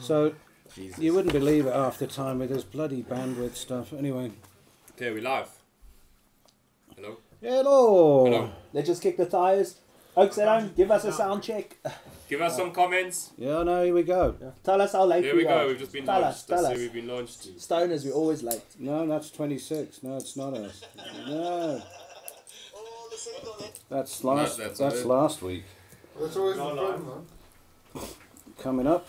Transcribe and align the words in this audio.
So 0.00 0.34
Jesus. 0.74 0.98
you 0.98 1.14
wouldn't 1.14 1.32
believe 1.32 1.66
it 1.66 1.74
half 1.74 1.98
the 1.98 2.06
time 2.06 2.38
with 2.38 2.50
this 2.50 2.64
bloody 2.64 3.02
bandwidth 3.02 3.54
stuff. 3.56 3.92
Anyway, 3.92 4.32
Okay, 4.96 5.10
we 5.12 5.20
live. 5.20 5.48
Hello. 6.96 7.16
hello. 7.40 8.24
Hello. 8.24 8.50
Let's 8.72 8.88
just 8.88 9.02
kick 9.02 9.16
the 9.16 9.26
tires. 9.26 9.76
Oaks 10.16 10.36
at 10.38 10.48
home, 10.48 10.72
give 10.76 10.90
us 10.90 11.04
a 11.04 11.12
sound 11.12 11.44
check. 11.44 11.76
Give 12.28 12.40
us 12.42 12.56
some 12.56 12.72
comments. 12.72 13.30
Yeah, 13.38 13.62
no, 13.62 13.84
here 13.84 13.94
we 13.94 14.02
go. 14.02 14.34
Tell 14.64 14.80
us 14.82 14.92
how 14.92 15.04
late 15.04 15.22
we 15.22 15.28
are. 15.28 15.32
Here 15.32 15.36
we, 15.36 15.44
we 15.44 15.48
are. 15.48 15.62
go. 15.62 15.68
We've 15.68 15.78
just 15.78 15.92
been 15.92 16.04
tell 16.06 16.20
launched. 16.20 16.36
us, 16.38 16.42
tell 16.44 16.62
Let's 16.62 16.72
us. 16.72 16.76
say 16.76 16.82
we've 16.82 16.92
been 16.92 17.06
launched. 17.06 17.58
Stoners, 17.58 18.04
we're 18.04 18.12
always 18.12 18.42
late. 18.42 18.62
No, 18.80 19.06
that's 19.06 19.30
26. 19.30 20.02
No, 20.02 20.16
it's 20.16 20.36
not 20.36 20.54
us. 20.54 20.82
No. 21.28 21.80
That's 23.88 24.24
last. 24.24 24.58
that's 24.58 24.78
that's 24.78 25.04
last 25.04 25.40
week. 25.42 25.64
That's 26.20 26.36
always 26.36 26.56
the 26.56 26.62
problem, 26.64 27.06
man. 27.94 28.04
Coming 28.58 28.86
up. 28.86 29.06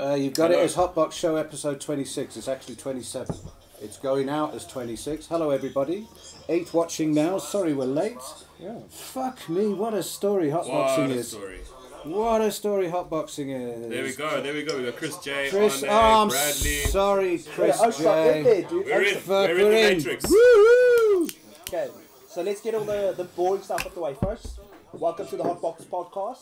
Uh, 0.00 0.14
you've 0.14 0.34
got 0.34 0.50
Hello. 0.50 0.62
it 0.62 0.64
as 0.64 0.74
Hotbox 0.76 1.12
Show 1.12 1.36
episode 1.36 1.80
26. 1.80 2.36
It's 2.36 2.48
actually 2.48 2.76
27. 2.76 3.36
It's 3.82 3.98
going 3.98 4.28
out 4.28 4.54
as 4.54 4.66
26. 4.66 5.26
Hello, 5.26 5.50
everybody. 5.50 6.06
Eight 6.48 6.72
watching 6.72 7.12
now. 7.12 7.38
Sorry 7.38 7.74
we're 7.74 7.84
late. 7.84 8.16
Yeah. 8.58 8.78
Fuck 8.88 9.48
me, 9.48 9.68
what 9.68 9.94
a 9.94 10.02
story 10.02 10.50
What 10.50 10.64
hotboxing 10.66 11.10
a 11.10 11.14
is. 11.14 11.28
story. 11.30 11.58
What 12.04 12.40
a 12.40 12.50
story 12.50 12.88
hotboxing 12.88 13.50
is. 13.50 13.88
There 13.90 14.02
we 14.04 14.12
go. 14.14 14.40
There 14.42 14.54
we 14.54 14.62
go. 14.62 14.78
We 14.78 14.84
got 14.84 14.96
Chris 14.96 15.18
J. 15.18 15.50
Chris, 15.50 15.82
Arne, 15.82 15.90
oh, 15.92 16.22
I'm 16.22 16.28
Bradley. 16.28 16.70
sorry, 16.86 17.38
Chris 17.38 17.76
Yeah, 17.78 17.86
Oaks 17.86 18.00
got 18.00 18.26
in 18.28 18.32
J. 18.34 18.42
there, 18.42 18.62
dude. 18.70 18.86
We're 18.86 19.02
in. 19.02 19.14
Oaks- 19.16 19.26
Fuck, 19.26 19.28
We're 19.28 19.50
in 19.50 19.56
the 19.58 19.64
we're 19.64 19.72
in. 19.90 19.96
Matrix. 19.98 20.24
Woo-hoo! 20.30 21.28
Okay, 21.68 21.88
so 22.26 22.42
let's 22.42 22.62
get 22.62 22.74
all 22.74 22.84
the, 22.84 23.12
the 23.16 23.24
boring 23.24 23.62
stuff 23.62 23.80
out 23.80 23.86
of 23.88 23.94
the 23.94 24.00
way 24.00 24.14
first. 24.22 24.60
Welcome 24.94 25.26
to 25.28 25.36
the 25.36 25.44
Hotbox 25.44 25.84
Podcast. 25.84 26.38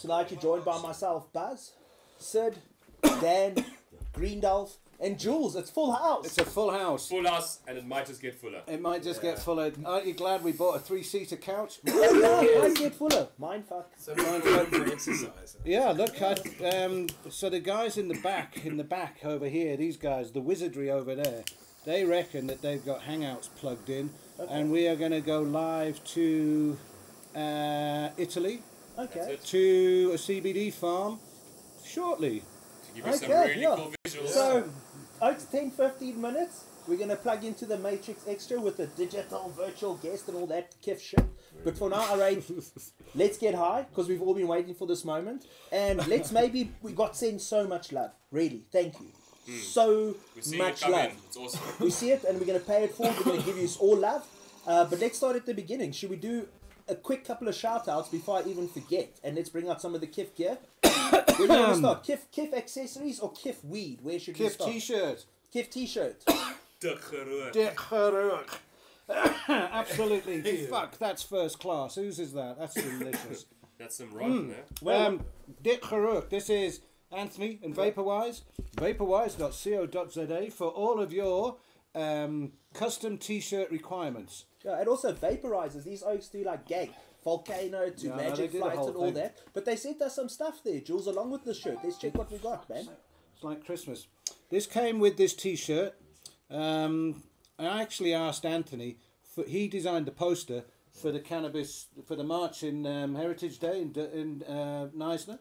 Tonight 0.00 0.30
you're 0.30 0.40
joined 0.40 0.64
by 0.64 0.80
myself, 0.80 1.32
Baz, 1.32 1.72
Sid, 2.18 2.56
Dan, 3.02 3.64
Greendalf, 4.14 4.76
and 5.00 5.18
Jules. 5.18 5.56
It's 5.56 5.70
full 5.70 5.92
house. 5.92 6.26
It's 6.26 6.38
a 6.38 6.44
full 6.44 6.70
house. 6.70 7.08
Full 7.08 7.26
house, 7.26 7.60
and 7.66 7.78
it 7.78 7.86
might 7.86 8.06
just 8.06 8.20
get 8.20 8.34
fuller. 8.34 8.60
It 8.66 8.80
might 8.80 9.02
just 9.02 9.22
get 9.22 9.38
fuller. 9.38 9.72
Aren't 9.84 10.06
you 10.06 10.14
glad 10.14 10.42
we 10.44 10.52
bought 10.52 10.76
a 10.76 10.78
three-seater 10.78 11.36
couch? 11.36 11.78
yeah, 11.84 11.94
I 11.94 12.74
get 12.76 12.94
fuller. 12.94 13.28
Mind 13.38 13.64
fuck. 13.66 13.90
So 13.96 14.14
mine 14.14 14.40
for 14.42 14.86
exercise. 14.86 15.56
Yeah, 15.64 15.90
look, 15.92 16.20
I, 16.20 16.34
um, 16.84 17.06
so 17.30 17.48
the 17.48 17.60
guys 17.60 17.96
in 17.96 18.08
the 18.08 18.20
back, 18.20 18.64
in 18.64 18.76
the 18.76 18.84
back 18.84 19.20
over 19.24 19.48
here, 19.48 19.76
these 19.76 19.96
guys, 19.96 20.32
the 20.32 20.40
wizardry 20.40 20.90
over 20.90 21.14
there, 21.14 21.44
they 21.86 22.04
reckon 22.04 22.46
that 22.48 22.60
they've 22.60 22.84
got 22.84 23.00
Hangouts 23.00 23.48
plugged 23.56 23.88
in, 23.88 24.10
and 24.50 24.70
we 24.70 24.86
are 24.86 24.96
going 24.96 25.12
to 25.12 25.22
go 25.22 25.40
live 25.40 26.02
to 26.04 26.76
uh, 27.34 28.10
Italy, 28.18 28.62
Okay. 28.98 29.38
to 29.46 30.10
a 30.12 30.16
CBD 30.18 30.70
farm 30.72 31.18
shortly. 31.84 32.42
Give 32.94 33.06
you 33.06 33.12
some 33.12 33.30
Okay, 33.30 33.48
really 33.48 33.62
yeah. 33.62 33.74
cool 33.76 33.92
visuals. 34.04 34.28
So, 34.28 34.70
Oaks, 35.22 35.44
10 35.44 35.70
15 35.70 36.20
minutes. 36.20 36.64
We're 36.88 36.96
going 36.96 37.10
to 37.10 37.16
plug 37.16 37.44
into 37.44 37.66
the 37.66 37.78
Matrix 37.78 38.24
Extra 38.26 38.60
with 38.60 38.78
the 38.78 38.86
digital 38.86 39.52
virtual 39.56 39.94
guest 39.96 40.28
and 40.28 40.36
all 40.36 40.46
that 40.46 40.74
kiff 40.82 41.00
shit. 41.00 41.24
But 41.62 41.76
for 41.76 41.90
now, 41.90 42.10
alright, 42.10 42.42
let's 43.14 43.38
get 43.38 43.54
high 43.54 43.86
because 43.88 44.08
we've 44.08 44.22
all 44.22 44.34
been 44.34 44.48
waiting 44.48 44.74
for 44.74 44.86
this 44.86 45.04
moment. 45.04 45.46
And 45.70 46.04
let's 46.08 46.32
maybe, 46.32 46.72
we 46.82 46.92
got 46.92 47.16
sent 47.16 47.42
so 47.42 47.66
much 47.66 47.92
love. 47.92 48.10
Really, 48.32 48.64
thank 48.72 48.94
you. 48.98 49.12
So 49.58 50.14
We're 50.34 50.54
it 50.54 50.58
much 50.58 50.88
love. 50.88 51.12
It's 51.26 51.36
awesome. 51.36 51.60
We 51.80 51.90
see 51.90 52.10
it 52.10 52.24
and 52.24 52.38
we're 52.38 52.46
going 52.46 52.58
to 52.60 52.64
pay 52.64 52.84
it 52.84 52.94
forward. 52.94 53.16
We're 53.18 53.24
going 53.24 53.40
to 53.40 53.46
give 53.46 53.58
you 53.58 53.68
all 53.78 53.96
love. 53.96 54.26
Uh, 54.66 54.84
but 54.84 55.00
let's 55.00 55.18
start 55.18 55.36
at 55.36 55.46
the 55.46 55.54
beginning. 55.54 55.92
Should 55.92 56.10
we 56.10 56.16
do 56.16 56.48
a 56.88 56.94
quick 56.94 57.24
couple 57.24 57.48
of 57.48 57.54
shout 57.54 57.88
outs 57.88 58.08
before 58.08 58.38
I 58.38 58.48
even 58.48 58.68
forget? 58.68 59.18
And 59.22 59.36
let's 59.36 59.48
bring 59.48 59.68
out 59.68 59.80
some 59.80 59.94
of 59.94 60.00
the 60.00 60.06
Kif 60.06 60.34
gear. 60.34 60.58
Where 61.10 61.24
do 61.26 61.42
you 61.42 61.48
want 61.48 61.72
to 61.72 61.78
start? 61.78 62.04
Kif, 62.06 62.18
Kif 62.34 62.54
accessories 62.54 63.20
or 63.20 63.32
Kif 63.32 63.64
weed? 63.64 64.00
Where 64.02 64.18
should 64.18 64.38
we 64.38 64.46
Kif 64.46 64.50
start? 64.52 64.70
t-shirt. 64.72 65.24
Kif 65.54 65.70
t-shirt. 65.70 66.24
De 66.80 66.94
Geroor. 66.94 67.52
Dick 67.52 67.76
Haruk. 67.76 68.48
Absolutely. 69.48 70.40
Fuck, 70.66 70.98
that's 70.98 71.22
first 71.22 71.58
class. 71.58 71.94
Whose 71.96 72.18
is 72.18 72.32
that? 72.34 72.58
That's 72.58 72.74
delicious. 72.74 73.46
That's 73.78 73.96
some 73.96 74.12
rock 74.12 74.28
there. 74.48 74.64
Well, 74.82 75.06
um, 75.06 75.24
Dick 75.62 75.80
Haruk, 75.80 76.28
this 76.28 76.50
is 76.50 76.80
Anthony 77.10 77.58
and 77.62 77.74
VapirWise. 77.74 78.42
VapirWise.co.za 78.76 80.50
for 80.50 80.68
all 80.68 81.00
of 81.00 81.14
your 81.14 81.56
um, 81.94 82.52
custom 82.74 83.16
t-shirt 83.16 83.70
requirements. 83.70 84.44
yeah, 84.64 84.78
and 84.78 84.86
also 84.86 85.14
vaporizers. 85.14 85.84
These 85.84 86.02
oaks 86.02 86.28
do 86.28 86.44
like 86.44 86.66
gay. 86.66 86.90
Volcano 87.22 87.90
to 87.90 88.08
no, 88.08 88.16
magic 88.16 88.52
do 88.52 88.58
the 88.58 88.64
flights 88.64 88.78
whole 88.78 88.88
and 88.88 88.96
all 88.96 89.04
thing. 89.06 89.14
that. 89.14 89.38
But 89.52 89.64
they 89.64 89.76
sent 89.76 90.00
us 90.02 90.16
some 90.16 90.28
stuff 90.28 90.60
there, 90.64 90.80
Jules, 90.80 91.06
along 91.06 91.30
with 91.30 91.44
the 91.44 91.54
shirt. 91.54 91.78
Let's 91.82 91.98
check 91.98 92.16
what 92.16 92.30
we 92.30 92.38
got, 92.38 92.68
man. 92.68 92.88
It's 93.34 93.44
like 93.44 93.64
Christmas. 93.64 94.06
This 94.50 94.66
came 94.66 94.98
with 94.98 95.16
this 95.16 95.34
T-shirt. 95.34 95.94
Um, 96.50 97.22
I 97.58 97.80
actually 97.80 98.14
asked 98.14 98.44
Anthony. 98.44 98.98
For, 99.22 99.44
he 99.44 99.68
designed 99.68 100.06
the 100.06 100.12
poster 100.12 100.64
for 100.92 101.12
the 101.12 101.20
cannabis 101.20 101.86
for 102.06 102.16
the 102.16 102.24
march 102.24 102.62
in 102.62 102.86
um, 102.86 103.14
Heritage 103.14 103.58
Day 103.58 103.82
in, 103.82 103.94
in 103.94 104.42
uh, 104.42 104.88
Neisner. 104.96 105.38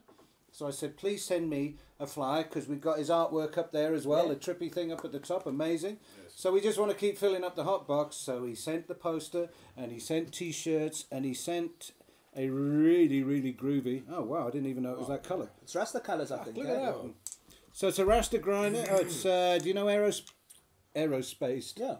So 0.52 0.68
I 0.68 0.72
said, 0.72 0.98
please 0.98 1.24
send 1.24 1.50
me 1.50 1.76
a 2.00 2.08
flyer 2.08 2.44
because 2.44 2.68
we've 2.68 2.82
got 2.82 2.98
his 2.98 3.10
artwork 3.10 3.58
up 3.58 3.72
there 3.72 3.94
as 3.94 4.06
well. 4.06 4.28
Yeah. 4.28 4.34
The 4.34 4.40
trippy 4.40 4.72
thing 4.72 4.92
up 4.92 5.06
at 5.06 5.12
the 5.12 5.20
top, 5.20 5.46
amazing. 5.46 5.98
So 6.40 6.54
we 6.54 6.62
just 6.62 6.80
want 6.80 6.90
to 6.90 6.96
keep 6.96 7.18
filling 7.18 7.44
up 7.44 7.58
the 7.58 7.66
hot 7.66 7.86
box. 7.86 8.16
So 8.16 8.46
he 8.46 8.56
sent 8.56 8.88
the 8.88 8.96
poster 8.96 9.50
and 9.76 9.92
he 9.92 10.00
sent 10.00 10.32
T-shirts 10.32 11.04
and 11.12 11.26
he 11.26 11.34
sent 11.34 11.92
a 12.34 12.48
really 12.50 13.24
really 13.24 13.52
groovy. 13.52 14.04
Oh 14.10 14.24
wow! 14.24 14.48
I 14.48 14.52
didn't 14.52 14.70
even 14.70 14.84
know 14.84 14.94
it 14.94 15.00
was 15.00 15.10
that 15.10 15.26
color. 15.26 15.50
It's 15.62 15.76
Rasta 15.76 16.00
colors, 16.00 16.32
I 16.32 16.42
think. 16.46 16.56
Look 16.56 16.68
at 16.68 16.80
that. 16.80 16.96
So 17.74 17.90
it's 17.90 18.00
a 18.00 18.06
Rasta 18.06 18.38
grinder. 18.38 18.86
Oh, 18.90 19.00
it's 19.00 19.26
uh, 19.26 19.60
do 19.62 19.68
you 19.68 19.74
know 19.74 19.88
Aeros 19.88 20.22
Aerospace? 20.96 21.78
Yeah. 21.78 21.96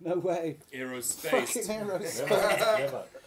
No 0.00 0.16
way. 0.16 0.60
Aerospace. 0.74 1.48
Fucking 1.48 1.86
Aerospace. 1.86 3.04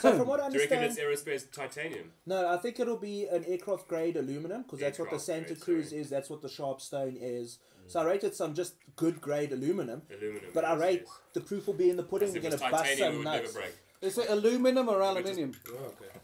So 0.00 0.16
from 0.16 0.28
what 0.28 0.40
I 0.40 0.48
Do 0.48 0.54
you 0.54 0.60
reckon 0.60 0.78
understand, 0.78 1.10
it's 1.10 1.24
aerospace 1.24 1.52
titanium? 1.52 2.12
no, 2.24 2.48
I 2.48 2.56
think 2.56 2.78
it'll 2.78 2.96
be 2.96 3.26
an 3.26 3.44
aircraft 3.46 3.88
grade 3.88 4.16
aluminum 4.16 4.62
because 4.62 4.78
that's 4.78 4.98
what 4.98 5.10
the 5.10 5.18
Santa 5.18 5.48
grade, 5.48 5.60
Cruz 5.60 5.90
sorry. 5.90 6.00
is. 6.00 6.10
That's 6.10 6.30
what 6.30 6.40
the 6.40 6.48
Sharpstone 6.48 7.18
is. 7.20 7.58
So 7.88 7.98
mm. 7.98 8.02
I 8.02 8.06
rated 8.06 8.34
some 8.34 8.54
just 8.54 8.74
good 8.96 9.20
grade 9.20 9.52
aluminum. 9.52 10.02
Aluminum. 10.10 10.50
But 10.54 10.64
I 10.64 10.74
rate 10.74 11.02
yes. 11.04 11.18
the 11.32 11.40
proof 11.40 11.66
will 11.66 11.74
be 11.74 11.90
in 11.90 11.96
the 11.96 12.02
pudding. 12.02 12.28
As 12.28 12.34
We're 12.34 12.42
gonna 12.42 12.58
bust 12.58 12.84
titanium, 12.84 13.12
it 13.12 13.14
some 13.14 13.24
nuts. 13.24 13.58
Is 14.00 14.18
it 14.18 14.30
aluminum 14.30 14.88
or 14.88 15.00
aluminium? 15.00 15.52
Oh, 15.68 15.86
okay. 15.86 16.18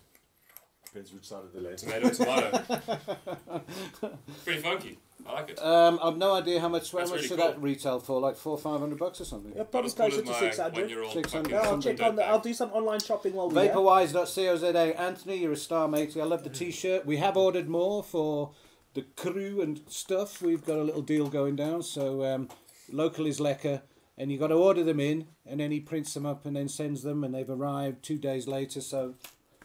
Depends 0.86 1.12
which 1.12 1.26
side 1.26 1.42
of 1.44 1.52
the 1.52 1.60
lane. 1.60 1.76
Tomato, 1.76 2.08
tomato. 2.10 3.64
Pretty 4.44 4.60
funky. 4.60 4.98
I 5.26 5.32
like 5.32 5.50
it. 5.50 5.62
Um, 5.62 5.98
I've 6.02 6.16
no 6.16 6.34
idea 6.34 6.60
how 6.60 6.68
much. 6.68 6.92
How 6.92 6.98
That's 6.98 7.10
much 7.10 7.16
really 7.22 7.28
did 7.28 7.38
cool. 7.38 7.48
that 7.48 7.62
retail 7.62 7.98
for? 8.00 8.20
Like 8.20 8.36
four, 8.36 8.58
five 8.58 8.80
hundred 8.80 8.98
bucks 8.98 9.20
or 9.20 9.24
something. 9.24 9.52
Yeah, 9.56 9.62
probably 9.64 9.90
closer 9.90 10.20
to 10.22 10.30
my 10.30 10.38
six 10.38 10.58
hundred. 10.58 10.80
one-year-old 10.82 11.12
600. 11.12 11.50
fucking 11.50 11.68
I'll 11.68 11.80
check 11.82 12.02
on 12.02 12.16
the. 12.16 12.26
I'll 12.26 12.40
do 12.40 12.52
some 12.52 12.70
online 12.72 13.00
shopping 13.00 13.32
while 13.34 13.48
we're. 13.48 13.68
VapirWise.co.za. 13.68 15.00
Anthony, 15.00 15.36
you're 15.38 15.52
a 15.52 15.56
star, 15.56 15.88
matey. 15.88 16.20
I 16.20 16.24
love 16.24 16.44
the 16.44 16.50
T-shirt. 16.50 17.06
We 17.06 17.16
have 17.18 17.36
ordered 17.36 17.68
more 17.68 18.02
for 18.02 18.52
the 18.94 19.02
crew 19.16 19.60
and 19.62 19.80
stuff. 19.88 20.42
We've 20.42 20.64
got 20.64 20.78
a 20.78 20.82
little 20.84 21.02
deal 21.02 21.28
going 21.28 21.56
down. 21.56 21.82
So 21.82 22.24
um, 22.24 22.48
local 22.92 23.26
is 23.26 23.40
lekker, 23.40 23.82
and 24.18 24.30
you 24.30 24.38
got 24.38 24.48
to 24.48 24.54
order 24.54 24.84
them 24.84 25.00
in, 25.00 25.26
and 25.46 25.58
then 25.60 25.70
he 25.70 25.80
prints 25.80 26.12
them 26.14 26.26
up 26.26 26.44
and 26.46 26.54
then 26.54 26.68
sends 26.68 27.02
them, 27.02 27.24
and 27.24 27.34
they've 27.34 27.48
arrived 27.48 28.02
two 28.02 28.18
days 28.18 28.46
later. 28.46 28.80
So 28.80 29.14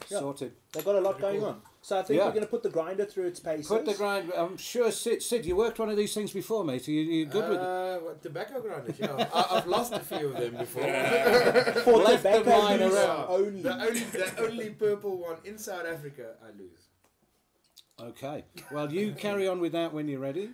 Yeah. 0.10 0.20
sorted. 0.20 0.54
They've 0.74 0.86
got 0.86 0.96
a 0.96 1.02
lot 1.02 1.20
going 1.20 1.44
on. 1.44 1.62
So 1.90 1.98
I 1.98 2.04
think 2.04 2.20
Yeah. 2.20 2.26
we're 2.28 2.34
going 2.34 2.44
to 2.46 2.50
put 2.52 2.62
the 2.62 2.70
grinder 2.70 3.04
through 3.04 3.26
its 3.26 3.40
paces. 3.40 3.68
Put 3.68 3.84
the 3.84 3.96
grinder. 3.96 4.32
I'm 4.38 4.58
sure 4.58 4.92
Sid. 4.92 5.24
Sid, 5.24 5.44
you 5.44 5.56
worked 5.56 5.80
one 5.80 5.90
of 5.90 5.98
these 5.98 6.14
things 6.14 6.32
before, 6.32 6.64
mate. 6.64 6.88
Are 6.88 6.92
you, 6.92 7.02
you 7.02 7.26
good 7.26 7.50
with 7.50 7.58
it? 7.60 7.64
Uh, 7.66 8.00
tobacco 8.22 8.62
grinders, 8.62 9.00
yeah. 9.00 9.28
I, 9.34 9.58
I've 9.58 9.66
lost 9.66 9.94
a 9.94 10.00
few 10.00 10.28
of 10.28 10.38
them 10.38 10.56
before. 10.58 10.84
for 11.84 11.98
left 11.98 12.22
the 12.22 12.30
tobacco 12.44 12.60
line 12.60 12.84
around. 12.84 13.26
only. 13.30 13.62
The 13.64 13.74
only, 13.74 14.00
the 14.02 14.34
only 14.40 14.70
purple 14.70 15.18
one 15.18 15.38
in 15.44 15.58
South 15.58 15.88
Africa, 15.88 16.36
I 16.44 16.50
lose. 16.56 16.90
Okay. 18.00 18.46
Well, 18.72 18.94
you 18.94 19.14
carry 19.14 19.48
on 19.48 19.60
with 19.60 19.72
that 19.72 19.92
when 19.92 20.08
you're 20.08 20.20
ready. 20.20 20.52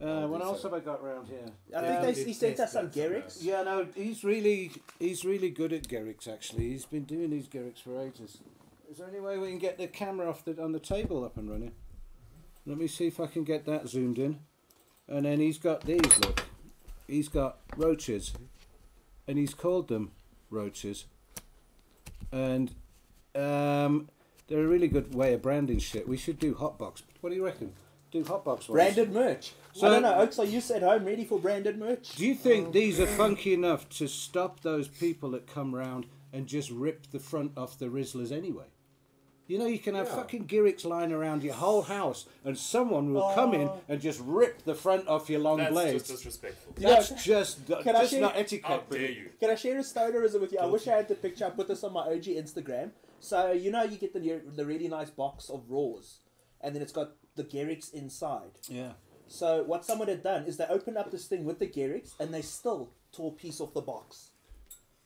Uh, 0.00 0.28
what 0.28 0.40
else 0.40 0.62
have 0.62 0.72
I 0.72 0.78
got 0.78 1.02
round 1.02 1.26
here? 1.26 1.48
I 1.76 1.82
Yeah. 1.82 2.00
think 2.04 2.14
they, 2.16 2.24
he 2.26 2.32
sent 2.32 2.60
us 2.60 2.74
some 2.74 2.90
Garricks. 2.90 3.38
Yeah, 3.40 3.64
no, 3.64 3.88
he's 3.92 4.22
really 4.22 4.70
he's 5.00 5.24
really 5.24 5.50
good 5.50 5.72
at 5.72 5.88
Gerricks. 5.88 6.28
Actually, 6.28 6.68
he's 6.68 6.84
been 6.84 7.04
doing 7.04 7.30
these 7.30 7.48
Gerricks 7.48 7.82
for 7.82 8.00
ages. 8.00 8.38
Is 8.90 8.98
there 8.98 9.08
any 9.08 9.20
way 9.20 9.36
we 9.38 9.48
can 9.48 9.58
get 9.58 9.78
the 9.78 9.86
camera 9.88 10.28
off 10.28 10.44
the 10.44 10.60
on 10.62 10.72
the 10.72 10.78
table 10.78 11.24
up 11.24 11.36
and 11.36 11.50
running? 11.50 11.72
Let 12.66 12.78
me 12.78 12.86
see 12.86 13.06
if 13.06 13.20
I 13.20 13.26
can 13.26 13.44
get 13.44 13.64
that 13.66 13.88
zoomed 13.88 14.18
in. 14.18 14.40
And 15.08 15.24
then 15.24 15.40
he's 15.40 15.58
got 15.58 15.82
these. 15.82 16.18
Look, 16.20 16.44
he's 17.06 17.28
got 17.28 17.58
roaches, 17.76 18.32
and 19.28 19.38
he's 19.38 19.54
called 19.54 19.88
them 19.88 20.12
roaches. 20.50 21.06
And 22.32 22.74
um, 23.34 24.08
they're 24.48 24.64
a 24.64 24.66
really 24.66 24.88
good 24.88 25.14
way 25.14 25.32
of 25.34 25.42
branding 25.42 25.78
shit. 25.78 26.08
We 26.08 26.16
should 26.16 26.38
do 26.38 26.54
hotbox. 26.54 27.02
What 27.20 27.30
do 27.30 27.36
you 27.36 27.44
reckon? 27.44 27.72
Do 28.10 28.22
hotbox 28.24 28.46
ones. 28.46 28.66
Branded 28.68 29.12
merch. 29.12 29.52
So- 29.74 29.86
I 29.86 29.90
don't 29.90 30.02
know, 30.02 30.14
Oaks, 30.16 30.38
are 30.38 30.44
you 30.44 30.58
at 30.74 30.82
home 30.82 31.04
ready 31.04 31.24
for 31.24 31.38
branded 31.38 31.78
merch? 31.78 32.14
Do 32.16 32.26
you 32.26 32.34
think 32.34 32.72
these 32.72 32.98
are 32.98 33.06
funky 33.06 33.52
enough 33.52 33.88
to 33.90 34.08
stop 34.08 34.60
those 34.60 34.88
people 34.88 35.30
that 35.32 35.46
come 35.46 35.74
round 35.74 36.06
and 36.32 36.46
just 36.46 36.70
rip 36.70 37.10
the 37.10 37.18
front 37.18 37.52
off 37.56 37.78
the 37.78 37.86
Rizlas 37.86 38.32
anyway? 38.32 38.66
You 39.48 39.58
know, 39.58 39.66
you 39.66 39.78
can 39.78 39.94
have 39.94 40.08
Yeah. 40.08 40.16
fucking 40.16 40.46
Girics 40.48 40.84
lying 40.84 41.12
around 41.12 41.42
your 41.44 41.54
whole 41.54 41.82
house, 41.82 42.26
and 42.44 42.58
someone 42.58 43.12
will 43.14 43.32
come 43.34 43.54
in 43.54 43.68
Oh. 43.68 43.80
and 43.88 44.00
just 44.00 44.20
rip 44.20 44.62
the 44.64 44.74
front 44.74 45.06
off 45.06 45.30
your 45.30 45.38
long 45.40 45.58
blade. 45.58 45.66
That's 45.66 45.74
blades. 45.74 45.92
just 46.08 46.10
disrespectful. 46.24 46.72
That's 46.76 47.24
just 47.24 47.66
Can 47.66 47.76
I 47.96 48.00
just 48.00 48.10
share- 48.10 48.20
not 48.20 48.32
How 48.34 48.38
etiquette. 48.40 48.90
dare 48.90 49.10
you? 49.10 49.30
Can 49.38 49.50
I 49.50 49.54
share 49.54 49.76
a 49.78 49.82
stonerism 49.82 50.40
with 50.40 50.52
you? 50.52 50.58
I 50.58 50.66
wish 50.66 50.88
I 50.88 50.96
had 50.96 51.06
the 51.08 51.14
picture. 51.14 51.44
I 51.46 51.50
put 51.50 51.68
this 51.68 51.84
on 51.84 51.92
my 51.92 52.00
OG 52.10 52.34
Instagram. 52.36 52.90
So 53.20 53.52
you 53.52 53.70
know 53.70 53.82
you 53.84 53.96
get 53.98 54.12
the 54.12 54.20
the 54.54 54.66
really 54.66 54.88
nice 54.88 55.10
box 55.10 55.48
of 55.48 55.70
raws, 55.70 56.18
and 56.60 56.74
then 56.74 56.82
it's 56.82 56.92
got 56.92 57.12
the 57.36 57.44
Gerricks 57.44 57.92
inside. 57.94 58.58
Yeah. 58.68 58.92
So 59.28 59.62
what 59.64 59.84
someone 59.84 60.08
had 60.08 60.22
done 60.22 60.44
is 60.46 60.56
they 60.56 60.66
opened 60.66 60.98
up 60.98 61.10
this 61.10 61.26
thing 61.26 61.44
with 61.44 61.58
the 61.58 61.66
Gerricks, 61.66 62.14
and 62.20 62.32
they 62.34 62.42
still 62.42 62.90
tore 63.12 63.32
a 63.32 63.34
piece 63.34 63.60
off 63.60 63.72
the 63.74 63.80
box. 63.80 64.30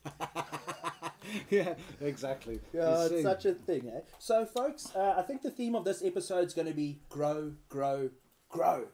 yeah, 1.51 1.75
exactly. 2.01 2.61
Yeah, 2.73 3.07
it's 3.07 3.23
such 3.23 3.45
a 3.47 3.55
thing, 3.55 3.89
eh? 3.89 4.01
So, 4.19 4.45
folks, 4.47 4.95
uh, 4.95 5.15
I 5.17 5.23
think 5.23 5.43
the 5.43 5.51
theme 5.51 5.75
of 5.75 5.85
this 5.85 6.03
episode 6.05 6.47
is 6.47 6.55
going 6.55 6.69
to 6.69 6.75
be 6.75 7.01
grow, 7.09 7.53
grow, 7.69 8.11
grow. 8.49 8.87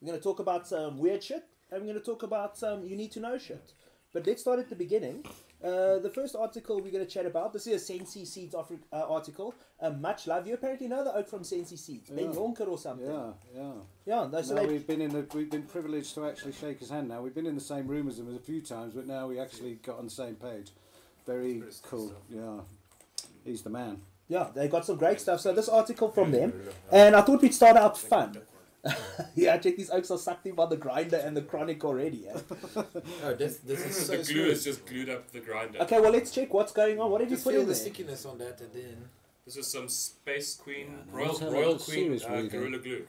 We're 0.00 0.08
going 0.08 0.18
to 0.18 0.22
talk 0.22 0.38
about 0.38 0.66
some 0.66 0.98
weird 0.98 1.22
shit, 1.22 1.44
and 1.70 1.80
we're 1.80 1.92
going 1.92 1.98
to 1.98 2.04
talk 2.04 2.22
about 2.22 2.56
some 2.56 2.84
you 2.84 2.96
need 2.96 3.12
to 3.12 3.20
know 3.20 3.38
shit. 3.38 3.72
But 4.12 4.26
let's 4.26 4.42
start 4.42 4.58
at 4.58 4.68
the 4.68 4.76
beginning. 4.76 5.24
Uh, 5.64 5.98
the 5.98 6.10
first 6.10 6.36
article 6.36 6.76
we're 6.82 6.92
going 6.92 7.04
to 7.04 7.10
chat 7.10 7.24
about, 7.24 7.52
this 7.54 7.66
is 7.66 7.80
a 7.80 7.84
Sensi 7.84 8.26
Seeds 8.26 8.54
Afri- 8.54 8.78
uh, 8.92 9.06
article. 9.08 9.54
Uh, 9.80 9.88
much 9.90 10.26
love. 10.26 10.46
You 10.46 10.54
apparently 10.54 10.88
know 10.88 11.02
the 11.02 11.14
oak 11.16 11.26
from 11.28 11.42
Sensi 11.42 11.76
Seeds, 11.76 12.10
Ben 12.10 12.26
Yeah. 12.26 12.30
Dronker 12.32 12.68
or 12.68 12.76
something. 12.76 13.06
Yeah, 13.10 13.30
yeah. 13.56 13.72
Yeah, 14.04 14.28
no, 14.30 14.42
so 14.42 14.54
now 14.54 14.60
they, 14.62 14.66
we've 14.68 14.86
been 14.86 15.00
in 15.00 15.10
the 15.10 15.26
we've 15.34 15.50
been 15.50 15.62
privileged 15.62 16.14
to 16.16 16.26
actually 16.26 16.52
shake 16.52 16.80
his 16.80 16.90
hand. 16.90 17.08
Now 17.08 17.22
we've 17.22 17.34
been 17.34 17.46
in 17.46 17.54
the 17.54 17.60
same 17.62 17.86
room 17.86 18.08
as 18.08 18.18
him 18.18 18.34
a 18.34 18.38
few 18.38 18.60
times, 18.60 18.92
but 18.94 19.06
now 19.06 19.26
we 19.28 19.38
actually 19.40 19.76
got 19.76 19.98
on 19.98 20.04
the 20.04 20.10
same 20.10 20.34
page. 20.34 20.70
Very 21.26 21.62
cool. 21.82 22.12
Yeah, 22.28 22.60
he's 23.44 23.62
the 23.62 23.70
man. 23.70 24.02
yeah, 24.28 24.48
they 24.54 24.68
got 24.68 24.84
some 24.84 24.96
great 24.96 25.18
stuff. 25.20 25.40
So 25.40 25.54
this 25.54 25.70
article 25.70 26.10
from 26.10 26.30
them, 26.30 26.52
and 26.92 27.16
I 27.16 27.22
thought 27.22 27.40
we'd 27.40 27.54
start 27.54 27.78
out 27.78 27.96
fun. 27.96 28.36
yeah, 29.34 29.56
check 29.58 29.76
these 29.76 29.90
oaks 29.90 30.10
are 30.10 30.18
sucked 30.18 30.46
in 30.46 30.54
by 30.54 30.66
the 30.66 30.76
grinder 30.76 31.16
and 31.16 31.36
the 31.36 31.42
chronic 31.42 31.84
already. 31.84 32.28
Eh? 32.28 32.38
Oh, 33.24 33.34
this, 33.34 33.58
this 33.58 33.84
is 33.86 33.96
so 34.06 34.12
the 34.12 34.16
glue 34.18 34.24
smooth. 34.24 34.48
is 34.48 34.64
just 34.64 34.86
glued 34.86 35.08
up 35.08 35.30
the 35.32 35.40
grinder. 35.40 35.78
Okay, 35.80 36.00
well 36.00 36.12
let's 36.12 36.30
check 36.30 36.52
what's 36.52 36.72
going 36.72 37.00
on. 37.00 37.10
What 37.10 37.20
did 37.20 37.30
you 37.30 37.36
put 37.36 37.52
feel 37.52 37.62
in 37.62 37.68
the 37.68 37.72
there? 37.72 37.74
stickiness 37.74 38.24
on 38.26 38.38
that 38.38 38.60
and 38.60 38.72
then... 38.72 38.96
This 39.46 39.56
is 39.56 39.66
some 39.70 39.88
Space 39.88 40.54
Queen, 40.56 40.86
Yeah, 40.90 41.12
no, 41.12 41.18
Royal, 41.18 41.28
let's 41.28 41.42
Royal 41.42 41.72
look, 41.72 41.84
Queen 41.84 42.20
uh. 42.26 42.42
Gorilla 42.50 42.78
Glue. 42.78 43.06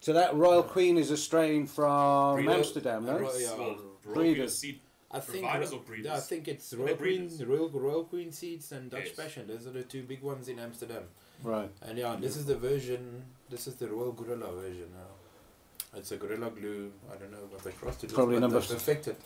So 0.00 0.12
that 0.14 0.34
Royal 0.34 0.62
Queen 0.62 0.96
is 0.98 1.10
a 1.10 1.16
strain 1.16 1.66
from 1.66 2.36
Breeder- 2.36 2.52
Amsterdam, 2.52 3.04
no? 3.06 3.18
Ro- 3.18 3.30
yeah. 3.38 3.54
Well, 3.54 3.76
Breeders. 4.02 4.14
Breeder 4.14 4.48
seed. 4.48 4.80
I 5.12 5.18
think 5.18 5.42
Providers 5.44 5.72
or 5.72 5.80
breeders? 5.80 6.06
Yeah, 6.06 6.16
I 6.16 6.20
think 6.20 6.46
it's 6.46 6.72
Royal 6.72 6.86
they 6.86 6.94
Queen. 6.94 7.30
Royal, 7.44 7.68
Royal 7.70 8.04
Queen 8.04 8.30
seeds 8.30 8.70
and 8.70 8.90
Dutch 8.90 9.06
Yes. 9.06 9.16
Passion. 9.16 9.46
Those 9.48 9.66
are 9.66 9.72
the 9.72 9.82
two 9.82 10.04
big 10.04 10.22
ones 10.22 10.46
in 10.48 10.58
Amsterdam. 10.60 11.02
Right. 11.42 11.70
And 11.82 11.98
yeah, 11.98 12.16
this 12.18 12.36
is 12.36 12.46
the 12.46 12.54
version. 12.56 13.24
This 13.50 13.66
is 13.66 13.74
the 13.74 13.88
Royal 13.88 14.12
Gorilla 14.12 14.52
version 14.52 14.86
now. 14.94 15.98
It's 15.98 16.12
a 16.12 16.16
Gorilla 16.16 16.50
Glue. 16.50 16.92
I 17.12 17.16
don't 17.16 17.32
know 17.32 17.38
what 17.50 17.64
they 17.64 17.72
crossed 17.72 18.04
it. 18.04 18.08
with, 18.08 18.14
Probably 18.14 18.36
but 18.36 18.40
number 18.42 18.60
they've 18.60 18.68
perfected. 18.68 19.16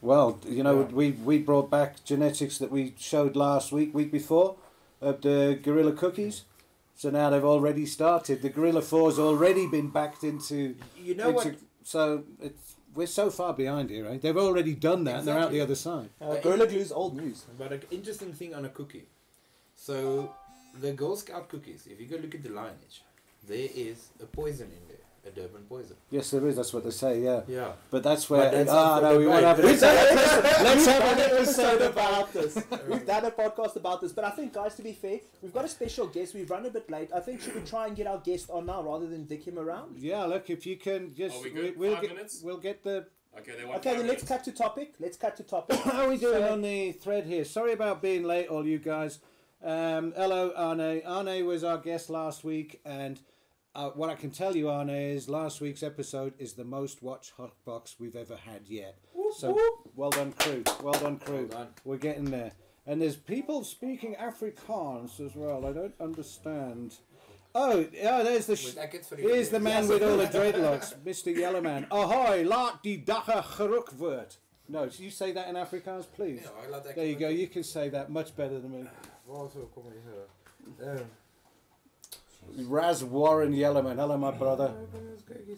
Well, 0.00 0.38
you 0.46 0.62
know, 0.62 0.80
Yeah. 0.80 0.86
we 0.86 1.10
we 1.12 1.38
brought 1.38 1.70
back 1.70 2.02
genetics 2.04 2.58
that 2.58 2.70
we 2.70 2.94
showed 2.98 3.36
last 3.36 3.72
week, 3.72 3.92
week 3.94 4.10
before, 4.10 4.56
of 5.00 5.20
the 5.20 5.58
Gorilla 5.62 5.92
cookies. 5.92 6.44
So 6.94 7.10
now 7.10 7.28
they've 7.28 7.44
already 7.44 7.84
started. 7.84 8.40
The 8.40 8.48
Gorilla 8.48 8.80
Four's 8.80 9.18
already 9.18 9.66
been 9.66 9.90
backed 9.90 10.24
into. 10.24 10.76
You 10.98 11.14
know 11.14 11.30
what? 11.32 11.54
so 11.82 12.24
it's 12.40 12.76
we're 12.94 13.06
so 13.06 13.28
far 13.30 13.52
behind 13.52 13.90
here, 13.90 14.08
right? 14.08 14.20
They've 14.20 14.36
already 14.36 14.74
done 14.74 15.04
that, 15.04 15.16
and 15.18 15.28
they're 15.28 15.38
out 15.38 15.50
the 15.50 15.60
other 15.60 15.74
side. 15.74 16.08
Uh, 16.18 16.36
Gorilla 16.36 16.66
Glue's 16.66 16.90
old 16.90 17.14
news. 17.14 17.44
But 17.58 17.72
an 17.72 17.82
interesting 17.90 18.32
thing 18.32 18.54
on 18.54 18.64
a 18.64 18.70
cookie. 18.70 19.04
So, 19.74 20.34
the 20.80 20.92
Girl 20.92 21.14
Scout 21.16 21.50
cookies, 21.50 21.86
if 21.86 22.00
you 22.00 22.06
go 22.06 22.16
look 22.16 22.34
at 22.34 22.42
the 22.42 22.48
lineage, 22.48 23.02
there 23.46 23.68
is 23.74 24.08
a 24.22 24.26
poison 24.26 24.66
in 24.66 24.88
there, 24.88 25.32
a 25.32 25.34
Durban 25.34 25.62
poison. 25.68 25.96
Yes, 26.10 26.30
there 26.30 26.46
is. 26.46 26.56
That's 26.56 26.72
what 26.72 26.84
they 26.84 26.90
say. 26.90 27.20
Yeah, 27.20 27.42
Yeah. 27.48 27.72
but 27.90 28.02
that's 28.02 28.28
where. 28.30 28.42
But 28.42 28.52
that's 28.52 28.70
ah, 28.70 29.00
no, 29.00 29.18
we 29.18 29.26
won't 29.26 29.44
have 29.44 29.58
it. 29.58 29.64
We've 29.64 29.80
done, 29.80 29.94
Let's 29.94 30.62
let's 30.62 30.86
have 30.86 31.02
have 31.02 31.18
an 31.18 31.24
an 31.24 31.30
episode 31.38 31.64
episode 31.80 31.82
about 31.90 32.10
about 32.30 32.32
this. 32.32 32.54
We've 32.88 33.06
done 33.06 33.24
a 33.24 33.30
podcast 33.30 33.76
about 33.76 34.00
this, 34.00 34.12
but 34.12 34.24
I 34.24 34.30
think, 34.30 34.52
guys, 34.52 34.74
to 34.76 34.82
be 34.82 34.92
fair, 34.92 35.18
we've 35.42 35.52
got 35.52 35.64
a 35.64 35.68
special 35.68 36.06
guest. 36.06 36.34
We've 36.34 36.50
run 36.50 36.66
a 36.66 36.70
bit 36.70 36.90
late. 36.90 37.10
I 37.14 37.20
think 37.20 37.40
should 37.40 37.54
we 37.54 37.60
try 37.62 37.86
and 37.86 37.96
get 37.96 38.06
our 38.06 38.18
guest 38.18 38.50
on 38.50 38.66
now 38.66 38.82
rather 38.82 39.06
than 39.06 39.24
dick 39.24 39.44
him 39.46 39.58
around? 39.58 39.98
Yeah, 39.98 40.24
look, 40.24 40.48
if 40.50 40.66
you 40.66 40.76
can 40.76 41.14
just, 41.14 41.36
Are 41.36 41.42
we 41.42 41.50
good? 41.50 41.76
will 41.78 41.92
Five 41.94 42.02
get, 42.02 42.14
minutes? 42.14 42.40
we'll 42.42 42.58
get 42.58 42.82
the 42.84 43.06
Okay, 43.38 43.52
they 43.58 43.64
want 43.66 43.78
Okay, 43.80 43.90
then 43.96 44.06
let's 44.06 44.22
minutes. 44.22 44.28
cut 44.28 44.44
to 44.44 44.52
topic. 44.52 44.94
Let's 44.98 45.16
cut 45.18 45.36
to 45.36 45.42
topic. 45.42 45.76
How 45.84 46.04
are 46.04 46.08
we 46.08 46.16
doing 46.16 46.40
So- 46.42 46.52
on 46.52 46.62
the 46.62 46.92
thread 46.92 47.26
here? 47.26 47.44
Sorry 47.44 47.72
about 47.72 48.00
being 48.00 48.22
late, 48.22 48.46
all 48.48 48.66
you 48.66 48.78
guys. 48.78 49.18
Um, 49.62 50.12
hello, 50.16 50.52
Arne. 50.56 51.02
Arne 51.04 51.44
was 51.46 51.62
our 51.64 51.76
guest 51.78 52.08
last 52.08 52.44
week, 52.44 52.80
and 52.84 53.20
uh, 53.76 53.90
what 53.90 54.10
I 54.10 54.14
can 54.14 54.30
tell 54.30 54.56
you, 54.56 54.68
Arne, 54.70 54.90
is 54.90 55.28
last 55.28 55.60
week's 55.60 55.82
episode 55.82 56.32
is 56.38 56.54
the 56.54 56.64
most 56.64 57.02
watched 57.02 57.32
Hotbox 57.36 57.96
we've 58.00 58.16
ever 58.16 58.36
had 58.36 58.62
yet. 58.66 58.96
So 59.36 59.58
well 59.94 60.10
done, 60.10 60.32
crew. 60.32 60.64
Well 60.82 60.94
done, 60.94 61.18
crew. 61.18 61.46
Well 61.50 61.58
done. 61.58 61.68
We're 61.84 61.98
getting 61.98 62.24
there. 62.30 62.52
And 62.86 63.02
there's 63.02 63.16
people 63.16 63.64
speaking 63.64 64.14
Afrikaans 64.14 65.20
as 65.20 65.34
well. 65.34 65.66
I 65.66 65.72
don't 65.72 65.94
understand. 66.00 66.94
Oh, 67.54 67.86
yeah, 67.92 68.22
there's 68.22 68.46
the. 68.46 68.56
Sh- 68.56 68.66
With 68.66 68.78
Eckert 68.78 69.04
for 69.06 69.16
Here's 69.16 69.48
the 69.48 69.60
man 69.60 69.88
with 69.88 70.02
all 70.02 70.16
the 70.16 70.26
dreadlocks, 70.38 70.94
Mr. 71.04 71.34
Yellowman. 71.34 71.86
Ahoy, 71.90 72.44
laat 72.44 72.82
die 72.82 73.02
dagga 73.04 73.42
geruk 73.42 73.94
word. 73.94 74.36
No, 74.68 74.88
you 74.98 75.10
say 75.10 75.32
that 75.32 75.48
in 75.48 75.54
Afrikaans, 75.54 76.06
please. 76.12 76.40
Yeah, 76.44 76.50
I 76.64 76.68
like 76.68 76.84
that. 76.84 76.96
There 76.96 77.06
you 77.06 77.16
go. 77.16 77.28
You 77.28 77.46
can 77.48 77.62
say 77.62 77.88
that 77.90 78.10
much 78.10 78.34
better 78.36 78.58
than 78.58 78.72
me. 78.72 78.88
Raz 82.54 83.04
Warren 83.04 83.52
Yellowman. 83.52 83.98
Hello, 83.98 84.16
my 84.16 84.30
brother. 84.30 84.74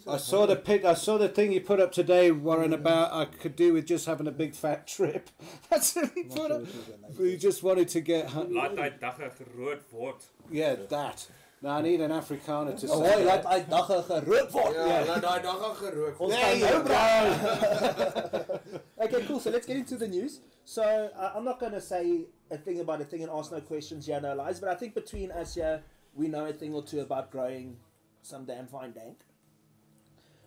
I 0.06 0.16
saw 0.16 0.46
the 0.46 0.56
pic. 0.56 0.84
I 0.84 0.94
saw 0.94 1.18
the 1.18 1.28
thing 1.28 1.52
you 1.52 1.60
put 1.60 1.80
up 1.80 1.92
today, 1.92 2.30
Warren, 2.30 2.72
about 2.72 3.12
I 3.12 3.26
could 3.26 3.56
do 3.56 3.72
with 3.74 3.86
just 3.86 4.06
having 4.06 4.26
a 4.26 4.30
big 4.32 4.54
fat 4.54 4.86
trip. 4.86 5.30
That's 5.70 5.94
what 5.94 6.10
he 6.14 6.24
put 6.24 6.50
up. 6.50 6.62
We 7.18 7.36
just 7.36 7.62
wanted 7.62 7.88
to 7.88 8.00
get. 8.00 8.30
hun- 8.30 8.52
Laat 8.54 8.78
hy 8.78 8.90
dagga 8.90 9.30
gerood 9.36 9.80
word. 9.92 10.14
Yeah, 10.50 10.76
that. 10.88 11.26
Now 11.60 11.78
I 11.78 11.82
need 11.82 12.00
an 12.00 12.12
Afrikaner 12.12 12.78
to 12.78 12.86
say. 12.88 12.94
Ahoy, 12.94 13.24
that. 13.24 13.44
laat 13.44 13.44
hy 13.44 13.60
dagga 13.62 14.04
gerook 14.04 14.52
word. 14.52 14.74
Ja, 14.74 15.04
laat 15.12 15.22
daai 15.22 15.42
dag 15.42 15.62
al 15.68 15.74
gerook. 15.74 16.20
Ons 16.20 16.32
There 16.32 16.44
gaan 16.44 16.58
you 16.58 16.66
nou 16.66 16.84
go. 16.88 18.60
okay, 19.04 19.26
cool. 19.26 19.40
So 19.40 19.50
let's 19.50 19.66
get 19.66 19.76
into 19.76 19.96
the 19.96 20.08
news. 20.08 20.40
So 20.64 20.82
uh, 20.82 21.32
I'm 21.34 21.44
not 21.44 21.58
going 21.60 21.72
to 21.72 21.80
say 21.80 22.26
a 22.50 22.56
thing 22.56 22.80
about 22.80 23.00
a 23.00 23.04
thing 23.04 23.22
and 23.22 23.30
ask 23.32 23.50
no 23.52 23.60
questions, 23.60 24.06
yeah, 24.06 24.18
no 24.20 24.34
lies. 24.34 24.60
But 24.60 24.68
I 24.70 24.74
think 24.74 24.94
between 24.94 25.30
us, 25.32 25.56
yeah, 25.56 25.78
we 26.18 26.28
know 26.28 26.46
a 26.46 26.52
thing 26.52 26.74
or 26.74 26.82
two 26.82 27.00
about 27.00 27.30
growing 27.30 27.76
some 28.22 28.44
damn 28.44 28.66
fine 28.66 28.92
dank. 28.92 29.20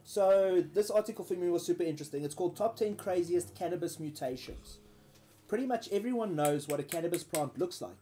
So 0.04 0.64
this 0.74 0.92
article 0.92 1.24
for 1.24 1.36
me 1.36 1.50
was 1.50 1.66
super 1.66 1.84
interesting. 1.84 2.24
It's 2.24 2.36
called 2.36 2.58
Top 2.58 2.76
10 2.76 2.96
Craziest 2.96 3.56
Cannabis 3.56 4.00
Mutations. 4.00 4.80
Pretty 5.48 5.66
much 5.66 5.90
everyone 5.92 6.36
knows 6.36 6.68
what 6.68 6.82
a 6.82 6.84
cannabis 6.84 7.24
plant 7.24 7.58
looks 7.58 7.82
like, 7.82 7.98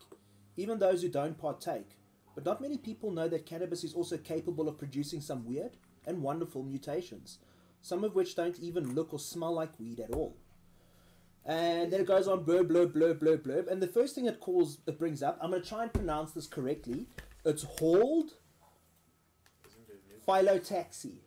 even 0.57 0.79
those 0.79 1.03
who 1.03 1.09
don't 1.09 1.37
partake. 1.37 1.97
But 2.33 2.45
not 2.45 2.61
many 2.61 2.77
people 2.77 3.11
know 3.11 3.27
that 3.27 3.45
cannabis 3.45 3.83
is 3.83 3.93
also 3.93 4.17
capable 4.17 4.67
of 4.67 4.77
producing 4.77 5.21
some 5.21 5.45
weird 5.45 5.77
and 6.07 6.23
wonderful 6.23 6.63
mutations, 6.63 7.37
some 7.81 8.03
of 8.03 8.15
which 8.15 8.35
don't 8.35 8.59
even 8.59 8.95
look 8.95 9.13
or 9.13 9.19
smell 9.19 9.53
like 9.53 9.79
weed 9.79 9.99
at 9.99 10.11
all. 10.11 10.35
And 11.45 11.91
then 11.91 12.01
it 12.01 12.07
goes 12.07 12.27
on 12.27 12.45
blurb, 12.45 12.67
blurb, 12.67 12.93
blurb, 12.93 13.19
blurb, 13.19 13.39
blurb. 13.39 13.71
And 13.71 13.81
the 13.81 13.87
first 13.87 14.15
thing 14.15 14.25
it 14.25 14.39
calls, 14.39 14.79
it 14.87 14.99
brings 14.99 15.21
up, 15.21 15.37
I'm 15.41 15.51
going 15.51 15.61
to 15.61 15.67
try 15.67 15.83
and 15.83 15.93
pronounce 15.93 16.31
this 16.31 16.47
correctly. 16.47 17.07
It's 17.45 17.65
Whorled 17.65 18.31
Phyllotaxy. 20.27 21.17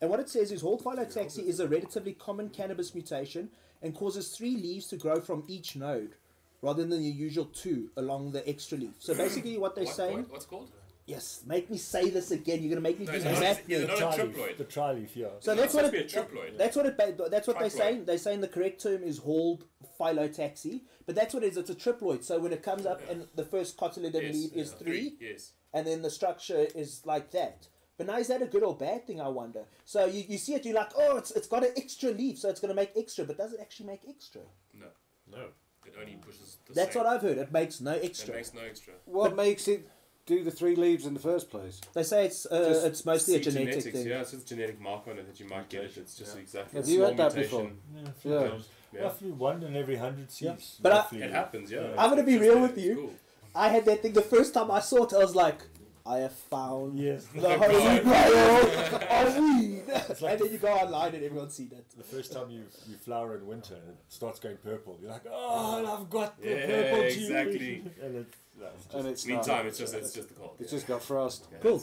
And 0.00 0.10
what 0.10 0.20
it 0.20 0.28
says 0.28 0.50
is 0.52 0.62
Whorled 0.62 0.82
Phyllotaxy 0.82 1.46
is 1.46 1.60
a 1.60 1.68
relatively 1.68 2.12
common 2.12 2.48
cannabis 2.50 2.94
mutation 2.94 3.50
and 3.80 3.94
causes 3.94 4.28
three 4.36 4.56
leaves 4.56 4.86
to 4.88 4.96
grow 4.96 5.20
from 5.20 5.44
each 5.48 5.76
node 5.76 6.14
rather 6.60 6.82
than 6.82 6.90
the 6.90 6.98
usual 6.98 7.46
two 7.46 7.90
along 7.96 8.32
the 8.32 8.46
extra 8.48 8.78
leaf. 8.78 8.94
So 8.98 9.14
basically, 9.14 9.58
what 9.58 9.74
they're 9.74 9.84
What, 9.84 9.96
saying, 9.96 10.16
what, 10.18 10.30
what's 10.32 10.46
called? 10.46 10.70
yes, 11.06 11.42
make 11.46 11.68
me 11.70 11.76
say 11.78 12.08
this 12.10 12.30
again. 12.30 12.60
You're 12.62 12.70
going 12.78 12.82
to 12.82 12.88
make 12.88 13.00
me 13.00 13.06
No, 13.06 13.12
do 13.12 13.16
it's 13.16 13.24
the 13.24 13.32
not- 13.32 13.40
math. 13.40 13.68
Is 13.70 13.82
it 13.82 13.88
not 13.88 13.98
tri-leaf, 13.98 14.36
triploid? 14.36 14.56
The 14.58 14.64
tri-leaf, 14.64 15.16
yeah. 15.16 15.26
So 15.40 15.52
It's 15.52 15.60
that's 15.60 15.74
what 15.74 15.84
it, 15.86 15.86
to 15.86 15.92
be 15.92 15.98
a 15.98 16.04
triploid. 16.24 16.58
That's 16.58 16.76
what 16.76 16.86
it. 16.86 17.30
That's 17.30 17.48
what 17.48 17.58
they're 17.58 17.70
saying. 17.70 18.04
They're 18.04 18.18
saying 18.18 18.40
the 18.42 18.48
correct 18.48 18.80
term 18.82 19.02
is 19.02 19.18
Whorled 19.20 19.62
Phyllotaxy, 19.98 20.82
but 21.06 21.14
that's 21.16 21.34
what 21.34 21.42
it 21.42 21.48
is. 21.48 21.56
It's 21.56 21.70
a 21.70 21.74
triploid. 21.74 22.22
So 22.22 22.38
when 22.38 22.52
it 22.52 22.62
comes 22.62 22.86
up 22.86 23.00
and 23.10 23.26
the 23.34 23.44
first 23.44 23.76
cotyledon 23.76 24.22
Yes, 24.22 24.34
leaf 24.34 24.52
is 24.54 24.70
yeah, 24.70 24.84
three, 24.84 25.16
Yes. 25.20 25.52
And 25.74 25.86
then 25.86 26.02
the 26.02 26.10
structure 26.10 26.66
is 26.74 27.02
like 27.04 27.30
that. 27.32 27.68
But 27.98 28.06
now 28.06 28.18
is 28.18 28.28
that 28.28 28.42
a 28.42 28.46
good 28.46 28.62
or 28.62 28.74
bad 28.74 29.06
thing? 29.06 29.20
I 29.20 29.28
wonder. 29.28 29.64
So 29.84 30.06
you, 30.06 30.24
you 30.26 30.38
see 30.38 30.54
it, 30.54 30.64
you're 30.64 30.74
like, 30.74 30.90
oh, 30.96 31.16
it's 31.18 31.30
it's 31.32 31.46
got 31.46 31.64
an 31.64 31.72
extra 31.76 32.10
leaf, 32.10 32.38
so 32.38 32.48
it's 32.48 32.60
going 32.60 32.70
to 32.70 32.74
make 32.74 32.90
extra. 32.96 33.24
But 33.24 33.38
does 33.38 33.52
it 33.52 33.60
actually 33.60 33.86
make 33.86 34.00
extra? 34.08 34.40
No. 34.74 34.86
No. 35.30 35.44
It 35.86 35.94
only 36.00 36.14
pushes 36.16 36.58
the 36.66 36.74
That's 36.74 36.94
same. 36.94 37.02
what 37.04 37.12
I've 37.12 37.22
heard. 37.22 37.38
It 37.38 37.52
makes 37.52 37.80
no 37.80 37.92
extra. 37.92 38.34
It 38.34 38.36
makes 38.36 38.54
no 38.54 38.62
extra. 38.62 38.94
What 39.04 39.36
makes 39.36 39.66
it 39.68 39.88
do 40.26 40.42
the 40.44 40.50
three 40.50 40.76
leaves 40.76 41.06
in 41.06 41.14
the 41.14 41.20
first 41.20 41.50
place? 41.50 41.80
They 41.92 42.02
say 42.04 42.24
it's 42.26 42.46
uh, 42.46 42.82
it's 42.84 43.04
mostly 43.04 43.34
a 43.34 43.40
genetic 43.40 43.66
genetics, 43.74 43.98
thing. 43.98 44.06
Yeah, 44.06 44.20
it's 44.20 44.30
just 44.30 44.46
a 44.46 44.54
genetic 44.54 44.80
mark 44.80 45.06
on 45.08 45.18
it 45.18 45.26
that 45.26 45.38
you 45.40 45.46
might 45.48 45.68
get 45.68 45.84
it. 45.84 45.96
It's 45.96 46.14
just 46.16 46.36
Yeah. 46.36 46.42
exactly 46.42 46.78
Have 46.80 46.88
you 46.88 46.96
small 46.98 47.08
had 47.08 47.16
that 47.18 47.34
mutation. 47.34 47.78
Yeah, 47.94 48.02
a 48.08 48.12
few 48.12 48.32
Yeah. 48.32 48.48
times. 48.48 48.68
Yeah. 48.92 49.02
Roughly 49.02 49.30
one 49.32 49.62
in 49.64 49.74
every 49.76 49.96
hundred 49.96 50.28
Yeah. 50.38 50.54
But 50.80 50.92
I, 50.92 51.16
it 51.16 51.30
happens, 51.32 51.70
yeah. 51.70 51.80
yeah. 51.80 51.94
I'm 51.98 52.10
gonna 52.10 52.22
be 52.22 52.38
real 52.38 52.60
with 52.60 52.78
you. 52.78 52.94
cool. 52.94 53.10
I 53.54 53.68
had 53.68 53.84
that 53.86 54.02
thing 54.02 54.12
the 54.12 54.22
first 54.22 54.54
time 54.54 54.70
I 54.70 54.80
saw 54.80 55.04
it. 55.04 55.12
I 55.12 55.18
was 55.18 55.34
like, 55.34 55.60
I 56.04 56.18
have 56.18 56.32
found 56.32 56.98
Yes. 56.98 57.26
the 57.26 57.40
holy 57.58 58.00
grail 58.00 58.66
of 59.10 59.36
weed. 59.38 59.82
and 59.88 60.40
then 60.40 60.52
you 60.52 60.58
go 60.58 60.68
online 60.68 61.14
and 61.14 61.22
everyone 61.24 61.50
seen 61.50 61.68
that. 61.68 61.88
The 61.96 62.02
first 62.02 62.32
time 62.32 62.50
you 62.50 62.64
you 62.88 62.96
flower 62.96 63.36
in 63.36 63.46
winter 63.46 63.74
and 63.74 63.90
it 63.90 63.96
starts 64.08 64.40
going 64.40 64.56
purple, 64.56 64.98
you're 65.00 65.10
like, 65.10 65.26
oh, 65.30 65.98
I've 66.00 66.10
got 66.10 66.40
the 66.40 66.48
Yeah, 66.48 66.66
purple 66.66 67.02
juice. 67.04 67.16
exactly. 67.18 67.84
and 68.02 68.16
it's, 68.16 68.36
no, 68.58 68.66
it's 68.74 68.84
just, 68.84 68.94
And 68.94 69.06
it's 69.06 69.26
Meantime, 69.26 69.56
not. 69.58 69.66
it's 69.66 69.78
just 69.78 69.94
it's 69.94 70.12
just 70.12 70.28
the 70.28 70.34
cold. 70.34 70.56
It's 70.58 70.70
just 70.72 70.86
got 70.88 71.02
frost. 71.02 71.46
Yeah, 71.52 71.58
Cool. 71.62 71.82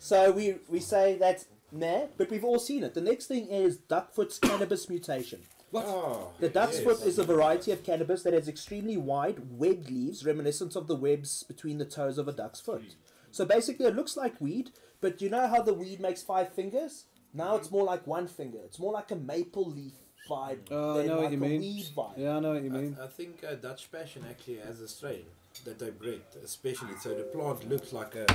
So 0.00 0.30
we 0.32 0.56
we 0.68 0.80
say 0.80 1.16
that's 1.18 1.46
nah, 1.70 2.06
but 2.16 2.30
we've 2.30 2.44
all 2.44 2.58
seen 2.58 2.84
it. 2.84 2.94
The 2.94 3.00
next 3.02 3.26
thing 3.26 3.48
is 3.48 3.76
duckfoot's 3.76 4.38
cannabis 4.38 4.88
mutation. 4.88 5.40
Oh, 5.74 6.30
The 6.40 6.48
duckfoot 6.48 7.04
is 7.06 7.18
a 7.18 7.24
variety 7.24 7.70
of 7.72 7.82
cannabis 7.84 8.22
that 8.22 8.32
has 8.34 8.48
extremely 8.48 8.96
wide 8.96 9.58
webbed 9.58 9.90
leaves, 9.90 10.24
reminiscent 10.24 10.76
of 10.76 10.86
the 10.86 10.96
webs 10.96 11.42
between 11.42 11.78
the 11.78 11.84
toes 11.84 12.18
of 12.18 12.28
a 12.28 12.32
duck's 12.32 12.60
foot. 12.60 12.94
So 13.30 13.44
basically, 13.44 13.86
it 13.86 13.94
looks 13.96 14.16
like 14.16 14.40
weed, 14.40 14.70
but 15.00 15.20
you 15.20 15.28
know 15.28 15.46
how 15.48 15.62
the 15.62 15.74
weed 15.74 16.00
makes 16.00 16.22
five 16.22 16.52
fingers? 16.52 17.04
Now 17.34 17.56
it's 17.56 17.70
more 17.70 17.84
like 17.84 18.06
one 18.06 18.26
finger. 18.26 18.58
It's 18.64 18.78
more 18.78 18.92
like 18.92 19.10
a 19.10 19.16
maple 19.16 19.66
leaf 19.70 19.92
vibe 20.28 20.58
Oh, 20.70 20.94
I 20.94 20.96
than 20.98 21.06
know 21.08 21.20
what 21.20 21.32
you 21.32 21.38
mean. 21.38 21.60
weed 21.60 21.86
vibe. 21.96 22.18
Yeah, 22.18 22.36
I 22.36 22.40
know 22.40 22.54
what 22.54 22.62
you 22.62 22.70
mean. 22.70 22.96
I, 23.00 23.04
I 23.04 23.06
think 23.08 23.44
uh, 23.48 23.54
Dutch 23.54 23.90
Passion 23.92 24.24
actually 24.28 24.58
has 24.58 24.80
a 24.80 24.88
strain 24.88 25.24
that 25.64 25.78
they 25.78 25.90
bred, 25.90 26.20
especially 26.42 26.94
so 27.00 27.10
the 27.14 27.24
plant 27.24 27.68
looks 27.68 27.92
like 27.92 28.14
a 28.14 28.26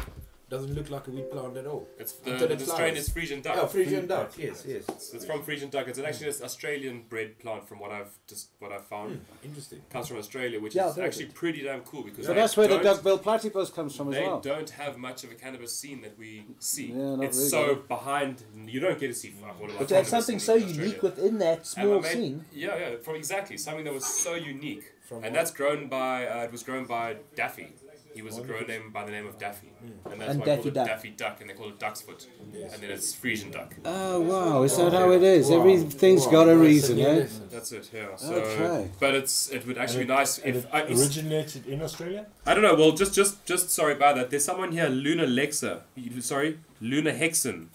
doesn't 0.54 0.76
look 0.76 0.90
like 0.92 1.08
a 1.08 1.12
wheat 1.12 1.32
plant 1.32 1.58
at 1.58 1.66
all. 1.66 1.88
It's 1.98 2.14
the, 2.14 2.34
Until 2.34 2.48
the, 2.50 2.54
it 2.54 2.62
strain 2.62 2.96
is 2.96 3.10
Frisian 3.10 3.42
duck. 3.42 3.56
Oh, 3.60 3.66
Frisian 3.66 4.06
duck. 4.06 4.32
Yes, 4.38 4.64
yes. 4.68 4.84
It's, 4.88 5.14
it's 5.16 5.26
from 5.26 5.42
Frisian 5.42 5.70
duck. 5.70 5.88
It's 5.88 5.98
actually 5.98 6.28
an 6.30 6.36
Australian 6.44 7.06
bred 7.10 7.40
plant 7.40 7.68
from 7.68 7.80
what 7.80 7.92
I've 7.92 8.12
just 8.28 8.50
what 8.60 8.72
I've 8.72 8.86
found. 8.86 9.20
Interesting. 9.44 9.82
Comes 9.90 10.08
from 10.10 10.18
Australia, 10.18 10.60
which 10.60 10.76
Yeah, 10.76 10.86
is 10.86 10.92
I've 10.92 10.98
heard 10.98 11.06
actually 11.06 11.26
pretty 11.28 11.64
damn 11.64 11.82
cool 11.82 12.04
because 12.04 12.26
So 12.28 12.34
that's 12.36 12.56
where 12.56 12.68
the 12.68 12.76
don't- 12.76 12.84
duckbill 12.84 13.18
platypus 13.18 13.70
comes 13.72 13.96
from 13.96 14.14
as 14.14 14.20
well. 14.20 14.40
They 14.40 14.50
don't 14.50 14.70
have 14.70 14.98
much 14.98 15.24
of 15.24 15.32
a 15.32 15.36
cannabis 15.36 15.76
scene 15.76 16.02
that 16.02 16.18
we 16.20 16.46
see. 16.60 16.88
Yeah, 16.92 17.16
not 17.16 17.24
it's 17.26 17.38
really. 17.38 17.50
so 17.50 17.76
behind. 17.88 18.44
You 18.68 18.80
don't 18.80 19.00
get 19.00 19.08
to 19.08 19.14
see 19.16 19.30
fuck 19.30 19.58
all 19.60 19.66
about 19.66 19.80
But 19.80 19.88
there's 19.90 20.08
something 20.08 20.38
so 20.40 20.54
unique 20.56 21.02
within 21.02 21.40
that 21.40 21.66
small 21.66 22.00
made- 22.00 22.12
scene. 22.12 22.46
Yeah, 22.54 22.78
yeah, 22.78 22.96
from 23.04 23.16
exactly 23.16 23.58
something 23.58 23.86
that 23.86 23.94
was 23.94 24.06
so 24.06 24.36
unique, 24.36 24.84
From 25.02 25.18
and 25.18 25.26
what? 25.26 25.34
that's 25.34 25.52
grown 25.52 25.88
by 25.88 26.28
uh, 26.28 26.44
it 26.44 26.52
was 26.52 26.62
grown 26.64 26.86
by 26.86 27.18
Daffy. 27.36 27.74
He 28.13 28.22
was 28.22 28.38
a 28.38 28.41
grown 28.41 28.67
name 28.67 28.91
by 28.91 29.03
the 29.05 29.12
name 29.12 29.25
of 29.25 29.38
Daffy, 29.39 29.70
and 30.12 30.22
that's 30.22 30.32
And 30.32 30.39
why 30.39 30.46
I 30.46 30.48
Daffy 30.50 30.62
call 30.62 30.67
it 30.67 30.74
Duck. 30.75 30.88
Daffy 30.88 31.10
Duck, 31.10 31.41
and 31.41 31.50
they 31.50 31.53
call 31.53 31.70
it 31.70 31.79
Duck's 31.79 32.01
Foot, 32.01 32.27
and 32.53 32.82
then 32.82 32.91
it's 32.91 33.13
Frisian 33.13 33.50
Duck. 33.51 33.75
Oh 33.86 34.22
wow, 34.22 34.63
is 34.63 34.77
that 34.77 34.93
how 34.93 35.12
it 35.12 35.24
is? 35.24 35.50
Wow. 35.50 35.60
Everything's 35.62 36.25
Wow, 36.25 36.32
got 36.32 36.50
a 36.50 36.55
reason, 36.58 36.98
new 36.98 37.08
eh? 37.08 37.27
That's 37.51 37.72
it, 37.72 37.89
yeah. 37.93 38.15
So, 38.15 38.34
Okay. 38.36 38.89
but 39.00 39.15
it's 39.15 39.50
it 39.50 39.65
would 39.65 39.77
actually 39.77 40.01
And 40.01 40.08
be 40.10 40.13
nice 40.13 40.38
if 40.39 40.55
it 40.58 40.65
I, 40.72 40.82
originated 40.84 41.65
in 41.67 41.82
Australia. 41.82 42.27
I 42.46 42.53
don't 42.53 42.63
know. 42.63 42.75
Well, 42.75 42.91
just 42.91 43.13
just 43.15 43.46
just 43.46 43.70
sorry 43.72 43.93
about 43.93 44.15
that. 44.17 44.29
There's 44.29 44.46
someone 44.46 44.72
here, 44.72 44.88
Luna 44.89 45.25
Lexa. 45.25 45.82
Sorry, 46.22 46.60
Luna 46.82 47.12
Hexen. 47.13 47.67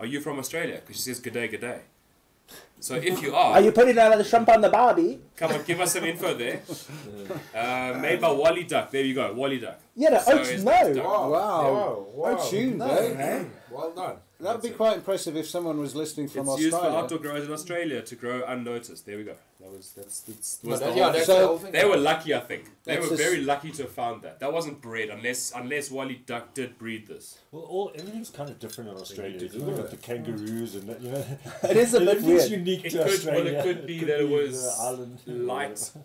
Are 0.00 0.06
you 0.06 0.20
from 0.20 0.38
Australia? 0.38 0.76
Because 0.80 0.96
she 0.96 1.02
says 1.02 1.20
good 1.20 1.32
day, 1.34 1.48
good 1.48 1.60
day. 1.62 1.80
So 2.78 2.94
if 2.94 3.22
you 3.22 3.34
are, 3.34 3.54
Are 3.54 3.60
you 3.60 3.72
putting 3.72 3.98
out 3.98 4.12
of 4.12 4.18
the 4.18 4.24
shrimp 4.24 4.48
on 4.48 4.60
the 4.60 4.68
barbie? 4.68 5.20
come 5.36 5.50
on, 5.52 5.62
give 5.64 5.80
us 5.80 5.92
some 5.94 6.04
info 6.04 6.34
there. 6.34 6.60
Uh, 7.56 7.98
made 8.00 8.20
by 8.20 8.30
Wally 8.30 8.64
Duck. 8.64 8.90
There 8.90 9.02
you 9.02 9.14
go, 9.14 9.32
Wally 9.32 9.58
Duck. 9.58 9.80
Yeah, 9.96 10.10
the 10.10 10.20
So 10.20 10.38
oats 10.38 10.62
no. 10.62 10.94
duck. 10.94 11.04
Wow. 11.04 11.30
Wow. 11.30 12.06
Wow. 12.12 12.36
Oh, 12.38 12.50
tuned, 12.50 12.78
No, 12.78 12.86
eh? 12.86 13.44
Man. 13.76 13.94
Well 13.96 14.08
done. 14.08 14.16
That'd 14.38 14.62
be 14.62 14.68
it. 14.68 14.76
quite 14.76 14.96
impressive 14.98 15.36
if 15.36 15.48
someone 15.48 15.78
was 15.78 15.94
listening 15.94 16.28
from 16.28 16.48
It's 16.48 16.60
used 16.60 16.70
for 16.72 16.76
Australia. 16.76 16.98
outdoor 16.98 17.18
growers 17.18 17.44
in 17.46 17.52
Australia 17.52 18.02
to 18.02 18.14
grow 18.16 18.44
unnoticed. 18.46 19.06
There 19.06 19.16
we 19.16 19.24
go. 19.24 19.34
That 19.60 19.70
was 19.72 19.92
that's, 19.96 20.20
that's 20.20 20.58
But 20.62 20.70
was 20.70 20.80
that- 20.80 20.86
whole 20.90 20.96
yeah, 20.98 21.10
that's 21.10 21.26
So- 21.26 21.40
the 21.40 21.46
whole 21.46 21.58
thing. 21.58 21.72
They 21.72 21.84
were 21.86 21.96
lucky, 21.96 22.34
I 22.34 22.40
think. 22.40 22.64
They 22.84 22.96
were 22.98 23.08
just- 23.08 23.22
very 23.22 23.40
lucky 23.40 23.70
to 23.72 23.82
have 23.84 23.92
found 23.92 24.22
that. 24.22 24.40
That 24.40 24.52
wasn't 24.52 24.82
bred 24.82 25.08
unless 25.08 25.52
unless 25.54 25.90
Wally 25.90 26.22
Duck 26.26 26.52
did 26.52 26.78
breed 26.78 27.06
this. 27.06 27.38
Well, 27.50 27.62
all 27.62 27.92
everything's 27.94 28.28
kind 28.30 28.50
of 28.50 28.58
different 28.58 28.90
in 28.90 28.96
Australia. 28.96 29.38
need 29.40 29.50
to 29.52 29.58
You 29.58 29.64
look 29.64 29.78
at 29.78 29.90
the 29.90 29.96
kangaroos 29.96 30.74
and 30.74 30.88
that, 30.90 31.00
you 31.00 31.10
know. 31.12 31.24
It 31.70 31.76
is 31.78 31.94
a 31.94 32.00
bit 32.00 32.08
everything's 32.08 32.50
weird. 32.50 32.60
unique 32.60 32.84
It 32.84 32.90
to 32.90 33.04
could- 33.04 33.24
well, 33.26 33.46
it 33.46 33.62
could 33.62 33.86
be 33.86 34.00
that 34.04 34.20
it 34.20 34.28
was 34.28 34.62
the 34.62 34.82
island 34.82 35.18
light 35.26 35.90
cr- 35.92 35.98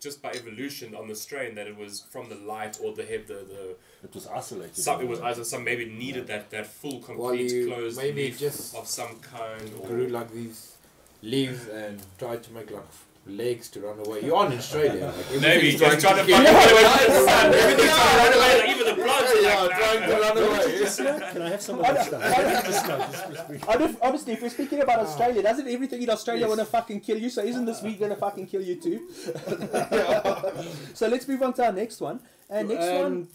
just 0.00 0.22
by 0.22 0.30
evolution 0.32 0.94
on 0.94 1.08
the 1.08 1.14
strain 1.14 1.54
that 1.54 1.66
it 1.66 1.76
was 1.76 2.00
from 2.12 2.28
the 2.28 2.34
light 2.36 2.78
or 2.82 2.94
the 2.94 3.04
head 3.04 3.26
the, 3.26 3.34
the 3.54 3.76
It 4.02 4.14
was 4.14 4.26
isolated. 4.26 4.76
some 4.76 5.00
it 5.00 5.08
was 5.08 5.20
either 5.20 5.44
some 5.44 5.64
maybe 5.64 5.84
needed 5.86 6.26
that 6.28 6.50
that 6.50 6.66
full 6.66 7.00
complete 7.00 7.66
Well, 7.68 7.76
closed 7.78 7.96
maybe 7.96 8.24
leaf 8.24 8.38
just 8.38 8.74
of 8.76 8.86
some 8.86 9.18
kind 9.20 9.70
or 9.80 9.86
grew 9.88 10.08
like 10.08 10.30
these 10.32 10.76
leaves 11.22 11.66
and 11.68 12.00
tried 12.18 12.42
to 12.44 12.52
make 12.52 12.70
like 12.70 12.84
legs 13.28 13.68
to 13.70 13.80
run 13.80 13.98
away. 14.06 14.20
You're 14.24 14.36
on 14.36 14.52
Australia. 14.52 15.06
Like, 15.16 15.40
maybe 15.40 15.46
everything's 15.46 15.80
just 15.80 16.00
trying 16.00 16.16
to 16.16 16.24
kill 16.24 16.36
find 16.36 16.48
you. 16.48 16.54
away 16.54 16.84
from 17.04 17.14
the 17.14 17.20
sun. 17.30 17.54
Everything's 17.54 17.92
trying 17.94 18.10
to 18.10 18.18
run 18.18 18.32
away. 18.38 18.58
Like 18.58 18.68
even 18.70 18.86
the 18.86 18.94
plants 19.02 19.32
are 19.32 19.40
Yeah, 19.42 19.60
like, 19.62 19.76
trying 19.78 20.00
to 20.08 20.16
run 20.16 20.38
away. 20.38 21.30
Can 21.32 21.42
I 21.42 21.48
have 21.50 21.60
some 21.62 21.78
of 21.80 21.86
this 21.94 22.06
stuff? 22.06 22.22
Just 22.66 22.86
no, 22.88 22.98
just- 22.98 23.48
just- 23.50 23.68
Honest- 23.68 23.98
Honestly, 24.02 24.32
if 24.32 24.42
we're 24.42 24.48
speaking 24.48 24.80
about 24.80 25.00
Australia, 25.00 25.42
doesn't 25.42 25.68
everything 25.68 26.02
in 26.02 26.10
Australia 26.10 26.40
Yes. 26.42 26.48
want 26.48 26.60
to 26.60 26.66
fucking 26.66 27.00
kill 27.00 27.18
you? 27.18 27.28
So 27.30 27.42
isn't 27.42 27.64
this 27.66 27.82
week 27.82 27.98
going 27.98 28.10
to 28.10 28.16
fucking 28.16 28.46
kill 28.46 28.62
you 28.62 28.76
too? 28.76 29.08
so 30.94 31.06
let's 31.08 31.26
move 31.28 31.42
on 31.42 31.52
to 31.54 31.64
our 31.66 31.72
next 31.72 32.00
one. 32.00 32.20
And 32.50 32.68
next 32.68 32.86
one, 32.86 33.04
Um, 33.04 33.28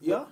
yeah? 0.00 0.24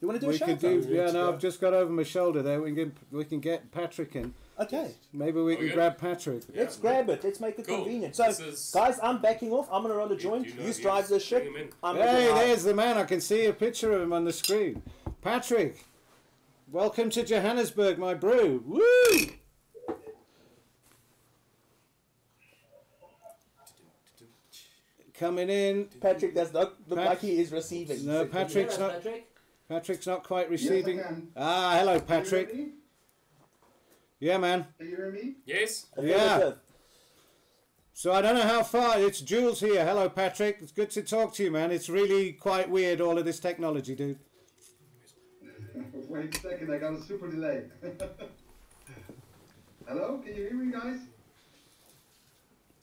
You 0.00 0.08
want 0.08 0.20
to 0.20 0.26
do 0.26 0.28
we 0.28 0.34
a 0.34 0.38
shout 0.38 0.48
could 0.48 0.58
do. 0.60 0.78
out? 0.80 0.88
Yeah, 0.88 1.10
no, 1.12 1.28
I've 1.32 1.38
just 1.38 1.60
got 1.60 1.72
over 1.72 1.90
my 1.90 2.02
shoulder 2.02 2.42
there. 2.42 2.60
We 2.60 2.74
can 2.74 2.92
we 3.10 3.24
can 3.24 3.40
get 3.40 3.70
Patrick 3.72 4.14
in. 4.16 4.34
Okay, 4.58 4.94
Maybe 5.12 5.40
we 5.40 5.56
can 5.56 5.64
Okay. 5.64 5.74
grab 5.74 5.98
Patrick. 5.98 6.42
Yeah. 6.52 6.60
let's 6.62 6.76
grab 6.76 7.08
it. 7.10 7.24
Let's 7.24 7.40
make 7.40 7.58
it 7.58 7.66
Cool. 7.66 7.78
convenient. 7.78 8.14
So, 8.14 8.26
This 8.26 8.38
is- 8.38 8.70
guys, 8.72 9.00
I'm 9.02 9.20
backing 9.20 9.50
off. 9.52 9.66
I'm 9.70 9.82
going 9.82 9.92
to 9.92 9.98
roll 9.98 10.12
a 10.12 10.16
joint. 10.16 10.46
You 10.46 10.52
You, 10.54 10.60
know, 10.68 10.72
drive 10.80 10.98
yes, 11.02 11.08
this 11.08 11.24
shit. 11.24 11.42
bring 11.42 11.54
him 11.54 11.62
in. 11.62 11.72
I'm 11.82 11.96
Hey, 11.96 12.04
making- 12.28 12.34
there's 12.36 12.62
the 12.62 12.72
man. 12.74 12.96
I 12.96 13.02
can 13.04 13.20
see 13.20 13.46
a 13.46 13.52
picture 13.52 13.92
of 13.92 14.00
him 14.02 14.12
on 14.12 14.24
the 14.24 14.32
screen. 14.32 14.82
Patrick, 15.22 15.84
welcome 16.70 17.10
to 17.10 17.24
Johannesburg, 17.24 17.98
my 17.98 18.14
brew. 18.14 18.62
Woo! 18.64 18.80
Coming 25.18 25.48
in. 25.48 25.86
Patrick 26.00 26.34
does 26.34 26.52
not 26.52 26.74
look 26.88 26.98
Pat- 26.98 27.06
like 27.08 27.20
he 27.20 27.40
is 27.40 27.52
receiving. 27.52 28.04
No, 28.04 28.26
Patrick's 28.26 28.78
not. 28.78 28.92
Patrick? 28.94 29.28
Patrick's 29.68 30.06
not 30.06 30.24
quite 30.24 30.50
receiving. 30.50 31.00
Ah, 31.36 31.76
hello, 31.78 32.00
Patrick. 32.00 32.50
Can 32.50 32.58
you 32.58 32.72
Yeah, 34.20 34.38
man. 34.38 34.66
Can 34.78 34.88
you 34.88 34.96
hear 34.96 35.12
me? 35.12 35.34
Yes. 35.44 35.86
Yeah. 36.00 36.52
So 37.92 38.12
I 38.12 38.22
don't 38.22 38.34
know 38.34 38.42
how 38.42 38.62
far. 38.62 38.98
It's 38.98 39.20
Jules 39.20 39.60
here. 39.60 39.84
Hello, 39.84 40.08
Patrick. 40.08 40.58
It's 40.60 40.72
good 40.72 40.90
to 40.90 41.02
talk 41.02 41.34
to 41.34 41.44
you, 41.44 41.50
man. 41.50 41.70
It's 41.70 41.88
really 41.88 42.32
quite 42.32 42.68
weird, 42.68 43.00
all 43.00 43.18
of 43.18 43.24
this 43.24 43.38
technology, 43.38 43.94
dude. 43.94 44.18
Wait 46.08 46.36
a 46.36 46.40
second, 46.40 46.72
I 46.72 46.78
got 46.78 46.94
a 46.94 47.02
super 47.02 47.30
delay. 47.30 47.64
Hello, 49.86 50.20
can 50.24 50.34
you 50.34 50.42
hear 50.42 50.54
me, 50.54 50.72
guys? 50.72 50.98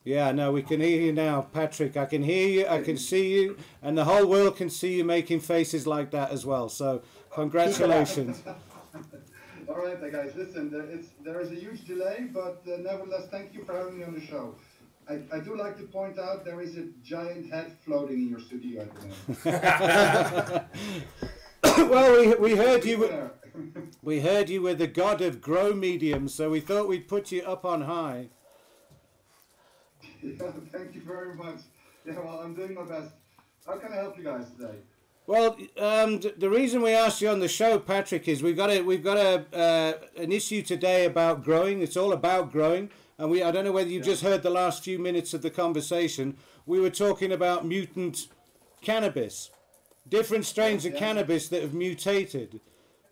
Yeah, 0.04 0.32
no, 0.32 0.52
we 0.52 0.64
can 0.64 0.82
hear 0.82 1.00
you 1.00 1.14
now, 1.14 1.42
Patrick. 1.42 1.96
I 1.96 2.06
can 2.06 2.24
hear 2.24 2.48
you, 2.48 2.68
I 2.68 2.82
can 2.82 2.98
see 2.98 3.34
you, 3.34 3.58
and 3.82 3.98
the 3.98 4.06
whole 4.06 4.26
world 4.26 4.58
can 4.58 4.70
see 4.70 4.98
you 4.98 5.04
making 5.04 5.42
faces 5.42 5.86
like 5.86 6.12
that 6.12 6.32
as 6.32 6.46
well. 6.46 6.70
So, 6.70 7.04
congratulations. 7.32 8.44
All 9.72 9.86
right, 9.86 10.12
guys, 10.12 10.34
listen, 10.36 10.70
there 10.70 10.84
is, 10.90 11.12
there 11.24 11.40
is 11.40 11.50
a 11.52 11.56
huge 11.56 11.86
delay, 11.86 12.28
but 12.34 12.62
uh, 12.68 12.76
nevertheless, 12.78 13.28
thank 13.32 13.54
you 13.54 13.64
for 13.64 13.74
having 13.74 14.00
me 14.00 14.04
on 14.04 14.14
the 14.14 14.20
show. 14.20 14.54
I, 15.10 15.22
I 15.32 15.40
do 15.40 15.56
like 15.56 15.78
to 15.78 15.84
point 15.84 16.20
out 16.20 16.44
there 16.44 16.60
is 16.60 16.76
a 16.78 16.88
giant 17.02 17.50
head 17.50 17.78
floating 17.86 18.24
in 18.24 18.30
your 18.30 18.42
studio 18.42 18.82
at 18.82 18.90
the 19.46 20.66
moment. 21.64 21.90
well, 21.90 22.20
we, 22.20 22.36
we 22.52 22.58
heard 22.58 22.84
you. 22.84 22.98
were- 23.00 23.32
We 24.04 24.20
heard 24.20 24.50
you 24.50 24.62
were 24.62 24.74
the 24.74 24.88
god 24.88 25.22
of 25.22 25.42
grow 25.42 25.74
mediums, 25.74 26.34
so 26.34 26.50
we 26.50 26.60
thought 26.60 26.90
we'd 26.90 27.08
put 27.08 27.32
you 27.32 27.42
up 27.44 27.64
on 27.64 27.82
high. 27.84 28.28
yeah, 30.22 30.52
thank 30.72 30.96
you 30.96 31.02
very 31.02 31.34
much. 31.36 31.60
Yeah, 32.06 32.20
well, 32.20 32.40
I'm 32.44 32.56
doing 32.56 32.74
my 32.74 32.84
best. 32.84 33.12
How 33.66 33.78
can 33.78 33.94
I 33.94 33.96
help 33.96 34.18
you 34.18 34.24
guys 34.26 34.50
today? 34.58 34.76
Well, 35.32 35.56
um, 35.78 36.20
the 36.20 36.50
reason 36.50 36.82
we 36.82 36.92
asked 36.92 37.22
you 37.22 37.30
on 37.30 37.40
the 37.40 37.48
show, 37.48 37.80
Patrick, 37.80 38.28
is 38.28 38.44
we've 38.44 38.58
got 38.58 38.70
a 38.70 38.82
we've 38.82 39.02
got 39.02 39.16
a 39.16 39.46
uh, 39.58 39.94
an 40.22 40.34
issue 40.34 40.62
today 40.62 41.06
about 41.06 41.42
growing. 41.42 41.82
It's 41.82 41.96
all 41.96 42.12
about 42.12 42.52
growing, 42.52 42.90
and 43.18 43.32
we 43.32 43.42
I 43.42 43.50
don't 43.50 43.64
know 43.64 43.72
whether 43.72 43.90
you 43.90 44.02
just 44.02 44.24
heard 44.24 44.44
the 44.44 44.50
last 44.50 44.84
few 44.84 45.00
minutes 45.00 45.34
of 45.34 45.42
the 45.42 45.50
conversation. 45.50 46.36
We 46.66 46.82
were 46.82 46.90
talking 46.90 47.32
about 47.32 47.66
mutant 47.66 48.28
cannabis, 48.82 49.52
different 50.06 50.44
strains 50.44 50.84
of 50.84 50.92
Yeah. 50.92 51.00
cannabis 51.00 51.48
that 51.48 51.62
have 51.62 51.74
mutated, 51.74 52.60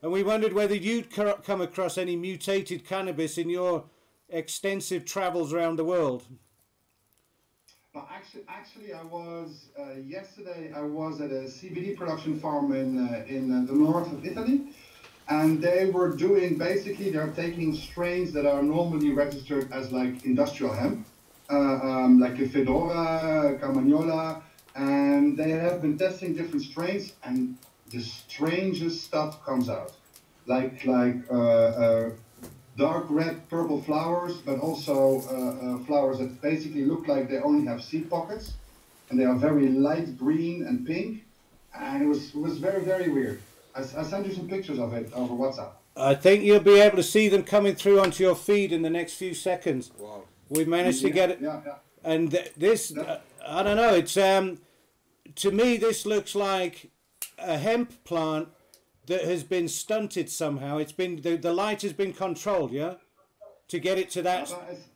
and 0.01 0.11
we 0.11 0.21
wondered 0.21 0.51
whether 0.51 0.75
you'd 0.75 1.11
come 1.11 1.61
across 1.61 1.97
any 1.97 2.17
mutated 2.17 2.85
cannabis 2.85 3.37
in 3.37 3.49
your 3.49 3.85
extensive 4.27 5.05
travels 5.05 5.53
around 5.53 5.77
the 5.77 5.85
world. 5.85 6.25
Actually, 8.11 8.43
actually, 8.47 8.93
I 8.93 9.03
was 9.03 9.69
uh, 9.79 9.93
yesterday. 10.05 10.71
I 10.75 10.81
was 10.81 11.21
at 11.21 11.31
a 11.31 11.43
CBD 11.55 11.97
production 11.97 12.39
farm 12.39 12.71
in 12.73 12.89
uh, 12.97 13.25
in 13.27 13.51
uh, 13.51 13.65
the 13.65 13.73
north 13.73 14.11
of 14.11 14.25
Italy, 14.25 14.67
and 15.27 15.61
they 15.61 15.85
were 15.85 16.15
doing 16.15 16.57
basically 16.57 17.09
they're 17.09 17.33
taking 17.35 17.75
strains 17.75 18.31
that 18.33 18.45
are 18.45 18.61
normally 18.61 19.11
registered 19.11 19.71
as 19.71 19.91
like 19.91 20.25
industrial 20.25 20.73
hemp, 20.73 21.05
uh, 21.49 21.55
um, 21.55 22.19
like 22.19 22.39
a 22.39 22.47
Fedora, 22.47 23.57
Carmagnola, 23.61 24.41
and 24.75 25.37
they 25.37 25.51
have 25.51 25.81
been 25.81 25.97
testing 25.97 26.35
different 26.35 26.63
strains, 26.63 27.13
and 27.23 27.57
the 27.89 28.01
strangest 28.01 29.03
stuff 29.03 29.43
comes 29.43 29.69
out, 29.69 29.93
like 30.45 30.85
like 30.85 31.17
uh, 31.31 32.09
dark 32.79 33.05
red, 33.09 33.47
purple 33.49 33.81
flowers, 33.81 34.37
but 34.37 34.57
also 34.59 35.21
uh, 35.21 35.75
uh, 35.75 35.79
flowers 35.85 36.17
that 36.19 36.41
basically 36.41 36.85
look 36.85 37.07
like 37.07 37.29
they 37.29 37.37
only 37.39 37.67
have 37.67 37.83
seed 37.83 38.09
pockets, 38.09 38.53
and 39.09 39.19
they 39.19 39.25
are 39.25 39.35
very 39.35 39.67
light 39.69 40.17
green 40.17 40.65
and 40.65 40.87
pink, 40.87 41.25
and 41.77 42.01
it 42.01 42.07
was 42.07 42.29
it 42.33 42.41
was 42.47 42.57
very 42.57 42.83
very 42.83 43.09
weird. 43.09 43.41
I, 43.75 43.81
I 43.81 44.03
sent 44.03 44.25
you 44.25 44.33
some 44.33 44.47
pictures 44.47 44.79
of 44.79 44.93
it 44.93 45.11
over 45.13 45.33
WhatsApp. 45.33 45.71
I 45.95 46.15
think 46.15 46.43
you'll 46.43 46.61
be 46.61 46.79
able 46.79 46.97
to 46.97 47.03
see 47.03 47.27
them 47.27 47.43
coming 47.43 47.75
through 47.75 47.99
onto 47.99 48.23
your 48.23 48.35
feed 48.35 48.71
in 48.71 48.81
the 48.81 48.89
next 48.89 49.13
few 49.15 49.33
seconds. 49.33 49.91
Wow. 49.99 50.23
We've 50.47 50.67
managed 50.67 51.01
to 51.01 51.09
get 51.09 51.29
it. 51.29 51.39
Yeah, 51.41 51.61
yeah. 51.65 51.75
and 52.03 52.31
th- 52.31 52.53
this 52.55 52.97
uh, 52.97 53.19
I 53.45 53.63
don't 53.63 53.75
know. 53.75 53.93
It's 53.93 54.17
um, 54.17 54.59
to 55.35 55.51
me 55.51 55.77
this 55.77 56.05
looks 56.05 56.33
like 56.33 56.89
a 57.37 57.57
hemp 57.57 58.03
plant 58.03 58.47
that 59.09 59.23
has 59.25 59.43
been 59.43 59.67
stunted 59.67 60.29
somehow. 60.29 60.77
It's 60.77 60.91
been 60.93 61.21
the, 61.21 61.35
the 61.35 61.51
light 61.51 61.81
has 61.81 61.93
been 61.93 62.13
controlled, 62.13 62.71
yeah, 62.71 62.93
to 63.67 63.79
get 63.79 63.97
it 63.97 64.09
to 64.11 64.21
that. 64.21 64.43
Es- 64.43 64.87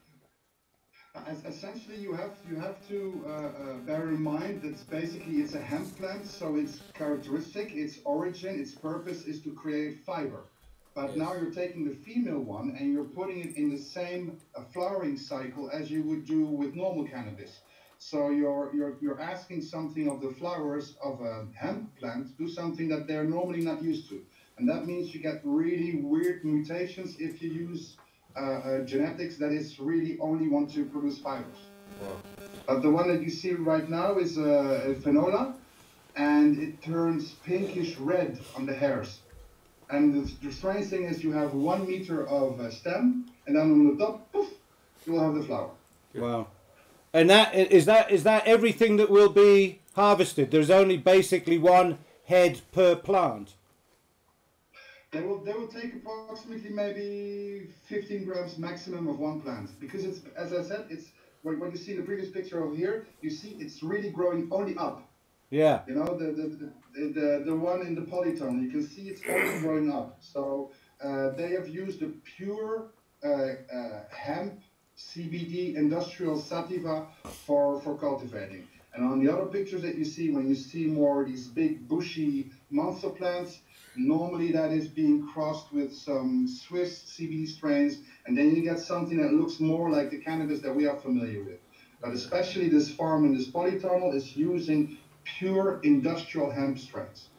Essentially, 1.46 1.98
you 1.98 2.14
have 2.14 2.32
you 2.50 2.56
have 2.56 2.76
to 2.88 3.24
uh, 3.28 3.30
uh, 3.32 3.74
bear 3.86 4.10
in 4.10 4.22
mind 4.22 4.62
that 4.64 4.90
basically 4.90 5.36
it's 5.44 5.54
a 5.54 5.62
hemp 5.62 5.96
plant, 5.98 6.26
so 6.26 6.56
its 6.56 6.80
characteristic, 6.96 7.72
its 7.76 8.00
origin, 8.04 8.60
its 8.60 8.72
purpose 8.72 9.26
is 9.26 9.40
to 9.42 9.52
create 9.54 10.00
fiber. 10.04 10.42
But 10.96 11.16
now 11.18 11.34
you're 11.36 11.52
taking 11.52 11.86
the 11.86 11.96
female 11.96 12.40
one 12.40 12.76
and 12.80 12.92
you're 12.94 13.04
putting 13.20 13.40
it 13.42 13.56
in 13.58 13.70
the 13.70 13.78
same 13.78 14.40
uh, 14.56 14.62
flowering 14.74 15.18
cycle 15.18 15.70
as 15.72 15.90
you 15.92 16.02
would 16.04 16.26
do 16.26 16.46
with 16.46 16.76
normal 16.76 17.06
cannabis. 17.08 17.60
So 18.10 18.30
you're 18.30 18.70
you're 18.76 18.96
you're 19.02 19.22
asking 19.22 19.62
something 19.62 20.10
of 20.10 20.20
the 20.20 20.32
flowers 20.40 20.96
of 21.02 21.22
a 21.22 21.48
hemp 21.56 21.96
plant 21.98 22.38
do 22.38 22.50
something 22.50 22.90
that 22.90 23.08
they're 23.08 23.24
normally 23.24 23.62
not 23.62 23.82
used 23.82 24.10
to, 24.10 24.22
and 24.58 24.68
that 24.68 24.86
means 24.86 25.14
you 25.16 25.22
get 25.22 25.40
really 25.46 26.02
weird 26.12 26.44
mutations 26.44 27.16
if 27.18 27.42
you 27.42 27.50
use 27.50 27.96
uh, 28.36 28.40
uh, 28.40 28.80
genetics 28.86 29.38
that 29.38 29.54
is 29.54 29.80
really 29.80 30.20
only 30.20 30.50
want 30.50 30.74
to 30.74 30.84
produce 30.84 31.18
fibers. 31.20 31.62
But 32.68 32.82
the 32.82 32.90
one 32.90 33.08
that 33.08 33.22
you 33.24 33.30
see 33.30 33.54
right 33.54 33.90
now 33.90 34.18
is 34.18 34.38
uh, 34.38 34.92
a 34.92 34.96
Finola, 34.96 35.56
and 36.18 36.60
it 36.60 36.82
turns 36.82 37.36
pinkish 37.46 37.98
red 37.98 38.38
on 38.58 38.66
the 38.66 38.74
hairs. 38.74 39.20
And 39.90 40.14
the, 40.14 40.24
the 40.46 40.52
strange 40.52 40.88
thing 40.88 41.04
is 41.06 41.24
you 41.24 41.32
have 41.32 41.54
one 41.54 41.88
meter 41.88 42.28
of 42.28 42.60
uh, 42.60 42.70
stem, 42.70 43.32
and 43.48 43.56
then 43.56 43.72
on 43.72 43.96
the 43.96 44.04
top, 44.04 44.32
poof, 44.34 44.50
you 45.06 45.14
will 45.14 45.22
have 45.22 45.36
the 45.36 45.44
flower. 45.44 45.72
Wow, 46.16 46.48
and 47.14 47.30
that 47.30 47.54
is 47.54 47.86
that 47.86 48.12
is 48.12 48.24
that 48.24 48.46
everything 48.48 48.98
that 48.98 49.10
will 49.10 49.30
be 49.30 49.80
harvested. 49.96 50.52
There's 50.52 50.70
only 50.70 50.98
basically 50.98 51.58
one 51.58 52.00
head 52.26 52.62
per 52.72 52.96
plant. 52.96 53.54
They 55.12 55.22
will 55.22 55.44
they 55.44 55.54
will 55.54 55.68
take 55.68 55.94
approximately 55.96 56.72
maybe 56.72 57.68
15 57.86 58.26
grams 58.26 58.58
maximum 58.58 59.08
of 59.08 59.20
one 59.20 59.42
plant 59.42 59.70
because 59.80 60.04
it's 60.04 60.22
as 60.36 60.54
I 60.54 60.64
said 60.64 60.86
it's 60.90 61.10
when, 61.44 61.60
when 61.60 61.72
you 61.72 61.78
see 61.78 61.94
the 61.94 62.02
previous 62.02 62.32
picture 62.32 62.64
over 62.64 62.76
here 62.76 63.06
you 63.22 63.30
see 63.30 63.56
it's 63.60 63.84
really 63.84 64.10
growing 64.10 64.48
only 64.52 64.76
up. 64.78 65.08
Yeah, 65.52 65.82
You 65.86 65.94
know, 65.94 66.18
the, 66.18 66.32
the, 66.32 66.72
the, 66.96 67.14
the, 67.14 67.44
the 67.46 67.56
one 67.56 67.82
in 67.86 67.94
the 67.94 68.02
polytunnel, 68.02 68.60
you 68.64 68.72
can 68.72 68.88
see 68.88 69.04
it's 69.04 69.22
only 69.30 69.60
growing 69.60 69.92
up. 69.92 70.18
So 70.20 70.72
uh, 71.00 71.30
they 71.38 71.52
have 71.52 71.68
used 71.68 72.02
a 72.02 72.08
pure 72.36 72.88
uh, 73.24 73.28
uh, 73.28 74.04
hemp 74.10 74.62
CBD 75.12 75.76
industrial 75.76 76.40
sativa 76.40 77.08
for, 77.46 77.82
for 77.82 77.98
cultivating. 77.98 78.68
And 78.94 79.04
on 79.04 79.24
the 79.24 79.32
other 79.32 79.46
pictures 79.48 79.82
that 79.82 79.96
you 79.96 80.06
see, 80.06 80.30
when 80.32 80.48
you 80.48 80.56
see 80.56 80.86
more 80.86 81.26
these 81.26 81.48
big 81.48 81.88
bushy 81.88 82.52
monster 82.70 83.10
plants, 83.10 83.60
normally 83.96 84.52
that 84.52 84.72
is 84.72 84.88
being 84.88 85.28
crossed 85.28 85.74
with 85.74 85.94
some 85.94 86.48
Swiss 86.48 87.04
CBD 87.18 87.48
strains, 87.48 88.00
and 88.26 88.38
then 88.38 88.56
you 88.56 88.62
get 88.62 88.80
something 88.80 89.18
that 89.18 89.34
looks 89.34 89.60
more 89.60 89.90
like 89.90 90.12
the 90.12 90.18
cannabis 90.18 90.60
that 90.62 90.76
we 90.76 90.86
are 90.86 90.98
familiar 90.98 91.44
with. 91.44 91.60
But 92.02 92.14
especially 92.14 92.70
this 92.70 92.92
farm 92.92 93.26
in 93.26 93.36
this 93.36 93.50
polytunnel 93.50 94.14
is 94.14 94.36
using 94.36 94.98
pure 95.24 95.80
industrial 95.84 96.52
hemp 96.52 96.78
strains. 96.78 97.30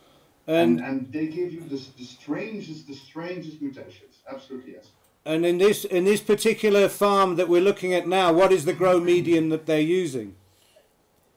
And, 0.47 0.81
and 0.81 0.87
and 0.87 1.13
they 1.13 1.27
give 1.27 1.53
you 1.53 1.61
the, 1.61 1.81
the 1.99 2.05
strangest, 2.05 2.89
the 2.89 2.95
strangest 2.95 3.63
mutations. 3.63 4.17
Absolutely, 4.31 4.73
yes. 4.73 4.91
And 5.27 5.47
in 5.47 5.57
this 5.57 5.85
in 5.87 6.05
this 6.05 6.21
particular 6.21 6.89
farm 6.89 7.37
that 7.37 7.49
we're 7.49 7.63
looking 7.63 7.95
at 7.95 8.07
now, 8.07 8.31
what 8.31 8.53
is 8.53 8.67
the 8.67 8.75
grow 8.75 9.01
medium 9.01 9.49
that 9.49 9.65
they're 9.65 9.81
using? 9.81 10.35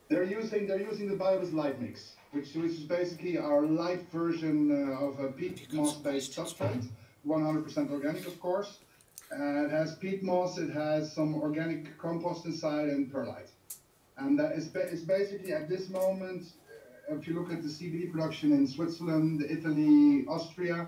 They're 0.09 0.23
using 0.23 0.67
they're 0.67 0.81
using 0.81 1.07
the 1.07 1.15
Biobizz 1.15 1.53
Light 1.53 1.81
Mix, 1.81 2.13
which, 2.31 2.53
which 2.53 2.71
is 2.71 2.79
basically 2.81 3.37
our 3.37 3.61
light 3.61 4.03
version 4.11 4.71
uh, 4.71 5.05
of 5.05 5.19
a 5.21 5.29
peat 5.31 5.71
moss 5.71 5.95
based 5.95 6.33
substrate, 6.33 6.85
100% 7.25 7.91
organic, 7.91 8.27
of 8.27 8.39
course. 8.41 8.79
Uh, 9.31 9.65
it 9.65 9.71
has 9.71 9.95
peat 9.95 10.21
moss, 10.21 10.57
it 10.57 10.69
has 10.69 11.13
some 11.13 11.35
organic 11.35 11.97
compost 11.97 12.45
inside, 12.45 12.89
and 12.89 13.11
perlite. 13.11 13.49
And 14.17 14.37
that 14.39 14.53
is 14.53 14.67
ba- 14.67 14.87
it's 14.91 15.01
basically 15.01 15.53
at 15.53 15.69
this 15.69 15.89
moment, 15.89 16.43
uh, 17.09 17.15
if 17.15 17.27
you 17.27 17.35
look 17.35 17.51
at 17.53 17.61
the 17.61 17.69
CBD 17.69 18.11
production 18.11 18.51
in 18.51 18.67
Switzerland, 18.67 19.45
Italy, 19.49 20.25
Austria, 20.27 20.87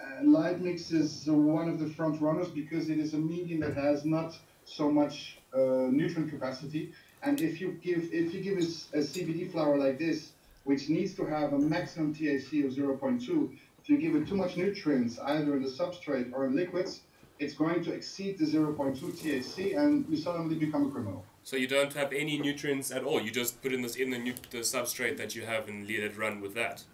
uh, 0.00 0.24
Light 0.24 0.60
is 0.60 1.24
one 1.26 1.68
of 1.68 1.78
the 1.78 1.88
front 1.90 2.20
runners 2.20 2.48
because 2.48 2.88
it 2.88 2.98
is 2.98 3.14
a 3.14 3.18
medium 3.18 3.60
that 3.60 3.74
has 3.74 4.04
not 4.04 4.38
so 4.64 4.90
much 4.90 5.38
uh, 5.54 5.88
nutrient 5.90 6.30
capacity. 6.30 6.92
And 7.22 7.40
if 7.40 7.60
you 7.60 7.78
give 7.82 8.08
if 8.12 8.32
you 8.32 8.40
give 8.40 8.58
a, 8.58 8.98
a 8.98 9.02
CBD 9.02 9.50
flower 9.50 9.76
like 9.76 9.98
this, 9.98 10.32
which 10.64 10.88
needs 10.88 11.14
to 11.14 11.24
have 11.26 11.52
a 11.52 11.58
maximum 11.58 12.14
THC 12.14 12.64
of 12.64 12.72
0.2, 12.72 13.50
if 13.82 13.88
you 13.88 13.98
give 13.98 14.14
it 14.14 14.28
too 14.28 14.36
much 14.36 14.56
nutrients, 14.56 15.18
either 15.18 15.56
in 15.56 15.62
the 15.62 15.68
substrate 15.68 16.32
or 16.32 16.46
in 16.46 16.54
liquids, 16.54 17.00
it's 17.38 17.54
going 17.54 17.82
to 17.84 17.92
exceed 17.92 18.38
the 18.38 18.44
0.2 18.44 18.76
THC, 18.96 19.76
and 19.78 20.06
you 20.08 20.16
suddenly 20.16 20.54
become 20.54 20.86
a 20.86 20.90
criminal. 20.90 21.24
So 21.42 21.56
you 21.56 21.66
don't 21.66 21.94
have 21.94 22.12
any 22.12 22.38
nutrients 22.38 22.90
at 22.90 23.02
all. 23.02 23.20
You 23.20 23.30
just 23.30 23.62
put 23.62 23.72
in 23.72 23.82
this 23.82 23.96
in 23.96 24.10
the 24.10 24.34
the 24.50 24.58
substrate 24.58 25.16
that 25.16 25.34
you 25.34 25.46
have 25.46 25.68
and 25.68 25.88
let 25.88 26.00
it 26.00 26.16
run 26.16 26.40
with 26.40 26.54
that. 26.54 26.84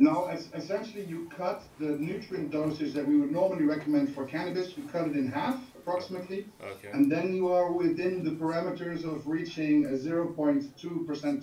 No, 0.00 0.24
es- 0.26 0.48
essentially 0.54 1.04
you 1.04 1.28
cut 1.36 1.62
the 1.78 1.90
nutrient 2.08 2.50
dosage 2.50 2.94
that 2.94 3.06
we 3.06 3.18
would 3.20 3.30
normally 3.30 3.64
recommend 3.64 4.14
for 4.14 4.24
cannabis, 4.24 4.74
you 4.76 4.84
cut 4.84 5.06
it 5.08 5.14
in 5.14 5.30
half 5.30 5.58
approximately, 5.76 6.46
Okay. 6.72 6.88
and 6.90 7.12
then 7.12 7.34
you 7.34 7.52
are 7.52 7.70
within 7.70 8.24
the 8.24 8.30
parameters 8.30 9.04
of 9.04 9.26
reaching 9.26 9.84
a 9.84 9.90
0.2% 9.90 10.72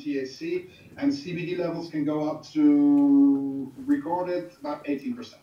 THC, 0.02 0.70
and 0.98 1.12
CBD 1.14 1.56
levels 1.60 1.92
can 1.92 2.04
go 2.04 2.28
up 2.28 2.44
to 2.54 3.72
recorded 3.86 4.52
about 4.60 4.84
18%. 4.86 5.36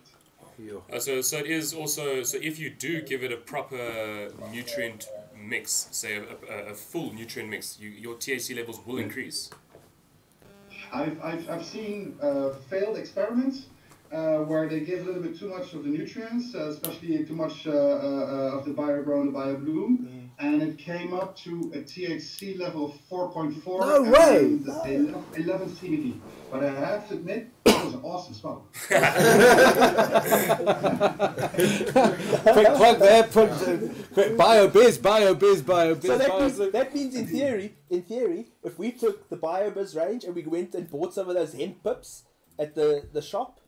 Uh, 0.93 1.01
so 1.01 1.21
so 1.21 1.39
it 1.39 1.47
is 1.47 1.75
also 1.75 2.23
so 2.23 2.37
if 2.41 2.61
you 2.61 2.71
do 2.71 3.03
give 3.03 3.25
it 3.25 3.33
a 3.33 3.37
proper 3.37 4.31
nutrient 4.53 5.09
mix, 5.37 5.89
say 5.91 6.17
a, 6.17 6.23
a, 6.49 6.57
a 6.73 6.75
full 6.75 7.13
nutrient 7.13 7.51
mix, 7.51 7.79
you, 7.81 7.89
your 7.91 8.15
THC 8.15 8.55
levels 8.57 8.79
will 8.87 8.99
increase. 8.99 9.51
I've, 10.95 11.21
I've, 11.23 11.51
I've 11.51 11.65
seen 11.65 12.17
uh, 12.23 12.51
failed 12.71 12.97
experiments 12.97 13.67
uh, 14.13 14.39
where 14.39 14.69
they 14.69 14.81
give 14.81 15.01
a 15.01 15.05
little 15.05 15.23
bit 15.23 15.39
too 15.39 15.49
much 15.49 15.73
of 15.73 15.83
the 15.83 15.91
nutrients, 15.91 16.55
uh, 16.55 16.69
especially 16.69 17.25
too 17.25 17.35
much 17.35 17.67
uh, 17.67 17.73
uh, 17.73 18.57
of 18.57 18.65
the 18.65 18.71
BioGrow 18.71 19.23
and 19.23 19.35
the 19.35 19.39
BioBloom, 19.39 20.29
and 20.39 20.63
it 20.63 20.79
came 20.79 21.13
up 21.13 21.37
to 21.39 21.73
a 21.75 21.79
THC 21.79 22.59
level 22.59 22.87
of 22.87 22.93
4.4 23.11 23.65
No 23.81 24.03
way! 24.11 24.59
11, 24.65 25.25
11 25.37 25.69
CBD. 25.71 26.19
But 26.51 26.65
I 26.65 26.71
have 26.71 27.09
to 27.09 27.15
admit, 27.15 27.39
it 27.39 27.43
was 27.43 27.49
an 27.49 27.53
awesome 28.05 28.35
smoke. 28.35 28.73
quick 32.53 32.69
plug 32.75 32.99
there. 32.99 33.23
Put 33.25 33.51
uh, 33.51 33.79
quick 34.13 34.37
Biobizz, 34.37 34.99
Biobizz, 34.99 35.63
Biobizz. 35.63 36.07
So 36.07 36.19
that 36.19 36.39
means, 36.41 36.73
that 36.73 36.95
means 36.95 37.15
in 37.15 37.27
theory, 37.27 37.75
in 37.91 38.03
theory, 38.03 38.47
if 38.63 38.79
we 38.79 38.93
took 38.93 39.29
the 39.29 39.37
Biobizz 39.37 39.97
range 39.97 40.25
and 40.25 40.35
we 40.35 40.43
went 40.43 40.75
and 40.75 40.89
bought 40.91 41.15
some 41.15 41.29
of 41.29 41.35
those 41.35 41.55
hemp 41.55 41.83
pips 41.83 42.25
at 42.59 42.75
the, 42.75 43.07
the 43.13 43.23
shop 43.23 43.61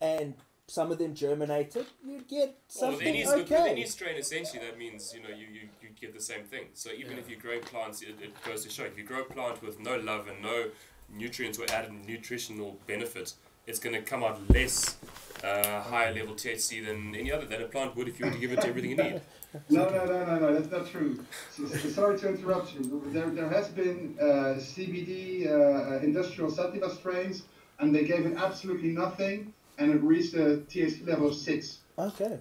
and 0.00 0.34
some 0.66 0.92
of 0.92 0.98
them 0.98 1.14
germinated, 1.14 1.86
you'd 2.06 2.28
get 2.28 2.56
Well, 2.80 2.90
with 2.92 3.00
something 3.00 3.28
okay. 3.28 3.40
with 3.40 3.50
any 3.72 3.86
strain, 3.86 4.16
essentially, 4.16 4.60
that 4.64 4.78
means 4.78 5.12
you 5.12 5.20
know 5.20 5.28
you, 5.28 5.46
you, 5.52 5.68
you 5.82 5.88
get 6.00 6.14
the 6.14 6.20
same 6.22 6.44
thing. 6.44 6.66
So 6.74 6.90
even 6.92 7.18
if 7.18 7.28
you 7.28 7.36
grow 7.36 7.58
plants, 7.58 8.02
it, 8.02 8.14
it 8.22 8.40
goes 8.44 8.64
to 8.64 8.70
show 8.70 8.84
if 8.84 8.96
you 8.96 9.02
grow 9.02 9.22
a 9.22 9.24
plant 9.24 9.62
with 9.62 9.80
no 9.80 9.96
love 9.96 10.28
and 10.28 10.40
no 10.40 10.66
nutrients 11.12 11.58
or 11.58 11.64
added 11.72 11.92
nutritional 12.06 12.78
benefit, 12.86 13.34
it's 13.66 13.78
going 13.78 13.94
to 13.94 14.02
come 14.02 14.22
out 14.24 14.38
less 14.50 14.96
uh, 15.44 15.80
higher 15.82 16.12
level 16.12 16.34
THC 16.34 16.84
than 16.84 17.14
any 17.14 17.32
other 17.32 17.46
that 17.46 17.60
a 17.60 17.66
plant 17.66 17.96
would 17.96 18.08
if 18.08 18.18
you 18.18 18.26
were 18.26 18.32
to 18.32 18.38
give 18.38 18.52
it 18.52 18.60
to 18.60 18.68
everything 18.68 18.90
you 18.90 18.96
need. 18.96 19.20
No, 19.68 19.88
no, 19.88 20.04
no, 20.04 20.24
no, 20.24 20.38
no, 20.38 20.54
that's 20.54 20.70
not 20.70 20.86
true. 20.86 21.18
So, 21.50 21.66
so 21.66 21.88
sorry 21.88 22.18
to 22.20 22.28
interrupt 22.28 22.74
you. 22.74 23.02
There, 23.06 23.30
there 23.30 23.48
has 23.48 23.68
been 23.68 24.16
uh, 24.20 24.24
CBD 24.58 25.48
uh, 25.48 25.98
industrial 26.00 26.50
sativa 26.50 26.94
strains, 26.94 27.42
and 27.80 27.94
they 27.94 28.04
gave 28.04 28.26
it 28.26 28.36
absolutely 28.36 28.90
nothing, 28.90 29.52
and 29.78 29.90
it 29.92 30.02
reached 30.02 30.34
a 30.34 30.62
THC 30.68 31.06
level 31.06 31.28
of 31.28 31.34
6. 31.34 31.78
Okay. 31.98 32.38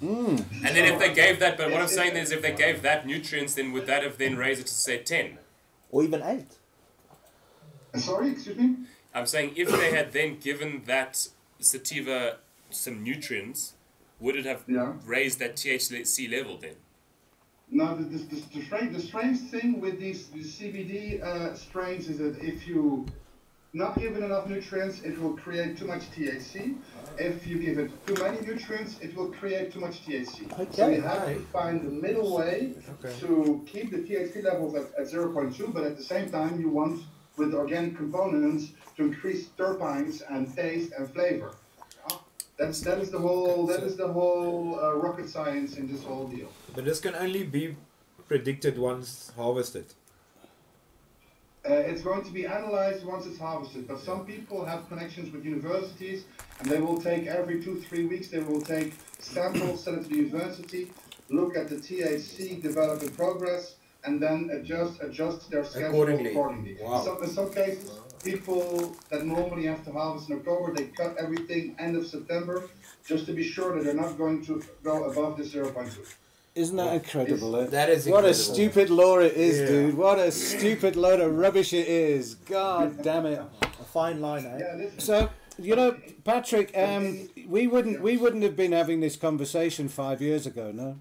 And 0.00 0.38
then 0.50 0.92
if 0.92 0.98
they 0.98 1.12
gave 1.12 1.40
that, 1.40 1.56
but 1.56 1.70
what 1.70 1.80
I'm 1.80 1.88
saying 1.88 2.16
is 2.16 2.30
if 2.30 2.42
they 2.42 2.52
gave 2.52 2.82
that 2.82 3.06
nutrients, 3.06 3.54
then 3.54 3.72
would 3.72 3.86
that 3.86 4.02
have 4.02 4.18
then 4.18 4.36
raised 4.36 4.60
it 4.60 4.66
to 4.66 4.74
say 4.74 4.98
10? 4.98 5.38
Or 5.90 6.02
even 6.02 6.22
eight. 6.22 6.46
Uh, 7.94 7.98
sorry, 7.98 8.30
excuse 8.30 8.56
me. 8.56 8.76
I'm 9.16 9.26
saying 9.26 9.54
if 9.56 9.70
they 9.70 9.92
had 9.92 10.12
then 10.12 10.36
given 10.38 10.82
that 10.84 11.28
sativa 11.58 12.36
some 12.68 13.02
nutrients, 13.02 13.72
would 14.20 14.36
it 14.36 14.44
have 14.44 14.62
Yeah. 14.68 14.92
raised 15.06 15.38
that 15.38 15.56
THC 15.56 16.28
level 16.28 16.58
then? 16.58 16.76
No, 17.70 17.96
the, 17.96 18.04
the, 18.04 18.18
the, 18.18 18.36
the, 18.54 18.62
strange, 18.66 18.94
the 18.94 19.02
strange 19.02 19.38
thing 19.52 19.80
with 19.80 19.98
these, 19.98 20.26
these 20.28 20.58
CBD 20.58 21.22
uh, 21.22 21.54
strains 21.54 22.08
is 22.10 22.18
that 22.18 22.36
if 22.44 22.68
you 22.68 23.06
not 23.72 23.98
give 23.98 24.16
it 24.16 24.22
enough 24.22 24.48
nutrients, 24.48 25.00
it 25.02 25.18
will 25.20 25.36
create 25.36 25.78
too 25.78 25.86
much 25.86 26.02
THC. 26.12 26.76
If 27.18 27.46
you 27.46 27.58
give 27.58 27.78
it 27.78 27.90
too 28.06 28.14
many 28.22 28.38
nutrients, 28.46 28.98
it 29.00 29.16
will 29.16 29.32
create 29.32 29.72
too 29.72 29.80
much 29.80 30.04
THC. 30.06 30.52
Okay. 30.60 30.66
so 30.72 30.88
you 30.88 31.00
have 31.00 31.26
to 31.26 31.40
find 31.56 31.80
the 31.80 31.90
middle 31.90 32.36
way 32.36 32.74
Okay. 33.02 33.14
to 33.20 33.64
keep 33.66 33.90
the 33.90 33.98
THC 33.98 34.44
levels 34.44 34.74
at, 34.74 34.86
at 35.00 35.06
0.2, 35.10 35.72
but 35.72 35.84
at 35.84 35.96
the 35.96 36.04
same 36.04 36.30
time 36.30 36.60
you 36.60 36.68
want, 36.68 37.02
with 37.36 37.52
organic 37.54 37.96
components, 37.96 38.72
to 38.96 39.04
increase 39.04 39.48
terpenes 39.58 40.22
and 40.28 40.54
taste 40.54 40.92
and 40.98 41.10
flavor. 41.12 41.52
Yeah? 42.08 42.16
That's 42.58 42.80
that 42.80 42.98
is 42.98 43.10
the 43.10 43.18
whole 43.18 43.66
that 43.66 43.82
is 43.82 43.96
the 43.96 44.08
whole 44.08 44.80
uh, 44.80 44.94
rocket 44.94 45.28
science 45.28 45.76
in 45.76 45.86
this 45.90 46.02
whole 46.02 46.26
deal. 46.28 46.48
But 46.74 46.84
this 46.84 47.00
can 47.00 47.14
only 47.14 47.44
be 47.44 47.76
predicted 48.28 48.78
once 48.78 49.32
harvested. 49.36 49.86
Uh, 51.68 51.72
it's 51.72 52.00
going 52.00 52.22
to 52.22 52.30
be 52.30 52.46
analyzed 52.46 53.04
once 53.04 53.26
it's 53.26 53.40
harvested, 53.40 53.88
but 53.88 53.98
some 53.98 54.24
people 54.24 54.64
have 54.64 54.88
connections 54.88 55.32
with 55.32 55.44
universities, 55.44 56.22
and 56.60 56.70
they 56.70 56.78
will 56.78 57.00
take 57.00 57.26
every 57.26 57.60
two, 57.60 57.74
three 57.80 58.06
weeks, 58.06 58.28
they 58.28 58.38
will 58.38 58.60
take 58.60 58.94
samples, 59.18 59.82
send 59.82 59.98
it 59.98 60.02
to 60.04 60.08
the 60.08 60.14
university, 60.14 60.92
look 61.28 61.56
at 61.56 61.68
the 61.68 61.74
THC, 61.74 62.62
develop 62.62 63.02
in 63.02 63.08
progress, 63.10 63.74
and 64.04 64.22
then 64.22 64.48
adjust 64.52 65.02
adjust 65.02 65.50
their 65.50 65.64
schedule 65.64 65.88
Accordingly. 65.88 66.30
accordingly. 66.30 66.76
Wow. 66.80 67.02
So 67.02 67.20
in 67.20 67.30
some 67.30 67.52
cases, 67.52 67.90
people 68.26 68.96
that 69.10 69.24
normally 69.24 69.66
have 69.66 69.84
to 69.84 69.92
harvest 69.92 70.28
in 70.30 70.36
October, 70.38 70.74
they 70.74 70.84
cut 70.84 71.16
everything 71.18 71.74
end 71.78 71.96
of 71.96 72.06
September, 72.06 72.68
just 73.06 73.26
to 73.26 73.32
be 73.32 73.42
sure 73.42 73.74
that 73.74 73.84
they're 73.84 73.94
not 73.94 74.18
going 74.18 74.44
to 74.46 74.62
go 74.82 75.04
above 75.04 75.36
the 75.36 75.44
0.2. 75.44 76.14
Isn't 76.54 76.76
that 76.76 76.94
incredible? 76.94 77.54
eh? 77.56 77.66
That 77.66 77.90
is 77.90 78.06
What 78.06 78.24
a 78.24 78.32
stupid 78.34 78.88
law 78.88 79.18
it 79.18 79.34
is, 79.34 79.60
Yeah. 79.60 79.66
dude. 79.66 79.94
What 79.96 80.18
a 80.18 80.32
stupid 80.32 80.96
load 80.96 81.20
of 81.20 81.36
rubbish 81.36 81.72
it 81.74 81.86
is. 81.86 82.34
God 82.36 83.02
damn 83.02 83.26
it. 83.26 83.40
A 83.62 83.84
fine 83.84 84.20
line, 84.22 84.46
eh? 84.46 84.58
Yeah. 84.58 84.88
So 84.98 85.28
you 85.58 85.74
know, 85.76 85.96
Patrick, 86.24 86.70
um, 86.76 87.28
we 87.46 87.66
wouldn't 87.66 88.00
we 88.02 88.16
wouldn't 88.16 88.42
have 88.42 88.56
been 88.56 88.72
having 88.72 89.00
this 89.00 89.16
conversation 89.16 89.88
five 89.88 90.20
years 90.22 90.46
ago, 90.46 90.70
no? 90.72 90.98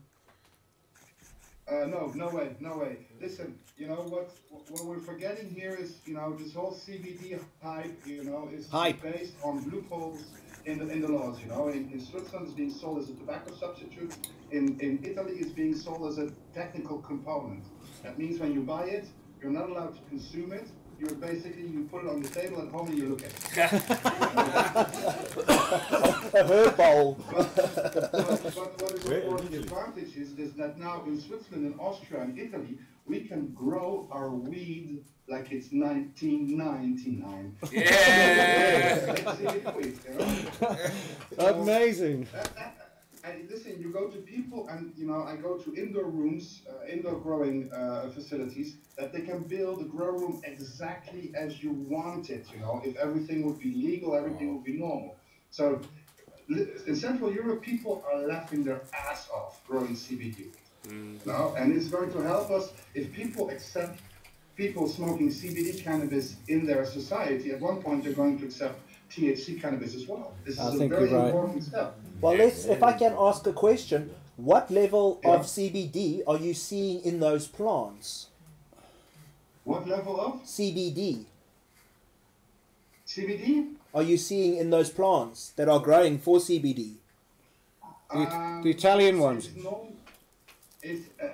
Uh, 1.68 1.86
no, 1.88 2.12
no 2.14 2.30
way, 2.30 2.56
no 2.60 2.78
way. 2.78 2.98
Listen, 3.20 3.58
you 3.76 3.88
know 3.88 4.06
what? 4.08 4.30
What 4.70 4.86
we're 4.86 5.00
forgetting 5.00 5.50
here 5.50 5.76
is, 5.80 5.98
you 6.06 6.14
know, 6.14 6.36
this 6.36 6.54
whole 6.54 6.74
CBD 6.74 7.40
hype, 7.64 8.06
you 8.06 8.24
know, 8.24 8.50
is 8.54 8.70
Hype. 8.70 9.02
based 9.02 9.34
on 9.44 9.68
loopholes 9.72 10.26
in 10.66 10.78
the 10.78 10.88
in 10.88 11.02
the 11.02 11.08
laws. 11.08 11.40
You 11.42 11.48
know, 11.48 11.70
in, 11.70 11.90
in 11.92 12.00
Switzerland, 12.00 12.48
it's 12.48 12.56
being 12.56 12.72
sold 12.72 13.00
as 13.00 13.10
a 13.10 13.16
tobacco 13.16 13.52
substitute. 13.56 14.16
In 14.52 14.80
in 14.80 15.04
Italy, 15.04 15.34
it's 15.40 15.52
being 15.52 15.76
sold 15.76 16.08
as 16.08 16.20
a 16.20 16.30
technical 16.54 17.00
component. 17.00 17.64
That 18.04 18.20
means 18.20 18.40
when 18.40 18.54
you 18.54 18.62
buy 18.62 18.84
it, 18.86 19.08
you're 19.42 19.52
not 19.52 19.68
allowed 19.70 19.96
to 19.96 20.02
consume 20.08 20.54
it. 20.54 20.68
You're 21.00 21.16
basically 21.16 21.68
you 21.68 21.88
put 21.92 22.04
it 22.06 22.10
on 22.10 22.22
the 22.22 22.30
table 22.30 22.62
at 22.62 22.70
home 22.70 22.88
and 22.88 22.98
you 22.98 23.10
look 23.10 23.24
at 23.24 23.32
it. 23.32 23.58
A 26.36 26.44
herb 26.44 26.78
bowl. 26.78 27.18
But, 27.32 27.56
but, 27.56 28.12
but 28.12 28.82
what 28.82 28.92
is 28.94 29.04
Where 29.06 29.22
important 29.22 29.56
advantage 29.56 30.16
is, 30.16 30.38
is 30.38 30.54
that 30.54 30.78
now 30.78 31.04
in 31.06 31.20
Switzerland 31.20 31.66
and 31.66 31.80
Austria 31.80 32.22
and 32.22 32.38
Italy, 32.38 32.78
we 33.06 33.22
can 33.22 33.48
grow 33.54 34.08
our 34.12 34.30
weed 34.30 35.04
like 35.28 35.52
it's 35.52 35.72
1999. 35.72 37.58
Yeah. 37.72 39.16
Let's 39.26 39.40
see 39.40 39.46
it 39.46 39.66
quick, 39.66 39.96
you 40.06 40.14
know? 41.40 41.62
Amazing. 41.62 42.28
That- 43.26 43.34
that- 43.34 43.40
And 43.40 43.50
listen, 43.50 43.82
you 43.82 43.92
go 43.92 44.08
to 44.08 44.18
people, 44.20 44.68
and 44.70 44.94
you 44.98 45.06
know, 45.08 45.24
I 45.24 45.36
go 45.36 45.58
to 45.58 45.74
indoor 45.76 46.06
rooms, 46.06 46.62
uh, 46.70 46.88
indoor 46.88 47.20
growing 47.20 47.72
uh, 47.72 48.10
facilities, 48.10 48.78
that 48.98 49.12
they 49.14 49.22
can 49.22 49.44
build 49.44 49.82
a 49.82 49.86
grow 49.86 50.12
room 50.12 50.42
exactly 50.44 51.32
as 51.36 51.64
you 51.64 51.72
want 51.72 52.30
it. 52.30 52.46
You 52.54 52.60
know, 52.60 52.82
if 52.86 52.96
everything 52.98 53.46
would 53.46 53.60
be 53.60 53.74
legal, 53.74 54.16
everything 54.16 54.54
would 54.54 54.64
be 54.64 54.78
normal. 54.78 55.16
So, 55.52 55.82
in 56.50 56.96
Central 56.96 57.32
Europe, 57.34 57.62
people 57.62 58.04
are 58.12 58.20
laughing 58.28 58.64
their 58.64 58.82
ass 58.94 59.30
off 59.34 59.66
growing 59.68 59.96
CBD. 59.96 60.52
You 60.88 61.20
know, 61.26 61.56
and 61.58 61.76
it's 61.76 61.88
going 61.88 62.12
to 62.12 62.22
help 62.22 62.52
us 62.52 62.72
if 62.94 63.12
people 63.12 63.50
accept 63.50 64.00
people 64.56 64.88
smoking 64.88 65.30
CBD 65.30 65.82
cannabis 65.84 66.36
in 66.48 66.66
their 66.68 66.86
society. 66.86 67.52
At 67.52 67.60
one 67.60 67.82
point, 67.82 68.04
they're 68.04 68.14
going 68.14 68.38
to 68.40 68.46
accept 68.46 68.80
THC 69.10 69.60
cannabis 69.60 69.96
as 69.96 70.08
well. 70.08 70.36
This 70.46 70.54
is 70.56 70.60
I 70.60 70.76
a 70.76 70.78
think 70.78 70.92
very 70.94 71.10
you're 71.10 71.20
right. 71.20 71.28
important 71.30 71.64
step. 71.64 71.98
Well, 72.22 72.36
let's. 72.36 72.66
If 72.66 72.82
I 72.84 72.94
can 72.94 73.14
ask 73.18 73.46
a 73.48 73.54
question, 73.54 74.12
what 74.38 74.72
level 74.72 75.20
Yeah. 75.24 75.32
of 75.36 75.42
CBD 75.48 76.24
are 76.28 76.38
you 76.38 76.54
seeing 76.54 77.04
in 77.04 77.20
those 77.20 77.48
plants? 77.48 78.28
What 79.64 79.88
level 79.88 80.20
of 80.20 80.42
CBD 80.46 81.26
CBD? 83.08 83.76
are 83.94 84.04
you 84.04 84.18
seeing 84.18 84.58
in 84.58 84.70
those 84.70 84.90
plants 84.92 85.50
that 85.56 85.70
are 85.70 85.80
growing 85.80 86.20
for 86.20 86.40
CBD? 86.40 86.98
The- 88.12 88.60
the 88.64 88.70
Italian 88.70 89.20
ones. 89.20 89.48
It's 89.48 89.64
no, 89.64 89.88
it's, 90.84 91.10
uh, 91.22 91.28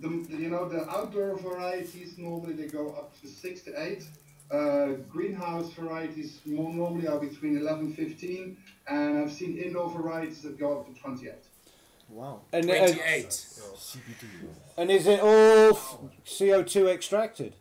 the, 0.00 0.08
you 0.36 0.50
know, 0.50 0.68
the 0.68 0.88
outdoor 0.90 1.36
varieties 1.38 2.18
normally 2.18 2.52
they 2.54 2.66
go 2.66 2.90
up 2.90 3.18
to 3.20 3.28
six 3.28 3.62
to 3.62 3.70
eight. 3.82 4.04
Uh, 4.50 4.94
greenhouse 5.08 5.72
varieties 5.74 6.40
more 6.44 6.72
normally 6.72 7.06
are 7.06 7.20
between 7.20 7.56
11, 7.56 7.92
15, 7.94 8.56
and 8.88 9.18
I've 9.18 9.32
seen 9.32 9.56
indoor 9.56 9.88
varieties 9.90 10.42
that 10.42 10.58
go 10.58 10.80
up 10.80 10.92
to 10.92 11.00
28. 11.00 11.34
Wow. 12.08 12.40
And, 12.52 12.68
uh, 12.68 12.74
28. 12.88 13.46
and 14.76 14.90
is 14.90 15.06
it 15.06 15.20
all 15.20 15.78
CO 16.38 16.64
two 16.64 16.88
extracted? 16.88 17.54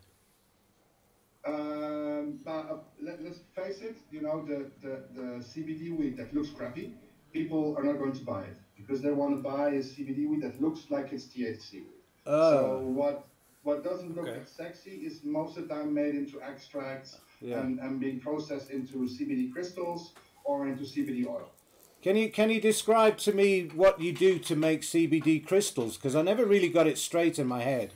Um, 1.46 2.40
but 2.44 2.52
uh, 2.52 2.78
let, 3.02 3.24
let's 3.24 3.40
face 3.56 3.82
it, 3.82 3.96
you 4.12 4.22
know, 4.22 4.44
the, 4.46 4.72
the, 4.82 5.04
the 5.14 5.22
CBD 5.44 5.96
weed 5.96 6.18
that 6.18 6.34
looks 6.34 6.50
crappy, 6.50 6.94
people 7.32 7.76
are 7.78 7.84
not 7.84 8.00
going 8.00 8.14
to 8.14 8.24
buy 8.24 8.42
it 8.42 8.58
because 8.76 9.02
they 9.02 9.12
want 9.12 9.36
to 9.36 9.42
buy 9.42 9.70
a 9.70 9.80
CBD 9.80 10.28
weed 10.28 10.42
that 10.42 10.60
looks 10.62 10.82
like 10.90 11.14
it's 11.14 11.26
THC 11.26 11.74
weed. 11.74 11.84
So 12.26 12.32
Oh, 12.32 12.80
what 12.88 13.28
what 13.70 13.84
doesn't 13.84 14.16
look 14.16 14.28
Okay. 14.28 14.40
as 14.42 14.50
sexy 14.50 14.96
is 15.08 15.24
most 15.24 15.58
of 15.58 15.68
the 15.68 15.76
time 15.76 15.94
made 15.94 16.16
into 16.16 16.42
extracts 16.42 17.20
yeah. 17.40 17.60
and, 17.60 17.80
and 17.80 18.00
being 18.00 18.20
processed 18.20 18.72
into 18.72 18.98
CBD 19.16 19.54
crystals 19.54 20.14
or 20.44 20.68
into 20.68 20.84
CBD 20.84 21.28
oil. 21.28 21.50
Can 22.02 22.16
you 22.16 22.30
can 22.32 22.50
you 22.50 22.60
describe 22.62 23.18
to 23.20 23.32
me 23.34 23.70
what 23.76 24.00
you 24.02 24.12
do 24.14 24.40
to 24.40 24.56
make 24.56 24.82
CBD 24.82 25.46
crystals? 25.46 25.98
Because 25.98 26.16
I 26.16 26.22
never 26.22 26.46
really 26.46 26.70
got 26.70 26.88
it 26.88 26.98
straight 26.98 27.38
in 27.38 27.46
my 27.46 27.62
head. 27.62 27.94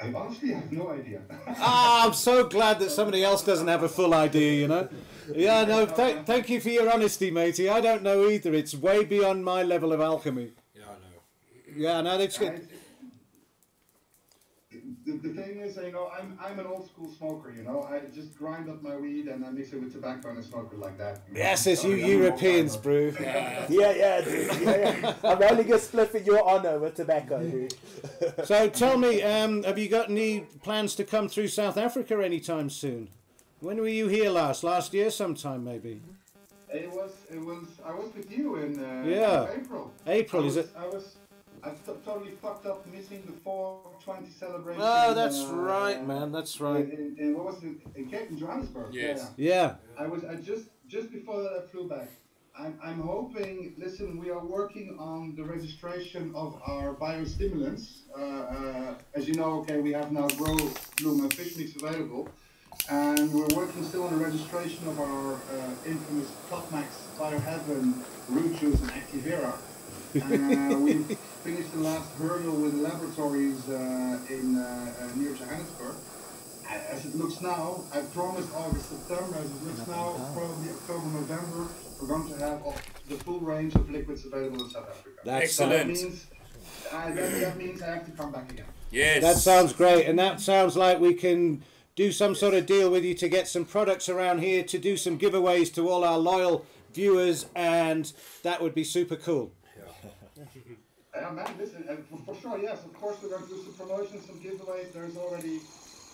I 0.00 0.12
honestly 0.12 0.50
have 0.52 0.70
no 0.72 0.90
idea. 0.90 1.20
Ah, 1.64 2.06
I'm 2.06 2.12
so 2.12 2.44
glad 2.48 2.80
that 2.80 2.90
somebody 2.90 3.22
else 3.22 3.42
doesn't 3.44 3.68
have 3.68 3.84
a 3.84 3.88
full 3.88 4.12
idea, 4.14 4.52
you 4.62 4.66
know. 4.66 4.88
Yeah, 5.32 5.64
no, 5.64 5.86
th- 5.86 6.26
thank 6.26 6.48
you 6.50 6.60
for 6.60 6.70
your 6.70 6.92
honesty, 6.92 7.30
matey. 7.30 7.68
I 7.68 7.80
don't 7.80 8.02
know 8.02 8.28
either. 8.28 8.52
It's 8.52 8.74
way 8.74 9.04
beyond 9.04 9.44
my 9.44 9.62
level 9.62 9.92
of 9.92 10.00
alchemy. 10.00 10.48
Yeah, 10.74 10.82
I 10.94 10.96
know. 11.04 11.20
Yeah, 11.84 12.00
no, 12.00 12.18
that's 12.18 12.40
I- 12.40 12.44
good. 12.44 12.68
The, 15.20 15.28
the 15.28 15.42
thing 15.42 15.58
is, 15.60 15.76
you 15.76 15.92
know, 15.92 16.10
I'm, 16.18 16.38
I'm 16.42 16.58
an 16.58 16.66
old 16.66 16.88
school 16.88 17.10
smoker, 17.16 17.52
you 17.56 17.62
know. 17.62 17.82
I 17.90 18.00
just 18.14 18.36
grind 18.36 18.68
up 18.70 18.82
my 18.82 18.96
weed 18.96 19.26
and 19.28 19.44
I 19.44 19.50
mix 19.50 19.72
it 19.72 19.80
with 19.80 19.92
tobacco 19.92 20.30
and 20.30 20.38
I 20.38 20.42
smoke 20.42 20.70
it 20.72 20.78
like 20.78 20.98
that. 20.98 21.22
Yes, 21.34 21.66
it's 21.66 21.84
you 21.84 21.94
I'm 21.94 22.04
Europeans, 22.22 22.76
timer. 22.76 23.10
bro. 23.12 23.22
Yeah, 23.22 23.66
yeah, 23.92 24.20
dude. 24.22 24.62
Yeah, 24.62 24.76
yeah. 25.00 25.14
I'm 25.24 25.38
rolling 25.38 25.72
a 25.72 25.76
spliff 25.76 26.14
in 26.14 26.24
your 26.24 26.48
honor 26.48 26.78
with 26.78 26.94
tobacco, 26.94 27.42
dude. 27.42 27.74
So 28.44 28.68
tell 28.68 28.96
me, 28.98 29.22
um, 29.22 29.62
have 29.64 29.78
you 29.78 29.88
got 29.88 30.10
any 30.10 30.40
plans 30.62 30.94
to 30.96 31.04
come 31.04 31.28
through 31.28 31.48
South 31.48 31.76
Africa 31.76 32.22
anytime 32.24 32.70
soon? 32.70 33.08
When 33.60 33.76
were 33.78 33.88
you 33.88 34.08
here 34.08 34.30
last? 34.30 34.64
Last 34.64 34.92
year, 34.94 35.10
sometime 35.10 35.62
maybe. 35.64 36.00
It 36.68 36.90
was, 36.90 37.12
it 37.30 37.38
was, 37.40 37.64
I 37.84 37.92
was 37.92 38.14
with 38.16 38.30
you 38.30 38.56
in 38.56 38.82
uh, 38.82 39.04
Yeah. 39.06 39.46
April. 39.54 39.92
April, 40.06 40.44
I 40.44 40.46
is 40.46 40.56
it? 40.56 40.70
I 40.76 40.86
was, 40.86 41.16
I 41.64 41.70
t- 41.70 41.92
totally 42.04 42.32
fucked 42.32 42.66
up 42.66 42.84
missing 42.92 43.22
the 43.24 43.32
420 43.32 44.30
celebration. 44.30 44.82
Oh, 44.84 45.14
that's 45.14 45.42
uh, 45.42 45.54
right, 45.54 46.04
man. 46.04 46.32
That's 46.32 46.60
right. 46.60 46.84
In, 46.90 47.16
in, 47.18 47.36
what 47.36 47.46
was 47.46 47.62
it? 47.62 47.76
In 47.94 48.10
Cape 48.10 48.30
in 48.30 48.38
Johannesburg. 48.38 48.92
Yes. 48.92 49.30
Yeah. 49.36 49.52
Yeah. 49.96 50.04
I 50.04 50.06
was 50.06 50.24
I 50.24 50.34
just 50.36 50.66
just 50.88 51.12
before 51.12 51.42
that 51.42 51.52
I 51.52 51.66
flew 51.70 51.88
back. 51.88 52.08
I'm, 52.58 52.78
I'm 52.84 53.00
hoping. 53.00 53.74
Listen, 53.78 54.18
we 54.18 54.30
are 54.30 54.44
working 54.44 54.96
on 54.98 55.34
the 55.36 55.44
registration 55.44 56.32
of 56.34 56.60
our 56.66 56.94
biostimulants. 56.94 58.00
Uh, 58.16 58.22
uh, 58.22 58.94
as 59.14 59.26
you 59.26 59.34
know, 59.34 59.60
okay, 59.60 59.80
we 59.80 59.92
have 59.92 60.12
now 60.12 60.28
Grow 60.28 60.56
Bloom 60.98 61.20
and 61.20 61.32
Fish 61.32 61.56
Mix 61.56 61.76
available, 61.76 62.28
and 62.90 63.32
we're 63.32 63.48
working 63.56 63.84
still 63.84 64.04
on 64.04 64.18
the 64.18 64.22
registration 64.22 64.86
of 64.88 65.00
our 65.00 65.34
uh, 65.34 65.70
infamous 65.86 66.30
Topmax 66.50 66.84
Bioheaven 67.18 68.02
root 68.28 68.58
juice 68.58 68.80
and 68.80 68.90
Activera. 68.90 69.54
uh, 70.20 70.78
we 70.78 71.16
finished 71.42 71.72
the 71.72 71.80
last 71.80 72.08
hurdle 72.18 72.54
with 72.54 72.76
the 72.76 72.82
laboratories 72.82 73.68
uh, 73.68 74.18
in 74.30 74.56
uh, 74.56 74.94
uh, 75.00 75.16
near 75.16 75.34
Johannesburg. 75.34 75.96
as 76.70 77.04
it 77.04 77.16
looks 77.16 77.40
now, 77.40 77.82
I 77.92 78.00
promised 78.14 78.54
August, 78.54 78.90
September. 78.90 79.38
As 79.38 79.46
it 79.46 79.62
looks 79.64 79.86
now, 79.88 80.14
probably 80.34 80.70
October, 80.70 81.06
November, 81.06 81.66
we're 82.00 82.06
going 82.06 82.28
to 82.32 82.38
have 82.38 82.62
all, 82.62 82.76
the 83.08 83.16
full 83.16 83.40
range 83.40 83.74
of 83.74 83.90
liquids 83.90 84.24
available 84.24 84.64
in 84.64 84.70
South 84.70 84.88
Africa. 84.88 85.20
That's 85.24 85.44
Excellent. 85.44 85.72
That 85.72 85.86
means, 85.88 86.26
uh, 86.92 87.14
that, 87.14 87.40
that 87.40 87.56
means 87.56 87.82
I 87.82 87.86
have 87.86 88.06
to 88.06 88.12
come 88.12 88.30
back 88.30 88.52
again. 88.52 88.66
Yes. 88.92 89.22
That 89.22 89.36
sounds 89.36 89.72
great, 89.72 90.06
and 90.06 90.16
that 90.20 90.40
sounds 90.40 90.76
like 90.76 91.00
we 91.00 91.14
can 91.14 91.64
do 91.96 92.12
some 92.12 92.36
sort 92.36 92.54
of 92.54 92.66
deal 92.66 92.88
with 92.88 93.04
you 93.04 93.14
to 93.14 93.28
get 93.28 93.48
some 93.48 93.64
products 93.64 94.08
around 94.08 94.38
here 94.38 94.62
to 94.62 94.78
do 94.78 94.96
some 94.96 95.18
giveaways 95.18 95.74
to 95.74 95.88
all 95.90 96.04
our 96.04 96.18
loyal 96.18 96.64
viewers, 96.94 97.46
and 97.56 98.12
that 98.44 98.62
would 98.62 98.74
be 98.74 98.84
super 98.84 99.16
cool. 99.16 99.50
Yeah, 101.22 101.30
man, 101.30 101.46
listen, 101.56 101.84
uh, 101.88 101.94
for, 102.10 102.34
for 102.34 102.40
sure, 102.40 102.58
yes, 102.58 102.84
of 102.84 102.92
course, 102.94 103.16
we're 103.22 103.28
going 103.28 103.44
to 103.44 103.48
do 103.48 103.62
some 103.62 103.74
promotions, 103.74 104.26
some 104.26 104.40
giveaways. 104.40 104.92
There's 104.92 105.16
already, 105.16 105.58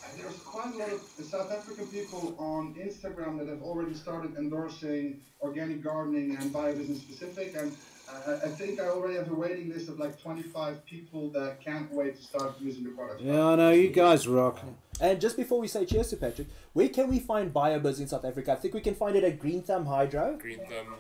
uh, 0.05 0.07
there's 0.19 0.37
quite 0.41 0.75
a 0.75 0.77
lot 0.77 0.93
of 0.93 1.01
South 1.25 1.51
African 1.51 1.87
people 1.87 2.37
on 2.39 2.75
Instagram 2.75 3.39
that 3.39 3.49
have 3.49 3.63
already 3.63 3.95
started 3.95 4.37
endorsing 4.37 5.21
organic 5.41 5.83
gardening 5.83 6.37
and 6.37 6.53
biobusiness 6.53 7.01
specific. 7.01 7.57
And 7.57 7.75
uh, 8.07 8.33
I 8.33 8.49
I 8.49 8.49
think 8.51 8.81
I 8.81 8.89
already 8.89 9.15
have 9.15 9.31
a 9.31 9.35
waiting 9.35 9.71
list 9.71 9.89
of 9.89 9.99
like 9.99 10.21
25 10.21 10.85
people 10.85 11.31
that 11.31 11.65
can't 11.65 11.91
wait 11.91 12.17
to 12.17 12.23
start 12.23 12.57
using 12.61 12.85
the 12.85 12.91
product. 12.91 13.23
Yeah, 13.23 13.47
I 13.47 13.57
know 13.57 13.71
you 13.71 13.89
guys 13.89 14.29
rock. 14.29 14.61
And 15.01 15.19
just 15.19 15.39
before 15.39 15.59
we 15.59 15.69
say 15.69 15.87
cheers 15.87 16.11
to 16.11 16.19
Patrick, 16.19 16.49
where 16.75 16.91
can 16.91 17.09
we 17.09 17.19
find 17.19 17.55
Biobizz 17.55 17.99
in 17.99 18.09
South 18.09 18.27
Africa? 18.27 18.53
I 18.53 18.57
think 18.57 18.75
we 18.75 18.83
can 18.83 18.95
find 18.95 19.17
it 19.17 19.25
at 19.25 19.39
Green 19.39 19.63
Thumb 19.63 19.87
Hydro. 19.87 20.37
Green 20.39 20.59
thumb. 20.59 20.97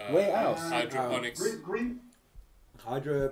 Uh, 0.00 0.12
Where 0.12 0.34
else? 0.34 0.60
Hydroponics. 0.60 1.40
Green, 1.40 1.62
green, 1.62 2.00
Hydro 2.86 3.28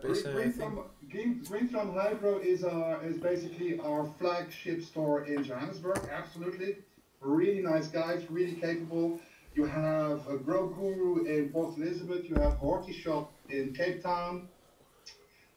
Hydro 1.93 2.39
is 2.39 2.65
our 2.65 3.05
is 3.05 3.19
basically 3.19 3.79
our 3.79 4.05
flagship 4.19 4.83
store 4.83 5.27
in 5.27 5.45
Johannesburg. 5.45 6.01
Absolutely, 6.13 6.79
really 7.21 7.63
nice 7.63 7.87
guys, 7.87 8.29
really 8.29 8.55
capable. 8.55 9.21
You 9.55 9.67
have 9.67 10.27
a 10.29 10.37
Grow 10.37 10.67
Guru 10.67 11.25
in 11.27 11.51
Port 11.51 11.79
Elizabeth. 11.79 12.29
You 12.29 12.35
have 12.37 12.55
Horty 12.55 12.93
Shop 12.93 13.33
in 13.49 13.73
Cape 13.73 14.03
Town. 14.03 14.49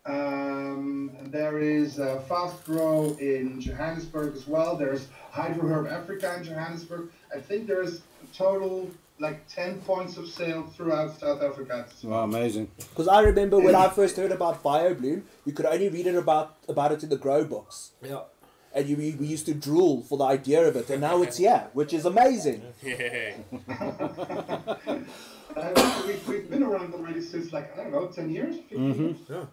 Um, 0.06 1.18
there 1.32 1.58
is 1.58 2.00
uh, 2.00 2.20
Fast 2.30 2.64
Grow 2.66 3.18
in 3.20 3.60
Johannesburg 3.60 4.36
as 4.36 4.48
well. 4.48 4.78
There's 4.78 5.08
Hydro 5.32 5.68
Herb 5.68 5.88
Africa 5.88 6.36
in 6.38 6.44
Johannesburg. 6.44 7.10
I 7.36 7.40
think 7.40 7.66
there's 7.66 8.02
a 8.24 8.36
total 8.36 8.92
like 9.20 9.48
10 9.48 9.82
points 9.82 10.18
of 10.18 10.28
sale 10.28 10.64
throughout 10.64 11.20
South 11.20 11.42
Africa. 11.42 11.88
Wow, 12.04 12.24
amazing. 12.24 12.70
Because 12.78 13.08
I 13.08 13.22
remember 13.22 13.60
when 13.60 13.76
I 13.76 13.90
first 13.90 14.16
heard 14.18 14.32
about 14.32 14.64
BioBloom, 14.64 15.24
you 15.46 15.54
could 15.54 15.66
only 15.66 15.90
read 15.90 16.08
it 16.08 16.16
about 16.16 16.56
about 16.68 16.92
it 16.92 17.04
in 17.04 17.10
the 17.10 17.18
grow 17.18 17.44
books. 17.44 17.92
Yeah. 18.04 18.22
And 18.74 18.88
you, 18.88 18.96
we, 18.98 19.12
we 19.12 19.26
used 19.26 19.48
to 19.48 19.56
drool 19.56 20.04
for 20.04 20.18
the 20.20 20.26
idea 20.26 20.68
of 20.68 20.76
it, 20.76 20.90
and 20.92 21.02
now 21.02 21.24
it's 21.24 21.38
here, 21.38 21.68
which 21.74 21.94
is 21.94 22.06
amazing. 22.06 22.62
Yeah. 22.84 23.34
Uh, 25.56 26.04
we've, 26.06 26.28
we've 26.28 26.50
been 26.52 26.62
around 26.62 26.94
already 26.94 27.20
since 27.20 27.52
like 27.52 27.76
I 27.80 27.84
don't 27.84 27.92
know, 27.92 28.06
ten 28.08 28.30
years, 28.30 28.58
15 28.70 29.18
years. 29.28 29.48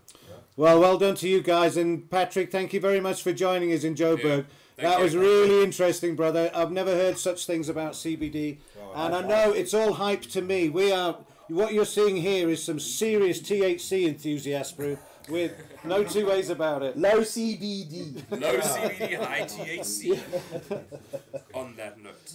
Well, 0.54 0.78
well 0.78 0.98
done 0.98 1.14
to 1.14 1.28
you 1.28 1.40
guys, 1.40 1.78
and 1.78 2.10
Patrick, 2.10 2.52
thank 2.52 2.74
you 2.74 2.80
very 2.80 3.00
much 3.00 3.22
for 3.22 3.32
joining 3.32 3.72
us 3.72 3.84
in 3.84 3.94
Joburg. 3.94 4.44
Thank 4.76 4.88
that 4.88 4.98
you. 4.98 5.04
was 5.04 5.16
really 5.16 5.62
interesting, 5.62 6.16
brother. 6.16 6.50
I've 6.54 6.72
never 6.72 6.90
heard 6.92 7.16
such 7.18 7.46
things 7.46 7.68
about 7.68 7.92
CBD, 7.92 8.58
and 8.94 9.14
I 9.14 9.20
know 9.22 9.52
it's 9.52 9.72
all 9.72 9.92
hype 9.92 10.22
to 10.22 10.42
me. 10.42 10.68
We 10.68 10.90
are 10.90 11.16
what 11.48 11.72
you're 11.72 11.84
seeing 11.84 12.16
here 12.16 12.48
is 12.50 12.62
some 12.62 12.80
serious 12.80 13.40
THC 13.40 14.08
enthusiasts, 14.08 14.72
bro. 14.72 14.98
With 15.28 15.52
no 15.84 16.04
two 16.04 16.26
ways 16.26 16.50
about 16.50 16.82
it. 16.82 16.98
Low 16.98 17.20
CBD. 17.20 18.22
Low 18.30 18.58
CBD, 18.58 19.16
high 19.24 19.42
THC. 19.42 20.20
On 21.54 21.74
that 21.76 21.98
note. 21.98 22.34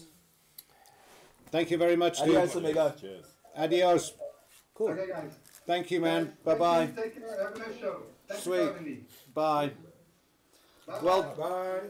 Thank 1.52 1.70
you 1.72 1.78
very 1.78 1.96
much, 1.96 2.20
dude. 2.20 2.30
Adios, 2.30 2.56
amigo. 2.56 2.94
Cheers. 3.00 3.26
Adios. 3.56 4.14
Cool. 4.74 4.90
Okay, 4.90 5.08
guys. 5.08 5.32
Thank 5.68 5.92
you, 5.92 6.00
man. 6.00 6.34
Bye 6.44 6.56
Thank 6.56 6.60
bye. 6.60 6.82
you. 6.82 6.88
Take 6.96 7.20
care. 7.20 7.44
Have 7.44 7.56
a 7.56 7.60
nice 7.60 7.80
show. 7.80 7.98
Thanks 8.28 8.44
Sweet. 8.44 8.58
for 8.58 8.66
having 8.66 8.86
me. 8.86 8.98
Bye. 9.36 9.72
Bye. 10.88 11.00
Well, 11.04 11.24
Bye. 11.38 11.88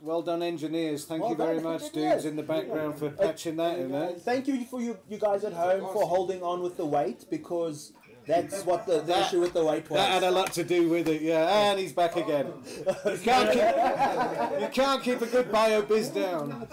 Well 0.00 0.22
done, 0.22 0.42
engineers. 0.42 1.04
Thank 1.06 1.22
Well 1.22 1.32
you 1.32 1.36
very 1.36 1.60
much, 1.60 1.82
engineers. 1.82 2.12
dudes, 2.22 2.24
in 2.26 2.36
the 2.36 2.42
background 2.44 2.98
for 2.98 3.10
patching 3.10 3.56
that 3.56 3.78
in 3.80 3.90
there. 3.90 4.10
Thank 4.12 4.46
you 4.46 4.64
for 4.64 4.80
you, 4.80 4.96
you 5.08 5.18
guys 5.18 5.42
at 5.44 5.52
home 5.52 5.92
for 5.92 6.06
holding 6.06 6.40
on 6.42 6.62
with 6.62 6.76
the 6.76 6.86
weight 6.86 7.24
because 7.28 7.92
that's 8.24 8.64
what 8.64 8.86
the, 8.86 8.98
the 9.00 9.02
That- 9.02 9.26
issue 9.26 9.40
with 9.40 9.54
the 9.54 9.64
weight 9.64 9.90
was. 9.90 9.98
That 9.98 10.10
had 10.10 10.22
a 10.22 10.30
lot 10.30 10.52
to 10.52 10.62
do 10.62 10.88
with 10.88 11.08
it, 11.08 11.20
yeah. 11.20 11.48
And 11.70 11.80
he's 11.80 11.92
back 11.92 12.14
again. 12.14 12.52
You 12.86 13.18
can't 13.24 13.50
keep, 13.50 14.60
you 14.60 14.68
can't 14.68 15.02
keep 15.02 15.20
a 15.20 15.26
good 15.26 15.50
Biobizz 15.50 16.14
down. 16.14 16.68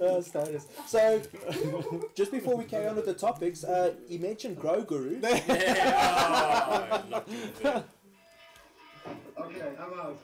Uh. 0.00 0.20
So, 0.86 1.22
just 2.16 2.32
before 2.32 2.56
we 2.56 2.64
carry 2.64 2.88
on 2.88 2.96
with 2.96 3.06
the 3.06 3.14
topics, 3.14 3.62
uh, 3.62 3.94
you 4.08 4.18
mentioned 4.18 4.58
Grow 4.58 4.82
Guru. 4.82 5.20
Yeah. 5.22 6.92
Oh, 6.92 7.02
not 7.10 7.26
doing 7.28 7.40
that. 7.62 7.84
Okay, 9.38 9.68
I'm 9.78 10.00
out. 10.00 10.18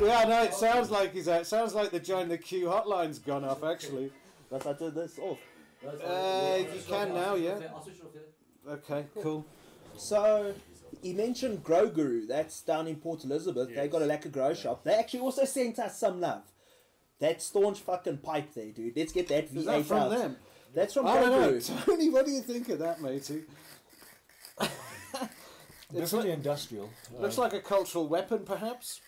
Yeah, 0.00 0.24
no, 0.24 0.42
it 0.42 0.54
sounds 0.54 0.90
like 0.90 1.12
he's 1.12 1.28
out. 1.28 1.42
It 1.42 1.46
sounds 1.46 1.74
like 1.74 1.90
the 1.90 2.00
join 2.00 2.28
the 2.28 2.38
queue 2.38 2.66
hotline's 2.66 3.18
gone 3.18 3.44
off, 3.44 3.62
actually. 3.62 4.10
That's 4.50 4.66
I 4.66 4.72
turn 4.74 4.94
this 4.94 5.18
off. 5.18 5.38
Uh, 5.86 6.58
you 6.58 6.80
can 6.86 7.14
now, 7.14 7.34
yeah. 7.34 7.58
Okay, 8.68 9.06
cool. 9.22 9.44
So, 9.96 10.54
he 11.02 11.12
mentioned 11.12 11.62
Grow 11.62 11.88
Guru. 11.88 12.26
That's 12.26 12.60
down 12.62 12.86
in 12.88 12.96
Port 12.96 13.24
Elizabeth. 13.24 13.74
They 13.74 13.88
got 13.88 14.02
a 14.02 14.06
lacquer 14.06 14.30
grow 14.30 14.54
shop. 14.54 14.84
They 14.84 14.94
actually 14.94 15.20
also 15.20 15.44
sent 15.44 15.78
us 15.78 15.98
some 15.98 16.20
love. 16.20 16.42
That 17.20 17.40
staunch 17.42 17.80
fucking 17.80 18.18
pipe 18.18 18.54
there, 18.54 18.72
dude. 18.72 18.96
Let's 18.96 19.12
get 19.12 19.28
that 19.28 19.52
V8 19.52 19.56
Is 19.56 19.64
that 19.66 19.84
from 19.84 19.98
out. 19.98 20.10
them? 20.10 20.36
That's 20.74 20.94
from 20.94 21.06
I 21.06 21.22
Grow. 21.22 21.48
Guru. 21.50 21.60
Tony, 21.86 22.08
what 22.10 22.26
do 22.26 22.32
you 22.32 22.40
think 22.40 22.68
of 22.70 22.78
that, 22.80 23.00
matey? 23.00 23.42
It's 25.90 26.00
Definitely 26.10 26.30
like, 26.30 26.38
industrial. 26.38 26.90
looks 27.20 27.38
like 27.38 27.52
a 27.52 27.60
cultural 27.60 28.08
weapon, 28.08 28.40
perhaps. 28.44 29.00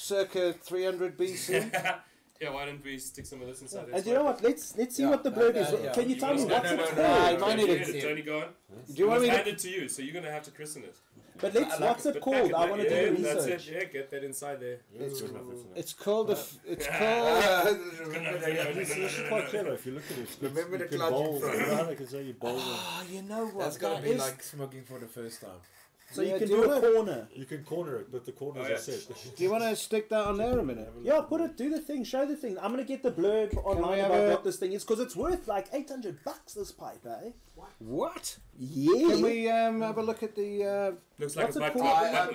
Circa 0.00 0.54
300 0.54 1.16
BC. 1.18 1.70
Yeah, 2.42 2.52
why 2.54 2.64
don't 2.64 2.82
we 2.82 2.96
stick 2.96 3.26
some 3.26 3.42
of 3.42 3.48
this 3.48 3.60
inside 3.60 3.88
there? 3.88 3.96
And 3.96 4.06
you 4.06 4.14
know 4.14 4.24
what? 4.24 4.42
Let's 4.42 4.74
let's 4.74 4.96
see 4.96 5.02
Yeah, 5.02 5.10
what 5.10 5.22
the 5.22 5.30
blurb 5.30 5.56
uh, 5.56 5.58
is. 5.58 5.74
yeah. 5.84 5.92
Can 5.92 6.08
you 6.08 6.16
tell 6.16 6.34
me 6.34 6.42
what's 6.44 6.48
no, 6.48 6.62
no, 6.62 6.72
it 6.72 6.76
no, 6.78 6.86
called? 6.86 6.98
Ah, 7.00 7.24
no, 7.26 7.30
you 7.32 7.38
might 7.38 7.50
Tony, 7.50 7.66
need 7.66 7.84
Tony, 7.84 8.00
Tony, 8.00 8.22
go 8.22 8.38
on. 8.38 8.44
Do 8.86 8.94
you 8.94 9.08
want 9.08 9.20
me 9.20 9.28
to 9.28 9.34
Hand 9.36 9.48
it 9.48 9.58
to 9.58 9.68
you, 9.68 9.88
so 9.90 10.00
you're 10.00 10.14
gonna 10.14 10.30
have 10.32 10.42
to 10.44 10.50
christen 10.50 10.84
it. 10.84 10.96
But 11.38 11.52
let's 11.52 11.78
like 11.78 11.80
what's 11.90 12.06
it 12.06 12.14
but 12.14 12.22
called? 12.22 12.54
I 12.54 12.70
want 12.70 12.80
to 12.80 12.88
yeah, 12.88 13.00
do 13.10 13.16
the 13.16 13.22
That's 13.24 13.44
research. 13.44 13.68
it. 13.68 13.74
Yeah, 13.74 13.84
get 13.84 14.10
that 14.12 14.24
inside 14.24 14.58
there. 14.60 14.78
It's 14.98 15.20
good 15.20 15.30
enough, 15.32 15.42
isn't? 15.52 15.76
It's 15.76 15.92
called 15.92 16.30
a. 16.30 16.32
f- 16.32 16.56
It's 16.64 16.86
called. 16.86 17.78
It's, 18.78 18.90
it's 18.96 19.28
quite 19.28 19.46
clever 19.48 19.72
if 19.74 19.84
you 19.84 19.92
look 19.92 20.10
at 20.10 20.18
it. 20.18 20.28
Remember 20.40 20.78
the 20.78 20.84
you 20.84 20.88
can 20.88 20.98
clutch 20.98 21.12
in 21.12 21.18
bowl. 21.18 21.40
front. 21.40 21.58
Yeah, 21.58 21.86
I 21.90 21.94
can 21.94 22.08
say 22.08 22.22
you 22.22 22.32
bowl. 22.32 22.54
them. 22.56 22.64
Oh, 22.66 23.04
you 23.10 23.20
know 23.20 23.46
what? 23.48 23.64
That's 23.64 23.76
gotta 23.76 24.02
be 24.02 24.14
like 24.14 24.42
smoking 24.42 24.84
for 24.84 24.98
the 24.98 25.06
first 25.08 25.42
time. 25.42 25.60
So 26.12 26.22
Yeah, 26.22 26.32
you 26.32 26.38
can 26.40 26.48
do 26.48 26.56
do, 26.56 26.62
a 26.64 26.68
wanna- 26.68 26.92
corner. 26.92 27.28
You 27.34 27.44
can 27.44 27.64
corner 27.64 27.96
it, 27.98 28.10
but 28.10 28.24
the 28.24 28.32
corners 28.32 28.64
Oh, 28.66 28.68
yeah. 28.68 28.74
are 28.74 28.78
set. 28.78 29.34
Do 29.36 29.44
you 29.44 29.50
want 29.50 29.62
to 29.62 29.76
stick 29.76 30.08
that 30.08 30.24
on 30.26 30.38
there 30.38 30.58
a 30.58 30.62
minute? 30.64 30.92
Yeah, 31.02 31.20
put 31.20 31.40
it. 31.40 31.56
Do 31.56 31.70
the 31.70 31.80
thing. 31.80 32.02
Show 32.02 32.26
the 32.26 32.34
thing. 32.36 32.58
I'm 32.58 32.70
gonna 32.72 32.82
get 32.84 33.02
the 33.04 33.12
blurb 33.12 33.56
online 33.64 33.92
we 33.92 33.98
have 34.00 34.10
about 34.10 34.26
a- 34.26 34.30
what 34.30 34.42
this 34.44 34.56
thing 34.56 34.72
is 34.72 34.82
because 34.84 34.98
it's 34.98 35.14
worth 35.14 35.46
like 35.46 35.68
800 35.72 36.24
bucks. 36.24 36.54
This 36.54 36.72
pipe, 36.72 37.06
eh? 37.06 37.30
What? 37.54 37.68
what? 37.78 38.38
Yeah. 38.58 39.08
Can 39.10 39.22
we 39.22 39.48
um, 39.48 39.82
have 39.82 39.98
a 39.98 40.02
look 40.02 40.22
at 40.24 40.34
the? 40.34 40.64
Uh, 40.64 40.92
Looks 41.18 41.36
like 41.36 41.46
a 41.46 41.50
it 41.50 41.54
button. 41.60 41.80
called? 41.82 41.98
I 41.98 42.08
am 42.08 42.28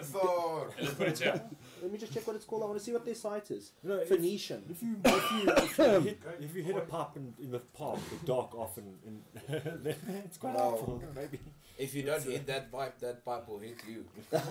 Let's 0.80 0.94
put 0.94 1.08
it 1.08 1.20
here. 1.20 1.42
Let 1.82 1.92
me 1.92 1.98
just 1.98 2.14
check 2.14 2.26
what 2.28 2.36
it's 2.36 2.46
called. 2.46 2.64
I 2.64 2.68
want 2.68 2.78
to 2.80 2.84
see 2.86 2.94
what 2.94 3.04
their 3.04 3.16
site 3.16 3.50
is. 3.52 3.72
You 3.84 3.90
know, 3.90 3.96
if, 3.98 4.08
Phoenician. 4.08 4.64
if 4.70 4.82
you 4.82 4.96
if 5.04 5.32
you 5.32 5.52
if 5.58 5.78
you 5.78 5.84
hit, 6.02 6.20
if 6.40 6.56
you 6.56 6.64
hit 6.64 6.78
a 6.78 6.82
pipe 6.82 7.18
in, 7.18 7.34
in 7.42 7.52
the 7.52 7.60
park, 7.60 8.00
the 8.10 8.26
dock 8.26 8.54
often, 8.56 8.84
in, 9.06 9.22
then 9.48 9.96
it's 10.26 10.38
quite 10.38 10.54
No. 10.54 10.60
helpful. 10.60 11.04
Maybe. 11.16 11.40
If 11.78 11.94
you 11.94 12.04
don't 12.04 12.24
hit 12.24 12.48
that 12.48 12.72
pipe, 12.72 13.00
that 13.00 13.26
pipe 13.26 13.50
will 13.50 13.60
hit 13.60 13.82
you. 13.88 14.06
write 14.32 14.42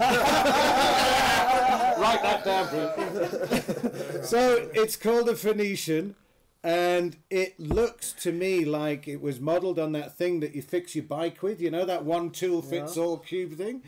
that 2.22 2.44
down, 2.44 2.68
bro. 2.68 4.22
so 4.22 4.68
it's 4.74 4.96
called 4.96 5.30
a 5.30 5.34
Phoenician, 5.34 6.16
and 6.62 7.16
it 7.30 7.58
looks 7.58 8.12
to 8.12 8.32
me 8.32 8.66
like 8.66 9.08
it 9.08 9.22
was 9.22 9.40
modelled 9.40 9.78
on 9.78 9.92
that 9.92 10.16
thing 10.16 10.40
that 10.40 10.54
you 10.54 10.60
fix 10.60 10.94
your 10.94 11.04
bike 11.04 11.42
with. 11.42 11.62
You 11.62 11.70
know 11.70 11.86
that 11.86 12.04
one 12.04 12.30
tool 12.30 12.60
fits 12.60 12.98
all 12.98 13.18
cube 13.18 13.56
thing. 13.56 13.82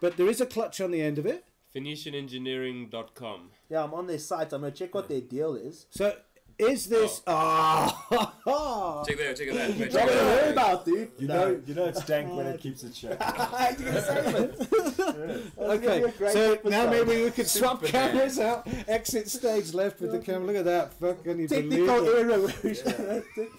But 0.00 0.16
there 0.16 0.28
is 0.28 0.40
a 0.40 0.46
clutch 0.46 0.80
on 0.80 0.90
the 0.92 1.02
end 1.02 1.18
of 1.18 1.26
it. 1.26 1.44
PhoenicianEngineering.com. 1.74 3.50
Yeah, 3.68 3.84
I'm 3.84 3.94
on 3.94 4.06
their 4.06 4.18
site. 4.18 4.52
I'm 4.52 4.60
gonna 4.60 4.70
check 4.70 4.94
what 4.94 5.08
their 5.08 5.20
deal 5.20 5.56
is. 5.56 5.86
So 5.90 6.14
is 6.58 6.86
this? 6.86 7.22
Ah. 7.26 9.04
Check 9.06 9.18
that, 9.18 9.36
check 9.36 9.48
that. 9.52 9.70
Wait, 9.70 9.78
What 9.78 9.90
check 9.90 10.08
are 10.08 10.14
that. 10.14 10.24
worried 10.42 10.52
about, 10.52 10.84
dude? 10.84 11.10
You 11.18 11.28
No. 11.28 11.34
know, 11.34 11.60
you 11.66 11.74
know 11.74 11.84
it's 11.86 12.04
dank 12.04 12.32
when 12.34 12.46
it 12.46 12.60
keeps 12.60 12.82
its 12.84 12.96
shape. 12.98 13.10
You're 13.10 13.18
gonna 13.18 14.02
say 14.02 14.18
it. 14.26 14.58
That's 14.58 15.58
Okay, 15.58 16.00
great 16.18 16.32
so 16.32 16.52
episode. 16.52 16.70
now 16.70 16.90
maybe 16.90 17.24
we 17.24 17.30
could 17.30 17.48
swap 17.48 17.82
cameras 17.84 18.38
out. 18.38 18.66
Exit 18.88 19.28
stage 19.28 19.74
left 19.74 20.00
with 20.00 20.12
the 20.12 20.18
camera. 20.18 20.46
Look 20.46 20.56
at 20.56 20.64
that. 20.64 20.92
Fucking 20.94 21.22
can 21.24 21.38
you 21.40 21.48
believe 21.48 21.86
Technical 21.86 22.08
it? 22.08 23.34
error. 23.34 23.50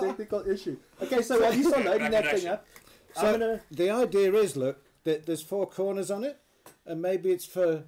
Technical 0.06 0.48
issue. 0.48 0.76
Okay, 1.02 1.22
so 1.22 1.40
while 1.40 1.54
you 1.54 1.64
start 1.64 1.84
loading 1.84 2.10
that 2.10 2.30
thing 2.38 2.48
up, 2.48 2.66
So 3.14 3.26
I'm 3.26 3.32
gonna. 3.40 3.60
the 3.70 3.90
idea 3.90 4.32
is, 4.34 4.56
look, 4.56 4.82
that 5.04 5.26
there's 5.26 5.42
four 5.42 5.66
corners 5.66 6.10
on 6.10 6.24
it, 6.24 6.38
and 6.84 7.00
maybe 7.02 7.30
it's 7.30 7.44
for 7.46 7.84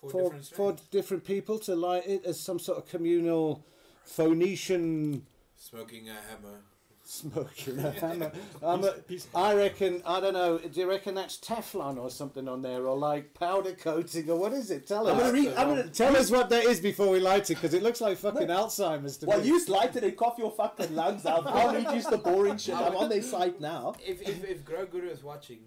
Four 0.00 0.10
for 0.10 0.22
different 0.22 0.44
for 0.46 0.72
strains. 0.72 0.88
different 0.90 1.24
people 1.24 1.58
to 1.60 1.74
light 1.74 2.06
it 2.06 2.24
as 2.26 2.38
some 2.40 2.58
sort 2.58 2.78
of 2.78 2.86
communal 2.86 3.64
Phoenician 4.04 5.24
Smoking 5.56 6.08
a 6.08 6.12
hammer. 6.14 6.60
smoking 7.04 7.78
a 7.78 7.90
hammer. 8.00 8.32
Um, 8.62 8.86
I 9.34 9.54
reckon, 9.54 10.02
I 10.06 10.20
don't 10.20 10.34
know, 10.34 10.58
do 10.58 10.80
you 10.80 10.88
reckon 10.88 11.14
that's 11.14 11.36
Teflon 11.38 11.98
or 11.98 12.10
something 12.10 12.46
on 12.48 12.62
there, 12.62 12.86
or 12.86 12.96
like 12.96 13.34
powder 13.34 13.72
coating, 13.72 14.28
or 14.30 14.36
what 14.38 14.52
is 14.52 14.70
it? 14.70 14.86
Tell 14.86 15.06
us. 15.06 15.12
I'm 15.14 15.18
us. 15.18 15.22
gonna 15.22 15.32
read. 15.32 15.54
I'm 15.56 15.68
gonna 15.68 15.88
Tell 15.88 16.16
us 16.16 16.30
what 16.30 16.48
that 16.50 16.64
is 16.64 16.80
before 16.80 17.08
we 17.10 17.20
light 17.20 17.50
it, 17.50 17.54
because 17.54 17.74
it 17.74 17.82
looks 17.82 18.00
like 18.00 18.18
fucking 18.18 18.48
Alzheimer's 18.48 19.16
to 19.18 19.26
Well, 19.26 19.38
me. 19.40 19.50
Well, 19.50 19.60
you 19.60 19.66
light 19.66 19.96
it 19.96 20.04
and 20.04 20.16
cough 20.16 20.36
your 20.38 20.50
fucking 20.50 20.94
lungs 20.94 21.24
out. 21.26 21.46
I'll 21.46 21.74
read 21.74 21.90
you 21.94 22.02
the 22.10 22.18
boring 22.18 22.58
shit. 22.58 22.74
I'm 22.74 22.96
on 22.96 23.08
their 23.08 23.22
site 23.22 23.60
now. 23.60 23.94
If 24.04 24.20
if 24.22 24.44
if 24.44 24.64
Grow 24.64 24.84
Guru 24.86 25.08
is 25.08 25.22
watching, 25.22 25.60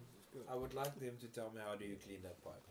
I 0.49 0.55
would 0.55 0.73
like 0.73 0.99
them 0.99 1.17
to 1.21 1.27
tell 1.27 1.51
me 1.53 1.61
how 1.67 1.75
do 1.75 1.85
you 1.85 1.95
clean 2.03 2.19
that 2.23 2.41
pipe. 2.43 2.63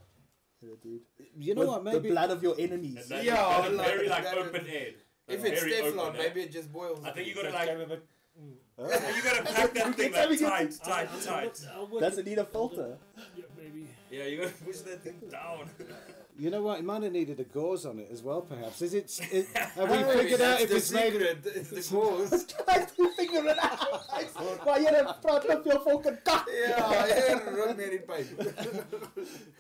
dude. 0.83 1.01
You 1.39 1.55
know 1.55 1.61
With 1.61 1.69
what? 1.69 1.85
the 1.85 1.93
Maybe 1.93 2.11
blood 2.11 2.31
of 2.31 2.43
your 2.43 2.55
enemies. 2.59 3.07
Yeah, 3.11 3.35
that- 3.63 3.73
like- 3.75 3.87
very 3.87 4.09
like 4.09 4.27
open 4.35 4.67
air. 4.67 4.93
If 5.29 5.45
it's 5.45 5.61
very 5.61 5.73
Teflon, 5.73 5.99
open 5.99 6.19
maybe 6.19 6.43
it 6.43 6.53
just 6.53 6.73
boils. 6.73 7.05
I 7.05 7.11
think 7.11 7.27
you 7.29 7.35
gotta 7.35 7.49
piece. 7.49 7.57
like 8.79 9.17
you 9.17 9.23
gotta 9.23 9.43
pack 9.43 9.75
that 9.75 9.95
thing 9.97 10.13
like 10.13 10.31
Let's 10.31 10.79
tight, 10.79 10.85
tight, 10.85 11.25
tight. 11.25 11.61
Does 12.01 12.19
it 12.19 12.27
need 12.27 12.39
a 12.39 12.45
filter? 12.45 12.97
Yeah, 13.37 13.45
maybe. 13.57 13.89
Yeah, 14.11 14.25
you 14.25 14.39
gotta 14.39 14.53
push 14.53 14.79
that 14.79 15.03
thing 15.03 15.21
down. 15.31 15.69
you 16.39 16.51
know 16.51 16.63
what? 16.63 16.79
It 16.79 16.85
might 16.85 17.03
have 17.03 17.13
needed 17.13 17.41
a 17.41 17.45
gauze 17.45 17.87
on 17.87 17.99
it 17.99 18.09
as 18.13 18.23
well. 18.23 18.43
Perhaps 18.43 18.83
is 18.83 18.95
it? 18.95 19.21
it 19.33 19.49
have 19.57 19.91
we 19.91 20.21
figured 20.21 20.41
out 20.41 20.61
if 20.61 20.71
it's 20.71 20.93
made? 20.93 21.15
Of, 21.15 21.43
the 21.43 21.89
gauze. 21.91 22.47
Trying 22.47 22.87
to 22.87 23.13
figure 23.17 23.47
it 23.47 23.59
out. 23.59 24.63
Why 24.63 24.79
you 24.79 24.89
in 24.89 25.07
front 25.23 25.45
of 25.47 25.67
your 25.67 25.81
fucking 25.81 26.19
cock? 26.25 26.49
yeah, 26.53 27.07
yeah, 27.07 27.51
run 27.51 27.77
me 27.77 27.85
in 27.85 27.99
pipe. 28.07 28.29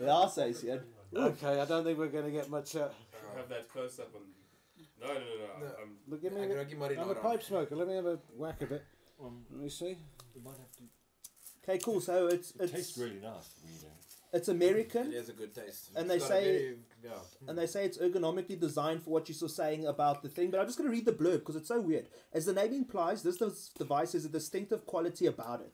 Ja, 0.00 0.28
says 0.28 0.62
yeah. 0.62 0.76
okay, 1.12 1.60
I 1.60 1.64
don't 1.64 1.82
think 1.82 1.98
we're 1.98 2.06
going 2.08 2.26
to 2.26 2.30
get 2.30 2.48
much. 2.50 2.76
Uh, 2.76 2.88
Have 3.36 3.48
that 3.48 3.68
close 3.68 3.98
up 3.98 4.14
on. 4.14 4.20
No, 5.00 5.06
no, 5.08 5.14
no, 5.14 5.18
no. 5.20 5.66
No. 5.66 5.82
Um, 5.82 5.98
look, 6.08 6.20
give 6.22 6.32
me. 6.32 6.40
Ja, 6.40 6.46
a- 6.46 6.50
ek 6.50 6.56
raak 6.56 6.68
nie 6.68 6.76
maar 6.78 6.88
die 6.88 6.96
I'm 6.98 7.10
a 7.10 7.14
pipe 7.14 7.26
aan. 7.38 7.42
smoker. 7.42 7.76
Let 7.76 7.86
me 7.88 7.94
have 7.94 8.06
a 8.06 8.18
whack 8.36 8.62
of 8.62 8.70
it. 8.72 8.82
Um, 9.20 9.44
Let 9.50 9.60
me 9.62 9.68
see. 9.68 9.96
you 10.34 10.42
might 10.42 10.56
have 10.58 10.72
to. 10.76 10.82
Okay, 11.62 11.78
cool. 11.78 12.00
So 12.00 12.26
it's 12.28 12.50
It 12.52 12.70
tastes 12.70 12.90
it's 12.90 12.98
really 12.98 13.20
nice. 13.20 13.50
Weed. 13.64 13.90
it's 14.32 14.48
It 14.48 14.52
American, 14.52 15.12
It 15.12 15.16
has 15.16 15.28
a 15.28 15.32
good 15.32 15.54
taste. 15.54 15.90
And 15.94 16.10
It's 16.10 16.12
they 16.12 16.18
got 16.18 16.24
a 16.24 16.28
say- 16.28 16.58
very- 16.58 16.78
yeah. 17.04 17.48
and 17.48 17.58
they 17.58 17.66
say 17.66 17.84
it's 17.84 17.98
ergonomically 17.98 18.58
designed 18.58 19.02
for 19.02 19.10
what 19.10 19.28
you're 19.28 19.36
so 19.36 19.46
saying 19.48 19.86
about 19.86 20.22
the 20.22 20.28
thing. 20.28 20.50
But 20.50 20.60
I'm 20.60 20.66
just 20.66 20.78
gonna 20.78 20.90
read 20.90 21.04
the 21.06 21.12
blurb 21.12 21.38
because 21.40 21.56
it's 21.56 21.68
so 21.68 21.80
weird. 21.80 22.08
As 22.32 22.44
the 22.44 22.52
name 22.52 22.72
implies, 22.74 23.22
this 23.22 23.36
des- 23.38 23.72
device 23.78 24.12
has 24.12 24.24
a 24.24 24.28
distinctive 24.28 24.84
quality 24.86 25.26
about 25.26 25.60
it. 25.60 25.72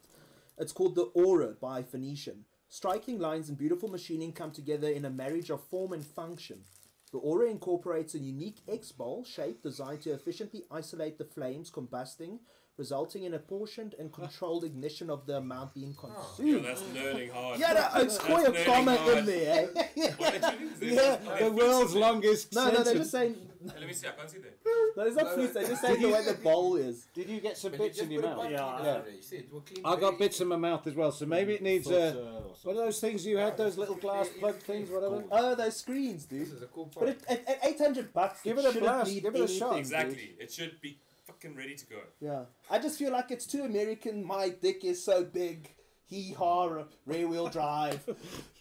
It's 0.58 0.72
called 0.72 0.94
the 0.94 1.04
Aura 1.14 1.52
by 1.60 1.82
Phoenician. 1.82 2.44
Striking 2.68 3.18
lines 3.18 3.48
and 3.48 3.58
beautiful 3.58 3.88
machining 3.88 4.32
come 4.32 4.50
together 4.52 4.88
in 4.88 5.04
a 5.04 5.10
marriage 5.10 5.50
of 5.50 5.62
form 5.64 5.92
and 5.92 6.04
function. 6.06 6.64
The 7.12 7.18
Aura 7.18 7.50
incorporates 7.50 8.14
a 8.14 8.18
unique 8.18 8.62
X 8.66 8.90
bowl 8.90 9.22
shape 9.22 9.62
designed 9.62 10.00
to 10.02 10.12
efficiently 10.12 10.64
isolate 10.70 11.18
the 11.18 11.26
flames 11.26 11.70
combusting, 11.70 12.38
resulting 12.78 13.24
in 13.24 13.34
a 13.34 13.38
portioned 13.38 13.94
and 13.98 14.12
controlled 14.12 14.64
ignition 14.64 15.10
of 15.10 15.26
the 15.26 15.36
amount 15.36 15.74
being 15.74 15.94
yo, 16.02 16.08
consumed. 16.08 16.64
that's 16.64 16.82
learning 16.94 17.30
hard. 17.30 17.60
Yeah, 17.60 17.72
no, 17.74 18.00
it's 18.02 18.16
That's 18.16 18.18
quite 18.18 18.46
a 18.48 18.50
nerding 18.52 18.64
comment 18.64 18.98
hard. 19.00 19.18
in 19.18 19.26
there. 19.26 19.68
eh? 19.76 20.10
What 20.16 20.32
did 20.32 20.60
you 20.60 20.70
do? 20.80 20.86
Yeah, 20.94 21.16
the 21.40 21.50
world's 21.52 21.94
longest. 21.94 22.54
No, 22.54 22.70
no, 22.70 22.82
they're 22.82 22.94
just 22.94 23.10
saying. 23.10 23.36
Let 23.64 23.86
me 23.86 23.92
see. 23.92 24.08
I 24.08 24.10
can't 24.12 24.28
see 24.30 24.38
that. 24.38 24.58
No, 24.96 25.04
it's 25.04 25.14
not 25.16 25.24
No, 25.26 25.34
flutes. 25.34 25.52
They're 25.54 25.68
just 25.68 25.82
saying 25.82 26.02
the 26.02 26.08
way 26.08 26.24
the 26.24 26.34
bowl 26.34 26.74
is. 26.76 27.06
Did 27.14 27.28
you 27.28 27.40
get 27.40 27.56
some 27.56 27.72
bits 27.72 28.00
in 28.00 28.10
your 28.10 28.22
mouth? 28.22 28.38
pipe 28.38 28.50
Yeah. 28.50 28.56
cleaner 28.76 28.90
on 28.90 29.06
it, 29.06 29.14
you 29.16 29.22
see, 29.22 29.36
it 29.36 29.52
will 29.52 29.60
clean 29.60 29.82
I 29.84 29.96
got 30.00 30.18
bits 30.18 30.40
in 30.40 30.48
my 30.48 30.56
mouth 30.56 30.84
as 30.86 30.94
well, 30.94 31.12
so 31.12 31.26
maybe 31.26 31.54
it 31.54 31.62
needs 31.62 31.88
a. 31.90 32.08
uh, 32.08 32.20
or 32.20 32.42
what 32.64 32.72
are 32.76 32.86
those 32.86 33.00
things 33.00 33.24
you 33.24 33.36
had? 33.36 33.56
Those 33.56 33.78
little 33.78 33.94
glass 33.94 34.28
plug 34.40 34.56
things, 34.56 34.90
whatever. 34.90 35.22
Oh, 35.30 35.54
those 35.54 35.76
screens, 35.76 36.26
This 36.26 36.48
dude. 36.48 36.56
is 36.56 36.62
a 36.62 36.66
cool 36.66 36.90
But 36.98 37.08
at, 37.10 37.18
at, 37.28 37.48
at 37.48 37.58
800 37.66 38.12
bucks, 38.12 38.42
Give 38.42 38.58
it 38.58 38.64
it 38.64 38.76
a 38.76 38.80
blast, 38.80 39.12
give 39.22 39.34
it 39.34 39.40
a 39.40 39.46
shot. 39.48 39.78
Exactly. 39.78 40.34
It 40.40 40.50
should 40.52 40.80
be 40.80 40.98
fucking 41.42 41.56
ready 41.56 41.74
to 41.74 41.86
go. 41.86 41.96
Yeah. 42.20 42.44
I 42.70 42.78
just 42.78 42.98
feel 42.98 43.12
like 43.12 43.30
it's 43.30 43.46
too 43.46 43.62
American. 43.62 44.24
My 44.24 44.50
dick 44.50 44.84
is 44.84 45.04
so 45.04 45.24
big. 45.24 45.74
Hee 46.06 46.32
haw, 46.32 46.84
rear 47.06 47.26
wheel 47.26 47.48
drive. 47.48 48.00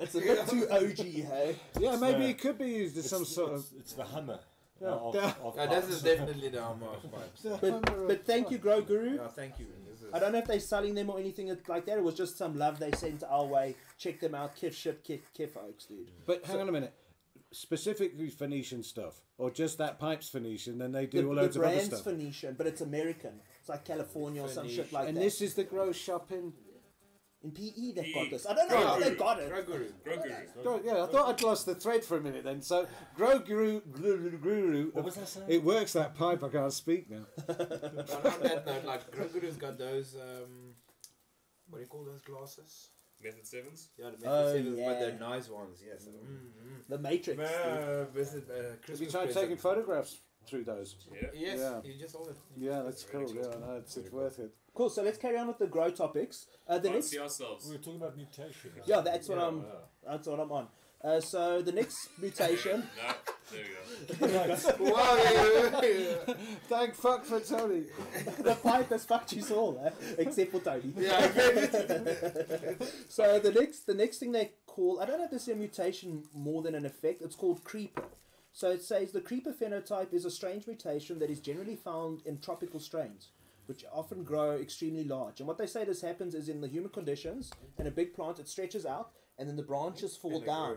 it's 0.00 0.14
a 0.14 0.20
bit 0.20 0.46
too 0.48 0.68
OG, 0.70 0.98
hey? 0.98 1.56
Yeah, 1.78 1.96
maybe 1.96 2.24
uh, 2.24 2.28
it 2.28 2.38
could 2.38 2.58
be 2.58 2.66
used 2.66 2.98
as 2.98 3.08
some 3.08 3.24
sort 3.24 3.54
it's, 3.54 3.70
of. 3.70 3.78
it's 3.78 3.92
the 3.94 4.04
Hummer. 4.04 4.38
Yeah. 4.82 4.88
uh, 4.88 4.96
of, 4.96 5.14
Yeah. 5.14 5.32
of 5.42 5.56
Yeah, 5.56 5.66
this 5.66 5.84
pipes. 5.84 5.88
is 5.96 6.02
definitely 6.02 6.48
the 6.50 6.62
Hummer 6.62 6.88
of 6.88 7.10
pipes. 7.10 7.46
But, 7.60 8.06
but 8.06 8.26
thank 8.26 8.50
you, 8.50 8.58
Grow 8.58 8.82
Guru. 8.82 9.16
Yeah, 9.16 9.28
thank 9.28 9.58
you. 9.58 9.66
This 9.90 10.02
is, 10.02 10.12
I 10.12 10.18
don't 10.18 10.32
know 10.32 10.38
if 10.38 10.44
they're 10.46 10.60
selling 10.60 10.94
them 10.94 11.08
or 11.08 11.18
anything 11.18 11.56
like 11.68 11.86
that. 11.86 11.96
It 11.96 12.04
was 12.04 12.16
just 12.16 12.36
some 12.36 12.58
love 12.58 12.78
they 12.78 12.92
sent 12.92 13.24
our 13.26 13.46
way. 13.46 13.76
Check 13.96 14.20
them 14.20 14.34
out. 14.34 14.54
Kiff 14.54 14.74
shit, 14.74 15.02
kiff, 15.02 15.20
kiff 15.36 15.52
folks, 15.52 15.86
dude. 15.86 16.10
But 16.26 16.44
hang 16.44 16.60
on 16.60 16.68
a 16.68 16.72
minute. 16.72 16.92
Specifically 17.52 18.30
Phoenician 18.30 18.82
stuff, 18.84 19.20
or 19.36 19.50
just 19.50 19.78
that 19.78 19.98
pipes 19.98 20.28
Phoenician, 20.28 20.78
then 20.78 20.92
they 20.92 21.06
do 21.06 21.22
The, 21.22 21.28
all 21.28 21.34
the 21.34 21.40
loads 21.42 21.56
of 21.56 21.62
other 21.62 21.72
brand's 21.74 21.86
stuff. 21.96 22.04
Phoenician, 22.04 22.54
but 22.56 22.66
it's 22.68 22.80
American. 22.80 23.40
It's 23.58 23.68
like 23.68 23.84
California 23.84 24.42
or 24.42 24.48
some 24.48 24.68
shit 24.68 24.86
Phoenician. 24.86 24.94
like 24.94 25.08
and 25.08 25.16
that. 25.16 25.20
this 25.20 25.40
is 25.42 25.54
the 25.54 25.64
grow 25.64 25.90
shop 25.92 26.30
in. 26.30 26.52
In 27.42 27.52
PE, 27.52 27.92
they've 27.96 28.14
got 28.14 28.28
this. 28.30 28.44
I 28.46 28.52
don't 28.52 28.68
know 28.68 28.76
Grow 28.76 28.86
how 28.86 28.98
they 28.98 29.04
Guru. 29.06 29.16
got 29.16 29.40
it. 29.40 29.48
Grow 29.48 29.62
Guru. 29.62 29.86
Grow 30.04 30.16
Guru. 30.18 30.62
Grow, 30.62 30.80
yeah, 30.84 31.02
I 31.04 31.06
thought 31.06 31.28
I'd 31.30 31.42
lost 31.42 31.64
the 31.64 31.74
thread 31.74 32.04
for 32.04 32.18
a 32.18 32.20
minute 32.20 32.44
then. 32.44 32.60
So, 32.60 32.86
grow 33.16 33.38
guru, 33.38 33.80
guru, 33.80 34.36
guru. 34.36 34.90
What 34.92 35.06
was 35.06 35.16
I 35.16 35.24
saying? 35.24 35.46
It 35.48 35.64
works 35.64 35.94
that 35.94 36.14
pipe. 36.14 36.44
I 36.44 36.48
can't 36.50 36.70
speak 36.70 37.08
now. 37.10 37.24
on, 37.48 37.56
on 37.56 38.40
that 38.42 38.66
note, 38.66 38.84
like 38.84 39.10
Grow 39.10 39.26
Guru's 39.28 39.56
got 39.56 39.78
those, 39.78 40.16
um, 40.16 40.74
what 41.70 41.78
do 41.78 41.82
you 41.82 41.88
call 41.88 42.04
those 42.04 42.20
glasses? 42.20 42.90
Method 43.22 43.46
sevens. 43.46 43.88
Yeah, 43.98 44.06
the 44.06 44.12
Method 44.12 44.28
Oh, 44.28 44.52
Sevens, 44.52 44.78
yeah. 44.78 44.88
but 44.88 44.98
they're 45.00 45.18
nice 45.18 45.48
ones, 45.48 45.82
yes. 45.86 46.06
Mm, 46.08 46.24
mm. 46.26 46.88
The 46.88 46.98
Matrix. 46.98 47.38
dude. 47.38 47.48
Uh, 47.48 48.04
visit, 48.06 48.44
uh, 48.50 48.90
Have 48.90 49.00
you 49.00 49.06
tried 49.10 49.32
taking 49.32 49.56
photographs 49.56 50.18
through 50.46 50.64
those? 50.64 50.96
Yeah. 51.12 51.28
Yes, 51.34 51.58
Yeah. 51.58 51.80
you 51.84 51.98
just 51.98 52.14
hold 52.16 52.28
it. 52.30 52.36
Yeah, 52.56 52.82
that's 52.82 53.04
cool. 53.04 53.30
Yeah, 53.34 53.42
no, 53.60 53.76
it's, 53.78 53.96
it's 53.96 54.10
worth 54.10 54.38
it. 54.38 54.50
Cool. 54.74 54.88
So 54.88 55.02
let's 55.02 55.18
carry 55.18 55.36
on 55.36 55.48
with 55.48 55.58
the 55.58 55.66
grow 55.66 55.90
topics. 55.90 56.46
Uh, 56.66 56.76
the 56.78 56.82
Can't 56.88 56.94
next, 56.94 57.08
see 57.10 57.18
ourselves. 57.18 57.66
We 57.66 57.72
were 57.76 57.82
talking 57.82 58.00
about 58.00 58.16
mutation. 58.16 58.70
yeah, 58.86 59.00
that's 59.00 59.28
what 59.28 59.38
Yeah, 59.38 59.46
I'm. 59.48 59.58
yeah. 59.58 60.10
That's 60.10 60.26
what 60.28 60.40
I'm 60.40 60.52
on. 60.52 60.68
Uh, 61.02 61.20
so 61.20 61.62
the 61.62 61.72
next 61.72 62.08
mutation. 62.20 62.88
No. 63.02 63.14
There 63.50 63.64
we 64.78 66.04
go. 66.24 66.34
Thank 66.68 66.94
fuck 66.94 67.24
for 67.24 67.40
Tony. 67.40 67.82
the 68.38 68.54
pipe 68.54 68.90
has 68.90 69.04
fucked 69.04 69.32
you 69.32 69.44
all, 69.52 69.82
eh? 69.84 69.90
except 70.18 70.52
for 70.52 70.60
Tony. 70.60 70.92
yeah. 70.96 71.20
So 73.08 73.40
the 73.40 73.52
next, 73.52 73.86
the 73.86 73.94
next 73.94 74.18
thing 74.18 74.30
they 74.30 74.52
call, 74.66 75.00
I 75.00 75.06
don't 75.06 75.18
know 75.18 75.24
if 75.24 75.32
this 75.32 75.42
is 75.42 75.48
a 75.48 75.56
mutation 75.56 76.22
more 76.32 76.62
than 76.62 76.76
an 76.76 76.86
effect. 76.86 77.22
It's 77.22 77.34
called 77.34 77.64
creeper. 77.64 78.04
So 78.52 78.70
it 78.70 78.82
says 78.82 79.10
the 79.10 79.20
creeper 79.20 79.52
phenotype 79.52 80.12
is 80.12 80.24
a 80.24 80.30
strange 80.30 80.68
mutation 80.68 81.18
that 81.18 81.30
is 81.30 81.40
generally 81.40 81.76
found 81.76 82.22
in 82.26 82.38
tropical 82.38 82.78
strains, 82.78 83.30
which 83.66 83.84
often 83.92 84.22
grow 84.22 84.52
extremely 84.52 85.04
large. 85.04 85.40
And 85.40 85.48
what 85.48 85.58
they 85.58 85.66
say 85.66 85.84
this 85.84 86.02
happens 86.02 86.34
is 86.34 86.48
in 86.48 86.60
the 86.60 86.68
humid 86.68 86.92
conditions, 86.92 87.50
in 87.78 87.86
a 87.88 87.90
big 87.90 88.14
plant, 88.14 88.38
it 88.38 88.48
stretches 88.48 88.86
out, 88.86 89.10
and 89.40 89.48
then 89.48 89.56
the 89.56 89.62
branches 89.64 90.16
fall 90.16 90.36
And 90.36 90.44
down, 90.46 90.76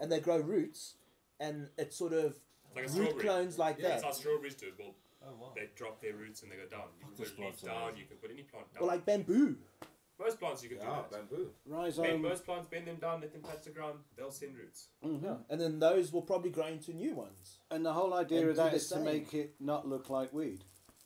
and 0.00 0.12
they 0.12 0.20
grow 0.20 0.36
roots, 0.38 0.94
and 1.40 1.68
it 1.78 1.92
sort 1.92 2.12
of 2.12 2.36
Like 2.76 2.84
a 2.84 2.88
root 2.88 2.90
strawberry. 2.92 3.20
clones 3.20 3.58
like 3.58 3.78
Yeah, 3.78 3.88
that's 3.88 4.04
how 4.04 4.12
strawberries 4.12 4.54
do 4.54 4.66
it. 4.68 4.74
Well, 4.78 4.94
Oh, 5.24 5.34
wow. 5.40 5.52
they 5.54 5.68
drop 5.76 6.00
their 6.02 6.14
roots 6.14 6.42
and 6.42 6.50
they 6.50 6.56
go 6.56 6.66
down. 6.66 6.88
You 6.98 7.06
can 7.06 7.14
put 7.16 7.38
a 7.38 7.40
leaf 7.40 7.62
down, 7.62 7.76
amazing. 7.82 7.98
you 8.00 8.06
can 8.06 8.16
put 8.18 8.30
any 8.32 8.42
plant 8.42 8.74
down. 8.74 8.82
Or 8.82 8.86
like 8.86 9.04
bamboo. 9.06 9.56
most 10.18 10.38
plants 10.40 10.62
you 10.64 10.68
can 10.68 10.78
Yeah, 10.78 10.84
do 10.84 10.90
that. 10.90 11.10
bamboo. 11.10 11.50
Bend, 11.64 11.76
Rhizome. 11.76 12.22
most 12.22 12.44
plants 12.44 12.66
bend 12.68 12.86
them 12.88 12.96
down, 12.96 13.20
let 13.20 13.32
them 13.32 13.42
touch 13.42 13.62
the 13.62 13.70
ground, 13.70 14.00
they'll 14.16 14.30
send 14.32 14.56
roots. 14.56 14.88
Mm-hmm. 15.04 15.24
Yeah. 15.24 15.36
And 15.48 15.60
then 15.60 15.78
those 15.78 16.12
will 16.12 16.22
probably 16.22 16.50
grow 16.50 16.66
into 16.66 16.92
new 16.92 17.14
ones. 17.14 17.58
And 17.70 17.86
the 17.86 17.92
whole 17.92 18.12
idea 18.14 18.40
And 18.40 18.50
of 18.50 18.56
that 18.56 18.74
is 18.74 18.88
that 18.88 18.96
to 18.98 19.00
make 19.04 19.32
it 19.32 19.54
not 19.60 19.86
look 19.88 20.10
like 20.10 20.32
weed. 20.32 20.64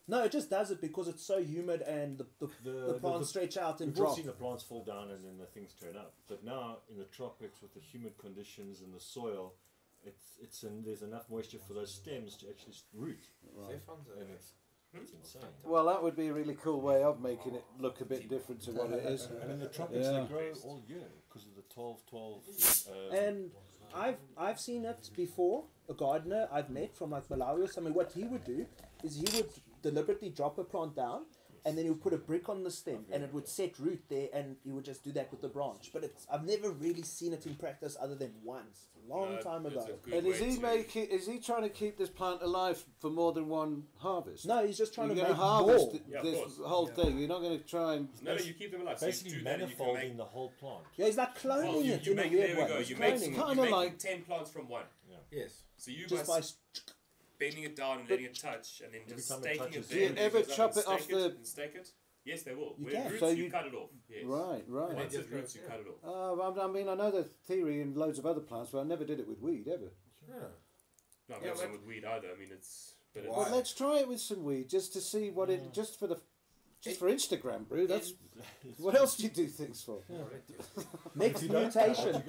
No, 0.08 0.22
it 0.24 0.30
just 0.32 0.48
does 0.50 0.70
it 0.70 0.80
because 0.80 1.08
it's 1.08 1.24
so 1.24 1.38
humid 1.42 1.80
and 1.82 2.18
the, 2.18 2.26
the, 2.38 2.46
The- 2.64 2.70
the, 2.70 2.92
the- 2.94 2.98
plants 3.00 3.20
the- 3.20 3.26
stretch 3.26 3.56
out 3.56 3.80
and 3.80 3.88
We've 3.88 3.96
drop. 3.96 4.16
seen 4.16 4.26
the 4.26 4.32
plants 4.32 4.62
fall 4.62 4.84
down 4.84 5.10
and 5.10 5.24
then 5.24 5.36
the 5.38 5.46
things 5.46 5.72
turn 5.80 5.96
up. 5.96 6.14
But 6.28 6.44
now 6.44 6.78
in 6.90 6.96
the 6.98 7.04
tropics 7.06 7.60
with 7.60 7.74
the 7.74 7.80
humid 7.80 8.16
conditions 8.18 8.80
and 8.82 8.94
the 8.94 9.00
soil, 9.00 9.54
it's 10.04 10.38
it's 10.40 10.62
an, 10.62 10.84
there's 10.84 11.02
enough 11.02 11.28
moisture 11.28 11.58
for 11.66 11.74
those 11.74 11.92
stems 11.92 12.36
to 12.36 12.48
actually 12.48 12.74
root, 12.94 13.26
Zephans 13.66 14.08
are- 14.08 14.20
and 14.20 14.30
it's 14.30 14.52
it's 14.94 15.10
insane. 15.12 15.42
Well, 15.64 15.84
that 15.86 16.02
would 16.02 16.14
be 16.16 16.28
a 16.28 16.32
really 16.32 16.54
cool 16.54 16.80
way 16.80 17.02
of 17.02 17.20
making 17.20 17.54
it 17.56 17.64
look 17.80 18.00
a 18.00 18.04
bit 18.04 18.30
different 18.30 18.62
to 18.62 18.70
what 18.70 18.90
it 18.92 19.04
is. 19.04 19.26
And 19.42 19.50
in 19.50 19.58
the 19.58 19.66
tropics 19.66 20.06
Yeah. 20.06 20.20
they 20.20 20.26
grow 20.28 20.52
all 20.64 20.80
year 20.88 21.08
because 21.28 21.44
of 21.48 21.54
the 21.56 21.62
12 21.74 22.06
12. 22.06 22.42
Um, 22.88 23.18
And 23.18 23.50
I've 23.94 24.18
I've 24.38 24.60
seen 24.60 24.84
it 24.84 25.10
before. 25.16 25.64
A 25.88 25.94
gardener 25.94 26.48
I've 26.52 26.70
met 26.70 26.94
from 26.96 27.10
like 27.10 27.28
Malawi 27.28 27.64
or 27.64 27.68
something. 27.68 27.92
What 27.94 28.12
he 28.12 28.24
would 28.24 28.44
do 28.44 28.66
is 29.04 29.16
he 29.16 29.36
would 29.36 29.50
deliberately 29.82 30.30
drop 30.30 30.58
a 30.58 30.64
plant 30.64 30.94
down, 30.96 31.22
and 31.64 31.76
then 31.76 31.84
he 31.84 31.90
would 31.90 32.00
put 32.02 32.12
a 32.14 32.18
brick 32.18 32.48
on 32.48 32.62
the 32.62 32.70
stem, 32.70 33.04
and 33.10 33.24
it 33.24 33.32
would 33.34 33.48
set 33.48 33.78
root 33.80 34.02
there, 34.08 34.28
and 34.32 34.56
he 34.64 34.70
would 34.70 34.84
just 34.84 35.02
do 35.02 35.10
that 35.12 35.30
with 35.32 35.40
the 35.42 35.48
branch. 35.48 35.90
But 35.92 36.04
it's 36.04 36.26
I've 36.30 36.44
never 36.44 36.70
really 36.70 37.02
seen 37.02 37.32
it 37.32 37.44
in 37.46 37.54
practice 37.56 37.96
other 38.00 38.14
than 38.14 38.32
once, 38.44 38.86
a 39.04 39.12
long 39.12 39.34
Uh, 39.34 39.40
time 39.42 39.66
ago. 39.66 39.84
And 40.12 40.24
is 40.28 40.38
he 40.38 40.54
to- 40.56 40.60
making? 40.62 41.06
Is 41.06 41.26
he 41.26 41.40
trying 41.40 41.62
to 41.62 41.68
keep 41.68 41.96
this 41.98 42.08
plant 42.08 42.40
alive 42.42 42.84
for 43.00 43.10
more 43.10 43.32
than 43.32 43.48
one 43.48 43.88
harvest? 43.96 44.46
No, 44.46 44.64
he's 44.64 44.78
just 44.78 44.94
trying 44.94 45.08
You're 45.08 45.16
to 45.16 45.22
going 45.22 45.32
make 45.32 45.40
harvest 45.40 45.84
more. 45.86 45.90
th- 45.92 46.02
Yeah, 46.08 46.18
of 46.18 46.24
this 46.24 46.38
course. 46.38 46.58
whole 46.64 46.86
thing. 46.86 47.18
You're 47.18 47.28
not 47.28 47.40
going 47.40 47.58
to 47.58 47.64
try 47.66 47.94
and. 47.94 48.08
No, 48.22 48.36
no, 48.36 48.40
you 48.42 48.54
keep 48.54 48.70
them 48.70 48.82
alive. 48.82 49.00
So 49.00 49.06
you 49.06 49.10
basically 49.12 49.32
do 49.38 49.42
that 49.44 49.60
and 49.60 49.70
you 49.70 49.76
can 49.76 49.86
manifolding 49.86 49.94
make. 50.10 50.16
the 50.18 50.24
whole 50.24 50.50
plant. 50.60 50.84
Yeah, 50.96 51.06
he's 51.06 51.16
like 51.16 51.36
cloning 51.36 51.64
Well, 51.72 51.82
you, 51.82 51.92
it 51.94 52.06
you 52.06 52.12
in 52.12 52.16
make 52.16 52.30
there 52.32 52.48
we 52.62 52.64
go. 52.68 52.78
You 52.78 52.96
make, 52.96 53.14
cloning 53.16 53.26
you 53.34 53.42
it. 53.42 53.46
Kinda 53.46 53.62
like- 53.70 53.98
ten 53.98 54.22
plants 54.22 54.50
from 54.52 54.68
one. 54.68 54.84
yeah. 55.10 55.16
Yes. 55.32 55.64
So 55.78 55.90
you 55.90 56.06
just 56.06 56.26
by 56.28 56.34
by 56.34 56.38
s- 56.38 56.58
bending 57.38 57.64
it 57.64 57.76
down 57.76 58.00
and 58.00 58.08
letting 58.10 58.26
it 58.26 58.38
touch, 58.38 58.82
and 58.84 58.92
then 58.94 59.02
just 59.08 59.28
time 59.28 59.38
it 59.38 59.42
staking 59.42 59.62
it 59.62 59.66
touches 59.66 59.88
there. 59.88 59.96
Do 59.98 60.02
you 60.02 60.08
and 60.10 60.18
ever 60.18 60.38
goes 60.40 60.50
up 60.50 60.56
chop 60.56 60.70
and 60.72 60.78
it 60.78 60.86
off 60.88 61.00
stake 61.02 61.16
the- 61.16 61.24
and 61.26 61.46
stake 61.46 61.74
it? 61.74 61.88
Yes, 62.24 62.42
they 62.42 62.54
will. 62.54 62.74
You 62.78 62.84
When 62.86 62.94
can. 62.94 63.02
it 63.06 63.10
roots, 63.10 63.20
So 63.20 63.28
you, 63.28 63.44
you- 63.44 63.50
cut 63.50 63.66
it 63.66 63.74
off. 63.74 63.90
Yes. 64.08 64.24
Right, 64.24 64.64
right. 64.66 64.94
Once 64.94 65.14
it 65.14 65.18
roots, 65.18 65.30
roots, 65.32 65.54
you 65.54 65.60
cut 65.68 65.78
it 65.80 65.86
off. 65.86 66.04
Uh, 66.04 66.42
I 66.62 66.64
I 66.64 66.66
mean, 66.72 66.88
I 66.88 66.94
know 66.94 67.10
the 67.12 67.22
theory 67.46 67.80
in 67.80 67.94
loads 67.94 68.18
of 68.18 68.26
other 68.26 68.40
plants, 68.40 68.70
but 68.72 68.80
I 68.80 68.82
never 68.84 69.04
did 69.04 69.20
it 69.20 69.28
with 69.28 69.40
weed 69.40 69.68
ever. 69.68 69.92
Yeah. 70.28 70.34
No, 71.28 71.36
I'm 71.36 71.42
Yeah, 71.42 71.48
not 71.48 71.54
but- 71.54 71.58
saying 71.58 71.72
with 71.72 71.84
weed 71.84 72.04
either. 72.04 72.28
I 72.34 72.38
mean, 72.38 72.48
it's. 72.52 72.94
But 73.14 73.24
it's 73.24 73.30
Why? 73.30 73.44
Well, 73.44 73.54
let's 73.54 73.72
try 73.72 73.98
it 74.00 74.08
with 74.08 74.20
some 74.20 74.42
weed 74.44 74.68
just 74.68 74.92
to 74.94 75.00
see 75.00 75.30
what 75.30 75.50
it. 75.50 75.72
Just 75.72 75.98
for 76.00 76.06
the. 76.08 76.20
Just 76.82 76.98
for 76.98 77.08
Instagram, 77.08 77.66
bro. 77.68 77.86
That's 77.86 78.12
what 78.78 78.94
else 78.94 79.16
do 79.16 79.22
you 79.24 79.30
do 79.30 79.46
things 79.46 79.82
for? 79.82 80.02
Alright, 80.10 80.42
yeah. 80.48 80.82
Next 81.14 81.42
mutation. 81.48 82.22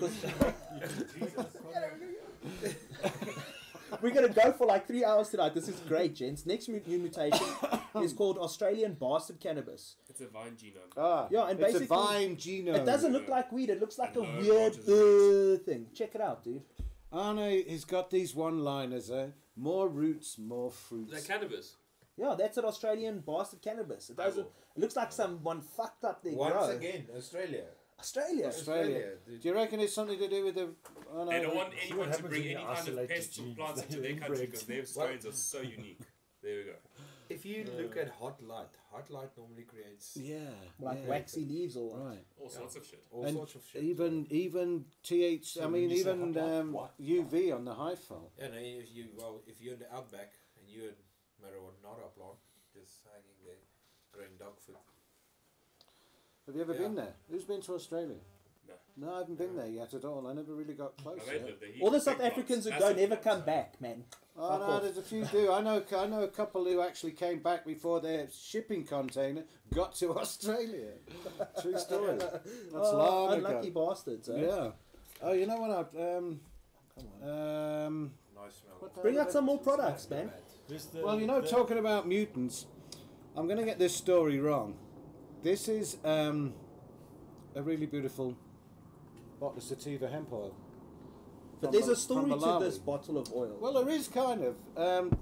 cut 3.90 4.00
'cause 4.00 4.02
We're 4.02 4.12
gonna 4.14 4.30
go 4.34 4.52
for 4.54 4.66
like 4.68 4.88
three 4.88 5.04
hours 5.06 5.30
tonight. 5.30 5.54
This 5.54 5.68
is 5.68 5.80
great, 5.88 6.16
gents. 6.16 6.46
Next 6.46 6.68
mu- 6.70 6.82
new 6.86 7.00
mutation 7.00 7.46
is 8.04 8.14
called 8.14 8.38
Australian 8.38 8.94
bastard 8.94 9.40
cannabis. 9.40 9.96
It's 10.10 10.22
a 10.22 10.28
vine 10.28 10.56
genome. 10.56 10.92
Ah, 10.98 11.28
Yeah, 11.32 11.48
and 11.50 11.60
it's 11.60 11.74
basically- 11.74 11.86
a 11.96 12.00
vine 12.00 12.36
genome. 12.36 12.76
It 12.76 12.86
doesn't 12.86 13.14
look 13.14 13.28
like 13.28 13.52
weed. 13.52 13.70
It 13.70 13.80
looks 13.80 13.98
like 13.98 14.16
a 14.16 14.22
no 14.22 14.40
weird 14.40 14.74
branches 14.86 14.90
uh, 14.90 15.64
thing. 15.64 15.88
Check 15.94 16.16
it 16.16 16.22
out, 16.22 16.44
dude. 16.44 16.64
Arno, 17.12 17.50
he's 17.50 17.86
got 17.86 18.10
these 18.10 18.36
one-liners. 18.36 19.10
Eh? 19.10 19.28
More 19.56 19.88
roots, 19.88 20.38
more 20.38 20.70
fruits. 20.72 21.14
Is 21.14 21.24
that 21.26 21.34
cannabis? 21.34 21.76
Yeah, 22.18 22.36
that's 22.38 22.58
an 22.58 22.66
Australian 22.66 23.20
bastard 23.20 23.62
cannabis. 23.62 24.10
It 24.10 24.18
doesn't. 24.18 24.48
It 24.76 24.80
looks 24.82 24.96
like 24.96 25.12
someone 25.12 25.62
fucked 25.62 26.04
up 26.04 26.24
their 26.24 26.34
Once 26.34 26.54
grow. 26.54 26.70
again, 26.70 27.08
Australia. 27.16 27.66
Australia. 28.00 28.48
Australia. 28.48 29.10
dude. 29.26 29.42
Do 29.42 29.50
you 29.50 29.56
reckon 29.56 29.80
it's 29.80 29.94
something 29.94 30.20
to 30.20 30.28
do 30.28 30.46
with 30.46 30.56
the? 30.56 30.70
Oh, 31.14 31.24
no, 31.24 31.32
They 31.32 31.42
don't 31.42 31.52
we- 31.52 31.58
want 31.58 31.74
anyone 31.84 32.12
to 32.12 32.24
bring 32.24 32.44
any 32.46 32.56
kind 32.56 32.68
of 32.68 32.78
isolate 32.78 33.08
the 33.10 33.16
pests 33.16 33.40
or 33.40 33.42
genes. 33.44 33.58
plants 33.58 33.82
into 33.84 34.00
their 34.02 34.16
country 34.16 34.46
because 34.46 34.64
their 34.64 34.86
strains 34.86 35.26
are 35.26 35.32
so 35.32 35.62
unique. 35.62 36.00
There 36.44 36.58
we 36.58 36.64
go. 36.66 36.76
If 37.30 37.46
you 37.46 37.66
look 37.78 37.98
at 37.98 38.10
hot 38.10 38.42
light, 38.42 38.70
hot 38.90 39.10
light 39.10 39.32
normally 39.36 39.64
creates 39.64 40.16
Yeah. 40.16 40.38
Like 40.80 41.00
yeah. 41.02 41.10
waxy 41.10 41.44
leaves 41.44 41.76
or. 41.76 41.98
Right. 41.98 42.24
All 42.40 42.50
sorts 42.50 42.76
of 42.78 42.86
shit. 42.86 43.04
all 43.12 43.26
and 43.26 43.36
sorts 43.36 43.56
of 43.56 43.64
shit. 43.70 43.84
Even 43.84 44.28
even 44.30 44.86
TH. 45.04 45.58
I 45.58 45.64
mean 45.68 45.72
when 45.72 45.90
you 45.90 46.04
say 46.04 46.12
even 46.14 46.34
hot 46.34 46.44
light, 46.44 46.60
um, 46.60 46.72
what? 46.72 46.92
UV 47.02 47.52
on 47.54 47.66
the 47.66 47.74
high 47.74 47.96
file. 47.96 48.32
Yeah, 48.38 48.48
no, 48.50 48.58
if 48.58 48.94
you 48.96 49.06
well, 49.18 49.42
if 49.46 49.60
you're 49.62 49.74
in 49.74 49.80
the 49.80 49.94
outback 49.94 50.32
and 50.58 50.70
you're 50.70 50.90
in 50.90 50.96
marijuana 51.44 52.14
plant, 52.16 52.40
just 52.74 53.02
hanging 53.04 53.38
there, 53.44 53.60
growing 54.14 54.38
dog 54.40 54.56
food. 54.66 54.78
Have 56.48 56.56
you 56.56 56.62
ever 56.62 56.74
Yeah. 56.74 56.80
been 56.80 56.96
there? 56.96 57.14
Who's 57.30 57.44
been 57.44 57.62
to 57.62 57.74
Australia? 57.76 58.16
No. 58.68 58.74
No, 59.08 59.14
I 59.14 59.18
haven't 59.20 59.38
been 59.38 59.56
there 59.56 59.68
yet 59.68 59.94
at 59.94 60.04
all. 60.06 60.26
I 60.28 60.34
never 60.34 60.56
really 60.56 60.74
got 60.74 60.98
close. 60.98 61.20
My 61.28 61.34
mate 61.34 61.42
yet. 61.46 61.60
there. 61.60 61.70
All 61.82 61.92
the 61.92 62.00
South 62.02 62.22
Africans 62.22 62.64
who 62.64 62.72
plants, 62.72 62.86
go 62.86 62.90
massive 62.94 63.10
never 63.10 63.22
come 63.22 63.42
eh? 63.42 63.46
back, 63.46 63.80
man. 63.82 64.06
Oh 64.40 64.50
Fuck 64.50 64.60
no, 64.60 64.66
off. 64.76 64.82
there's 64.84 64.98
a 64.98 65.02
few 65.04 65.26
do. 65.26 65.52
I 65.52 65.62
know. 65.62 65.84
I 65.98 66.06
know 66.08 66.22
a 66.24 66.28
couple 66.28 66.64
who 66.66 66.82
actually 66.82 67.12
came 67.12 67.40
back 67.40 67.66
before 67.66 68.00
their 68.00 68.28
shipping 68.32 68.86
container 68.86 69.44
got 69.74 69.94
to 69.96 70.14
Australia. 70.18 70.94
True 71.62 71.78
story. 71.78 72.18
That's 72.20 72.44
Oh, 72.74 72.98
long 72.98 73.34
unlucky 73.34 73.68
ago. 73.70 73.90
bastards. 73.90 74.30
Eh? 74.30 74.42
Yeah. 74.42 74.72
Oh, 75.22 75.34
you 75.34 75.48
know 75.48 75.58
what? 75.58 75.72
I, 75.96 76.16
um, 76.18 76.40
um, 77.28 78.14
Nice 78.36 78.62
smell. 78.62 78.92
Bring 79.02 79.16
hell 79.16 79.24
out 79.24 79.32
some 79.32 79.46
more 79.46 79.58
products, 79.60 80.10
man. 80.10 80.32
Well, 80.96 81.20
you 81.20 81.26
know, 81.28 81.42
the- 81.42 81.48
talking 81.48 81.78
about 81.80 82.08
mutants, 82.08 82.68
I'm 83.36 83.48
going 83.48 83.58
to 83.60 83.66
get 83.66 83.80
this 83.80 83.96
story 83.96 84.40
wrong. 84.40 84.78
This 85.44 85.68
is 85.68 85.98
um, 86.04 86.54
a 87.56 87.62
really 87.62 87.86
beautiful 87.86 88.36
bottle 89.40 89.58
of 89.58 89.64
sativa 89.64 90.08
hemp 90.08 90.32
oil. 90.34 90.56
But 91.62 91.72
there's 91.72 91.88
a 91.88 91.96
story 91.96 92.30
to 92.30 92.58
this 92.60 92.78
bottle 92.78 93.18
of 93.18 93.32
oil. 93.34 93.58
Well, 93.60 93.74
there 93.74 93.90
is 93.90 94.08
kind 94.08 94.44
of. 94.44 94.56
Um, 94.76 95.18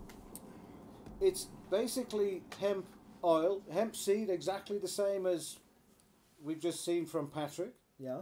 it's 1.21 1.47
basically 1.69 2.43
hemp 2.59 2.85
oil, 3.23 3.61
hemp 3.71 3.95
seed, 3.95 4.29
exactly 4.29 4.77
the 4.77 4.87
same 4.87 5.25
as 5.25 5.57
we've 6.43 6.59
just 6.59 6.83
seen 6.83 7.05
from 7.05 7.27
Patrick, 7.27 7.73
yeah. 7.97 8.21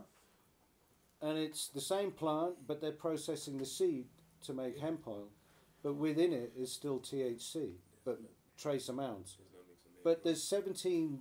and 1.22 1.38
it's 1.38 1.68
the 1.68 1.82
same 1.82 2.12
plant, 2.12 2.56
but 2.68 2.82
they're 2.82 2.92
processing 2.92 3.58
the 3.58 3.66
seed 3.66 4.06
to 4.46 4.54
make 4.54 4.80
hemp 4.80 5.08
oil, 5.08 5.30
but 5.82 5.96
within 5.96 6.32
it 6.34 6.54
is 6.58 6.72
still 6.72 7.00
THC, 7.00 7.72
but 8.06 8.20
trace 8.58 8.90
amounts. 8.90 9.38
There's 9.38 9.50
no 9.54 9.60
mix 9.68 9.86
in 9.86 9.92
there. 9.94 10.04
But 10.04 10.24
there's 10.24 10.44
17% 10.44 11.18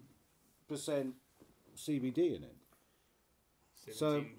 CBD 0.76 2.36
in 2.36 2.44
it. 2.44 2.56
17, 3.90 4.30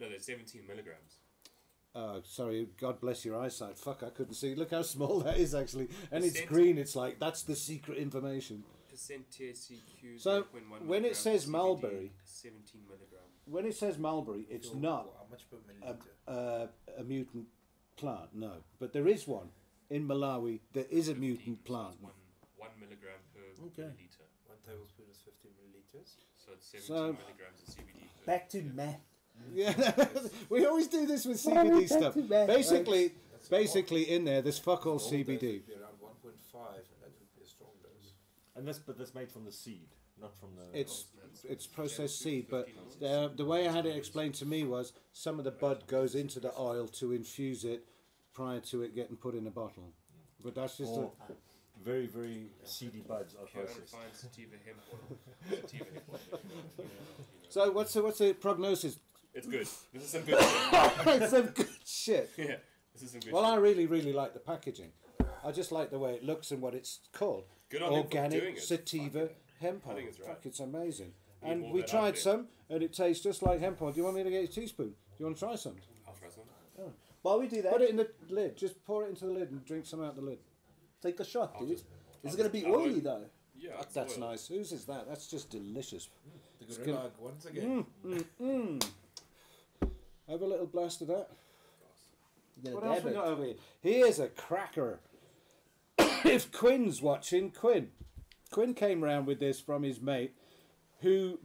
no, 0.00 0.08
there's 0.08 0.24
17 0.26 0.66
milligrams. 0.66 1.16
Oh, 1.94 2.20
sorry. 2.24 2.68
God 2.80 3.00
bless 3.00 3.24
your 3.24 3.38
eyesight. 3.40 3.76
Fuck, 3.78 4.02
I 4.02 4.10
couldn't 4.10 4.34
see. 4.34 4.54
Look 4.54 4.70
how 4.70 4.82
small 4.82 5.20
that 5.20 5.38
is, 5.38 5.54
actually. 5.54 5.88
And 6.10 6.24
it's 6.24 6.40
green. 6.42 6.78
It's 6.78 6.96
like 6.96 7.18
that's 7.18 7.42
the 7.42 7.54
secret 7.56 7.98
information. 7.98 8.64
Percent 8.90 9.30
THCQ. 9.30 10.18
So, 10.20 10.44
when 10.86 11.04
it 11.04 11.16
says 11.16 11.46
CBD, 11.46 11.50
Mulberry- 11.50 12.10
17 12.24 12.82
milligrams. 12.86 13.08
When 13.46 13.66
it 13.66 13.74
says 13.74 13.98
mulberry, 13.98 14.46
it's 14.50 14.68
So, 14.68 14.74
not 14.78 15.08
How 15.18 15.26
much 15.30 15.48
per 15.50 15.56
a, 15.56 15.94
milliliter? 15.94 16.68
a, 16.96 17.00
a 17.00 17.04
mutant 17.04 17.46
plant. 17.96 18.34
No, 18.34 18.52
but 18.78 18.92
there 18.92 19.08
is 19.08 19.26
one 19.26 19.48
in 19.90 20.06
Malawi. 20.06 20.60
There 20.74 20.84
is 20.90 21.08
a 21.08 21.14
mutant 21.14 21.64
plant. 21.64 21.94
it's 21.94 22.02
one, 22.02 22.12
one 22.58 22.70
milligram 22.78 23.18
per 23.34 23.64
Okay. 23.66 23.82
milliliter. 23.82 24.11
One 24.64 24.74
tablespoon 24.74 25.06
is 25.10 25.18
50 25.18 25.48
milliliters. 25.48 26.16
So 26.36 26.52
it's 26.54 26.66
17 26.68 26.86
So- 26.86 27.02
milligrams 27.12 27.62
of 27.62 27.74
CBD. 27.74 28.06
Per 28.20 28.26
Back 28.26 28.48
to 28.50 28.62
math. 28.62 29.00
Yeah, 29.52 30.06
we 30.50 30.66
always 30.66 30.86
do 30.88 31.06
this 31.06 31.24
with 31.24 31.44
Well, 31.46 31.56
CBD 31.64 31.88
back 31.88 31.98
stuff. 31.98 32.14
to 32.14 32.22
back, 32.22 32.46
Basically, 32.46 33.12
That's 33.32 33.46
a 33.48 33.50
basically 33.50 34.02
in 34.10 34.24
there, 34.24 34.40
there's 34.42 34.58
fuck 34.58 34.86
all. 34.86 34.98
Normal 34.98 35.08
dose 35.08 35.12
CBD. 35.12 35.26
would 35.42 35.66
be 35.66 35.72
around 35.74 35.98
1.5, 36.00 36.76
and 36.76 37.00
that 37.00 37.10
would 37.10 37.34
be 37.36 37.42
a 37.42 37.46
strong 37.46 37.70
dose. 37.82 38.12
And 38.54 38.68
this, 38.68 38.78
but 38.78 38.98
that's 38.98 39.14
made 39.14 39.30
from 39.32 39.44
the 39.44 39.50
seed, 39.52 39.88
not 40.20 40.36
from 40.38 40.50
the. 40.54 40.78
It's 40.78 41.06
That's- 41.16 41.44
it's 41.48 41.66
processed 41.66 42.20
yeah, 42.20 42.24
seed, 42.24 42.46
but 42.50 42.68
the, 43.00 43.32
the 43.34 43.44
way 43.44 43.66
I 43.66 43.72
had 43.72 43.86
it 43.86 43.96
explained 43.96 44.34
to 44.34 44.46
me 44.46 44.64
was 44.64 44.92
some 45.12 45.38
of 45.38 45.44
the 45.44 45.50
bud 45.50 45.86
goes 45.88 46.14
into 46.14 46.38
the 46.38 46.52
oil 46.58 46.86
to 46.88 47.12
infuse 47.12 47.64
it 47.64 47.84
prior 48.34 48.60
to 48.60 48.82
it 48.82 48.94
getting 48.94 49.16
put 49.16 49.34
in 49.34 49.46
a 49.46 49.50
bottle. 49.50 49.92
But 50.44 50.54
that's 50.54 50.76
just 50.76 50.92
a, 50.92 51.00
or 51.00 51.12
very, 51.84 52.06
very 52.06 52.50
seedy 52.64 53.00
buds 53.06 53.34
are 53.34 53.46
Pure 53.46 53.64
processed. 53.64 53.94
unrefined 53.94 54.14
sativa 54.22 54.56
hemp 54.64 54.78
oil. 54.92 55.18
Sativa 55.50 55.84
hemp 55.84 56.04
oil. 56.12 56.40
you 56.42 56.54
know, 56.54 56.60
you 56.78 56.84
know. 56.84 57.24
so. 57.48 57.70
What's 57.70 57.92
the, 57.94 58.02
what's 58.02 58.18
the 58.18 58.32
prognosis? 58.34 58.98
It's 59.34 59.46
good. 59.46 59.66
This 59.92 60.02
is 60.04 60.10
some 60.10 60.22
good 60.22 60.40
shit. 60.40 61.22
it's 61.22 61.30
some 61.30 61.46
good 61.46 61.68
shit. 61.84 62.30
Yeah, 62.38 62.56
this 62.92 63.02
is 63.02 63.10
some 63.12 63.20
good 63.20 63.32
Well, 63.32 63.44
shit. 63.44 63.52
I 63.52 63.56
really 63.56 63.86
really 63.86 64.12
like 64.12 64.34
the 64.34 64.40
packaging. 64.40 64.92
I 65.44 65.50
just 65.52 65.72
like 65.72 65.90
the 65.90 65.98
way 65.98 66.12
it 66.14 66.24
looks 66.24 66.50
and 66.52 66.60
what 66.62 66.74
it's 66.74 67.00
called. 67.12 67.44
Good 67.70 67.82
on 67.82 67.92
him 67.92 68.02
for 68.04 68.10
doing 68.10 68.24
Organic 68.24 68.56
it. 68.56 68.62
sativa 68.62 69.20
Fuck 69.28 69.36
hemp 69.60 69.82
I 69.88 69.94
think 69.94 70.08
it's 70.08 70.18
right. 70.20 70.28
Fuck, 70.28 70.46
it's 70.46 70.60
amazing. 70.60 71.12
And 71.42 71.62
more 71.62 71.72
we 71.72 71.80
of 71.80 71.86
that 71.86 71.90
tried 71.92 72.08
out 72.08 72.18
some, 72.18 72.46
and 72.70 72.82
it 72.82 72.92
tastes 72.92 73.22
just 73.24 73.42
like 73.42 73.58
hemp 73.60 73.80
oil. 73.82 73.90
Do 73.90 73.96
you 73.98 74.04
want 74.04 74.16
me 74.16 74.22
to 74.22 74.30
get 74.30 74.44
a 74.44 74.46
teaspoon? 74.48 74.88
Do 74.90 74.94
you 75.18 75.24
want 75.26 75.36
to 75.38 75.44
try 75.44 75.54
some? 75.56 75.74
I'll 76.06 76.14
try 76.14 76.28
some. 76.28 76.44
Oh. 76.78 76.92
While 77.22 77.40
we 77.40 77.48
do 77.48 77.62
that, 77.62 77.72
Put 77.72 77.82
it 77.82 77.90
in 77.90 77.96
the 77.96 78.08
lid. 78.28 78.56
Just 78.56 78.84
pour 78.84 79.04
it 79.04 79.08
into 79.10 79.24
the 79.26 79.32
lid 79.32 79.50
and 79.50 79.64
drink 79.64 79.86
some 79.86 80.02
out 80.04 80.14
the 80.16 80.22
lid. 80.22 80.38
Take 81.02 81.20
a 81.20 81.24
shot, 81.24 81.52
I'll 81.54 81.60
dude. 81.66 81.76
just- 81.78 81.84
It's 82.22 82.32
I'll 82.32 82.36
gonna 82.38 82.48
be 82.50 82.64
I 82.64 82.70
oily 82.70 82.90
won't- 82.92 83.04
though. 83.04 83.24
Yeah, 83.56 83.82
That's 83.92 84.14
oil. 84.14 84.20
nice. 84.30 84.46
Whose 84.48 84.72
is 84.72 84.84
that? 84.86 85.06
That's 85.08 85.28
just 85.28 85.50
delicious. 85.50 86.08
Mm, 86.08 86.58
the 86.58 86.64
It's 86.66 86.78
gorilla 86.78 86.98
gonna- 86.98 87.12
once 87.30 87.44
again. 87.46 87.86
Mm. 88.04 88.24
mm, 88.40 88.80
mm 88.80 89.90
have 90.28 90.40
a 90.40 90.46
little 90.46 90.66
blast 90.66 91.02
of 91.02 91.08
that. 91.08 91.28
You're 92.64 92.74
What 92.74 92.84
else 92.84 93.04
we 93.04 93.10
it. 93.10 93.14
got 93.14 93.26
over 93.26 93.44
here? 93.44 93.54
Here's 93.80 94.18
a 94.18 94.28
cracker. 94.28 95.00
if 95.98 96.50
Quinn's 96.52 97.02
watching, 97.02 97.50
Quinn. 97.50 97.90
Quinn 98.50 98.72
came 98.74 99.02
round 99.02 99.26
with 99.26 99.40
this 99.40 99.60
from 99.60 99.82
his 99.82 100.00
mate, 100.00 100.34
who 101.00 101.38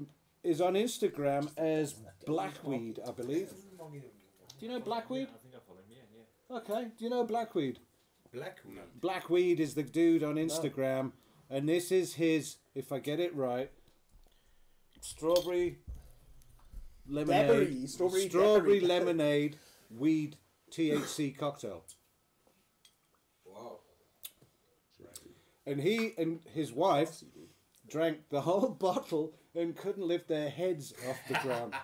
is 0.43 0.61
on 0.61 0.73
Instagram 0.75 1.49
as 1.57 1.95
Blackweed, 2.25 2.99
I 3.05 3.11
believe. 3.11 3.49
Do 3.49 4.65
you 4.65 4.69
know 4.69 4.79
Blackweed? 4.79 5.27
I 5.27 5.37
think 5.39 5.55
I 5.55 5.59
follow 5.67 5.79
him. 5.79 5.85
Yeah, 5.89 5.97
yeah. 6.49 6.57
Okay. 6.57 6.91
Do 6.97 7.03
you 7.03 7.09
know 7.09 7.23
Blackweed? 7.23 7.79
Blackweed. 8.33 8.79
Blackweed 8.99 9.59
is 9.59 9.73
the 9.73 9.83
dude 9.83 10.23
on 10.23 10.35
Instagram, 10.35 11.11
and 11.49 11.67
this 11.67 11.91
is 11.91 12.15
his, 12.15 12.57
if 12.75 12.91
I 12.91 12.99
get 12.99 13.19
it 13.19 13.35
right, 13.35 13.71
strawberry 15.01 15.79
lemonade, 17.07 17.89
strawberry 17.89 18.29
strawberry 18.29 18.79
lemonade, 18.79 19.57
weed 19.89 20.37
THC 20.71 21.37
cocktail. 21.37 21.83
Wow. 23.45 23.79
And 25.65 25.81
he 25.81 26.13
and 26.17 26.39
his 26.53 26.71
wife 26.71 27.23
drank 27.87 28.29
the 28.29 28.41
whole 28.41 28.69
bottle 28.79 29.33
and 29.55 29.75
couldn't 29.75 30.05
lift 30.07 30.27
their 30.27 30.49
heads 30.49 30.93
off 31.09 31.19
the 31.27 31.35
ground. 31.35 31.73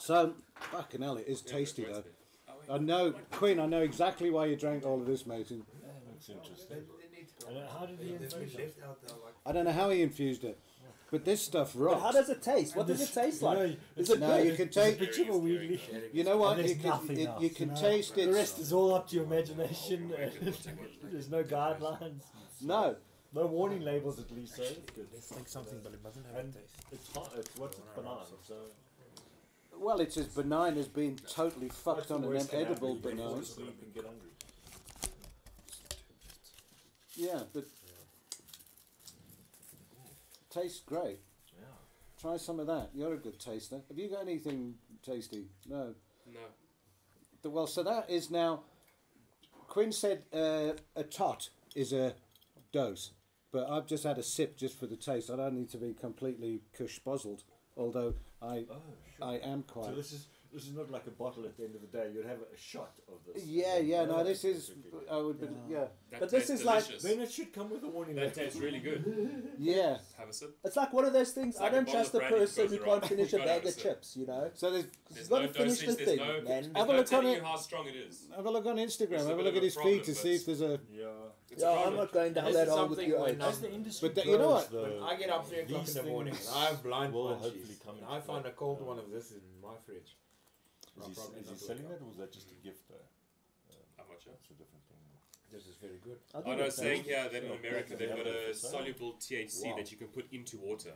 So, 0.00 0.34
fucking 0.72 1.00
hell, 1.00 1.16
it 1.16 1.28
is 1.28 1.40
tasty 1.40 1.84
though. 1.84 2.02
Roasted. 2.68 2.68
Wait. 2.68 2.74
I 2.80 2.84
know, 2.84 3.14
Quinn, 3.32 3.60
I 3.60 3.66
know 3.66 3.80
exactly 3.82 4.30
why 4.30 4.46
you 4.46 4.56
drank 4.56 4.84
all 4.86 5.00
of 5.00 5.06
this, 5.06 5.26
mate. 5.26 5.50
and 5.50 5.62
That's 6.12 6.28
interesting. 6.28 6.78
And 7.48 7.58
uh, 7.58 7.60
how 7.78 7.86
did 7.86 7.98
he 8.00 8.10
invent 8.14 8.30
that? 8.30 9.14
I 9.46 9.52
don't 9.52 9.64
know 9.64 9.72
how 9.72 9.90
he 9.90 10.00
infused 10.02 10.44
it, 10.44 10.58
But 11.10 11.24
this 11.24 11.42
stuff 11.42 11.74
But 11.74 11.80
rocks. 11.80 12.02
how 12.02 12.12
does 12.12 12.28
it 12.30 12.42
taste? 12.42 12.74
What 12.76 12.86
does 12.86 13.00
it 13.02 13.12
taste 13.12 13.42
You 13.42 13.48
know, 13.48 13.54
like? 13.60 13.78
it's 13.96 14.08
Is 14.10 14.16
it 14.16 14.20
No, 14.20 14.36
you 14.38 14.54
can 14.54 14.68
taste. 14.68 14.76
a 14.78 14.80
take. 14.90 14.98
picture 14.98 15.22
of 15.24 15.28
a 15.30 15.38
weed. 15.38 15.80
You 16.12 16.24
know 16.24 16.36
what? 16.38 16.56
You 16.66 16.74
can, 16.76 16.86
it, 17.18 17.26
else, 17.26 17.42
you 17.42 17.50
can 17.50 17.68
you 17.68 17.74
know? 17.74 17.80
taste 17.80 18.14
The 18.14 18.22
it. 18.22 18.32
rest 18.32 18.58
is 18.58 18.72
all 18.72 18.94
up 18.94 19.08
to 19.08 19.16
your 19.16 19.24
imagination. 19.24 20.12
There's 21.12 21.28
no 21.30 21.42
guidelines. 21.42 22.22
No, 22.62 22.96
No 23.34 23.46
warning 23.46 23.82
labels 23.82 24.18
at 24.18 24.30
least, 24.30 24.56
so 24.56 24.62
it's 24.62 24.90
good. 24.92 25.08
It's 25.14 25.34
like 25.34 25.48
something, 25.48 25.80
but 25.82 25.92
it 25.92 26.02
doesn't 26.02 26.24
have 26.26 26.36
And 26.36 26.54
a 26.54 26.58
taste. 26.58 26.74
it's 26.92 27.12
hot. 27.14 27.30
It's 27.36 27.50
what's 27.58 27.76
it's 27.76 27.86
banana. 27.94 28.20
So 28.48 28.54
well, 29.84 30.00
it's 30.00 30.16
as 30.16 30.26
benign 30.26 30.76
as 30.78 30.88
being 30.88 31.18
totally 31.30 31.68
fucked 31.68 32.10
on 32.10 32.24
an 32.24 32.30
worst 32.30 32.50
can 32.50 32.58
happen? 32.60 32.72
edible 32.72 32.94
You 32.94 33.00
banana. 33.00 33.34
asleep 33.36 33.76
and. 33.82 34.04
Yeah, 37.16 37.40
but 37.52 37.64
tastes 40.50 40.80
great. 40.80 41.20
Yeah. 41.56 41.64
Try 42.20 42.36
some 42.38 42.58
of 42.58 42.66
that. 42.66 42.90
You're 42.94 43.14
a 43.14 43.18
good 43.18 43.38
taster. 43.38 43.80
Have 43.88 43.98
you 43.98 44.08
got 44.08 44.22
anything 44.22 44.74
tasty? 45.04 45.46
No. 45.68 45.94
No. 46.32 46.40
The- 47.42 47.50
Well, 47.50 47.66
so 47.66 47.82
that 47.84 48.10
is 48.10 48.30
now. 48.30 48.62
Quinn 49.68 49.92
said 49.92 50.22
uh, 50.32 50.72
a 50.96 51.02
tot 51.04 51.50
is 51.74 51.92
a 51.92 52.14
dose, 52.72 53.10
but 53.52 53.68
I've 53.68 53.86
just 53.86 54.04
had 54.04 54.18
a 54.18 54.22
sip 54.22 54.56
just 54.56 54.78
for 54.78 54.86
the 54.86 54.96
taste. 54.96 55.30
I 55.30 55.36
don't 55.36 55.54
need 55.54 55.70
to 55.70 55.78
be 55.78 55.94
completely 55.94 56.60
cush 56.76 56.98
bozzled, 57.00 57.42
although 57.76 58.14
I 58.44 58.64
Oh, 58.70 58.76
sure. 59.16 59.26
I 59.26 59.34
am 59.36 59.64
so 59.66 59.72
quite. 59.72 59.96
this 59.96 60.12
is 60.12 60.26
this 60.54 60.64
is 60.68 60.72
not 60.74 60.88
like 60.90 61.06
a 61.08 61.10
bottle 61.10 61.44
at 61.44 61.56
the 61.56 61.64
end 61.64 61.74
of 61.74 61.80
the 61.80 61.88
day. 61.88 62.10
You'd 62.14 62.26
have 62.26 62.38
a 62.38 62.56
shot 62.56 62.92
of 63.08 63.18
this. 63.26 63.44
Yeah, 63.44 63.78
yeah. 63.78 64.04
No, 64.04 64.22
this 64.22 64.44
is. 64.44 64.70
I 65.10 65.16
would. 65.18 65.40
Be, 65.40 65.48
yeah, 65.68 65.86
That 66.10 66.20
But 66.20 66.30
this 66.30 66.46
tastes 66.46 66.60
is 66.60 66.64
like- 66.64 66.84
delicious. 66.84 67.02
Then 67.02 67.20
it 67.20 67.30
should 67.32 67.52
come 67.52 67.70
with 67.70 67.82
a 67.82 67.88
warning. 67.88 68.14
that 68.16 68.34
tastes 68.34 68.58
really 68.58 68.78
good. 68.78 69.50
yeah. 69.58 69.98
Have 70.16 70.28
a 70.28 70.32
sip. 70.32 70.56
It's 70.64 70.76
like 70.76 70.92
one 70.92 71.04
of 71.04 71.12
those 71.12 71.32
things. 71.32 71.56
It's 71.56 71.60
I 71.60 71.68
don't 71.70 71.84
bottle 71.84 72.00
trust 72.00 72.14
of 72.14 72.22
a 72.22 72.28
person 72.28 72.68
who 72.68 72.78
can't 72.78 73.04
finish 73.06 73.32
a 73.32 73.38
bag 73.38 73.66
of 73.66 73.72
sip. 73.72 73.82
chips. 73.82 74.16
You 74.16 74.26
know, 74.26 74.50
So 74.54 74.70
there's. 74.70 74.84
he's 75.08 75.16
There's 75.16 75.28
got 75.28 75.42
no 75.42 75.46
to 75.48 75.52
finish 75.52 75.78
dosage, 75.80 75.98
the 75.98 76.04
thing, 76.04 76.16
no, 76.18 76.40
man. 76.42 76.70
Have 76.76 76.88
a 76.88 76.92
look 76.96 77.12
on 77.12 77.26
it. 77.26 77.42
how 77.42 77.56
strong 77.56 77.86
it 77.88 77.96
is. 77.96 78.28
Have 78.36 78.46
a 78.46 78.50
look 78.50 78.66
on 78.66 78.76
Instagram. 78.76 79.26
Have 79.26 79.38
a 79.38 79.42
look 79.42 79.56
at 79.56 79.62
his 79.62 79.74
problem, 79.74 79.94
feed 79.96 80.04
to 80.04 80.14
see 80.14 80.34
if 80.36 80.46
there's 80.46 80.60
a. 80.62 80.78
Yeah. 80.90 81.06
It's 81.50 81.62
Yeah, 81.62 81.84
I'm 81.86 81.96
not 81.96 82.12
going 82.12 82.32
down 82.32 82.46
This 82.46 82.54
that 82.54 82.68
is 82.68 82.74
hole 82.74 82.86
with 82.88 83.00
you. 83.00 83.20
when 83.20 83.40
um, 83.40 83.52
the 83.60 83.72
industry 83.72 84.08
But 84.08 84.24
you 84.24 84.38
know 84.38 84.50
what? 84.50 84.70
though, 84.72 85.04
I 85.04 85.16
get 85.16 85.30
up 85.30 85.46
three 85.46 85.60
o'clock 85.60 85.86
in 85.88 85.94
the 85.94 86.02
morning. 86.04 86.34
I 86.54 86.64
have 86.66 86.82
blind 86.82 87.12
will 87.12 87.28
hopefully 87.34 87.76
come 87.84 87.96
I 88.08 88.20
find 88.20 88.44
a 88.46 88.50
cold 88.50 88.80
one 88.80 88.98
of 88.98 89.10
this 89.10 89.30
in 89.32 89.40
my 89.62 89.74
fridge. 89.86 90.16
Is 91.00 91.06
he, 91.06 91.40
is 91.40 91.48
he 91.50 91.56
selling 91.66 91.82
look 91.82 91.98
that 91.98 92.04
or 92.04 92.08
was 92.08 92.16
that 92.18 92.32
just 92.32 92.50
a 92.50 92.58
gift 92.64 92.88
though? 92.88 92.94
I'm 93.98 94.06
not 94.08 94.22
sure. 94.22 94.32
That's 94.32 94.50
a 94.50 94.54
different 94.54 94.84
thing. 94.88 94.98
This 95.52 95.66
is 95.66 95.76
very 95.76 95.98
good. 96.02 96.18
I 96.34 96.38
Oh 96.38 96.42
think 96.42 96.58
no, 96.58 96.64
it's 96.64 96.76
saying 96.76 97.02
nice. 97.02 97.06
here 97.06 97.28
that 97.32 97.44
in 97.44 97.50
America 97.52 97.90
yeah, 97.92 97.96
they've 97.98 98.16
got 98.16 98.26
a 98.26 98.54
soluble 98.54 99.14
THC 99.20 99.66
Wow. 99.70 99.76
that 99.76 99.90
you 99.92 99.96
can 99.98 100.08
put 100.08 100.26
into 100.32 100.56
water, 100.58 100.94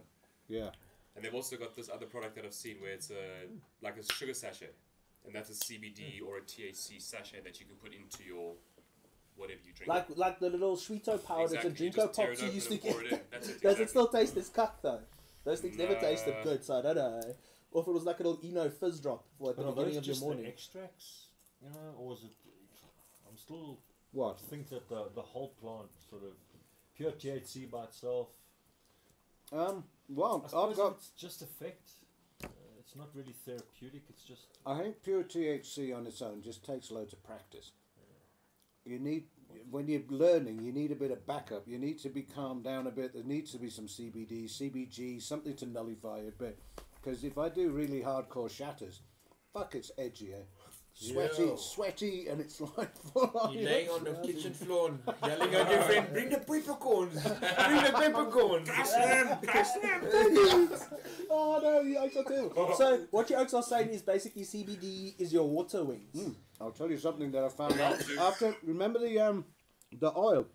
Yeah. 0.49 0.71
and 1.15 1.25
they've 1.25 1.35
also 1.35 1.57
got 1.57 1.75
this 1.77 1.89
other 1.89 2.07
product 2.07 2.35
that 2.37 2.45
I've 2.45 2.55
seen 2.55 2.81
where 2.81 2.93
it's 2.93 3.11
a 3.11 3.47
like 3.83 3.97
a 3.99 4.13
sugar 4.13 4.35
sachet, 4.35 4.71
and 5.27 5.35
that's 5.35 5.51
a 5.51 5.55
CBD 5.55 6.19
hmm. 6.21 6.27
or 6.27 6.39
a 6.39 6.43
THC 6.43 7.01
sachet 7.01 7.41
that 7.45 7.61
you 7.61 7.67
can 7.67 7.77
put 7.77 7.93
into 7.95 8.25
your 8.25 8.55
whatever 9.37 9.61
you 9.65 9.73
drink. 9.73 9.89
Like 9.89 10.07
like 10.17 10.41
the 10.41 10.51
little 10.51 10.77
sweeto 10.77 11.23
powders 11.25 11.53
exactly. 11.53 11.71
and 11.71 11.81
you 11.81 11.91
Drinko 11.91 11.95
just 12.07 12.15
tear 12.15 12.27
pops 12.29 12.41
you 12.41 12.47
open 12.47 12.55
used 12.57 12.71
to 12.71 12.77
get. 12.79 12.97
it 12.97 13.13
in. 13.13 13.21
That's 13.31 13.49
it. 13.49 13.53
Does 13.63 13.79
exactly. 13.79 13.85
it 13.85 13.91
still 13.91 14.09
taste 14.09 14.37
as 14.37 14.49
cuck 14.49 14.83
though? 14.83 15.01
Those 15.45 15.61
things 15.61 15.79
never 15.79 15.95
tasted 15.95 16.35
Nah. 16.39 16.43
good, 16.43 16.65
so 16.65 16.79
I 16.79 16.83
don't 16.83 16.97
know. 16.97 17.23
Or 17.71 17.83
if 17.83 17.89
it 17.89 17.93
was 17.93 18.05
like 18.05 18.21
a 18.21 18.23
little 18.23 18.41
Eno 18.43 18.71
fizz 18.71 19.01
drop 19.01 19.25
for 19.39 19.51
at 19.51 19.57
the 19.57 19.63
But 19.65 19.71
beginning 19.77 19.95
those 19.95 19.97
of 19.99 20.07
your 20.07 20.17
morning. 20.21 20.43
the 20.45 20.49
extracts, 20.49 21.27
you 21.63 21.69
know, 21.71 21.95
or 21.99 22.15
is 22.15 22.25
it? 22.25 22.31
I'm 23.29 23.37
still 23.37 23.79
What? 24.13 24.41
think 24.41 24.69
that 24.71 24.89
the 24.89 25.11
the 25.15 25.23
whole 25.23 25.49
plant 25.61 25.89
sort 26.09 26.23
of 26.23 26.33
pure 26.97 27.13
THC 27.13 27.71
by 27.71 27.85
itself. 27.85 28.29
Um. 29.53 29.85
I 30.11 30.13
Well, 30.15 30.43
I've 30.47 30.77
got. 30.77 30.93
it's 30.97 31.11
just 31.11 31.43
effect. 31.43 31.91
Uh, 32.43 32.49
it's 32.81 32.97
not 32.97 33.09
really 33.15 33.35
therapeutic. 33.45 34.05
It's 34.09 34.23
just 34.23 34.47
I 34.65 34.79
think 34.81 35.03
pure 35.03 35.23
THC 35.23 35.95
on 35.95 36.07
its 36.07 36.23
own 36.23 36.41
just 36.43 36.65
takes 36.65 36.91
loads 36.91 37.13
of 37.13 37.23
practice. 37.23 37.73
You 38.87 38.99
need 38.99 39.25
when 39.71 39.87
you're 39.89 40.03
learning, 40.09 40.63
you 40.63 40.73
need 40.73 40.93
a 40.93 40.95
bit 40.95 41.11
of 41.11 41.27
backup. 41.27 41.69
You 41.69 41.79
need 41.79 41.99
to 42.01 42.09
be 42.09 42.23
calmed 42.23 42.65
down 42.65 42.87
a 42.87 42.91
bit. 42.91 43.13
There 43.13 43.23
needs 43.25 43.53
to 43.53 43.59
be 43.59 43.69
some 43.71 43.87
CBD, 43.87 44.47
CBG, 44.47 45.21
something 45.21 45.55
to 45.57 45.67
nullify 45.67 46.21
a 46.21 46.31
bit. 46.31 46.59
Because 47.09 47.25
if 47.25 47.39
I 47.39 47.49
do 47.49 47.71
really 47.71 48.03
hardcore 48.03 48.51
shatters, 48.51 49.01
fuck, 49.55 49.75
it's 49.75 49.91
edgy, 49.97 50.35
eh? 50.35 50.43
Sweaty, 50.93 51.43
Yo. 51.45 51.57
sweaty, 51.57 52.29
and 52.29 52.39
it's 52.39 52.61
like 52.77 52.95
full 52.99 53.33
on. 53.35 53.55
You're 53.55 53.63
you 53.63 53.67
laying 53.67 53.87
know? 53.87 53.95
on 53.95 54.05
the 54.05 54.13
kitchen 54.27 54.53
floor 54.53 54.91
and 54.91 55.01
yelling 55.23 55.55
at 55.55 55.71
your 55.71 55.81
friend, 55.85 56.13
bring 56.13 56.29
the 56.29 56.37
peppercorns! 56.37 57.15
bring 57.23 57.83
the 57.83 57.93
peppercorns! 57.95 58.69
Crush 58.69 58.91
them! 58.91 59.39
Crush 59.47 59.73
them! 59.81 60.69
Oh 61.31 61.61
no, 61.63 61.81
you 61.81 61.97
oaks 61.97 62.17
are 62.17 62.25
terrible. 62.25 62.75
so 62.77 63.07
what 63.11 63.31
you 63.31 63.37
oaks 63.37 63.55
are 63.55 63.63
saying 63.63 63.89
is 63.89 64.03
basically 64.03 64.43
CBD 64.43 65.15
is 65.19 65.33
your 65.33 65.49
water 65.49 65.85
wings. 65.85 66.15
Mm. 66.15 66.35
I'll 66.61 66.73
tell 66.73 66.91
you 66.91 66.99
something 66.99 67.31
that 67.33 67.43
I 67.43 67.49
found 67.49 67.81
out 67.81 68.05
after. 68.21 68.55
Remember 68.65 68.99
the 68.99 69.19
um, 69.19 69.47
the 69.99 70.13
oil 70.15 70.47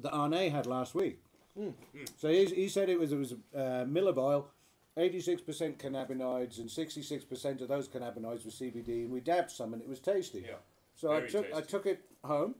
that 0.00 0.10
Arne 0.10 0.50
had 0.50 0.66
last 0.66 0.94
week. 0.94 1.22
So 2.16 2.28
he, 2.28 2.44
he 2.46 2.68
said 2.68 2.88
it 2.88 2.98
was 2.98 3.12
it 3.12 3.16
was 3.16 3.34
uh, 3.56 3.84
mill 3.86 4.08
of 4.08 4.18
oil, 4.18 4.48
eighty 4.98 5.20
six 5.20 5.40
percent 5.40 5.78
cannabinoids, 5.78 6.58
and 6.58 6.70
sixty 6.70 7.02
six 7.02 7.24
percent 7.24 7.60
of 7.62 7.68
those 7.68 7.88
cannabinoids 7.88 8.44
were 8.44 8.50
CBD, 8.50 9.02
and 9.04 9.10
we 9.10 9.20
dabbed 9.20 9.50
some, 9.50 9.72
and 9.72 9.80
it 9.82 9.88
was 9.88 10.00
tasty. 10.00 10.44
Yeah. 10.46 10.56
So 10.94 11.12
I 11.12 11.20
Very 11.20 11.30
took 11.30 11.54
I 11.54 11.60
took 11.62 11.86
it 11.86 12.04
home, 12.24 12.56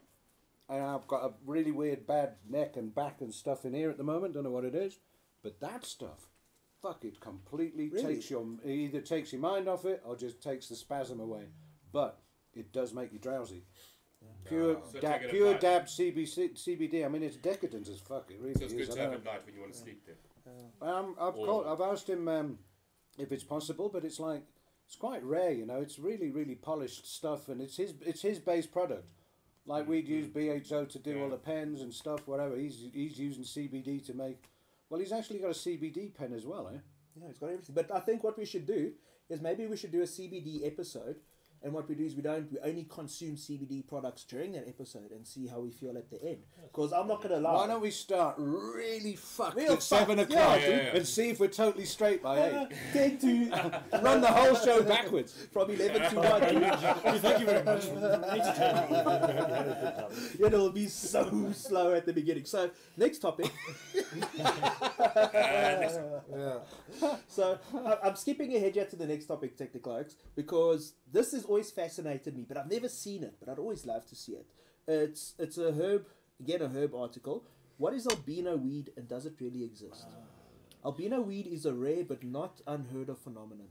and 0.68 0.82
I've 0.82 1.07
got 1.07 1.24
a 1.24 1.32
really 1.45 1.72
weird 1.72 2.07
bad 2.07 2.34
neck 2.49 2.76
and 2.76 2.95
back 2.95 3.20
and 3.20 3.34
stuff 3.34 3.64
in 3.64 3.74
here 3.74 3.91
at 3.91 3.99
the 3.99 4.05
moment. 4.05 4.34
Don't 4.34 4.45
know 4.45 4.51
what 4.51 4.64
it 4.64 4.74
is, 4.74 4.99
but 5.43 5.61
that 5.61 5.84
stuff, 5.84 6.30
fuck 6.80 7.05
it, 7.05 7.20
completely 7.20 7.89
Really? 7.89 8.14
takes 8.14 8.30
your 8.30 8.47
it 8.64 8.70
either 8.70 9.01
takes 9.01 9.32
your 9.32 9.41
mind 9.43 9.68
off 9.68 9.84
it 9.84 10.03
or 10.05 10.16
just 10.16 10.43
takes 10.43 10.68
the 10.68 10.76
spasm 10.76 11.20
away. 11.20 11.47
But 11.93 12.20
it 12.55 12.72
does 12.72 12.95
make 12.95 13.12
you 13.12 13.18
drowsy. 13.18 13.64
Pure, 14.45 14.82
So 14.93 15.01
dab, 15.01 15.20
take 15.20 15.30
pure 15.30 15.55
dab 15.59 15.86
CBC, 15.86 16.55
CBD. 16.55 17.05
I 17.05 17.09
mean, 17.09 17.22
it's 17.22 17.36
decadent 17.36 17.86
as 17.89 18.01
fuck. 18.01 18.30
It 18.30 18.39
really 18.41 18.55
So 18.55 18.64
it's 18.64 18.72
is. 18.72 18.89
good 18.89 18.95
to 18.97 19.01
I 19.01 19.05
have 19.05 19.12
at 19.12 19.24
night 19.24 19.45
when 19.47 19.55
you 19.55 19.61
want 19.61 19.74
to 19.74 19.78
sleep. 19.78 20.03
Then. 20.07 20.16
Um, 20.80 21.16
I've 21.20 21.34
called, 21.34 21.66
I've 21.66 21.80
asked 21.80 22.09
him 22.09 22.28
um, 22.28 22.59
if 23.18 23.32
it's 23.32 23.44
possible, 23.44 23.88
but 23.88 24.05
it's 24.05 24.20
like 24.20 24.42
it's 24.86 24.96
quite 24.96 25.22
rare. 25.24 25.53
You 25.53 25.66
know, 25.66 25.76
it's 25.80 25.99
really 25.99 26.30
really 26.30 26.55
polished 26.55 27.12
stuff, 27.14 27.49
and 27.49 27.61
it's 27.61 27.76
his 27.76 27.94
it's 28.05 28.22
his 28.22 28.38
base 28.38 28.66
product. 28.66 29.09
Like 29.66 29.86
we'd 29.86 30.09
use 30.09 30.26
BHO 30.28 30.86
to 30.86 30.99
do 30.99 31.18
all 31.18 31.22
Mm-hmm. 31.24 31.30
The 31.30 31.36
pens 31.36 31.80
and 31.82 31.92
stuff, 31.92 32.26
whatever. 32.26 32.57
He's 32.57 32.84
he's 32.92 33.18
using 33.18 33.44
CBD 33.44 34.05
to 34.07 34.14
make. 34.14 34.42
Well, 34.88 35.01
he's 35.01 35.12
actually 35.12 35.40
got 35.40 35.51
a 35.51 35.55
CBD 35.55 36.14
pen 36.14 36.32
as 36.32 36.46
well, 36.46 36.68
eh? 36.68 36.78
Yeah, 37.14 37.28
he's 37.28 37.38
got 37.38 37.51
everything. 37.51 37.74
But 37.74 37.90
I 37.94 38.01
think 38.01 38.24
what 38.24 38.38
we 38.38 38.46
should 38.46 38.66
do 38.66 38.92
is 39.28 39.42
maybe 39.42 39.66
we 39.66 39.76
should 39.76 39.92
do 39.92 40.01
a 40.01 40.07
CBD 40.07 40.66
episode. 40.66 41.16
And 41.62 41.72
what 41.72 41.88
we 41.88 41.94
do 41.96 42.04
is 42.04 42.14
we 42.14 42.22
don't 42.22 42.50
we 42.52 42.59
only 42.61 42.84
consume 42.84 43.34
CBD 43.36 43.86
products 43.86 44.24
during 44.24 44.52
that 44.52 44.68
episode 44.68 45.11
and 45.11 45.26
see 45.26 45.46
how 45.48 45.61
we 45.61 45.70
feel 45.70 45.96
at 45.98 46.09
the 46.09 46.22
end. 46.22 46.38
Because 46.62 46.92
I'm 46.92 47.09
not 47.09 47.20
gonna 47.20 47.40
lie. 47.40 47.52
Why 47.52 47.66
don't 47.66 47.82
we 47.82 47.90
start 47.90 48.36
really 48.38 49.16
fucked 49.16 49.56
Real 49.56 49.72
at 49.72 49.82
seven 49.82 50.20
o'clock 50.20 50.61
yeah, 50.61 50.68
yeah, 50.68 50.76
yeah. 50.76 50.96
and 50.96 51.06
see 51.06 51.30
if 51.30 51.40
we're 51.40 51.48
totally 51.48 51.84
straight 51.84 52.22
by 52.22 52.38
eight? 52.38 52.68
Ten 52.92 53.18
to 53.18 53.50
Run 54.02 54.20
the 54.20 54.28
whole 54.28 54.54
show 54.54 54.82
backwards. 54.82 55.34
from 55.52 55.70
eleven 55.70 56.09
to 56.11 56.16
one. 56.16 56.40
Thank 57.18 57.40
you 57.40 57.46
very 57.46 57.64
much. 57.64 57.86
Yeah, 60.38 60.46
it'll 60.46 60.70
be 60.70 60.86
so 60.86 61.50
slow 61.52 61.94
at 61.94 62.06
the 62.06 62.12
beginning. 62.12 62.44
So 62.44 62.70
next 62.96 63.18
topic. 63.18 63.50
Yeah. 64.38 66.59
So 67.28 67.59
I- 67.74 67.98
I'm 68.04 68.16
skipping 68.16 68.54
ahead 68.56 68.76
yet 68.76 68.90
to 68.90 68.96
the 68.96 69.06
next 69.06 69.26
topic, 69.26 69.56
Technicloaks, 69.56 70.14
because 70.36 70.94
this 71.12 71.32
has 71.32 71.44
always 71.49 71.70
fascinated 71.70 72.36
me, 72.36 72.44
but 72.46 72.57
I've 72.57 72.70
never 72.70 72.88
seen 72.88 73.22
it, 73.22 73.36
but 73.40 73.49
I'd 73.49 73.59
always 73.59 73.86
love 73.86 74.07
to 74.07 74.16
see 74.16 74.32
it. 74.32 74.46
It's 74.86 75.34
it's 75.38 75.59
a 75.59 75.72
herb, 75.72 76.07
again 76.40 76.62
a 76.62 76.68
herb 76.68 76.94
article. 76.94 77.44
What 77.76 77.94
is 77.94 78.07
albino 78.07 78.57
weed 78.57 78.90
and 78.96 79.09
does 79.09 79.26
it 79.26 79.40
really 79.40 79.64
exist? 79.64 80.07
Ah. 80.09 80.88
Albino 80.88 81.20
weed 81.20 81.46
is 81.46 81.66
a 81.66 81.74
rare 81.74 82.05
but 82.05 82.24
not 82.24 82.61
unheard 82.66 83.09
of 83.09 83.18
phenomenon. 83.18 83.68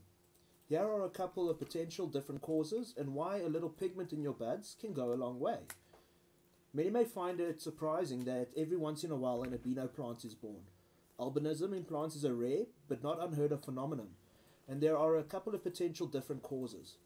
Here 0.70 0.82
are 0.82 1.06
a 1.06 1.10
couple 1.10 1.50
of 1.50 1.60
potential 1.60 2.08
different 2.08 2.42
causes 2.42 2.94
and 2.98 3.14
why 3.14 3.38
a 3.38 3.48
little 3.48 3.70
pigment 3.70 4.12
in 4.12 4.22
your 4.22 4.34
buds 4.34 4.76
can 4.80 4.94
go 4.94 5.14
a 5.14 5.16
long 5.16 5.40
way. 5.40 5.60
Many 6.74 6.90
may 6.90 7.06
find 7.06 7.40
it 7.40 7.62
surprising 7.62 8.26
that 8.26 8.50
every 8.58 8.78
once 8.78 9.04
in 9.04 9.12
a 9.12 9.16
while 9.16 9.44
an 9.44 9.54
albino 9.54 9.88
plant 9.88 10.26
is 10.26 10.36
born. 10.36 10.64
Albinism 11.20 11.76
in 11.76 11.84
plants 11.86 12.16
is 12.16 12.24
a 12.24 12.34
rare 12.34 12.66
but 12.88 13.02
not 13.02 13.24
unheard 13.24 13.52
of 13.52 13.64
phenomenon, 13.64 14.10
and 14.68 14.82
there 14.82 14.98
are 14.98 15.16
a 15.16 15.24
couple 15.24 15.56
of 15.56 15.64
potential 15.64 16.06
different 16.06 16.44
causes. 16.44 16.98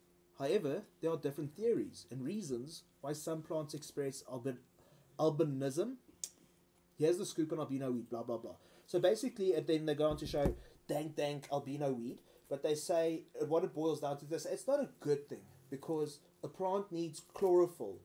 However, 0.41 0.81
there 1.01 1.11
are 1.11 1.17
different 1.17 1.55
theories 1.55 2.07
and 2.09 2.23
reasons 2.23 2.81
why 3.01 3.13
some 3.13 3.43
plants 3.43 3.75
express 3.75 4.23
albin- 4.27 4.57
albinism. 5.19 5.97
Here's 6.97 7.19
the 7.19 7.27
scoop 7.27 7.51
on 7.51 7.59
albino 7.59 7.91
weed, 7.91 8.09
blah 8.09 8.23
blah 8.23 8.37
blah. 8.37 8.55
So 8.87 8.99
basically, 8.99 9.53
and 9.53 9.67
then 9.67 9.85
they 9.85 9.93
go 9.93 10.09
on 10.09 10.17
to 10.17 10.25
show 10.25 10.55
dank 10.87 11.15
dank 11.15 11.47
albino 11.51 11.91
weed, 11.91 12.21
but 12.49 12.63
they 12.63 12.73
say 12.73 13.21
what 13.47 13.63
it 13.63 13.75
boils 13.75 14.01
down 14.01 14.17
to 14.17 14.25
this: 14.25 14.47
it's 14.47 14.67
not 14.67 14.79
a 14.79 14.89
good 14.99 15.29
thing 15.29 15.45
because 15.69 16.17
a 16.43 16.47
plant 16.47 16.91
needs 16.91 17.21
chlorophyll 17.35 17.99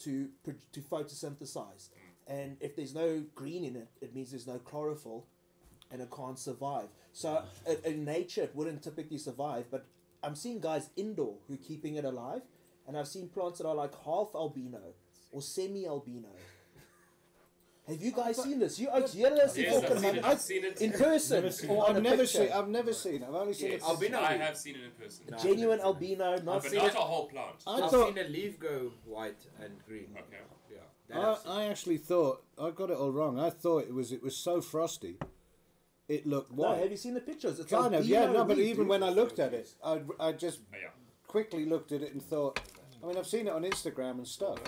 to 0.00 0.30
to 0.72 0.80
photosynthesize, 0.80 1.90
and 2.26 2.56
if 2.60 2.74
there's 2.74 2.94
no 2.94 3.24
green 3.36 3.62
in 3.64 3.76
it, 3.76 3.88
it 4.00 4.12
means 4.16 4.30
there's 4.30 4.48
no 4.48 4.58
chlorophyll, 4.58 5.26
and 5.92 6.02
it 6.02 6.10
can't 6.10 6.40
survive. 6.40 6.88
So 7.12 7.44
in 7.84 8.04
nature, 8.04 8.42
it 8.42 8.56
wouldn't 8.56 8.82
typically 8.82 9.18
survive. 9.18 9.66
But 9.70 9.86
I'm 10.22 10.34
seeing 10.36 10.60
guys 10.60 10.90
indoor 10.96 11.34
who 11.48 11.54
are 11.54 11.58
keeping 11.68 11.96
it 11.96 12.04
alive, 12.04 12.42
and 12.86 12.96
I've 12.96 13.08
seen 13.08 13.28
plants 13.28 13.58
that 13.58 13.66
are 13.66 13.74
like 13.74 13.94
half 14.04 14.34
albino 14.34 14.80
or 15.32 15.42
semi 15.42 15.86
albino. 15.86 16.28
Have 17.88 18.00
you 18.00 18.12
guys 18.12 18.40
seen 18.40 18.60
this? 18.60 18.78
You 18.78 18.88
oaks, 18.90 19.12
julle 19.12 19.44
is 19.44 19.54
die 19.54 19.62
Yes, 19.62 19.82
I've 19.84 19.98
seen 19.98 20.14
it. 20.14 20.24
I've 20.24 20.40
seen 20.40 20.64
it. 20.64 20.80
in 20.80 20.92
person 20.92 21.36
Never 21.42 21.50
seen 21.50 21.70
or 21.70 21.90
I've 21.90 22.00
never 22.02 22.26
seen. 22.26 22.52
I've 22.52 22.68
never 22.68 22.92
seen. 22.92 23.14
it. 23.22 23.22
I've 23.28 23.34
only 23.34 23.54
seen 23.54 23.72
Yes, 23.72 23.82
it. 23.82 23.88
Albino. 23.88 24.20
I 24.20 24.36
have 24.36 24.56
seen 24.56 24.76
it 24.76 24.84
in 24.84 24.90
person. 24.92 25.24
No. 25.28 25.38
genuine 25.38 25.80
albino, 25.80 26.30
not 26.36 26.62
but 26.62 26.70
seen 26.70 26.78
not 26.78 26.86
it. 26.90 26.94
a 26.94 26.98
whole 26.98 27.26
plant. 27.26 27.56
I 27.66 27.80
I've 27.80 27.90
thought. 27.90 28.14
seen 28.14 28.24
a 28.24 28.28
leaf 28.28 28.60
go 28.60 28.92
white 29.04 29.44
and 29.60 29.72
green. 29.84 30.06
Okay. 30.16 30.38
Yeah. 31.10 31.34
I, 31.44 31.64
I 31.64 31.64
actually 31.66 31.98
thought 31.98 32.44
I 32.56 32.70
got 32.70 32.90
it 32.90 32.96
all 32.96 33.10
wrong. 33.10 33.40
I 33.40 33.50
thought 33.50 33.82
it 33.88 33.92
was 33.92 34.12
it 34.12 34.22
was 34.22 34.36
so 34.36 34.60
frosty, 34.60 35.18
it 36.08 36.26
looked 36.26 36.52
No, 36.52 36.64
white. 36.64 36.80
have 36.80 36.90
you 36.90 36.96
seen 36.96 37.14
the 37.14 37.20
pictures? 37.20 37.58
It's 37.60 37.70
kind 37.70 37.94
of, 37.94 38.04
yeah, 38.06 38.26
no, 38.30 38.44
but 38.44 38.58
even 38.58 38.88
when 38.88 39.02
I 39.02 39.10
looked 39.10 39.38
at 39.38 39.54
it, 39.54 39.68
I, 39.84 40.00
I 40.20 40.32
just 40.32 40.60
Oh, 40.72 40.76
quickly 41.26 41.64
looked 41.64 41.92
at 41.92 42.02
it 42.02 42.12
and 42.12 42.22
thought. 42.22 42.60
I 43.02 43.06
mean, 43.06 43.16
I've 43.16 43.26
seen 43.26 43.46
it 43.48 43.52
on 43.52 43.62
Instagram 43.64 44.12
and 44.18 44.26
stuff, 44.28 44.58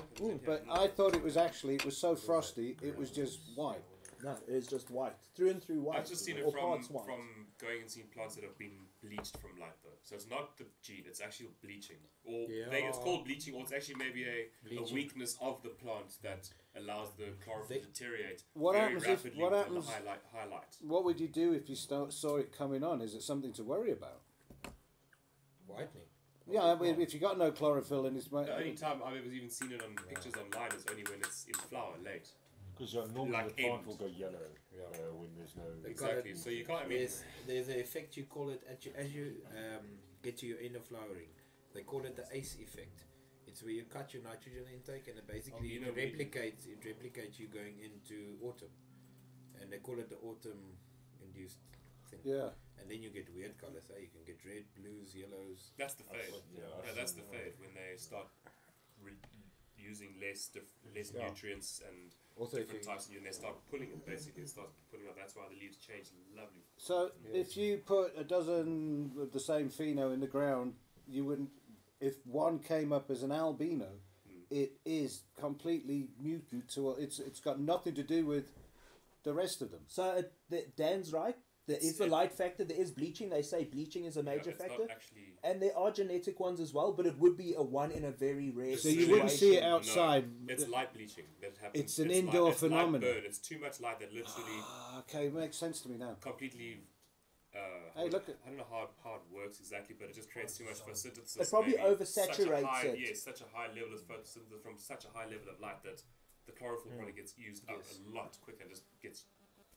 but 0.45 0.65
I 0.71 0.89
thought 0.89 1.15
it 1.15 1.23
was 1.23 1.37
actually 1.37 1.77
it 1.77 1.85
was 1.85 1.97
so 1.97 2.17
frosty, 2.17 2.77
it 2.83 2.97
was 2.99 3.11
just 3.11 3.41
white. 3.55 3.83
No, 4.25 4.33
it 4.49 4.55
is 4.55 4.67
just 4.67 4.91
white, 4.91 5.13
through 5.37 5.51
and 5.51 5.63
through 5.63 5.81
white. 5.83 5.99
I've 5.99 6.09
just 6.09 6.25
seen 6.25 6.39
it 6.39 6.51
from 6.51 6.83
from 6.83 7.44
going 7.61 7.83
and 7.83 7.91
seeing 7.91 8.07
plants 8.09 8.35
that 8.37 8.45
have 8.45 8.59
been 8.59 8.77
bleached 9.03 9.37
from 9.39 9.51
light 9.61 9.77
though. 9.83 9.99
So 10.03 10.15
it's 10.15 10.29
not 10.29 10.57
the 10.59 10.65
gene; 10.83 11.05
it's 11.07 11.21
actually 11.21 11.49
bleaching, 11.63 11.97
or 12.25 12.47
they, 12.71 12.83
it's 12.85 12.99
called 12.99 13.25
bleaching, 13.25 13.55
or 13.55 13.63
it's 13.63 13.73
actually 13.73 13.97
maybe 13.97 14.25
a, 14.25 14.79
a 14.81 14.93
weakness 14.93 15.37
of 15.41 15.63
the 15.63 15.71
plant 15.71 16.17
that 16.23 16.49
allows 16.77 17.09
the 17.17 17.27
chlorophyll 17.45 17.69
They- 17.77 17.81
to 17.81 17.87
deteriorate 17.87 18.43
What 18.55 18.73
very 18.73 18.85
happens 18.95 19.03
if- 19.05 19.09
rapidly 19.25 19.43
what 19.43 19.53
within 19.53 19.65
happens- 19.67 19.87
the 19.87 19.93
highlight. 19.93 20.21
highlight. 20.33 20.77
What 20.81 21.05
would 21.05 21.21
you 21.21 21.29
do 21.29 21.53
if 21.53 21.69
you 21.69 21.77
st- 21.77 22.13
saw 22.13 22.37
it 22.37 22.53
coming 22.57 22.83
on? 22.83 23.01
Is 23.01 23.15
it 23.15 23.23
something 23.23 23.53
to 23.55 23.63
worry 23.65 23.93
about? 23.93 24.21
Whitening. 25.67 26.03
Yeah, 26.47 26.65
I 26.65 26.75
mean, 26.79 27.01
if 27.01 27.15
you 27.15 27.21
got 27.21 27.39
no 27.39 27.51
chlorophyll 27.51 28.05
in 28.07 28.17
it's 28.17 28.29
The 28.29 28.55
only 28.55 28.73
time 28.73 29.01
I've 29.05 29.17
ever 29.17 29.33
even 29.33 29.49
seen 29.49 29.73
it 29.73 29.83
on 29.83 29.95
pictures 30.09 30.35
online 30.37 30.73
is 30.73 30.85
only 30.91 31.03
when 31.05 31.21
it's 31.21 31.47
in 31.47 31.55
flower 31.55 31.95
late. 32.05 32.29
Because 32.77 32.93
yeah, 32.93 33.05
normally 33.15 33.33
Like 33.33 33.57
the 33.57 33.63
plant 33.63 33.79
end. 33.79 33.87
will 33.87 33.97
go 33.97 34.07
yellow 34.07 34.47
Yeah. 34.77 34.83
uh, 34.99 35.15
when 35.15 35.31
there's 35.37 35.55
no. 35.57 35.65
Exactly. 35.89 36.31
it- 36.33 36.39
So 36.39 36.51
you 36.51 36.65
can't. 36.65 36.85
I 36.85 36.89
mean, 36.89 36.99
There's 36.99 37.23
there's 37.47 37.69
an 37.69 37.79
effect 37.81 38.17
you 38.17 38.25
call 38.25 38.51
it 38.51 38.63
at 38.71 38.85
you, 38.85 38.93
as 38.97 39.13
you 39.15 39.27
um, 39.57 39.87
get 40.23 40.37
to 40.39 40.47
your 40.47 40.59
end 40.61 40.77
of 40.77 40.85
flowering. 40.85 41.29
They 41.75 41.83
call 41.83 42.05
it 42.05 42.17
the 42.17 42.27
ACE 42.37 42.57
effect. 42.61 43.05
It's 43.47 43.63
where 43.63 43.73
you 43.73 43.85
cut 43.85 44.13
your 44.15 44.23
nitrogen 44.25 44.65
intake 44.73 45.07
and 45.09 45.19
it 45.19 45.27
basically 45.27 45.69
Oh, 45.71 45.73
you 45.75 45.81
know, 45.81 45.93
we- 45.95 46.03
replicates 46.13 46.67
it 46.67 46.81
replicates 46.83 47.39
you 47.39 47.47
going 47.49 47.79
into 47.79 48.37
autumn, 48.43 48.73
and 49.61 49.71
they 49.73 49.79
call 49.79 49.99
it 49.99 50.09
the 50.09 50.19
autumn 50.19 50.77
induced 51.23 51.59
thing. 52.11 52.21
yeah. 52.25 52.51
And 52.81 52.91
then 52.91 53.01
you 53.03 53.11
get 53.11 53.33
weird 53.35 53.57
colors. 53.57 53.89
Eh? 53.97 54.01
You 54.01 54.09
can 54.09 54.25
get 54.27 54.45
red, 54.45 54.65
blues, 54.75 55.15
yellows. 55.15 55.71
that's 55.79 55.95
the 55.95 56.03
fade. 56.05 56.35
Yeah, 56.53 56.65
Yeah, 56.85 56.93
that's 56.95 57.13
the 57.13 57.23
fade 57.23 57.55
when 57.61 57.71
they 57.75 57.97
start 57.97 58.27
re- 59.03 59.13
using 59.79 60.15
less 60.21 60.49
dif- 60.49 60.75
less 60.95 61.13
Yeah. 61.13 61.29
nutrients 61.29 61.81
and 61.89 62.15
Also, 62.37 62.57
if 62.57 62.65
different 62.65 62.85
you, 62.85 62.91
types 62.91 63.07
of 63.07 63.13
you 63.13 63.19
and 63.19 63.27
they 63.27 63.31
start 63.33 63.55
pulling 63.71 63.89
it 63.89 64.07
basically 64.07 64.43
it 64.43 64.49
starts 64.49 64.73
pulling 64.91 65.07
up 65.07 65.17
that's 65.17 65.37
why 65.37 65.45
the 65.49 65.59
leaves 65.61 65.77
change 65.77 66.07
lovely 66.37 66.63
So 66.77 67.13
if 67.33 67.57
you 67.57 67.79
put 67.79 68.13
a 68.19 68.25
dozen 68.25 69.13
of 69.21 69.33
the 69.33 69.41
same 69.41 69.69
pheno 69.71 70.13
in 70.13 70.21
the 70.21 70.27
ground, 70.27 70.75
you 71.09 71.25
wouldn't. 71.25 71.51
If 72.01 72.15
one 72.27 72.59
came 72.59 72.93
up 72.93 73.11
as 73.11 73.23
an 73.23 73.31
albino, 73.33 73.89
Hmm. 74.27 74.41
it 74.51 74.73
is 74.85 75.23
completely 75.39 76.09
mutant 76.21 76.69
to. 76.71 76.91
It's 76.93 77.19
it's 77.19 77.41
got 77.41 77.61
nothing 77.61 77.95
to 77.95 78.03
do 78.03 78.27
with 78.27 78.47
the 79.23 79.33
rest 79.33 79.63
of 79.63 79.71
them. 79.71 79.83
So 79.87 80.11
it, 80.17 80.33
the, 80.51 80.67
Dan's 80.77 81.13
right. 81.13 81.37
There 81.67 81.79
is 81.79 81.97
the 81.97 82.05
It's- 82.05 82.11
light 82.11 82.33
factor. 82.33 82.63
There 82.65 82.77
is 82.77 82.91
bleaching. 82.91 83.31
They 83.31 83.41
say 83.43 83.65
bleaching 83.65 84.05
is 84.05 84.17
a 84.19 84.23
major 84.23 84.51
yeah, 84.51 84.57
factor, 84.57 84.87
actually 84.91 85.39
and 85.43 85.61
there 85.63 85.77
are 85.77 85.91
genetic 85.91 86.39
ones 86.41 86.61
as 86.61 86.73
well. 86.75 86.93
But 86.93 87.07
it 87.07 87.17
would 87.19 87.37
be 87.39 87.55
a 87.55 87.63
one 87.63 87.91
in 87.91 88.05
a 88.05 88.11
very 88.11 88.51
rare. 88.51 88.77
So 88.77 88.89
It's 88.89 88.99
you 88.99 89.09
wouldn't 89.11 89.31
see 89.31 89.57
it 89.57 89.63
situation. 89.63 89.71
outside. 89.71 90.25
it's 90.49 90.69
light 90.69 90.93
bleaching 90.93 91.25
that 91.41 91.57
happens 91.57 91.83
It's 91.85 91.99
an 91.99 92.09
light- 92.09 92.17
indoor 92.19 92.51
it's 92.53 92.63
light 92.63 92.69
phenomenon. 92.71 93.01
burn. 93.01 93.25
it's 93.25 93.39
too 93.39 93.59
much 93.59 93.81
light 93.81 93.99
that 94.01 94.13
literally 94.13 94.59
Ah, 94.61 94.99
okay, 95.01 95.31
makes 95.31 95.57
sense 95.57 95.81
to 95.83 95.89
me 95.89 95.97
now. 95.97 96.15
completely 96.21 96.81
uh, 97.55 97.59
Hey, 97.95 98.09
look 98.11 98.29
at- 98.29 98.37
I 98.45 98.49
don't 98.49 98.57
know 98.59 98.65
how, 98.69 98.91
how 99.05 99.15
it 99.15 99.23
works 99.31 99.61
exactly, 99.61 99.95
but 99.99 100.09
it 100.11 100.15
just 100.15 100.29
creates 100.31 100.59
too 100.59 100.65
much 100.65 100.81
photosynthesis. 100.85 101.41
It 101.41 101.49
probably 101.49 101.77
maybe. 101.77 102.05
Such 102.05 102.41
a 102.41 102.43
oversaturates 102.43 102.65
high- 102.65 102.87
it. 102.89 102.99
Yes, 102.99 103.23
such 103.23 103.41
a 103.43 103.45
high 103.47 103.69
level 103.69 103.95
of 103.95 104.01
photosynthesis 104.03 104.61
from 104.63 104.77
such 104.77 105.05
a 105.05 105.09
high 105.09 105.27
level 105.27 105.49
of 105.51 105.61
light 105.61 105.83
that 105.85 106.03
the 106.47 106.53
chlorophyll 106.53 106.91
Hmm. 106.91 106.97
probably 106.99 107.15
gets 107.15 107.39
used 107.39 107.63
up 107.71 107.81
a 107.81 108.11
lot 108.11 108.37
quicker 108.43 108.63
and 108.63 108.71
just 108.71 108.85
gets 109.01 109.25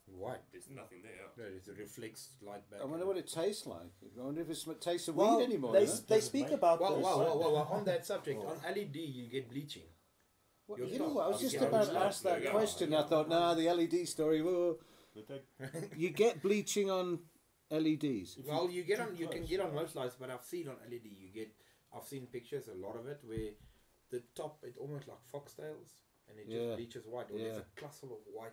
white. 0.07 0.39
there's 0.51 0.69
nothing 0.69 0.99
there. 1.03 1.11
No, 1.37 1.43
it 1.45 1.79
reflects 1.79 2.29
light 2.41 2.69
back. 2.71 2.81
I 2.81 2.85
wonder 2.85 3.05
what 3.05 3.17
it 3.17 3.27
tastes 3.27 3.65
like. 3.65 3.91
I 4.19 4.23
wonder 4.23 4.41
if 4.41 4.49
it 4.49 4.81
tastes 4.81 5.07
of 5.07 5.15
Well, 5.15 5.37
weed 5.37 5.43
anymore. 5.45 5.73
they, 5.73 5.85
huh? 5.85 5.93
they 6.07 6.19
speak 6.21 6.45
make- 6.45 6.53
about 6.53 6.79
Well, 6.81 6.95
this. 6.95 7.03
well, 7.03 7.19
well, 7.19 7.39
well, 7.39 7.53
well, 7.53 7.67
on 7.71 7.85
that 7.85 8.05
subject, 8.05 8.39
on 8.45 8.57
LED 8.75 8.95
you 8.95 9.27
get 9.27 9.49
bleaching. 9.49 9.83
What- 10.65 10.79
Your 10.79 10.87
you 10.87 10.99
know 10.99 11.09
what? 11.09 11.25
I 11.25 11.29
was 11.29 11.41
just 11.41 11.53
get 11.59 11.67
about 11.67 11.87
it. 11.87 11.91
to 11.91 11.99
ask 11.99 12.23
that 12.23 12.43
you 12.43 12.49
question. 12.49 12.93
I 12.93 13.03
thought, 13.03 13.29
nah, 13.29 13.53
the 13.53 13.69
LED 13.71 14.07
story. 14.07 14.41
Well, 14.41 14.77
But 15.13 15.27
they, 15.27 15.41
you 15.97 16.09
get 16.09 16.41
bleaching 16.41 16.89
on 16.91 17.19
LEDs. 17.71 18.37
Well, 18.45 18.69
you 18.69 18.83
get 18.83 18.99
on, 18.99 19.15
you 19.15 19.27
can 19.27 19.45
get 19.45 19.59
on 19.59 19.73
most 19.73 19.95
lights, 19.95 20.15
but 20.19 20.29
I've 20.29 20.43
seen 20.43 20.67
on 20.67 20.75
LED, 20.89 21.01
you 21.05 21.29
get, 21.33 21.49
I've 21.95 22.05
seen 22.05 22.27
pictures, 22.27 22.67
a 22.67 22.73
lot 22.75 22.95
of 22.95 23.07
it, 23.07 23.19
where 23.25 23.51
the 24.09 24.23
top, 24.35 24.59
it 24.63 24.75
almost 24.79 25.07
like 25.07 25.17
foxtails, 25.33 25.91
and 26.29 26.39
it 26.39 26.45
Yeah. 26.47 26.59
just 26.67 26.77
bleaches 26.77 27.07
white, 27.07 27.27
or 27.31 27.37
there's 27.37 27.57
a 27.57 27.65
cluster 27.75 28.05
of 28.07 28.19
white, 28.33 28.51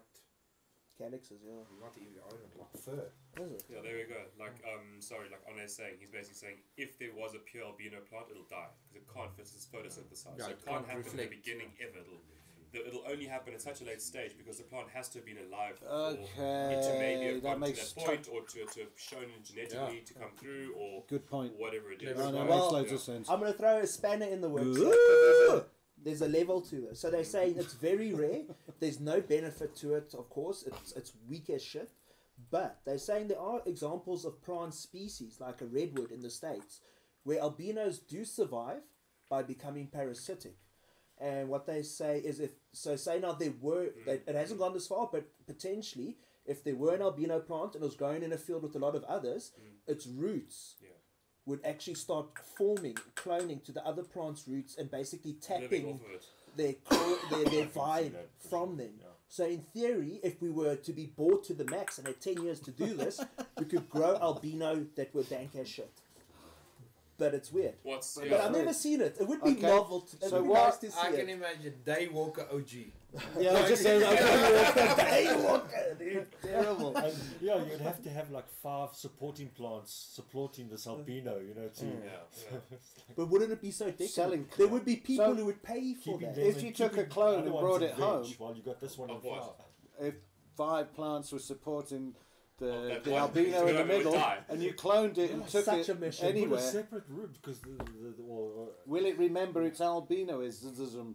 Calyxes, 0.98 1.42
yeah. 1.42 1.66
not 1.82 1.90
even, 1.98 2.14
I 2.22 2.30
don't 2.30 2.40
know, 2.54 2.62
like 2.62 2.74
fur. 2.78 3.10
Is 3.42 3.50
it? 3.58 3.64
Yeah, 3.68 3.82
there 3.82 3.96
we 3.98 4.04
go. 4.04 4.20
Like, 4.38 4.62
um, 4.62 5.00
sorry, 5.02 5.26
like 5.28 5.42
Ane 5.50 5.66
saying, 5.68 5.94
he's 5.98 6.10
basically 6.10 6.36
saying 6.38 6.56
if 6.76 6.98
there 6.98 7.10
was 7.16 7.34
a 7.34 7.38
pure 7.42 7.64
albino 7.66 7.98
plant, 8.08 8.26
it'll 8.30 8.46
die 8.46 8.70
because 8.86 9.02
it 9.02 9.06
can't 9.12 9.32
fit 9.34 9.50
its 9.50 9.66
photosynthesize. 9.66 10.38
Yeah, 10.38 10.44
so 10.46 10.50
it 10.50 10.58
it 10.62 10.64
can't 10.64 10.86
can't 10.86 11.02
happen 11.04 11.10
in 11.10 11.16
the 11.26 11.34
beginning 11.34 11.70
ever. 11.82 11.98
It'll, 11.98 12.22
the- 12.70 12.86
it'll 12.86 13.04
only 13.10 13.26
happen 13.26 13.54
at 13.54 13.62
such 13.62 13.82
a 13.82 13.84
late 13.84 14.02
stage 14.02 14.32
because 14.38 14.58
the 14.58 14.64
plant 14.64 14.88
has 14.94 15.08
to 15.10 15.18
have 15.18 15.26
been 15.26 15.38
alive 15.38 15.78
for 15.78 16.14
it 16.14 16.82
to 16.82 16.92
maybe 16.98 17.26
have 17.26 17.42
that 17.42 17.60
gotten 17.60 17.74
to 17.74 17.94
that 17.94 17.94
point 18.06 18.28
or 18.32 18.42
to, 18.42 18.58
to 18.66 18.80
have 18.86 18.94
shown 18.96 19.26
genetically 19.44 20.02
to 20.06 20.14
come 20.14 20.30
through 20.38 20.74
or 20.78 21.02
Good 21.08 21.26
point. 21.26 21.52
whatever 21.58 21.90
it 21.92 22.02
is. 22.02 22.14
Clever 22.14 22.32
that 22.32 22.34
point. 22.38 22.50
makes 22.50 22.60
Well, 22.62 22.72
loads 22.72 22.88
yeah. 22.90 22.94
of 22.94 23.00
sense. 23.02 23.30
I'm 23.30 23.38
going 23.40 23.52
to 23.52 23.58
throw 23.58 23.78
a 23.78 23.86
spanner 23.86 24.26
in 24.26 24.40
the 24.40 24.48
works. 24.48 24.78
There's 26.02 26.22
a, 26.22 26.28
level 26.28 26.60
to 26.60 26.76
this. 26.76 27.00
So 27.00 27.10
they're 27.10 27.24
saying 27.24 27.54
it's 27.56 27.74
very 27.74 28.12
rare. 28.12 28.42
There's 28.80 29.00
no 29.00 29.20
benefit 29.20 29.74
to 29.76 29.94
it, 29.94 30.14
of 30.16 30.28
course. 30.28 30.64
It's, 30.66 30.92
it's 30.92 31.12
weak 31.28 31.48
as 31.50 31.62
shit. 31.62 31.90
But 32.50 32.80
they're 32.84 32.98
saying 32.98 33.28
there 33.28 33.40
are 33.40 33.62
examples 33.64 34.24
of 34.24 34.42
plant 34.42 34.74
species, 34.74 35.38
like 35.40 35.60
a 35.60 35.66
redwood 35.66 36.10
in 36.10 36.20
the 36.20 36.30
States, 36.30 36.80
where 37.22 37.40
albinos 37.40 37.98
do 37.98 38.24
survive 38.24 38.82
by 39.30 39.42
becoming 39.42 39.86
parasitic. 39.86 40.56
And 41.18 41.48
what 41.48 41.66
they 41.66 41.82
say 41.82 42.18
is 42.18 42.40
if, 42.40 42.50
so 42.72 42.96
say 42.96 43.20
now 43.20 43.32
there 43.32 43.54
were, 43.60 43.86
mm. 43.86 44.04
that 44.06 44.24
it 44.26 44.34
hasn't 44.34 44.58
gone 44.58 44.74
this 44.74 44.88
far, 44.88 45.08
but 45.10 45.26
potentially, 45.46 46.16
if 46.44 46.64
there 46.64 46.74
were 46.74 46.94
an 46.94 47.02
albino 47.02 47.40
plant 47.40 47.74
and 47.74 47.82
it 47.82 47.86
was 47.86 47.96
growing 47.96 48.22
in 48.22 48.32
a 48.32 48.36
field 48.36 48.62
with 48.62 48.74
a 48.74 48.78
lot 48.78 48.96
of 48.96 49.04
others, 49.04 49.52
mm. 49.58 49.90
its 49.90 50.06
roots. 50.06 50.74
Would 51.46 51.60
actually 51.64 51.94
start 51.94 52.26
forming, 52.56 52.94
cloning 53.16 53.62
to 53.64 53.72
the 53.72 53.84
other 53.86 54.02
plant's 54.02 54.44
roots 54.48 54.76
and 54.78 54.90
basically 54.90 55.34
tapping 55.34 55.90
of 55.90 56.00
their, 56.56 56.72
clo- 56.84 57.18
their, 57.30 57.44
their 57.50 57.66
vibe 57.82 58.12
from 58.50 58.76
them. 58.76 58.90
yeah. 58.98 59.06
So 59.28 59.46
in 59.46 59.60
theory, 59.74 60.20
if 60.22 60.40
we 60.40 60.50
were 60.50 60.76
to 60.76 60.92
be 60.92 61.06
bored 61.06 61.42
to 61.44 61.54
the 61.54 61.64
max 61.64 61.98
and 61.98 62.06
had 62.06 62.20
10 62.20 62.42
years 62.44 62.60
to 62.60 62.70
do 62.70 62.94
this, 62.94 63.20
we 63.58 63.64
could 63.66 63.88
grow 63.90 64.16
albino 64.16 64.86
that 64.96 65.12
were 65.14 65.24
dank 65.24 65.56
as 65.56 65.68
shit. 65.68 65.90
But 67.18 67.34
it's 67.34 67.52
weird. 67.52 67.74
What's 67.82 68.14
But 68.16 68.28
yeah, 68.30 68.44
I've 68.46 68.52
never 68.52 68.72
seen 68.72 69.00
it. 69.00 69.16
It 69.20 69.28
would 69.28 69.42
be 69.42 69.50
Okay. 69.50 69.62
novel. 69.62 70.00
To, 70.00 70.28
So 70.28 70.36
would 70.36 70.42
be 70.44 70.48
what- 70.50 70.64
nice 70.68 70.78
to 70.78 70.90
see 70.90 70.98
I 71.00 71.10
can 71.12 71.28
it. 71.28 71.32
imagine 71.32 71.74
Daywalker 71.84 72.52
OG. 72.52 72.90
Yeah, 73.38 73.52
I 73.54 73.68
just 73.68 73.82
said, 73.82 74.02
Daywalker, 74.02 75.98
dude. 75.98 76.26
Terrible. 76.42 76.96
and 76.96 77.14
yeah, 77.40 77.62
you'd 77.64 77.80
have 77.80 78.02
to 78.02 78.10
have 78.10 78.30
like 78.30 78.48
five 78.62 78.90
supporting 78.94 79.48
plants 79.50 79.92
supporting 80.12 80.68
this 80.68 80.86
albino, 80.86 81.38
you 81.38 81.54
know, 81.54 81.68
to 81.68 81.84
yeah, 81.84 81.92
yeah. 82.52 82.58
But 83.16 83.26
wouldn't 83.28 83.52
it 83.52 83.62
be 83.62 83.70
so 83.70 83.86
decadent? 83.86 84.10
Selling 84.10 84.48
There 84.56 84.66
would 84.68 84.84
be 84.84 84.96
people 84.96 85.26
So- 85.26 85.34
who 85.34 85.44
would 85.46 85.62
pay 85.62 85.94
for 85.94 86.18
that. 86.18 86.36
If 86.38 86.62
you 86.62 86.72
took 86.72 86.96
a 86.96 87.04
clone 87.04 87.44
and 87.46 87.50
brought 87.52 87.82
it 87.82 87.90
in 87.90 87.96
veg 87.96 87.98
home- 88.04 88.32
while 88.38 88.54
you 88.54 88.62
got 88.62 88.80
this 88.80 88.98
one 88.98 89.10
in 89.10 89.16
Of 89.16 89.24
what? 89.24 89.60
if 90.00 90.14
five 90.56 90.92
plants 90.94 91.30
were 91.32 91.38
supporting 91.38 92.14
the, 92.58 92.66
that 92.66 93.04
the 93.04 93.16
albino 93.16 93.66
in 93.66 93.76
the 93.76 93.84
middle, 93.84 94.14
and 94.48 94.62
you 94.62 94.72
cloned 94.74 95.18
it 95.18 95.30
and 95.32 95.40
Yeah, 95.42 95.46
took 95.48 95.64
such 95.64 95.78
it 95.80 95.88
a 95.88 95.94
mission. 95.96 96.26
Put 96.26 96.34
a 96.34 96.38
anywhere, 96.38 96.60
separate 96.60 97.04
root 97.08 97.32
because 97.34 97.58
the, 97.60 97.70
the, 97.70 98.14
the 98.16 98.22
or, 98.28 98.68
will 98.86 99.04
it 99.06 99.18
remember 99.18 99.62
its 99.64 99.80
albinoism? 99.80 101.14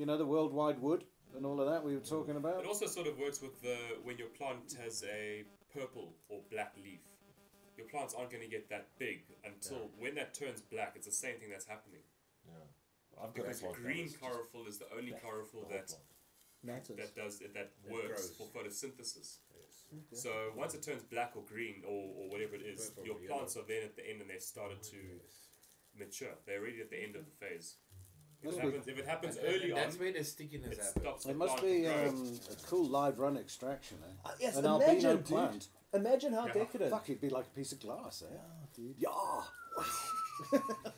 You 0.00 0.06
know, 0.06 0.16
the 0.16 0.24
worldwide 0.24 0.80
wood 0.80 1.04
and 1.36 1.44
all 1.44 1.60
of 1.60 1.68
that 1.68 1.84
we 1.84 1.92
were 1.92 2.00
talking 2.00 2.36
about? 2.36 2.60
It 2.64 2.66
also 2.66 2.86
sort 2.86 3.06
of 3.06 3.18
works 3.18 3.42
with 3.42 3.60
the 3.60 3.76
when 4.02 4.16
your 4.16 4.28
plant 4.28 4.74
has 4.82 5.04
a 5.04 5.44
purple 5.76 6.14
or 6.30 6.40
black 6.50 6.72
leaf. 6.82 7.04
Your 7.76 7.86
plants 7.86 8.14
aren't 8.16 8.30
going 8.30 8.42
to 8.42 8.48
get 8.48 8.70
that 8.70 8.88
big 8.98 9.24
until 9.44 9.90
when 9.98 10.14
that 10.14 10.32
turns 10.32 10.62
black. 10.62 10.94
It's 10.96 11.04
the 11.04 11.12
same 11.12 11.36
thing 11.36 11.50
that's 11.50 11.66
happening 11.66 12.00
yeah. 12.48 13.22
I've 13.22 13.34
got 13.34 13.44
because 13.44 13.60
a 13.60 13.64
plant 13.64 13.76
green 13.76 13.96
now, 13.96 14.02
it's 14.04 14.12
just 14.12 14.22
chlorophyll 14.24 14.66
is 14.66 14.78
the 14.78 14.88
only 14.96 15.12
chlorophyll 15.20 15.68
that. 15.68 15.92
Matters. 16.64 16.96
that 16.96 17.14
does 17.14 17.38
that, 17.40 17.52
That 17.52 17.70
works 17.92 18.30
grows. 18.30 18.36
for 18.40 18.46
photosynthesis. 18.56 19.36
Yes. 19.52 20.22
So 20.22 20.30
once 20.56 20.72
it 20.72 20.82
turns 20.82 21.02
black 21.02 21.32
or 21.36 21.42
green 21.44 21.82
or, 21.86 22.08
or 22.16 22.30
whatever 22.30 22.54
it 22.54 22.62
is, 22.62 22.88
Purple, 22.88 23.04
your 23.04 23.20
yellow. 23.20 23.36
plants 23.36 23.56
are 23.58 23.68
then 23.68 23.82
at 23.84 23.96
the 23.96 24.08
end 24.08 24.22
and 24.22 24.30
they've 24.30 24.40
started 24.40 24.82
to 24.82 24.96
Yes. 24.96 25.48
mature. 25.98 26.32
They're 26.46 26.60
already 26.60 26.80
at 26.80 26.88
the 26.88 27.02
end 27.02 27.16
of 27.16 27.24
the 27.26 27.32
phase. 27.36 27.76
It 28.42 28.54
happens, 28.54 28.88
if 28.88 28.98
it 28.98 29.06
happens 29.06 29.36
that's 29.36 29.46
early 29.46 29.58
that's 29.58 29.72
on, 29.72 29.76
that's 29.76 30.00
where 30.00 30.12
the 30.12 30.24
stickiness 30.24 30.72
it 30.72 30.78
happens. 30.82 31.26
It 31.26 31.36
must 31.36 31.60
be 31.62 31.86
um, 31.86 32.38
a 32.50 32.66
cool 32.66 32.86
live 32.86 33.18
run 33.18 33.36
extraction. 33.36 33.98
Eh? 34.02 34.28
Uh, 34.28 34.32
yes, 34.40 34.56
An 34.56 34.64
imagine, 34.64 35.06
albino 35.06 35.16
plant. 35.18 35.68
Imagine 35.92 36.32
how 36.32 36.46
yeah. 36.46 36.52
decadent. 36.54 36.90
Fuck, 36.90 37.10
it'd 37.10 37.20
be 37.20 37.28
like 37.28 37.46
a 37.46 37.50
piece 37.50 37.72
of 37.72 37.80
glass. 37.80 38.22
Eh? 38.26 38.32
Yeah, 38.32 38.66
dude. 38.74 38.94
Yeah. 38.98 39.10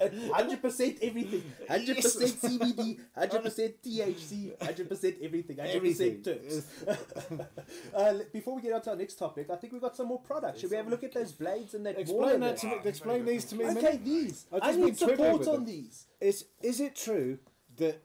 100% 0.00 0.98
everything. 1.02 1.42
100% 1.68 1.98
CBD, 2.40 3.00
100% 3.16 3.74
THC, 3.84 4.56
100% 4.58 5.24
everything, 5.24 5.56
100% 5.56 6.24
tips. 6.24 6.66
Uh, 7.94 8.14
before 8.32 8.54
we 8.54 8.62
get 8.62 8.72
on 8.72 8.80
to 8.80 8.90
our 8.90 8.96
next 8.96 9.14
topic, 9.14 9.48
I 9.50 9.56
think 9.56 9.72
we've 9.72 9.82
got 9.82 9.96
some 9.96 10.06
more 10.06 10.20
products. 10.20 10.60
Should 10.60 10.70
we 10.70 10.76
have 10.76 10.86
a 10.86 10.90
look 10.90 11.04
at 11.04 11.12
those 11.12 11.32
blades 11.32 11.74
and 11.74 11.84
that 11.86 11.98
Explain 11.98 12.40
that 12.40 12.56
to 12.58 12.66
me. 12.66 12.72
Ah, 12.76 12.88
Explain 12.88 13.24
these 13.24 13.44
to 13.46 13.56
me. 13.56 13.64
Okay, 13.66 14.00
these. 14.02 14.46
I 14.60 14.72
need 14.76 14.96
support 14.96 15.46
on 15.46 15.64
these. 15.64 16.06
Is, 16.20 16.46
is 16.62 16.80
it 16.80 16.96
true 16.96 17.38
that 17.76 18.02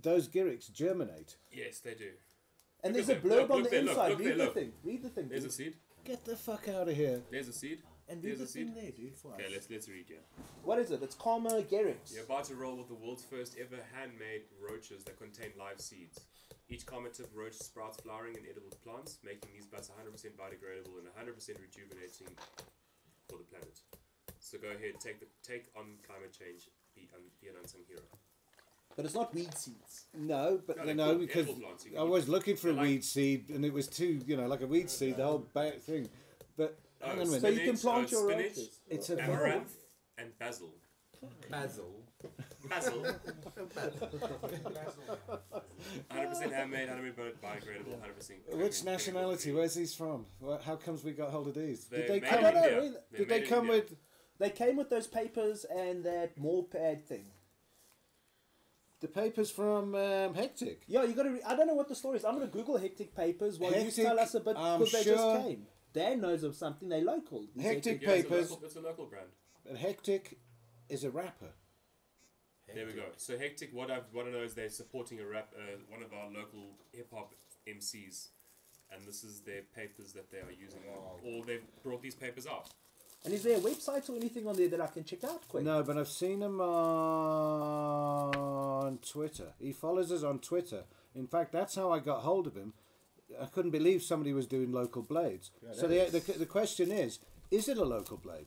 those 0.00 0.28
girics 0.28 0.70
germinate? 0.72 1.36
Yes, 1.50 1.80
they 1.80 1.94
do. 1.94 2.10
And 2.84 2.94
there's 2.94 3.08
a 3.08 3.16
blurb 3.16 3.50
on 3.50 3.62
the 3.62 3.78
inside. 3.78 4.18
Read 4.18 4.38
the 4.38 4.46
thing. 4.48 4.72
Read 4.82 5.02
the 5.02 5.08
thing. 5.08 5.28
There's 5.28 5.44
a 5.44 5.50
seed. 5.50 5.76
Get 6.04 6.24
the 6.24 6.36
fuck 6.36 6.68
out 6.68 6.88
of 6.88 6.96
here. 6.96 7.22
There's 7.30 7.48
a 7.48 7.52
seed. 7.52 7.82
And 8.08 8.22
read 8.22 8.30
There's 8.30 8.38
the 8.40 8.44
a 8.44 8.48
seed. 8.48 8.74
thing 8.74 8.82
there, 8.82 8.90
dude. 8.92 9.16
For 9.16 9.28
Okay, 9.34 9.46
us. 9.46 9.52
let's 9.52 9.70
let's 9.70 9.88
read 9.88 10.04
here. 10.08 10.24
What 10.64 10.78
is 10.78 10.90
it? 10.90 11.02
It's 11.02 11.14
Karma 11.14 11.62
Garrix. 11.62 12.12
You're 12.12 12.24
about 12.24 12.44
to 12.44 12.54
roll 12.54 12.76
with 12.76 12.88
the 12.88 12.94
world's 12.94 13.24
first 13.24 13.56
ever 13.58 13.78
handmade 13.94 14.42
roaches 14.60 15.04
that 15.04 15.18
contain 15.18 15.50
live 15.58 15.80
seeds. 15.80 16.20
Each 16.68 16.84
comative 16.84 17.28
roach 17.34 17.54
sprouts 17.54 17.98
flowering 18.02 18.36
and 18.36 18.46
edible 18.50 18.72
plants, 18.84 19.18
making 19.24 19.50
these 19.54 19.66
buds 19.66 19.88
100% 19.88 20.12
biodegradable 20.36 20.98
and 20.98 21.08
100% 21.14 21.36
rejuvenating 21.60 22.28
for 23.28 23.38
the 23.38 23.44
planet. 23.44 23.78
So 24.40 24.58
go 24.58 24.68
ahead, 24.68 24.98
take 25.00 25.20
the 25.20 25.26
take 25.42 25.66
on 25.76 25.84
climate 26.06 26.32
change. 26.38 26.68
Be, 26.94 27.08
un, 27.14 27.22
be 27.40 27.48
an 27.48 27.54
unsung 27.62 27.80
hero. 27.88 28.02
But 28.96 29.06
it's 29.06 29.14
not 29.14 29.32
weed 29.34 29.56
seeds. 29.56 30.04
No, 30.14 30.60
but 30.66 30.76
No, 30.76 30.84
no, 30.84 30.86
they're 30.86 31.06
called 31.06 31.20
because 31.20 31.46
edible 31.48 31.60
plants. 31.62 31.86
You 31.86 31.98
I 31.98 32.04
eat 32.04 32.08
was 32.10 32.28
looking 32.28 32.56
for 32.56 32.68
a 32.68 32.72
They're 32.72 32.82
like- 32.82 32.90
weed 32.90 33.04
seed, 33.04 33.48
and 33.50 33.64
it 33.64 33.72
was 33.72 33.86
too, 33.88 34.20
you 34.26 34.36
know, 34.36 34.46
like 34.46 34.60
a 34.60 34.66
weed 34.66 34.90
seed, 34.90 35.16
the 35.16 35.24
whole 35.24 35.46
ba- 35.54 35.78
thing. 35.80 36.08
But 36.58 36.78
Oh, 37.02 37.10
on 37.10 37.18
a 37.20 37.26
So 37.26 37.48
you 37.48 37.60
can 37.60 37.76
plant 37.76 38.06
uh, 38.06 38.10
your 38.10 38.30
spinach, 38.30 38.46
roaches. 38.56 38.80
it's 38.88 39.10
a 39.10 39.16
Amaranth 39.22 39.72
and 40.18 40.38
basil. 40.38 40.74
Basil. 41.50 42.02
Basil. 42.68 43.04
100% 46.10 46.52
handmade, 46.52 46.88
100% 46.88 47.14
biodegradable, 47.42 47.98
100%. 48.50 48.56
Which 48.56 48.84
nationality? 48.84 49.52
Where's 49.52 49.74
these 49.74 49.94
from? 49.94 50.26
How 50.64 50.76
comes 50.76 51.02
we 51.04 51.12
got 51.12 51.30
hold 51.30 51.48
of 51.48 51.54
these? 51.54 51.84
They're 51.86 52.06
Did 52.06 52.08
they 52.10 52.20
come? 52.20 52.38
in 52.38 52.44
I 52.44 52.50
don't 52.50 52.54
know, 52.54 52.62
India. 52.68 52.76
really. 52.80 52.94
Did 53.16 53.28
they 53.28 53.34
made 53.34 53.42
in 53.44 53.48
come 53.48 53.58
India. 53.66 53.74
with 53.80 53.96
They 54.38 54.50
came 54.50 54.76
with 54.76 54.90
those 54.90 55.06
papers 55.06 55.64
and 55.64 56.04
that 56.04 56.38
more 56.38 56.64
pad 56.64 57.06
thing. 57.06 57.26
the 59.00 59.08
papers 59.08 59.50
from 59.50 59.94
um, 59.96 60.34
Hectik? 60.34 60.78
Yeah, 60.86 61.02
you 61.04 61.14
got 61.14 61.24
to. 61.24 61.30
Re- 61.30 61.42
I 61.46 61.56
don't 61.56 61.66
know 61.66 61.74
what 61.74 61.88
the 61.88 61.94
story 61.96 62.16
is. 62.18 62.24
I'm 62.24 62.34
gonna 62.34 62.46
Google 62.46 62.78
Hectik 62.78 63.10
Paperz 63.12 63.58
while 63.58 63.72
you 63.74 63.90
tell 63.90 64.18
us 64.18 64.34
a 64.34 64.40
bit 64.40 64.56
I'm 64.56 64.78
because 64.78 64.92
they 64.92 65.04
just 65.04 65.42
came. 65.46 65.66
Dan 65.92 66.20
knows 66.20 66.42
of 66.42 66.54
something. 66.54 66.88
They 66.88 67.00
local. 67.02 67.46
These 67.54 67.64
Hectik 67.66 68.00
Yeah, 68.02 68.10
it's 68.12 68.24
a 68.26 68.28
papers. 68.28 68.50
local- 68.50 68.64
It's 68.66 68.76
a 68.76 68.80
local 68.80 69.06
brand. 69.06 69.30
And 69.68 69.78
Hectik 69.78 70.36
is 70.88 71.04
a 71.04 71.10
rapper. 71.10 71.52
There 72.74 72.86
we 72.86 72.92
go. 72.94 73.04
So 73.18 73.36
hectic. 73.36 73.72
What 73.74 73.90
I've 73.90 74.10
what 74.12 74.26
I 74.26 74.30
know 74.30 74.42
is 74.42 74.54
they're 74.54 74.70
supporting 74.70 75.20
a 75.20 75.26
rap, 75.26 75.52
uh, 75.54 75.76
one 75.90 76.02
of 76.02 76.12
our 76.14 76.30
local 76.30 76.78
hip 76.92 77.10
hop 77.12 77.34
MCs, 77.66 78.28
and 78.90 79.06
this 79.06 79.22
is 79.24 79.40
their 79.42 79.62
papers 79.62 80.12
that 80.14 80.30
they 80.30 80.38
are 80.38 80.50
using. 80.50 80.80
Or 81.22 81.44
they've 81.44 81.62
brought 81.82 82.00
these 82.02 82.14
papers 82.14 82.46
out. 82.46 82.70
And 83.24 83.34
is 83.34 83.42
there 83.42 83.56
a 83.58 83.60
website 83.60 84.08
or 84.10 84.16
anything 84.16 84.46
on 84.48 84.56
there 84.56 84.68
that 84.68 84.80
I 84.80 84.86
can 84.88 85.04
check 85.04 85.22
out 85.22 85.46
quick? 85.48 85.62
No, 85.64 85.82
but 85.82 85.96
I've 85.98 86.08
seen 86.08 86.40
him 86.42 86.60
on 87.62 88.98
Twitter. 88.98 89.52
He 89.60 89.72
follows 89.72 90.10
us 90.10 90.22
on 90.22 90.38
Twitter. 90.38 90.84
In 91.14 91.26
fact, 91.26 91.52
that's 91.52 91.74
how 91.74 91.92
I 91.92 91.98
got 91.98 92.22
hold 92.22 92.46
of 92.46 92.56
him. 92.56 92.72
I 93.40 93.46
couldn't 93.46 93.70
believe 93.70 94.02
somebody 94.02 94.32
was 94.32 94.46
doing 94.46 94.72
local 94.72 95.02
blades. 95.02 95.50
Yeah, 95.62 95.72
so 95.74 95.86
the, 95.88 96.08
the 96.10 96.38
the 96.38 96.46
question 96.46 96.90
is: 96.90 97.18
Is 97.50 97.68
it 97.68 97.78
a 97.78 97.84
local 97.84 98.16
blade? 98.16 98.46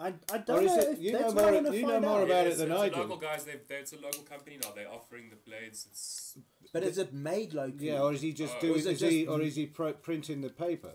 I, 0.00 0.08
I 0.32 0.36
Or 0.36 0.38
don't 0.46 0.64
is 0.64 0.70
know. 0.76 0.78
it- 0.82 0.88
if 0.92 1.00
you 1.00 1.12
that's 1.12 1.34
know 1.34 1.42
more- 1.60 1.74
you 1.74 1.82
know 1.86 2.00
more 2.00 2.20
out. 2.20 2.26
about 2.30 2.46
it 2.46 2.50
it's, 2.50 2.58
than 2.58 2.70
it's 2.70 2.80
I 2.80 2.86
a 2.86 2.90
do. 2.90 3.00
local 3.00 3.16
guys. 3.16 3.44
They've, 3.44 3.66
they 3.66 3.74
it's 3.76 3.92
a 3.92 3.98
local 4.00 4.22
company 4.22 4.56
now. 4.62 4.70
They're 4.74 4.88
offering 4.92 5.28
the 5.30 5.36
blades. 5.36 5.86
It's 5.90 6.38
But 6.72 6.84
is 6.84 6.98
it 6.98 7.12
made 7.12 7.52
locally? 7.52 7.88
Yeah, 7.88 8.02
or 8.02 8.12
is 8.12 8.22
he 8.22 8.32
just 8.32 8.54
Uh, 8.56 8.60
doing? 8.60 8.74
or 8.74 8.76
is 8.78 8.86
it 8.86 8.92
Is 8.92 9.00
he, 9.00 9.26
or 9.26 9.40
is 9.40 9.56
he 9.56 9.66
pro- 9.66 9.94
printing 9.94 10.40
the 10.42 10.50
paper? 10.50 10.94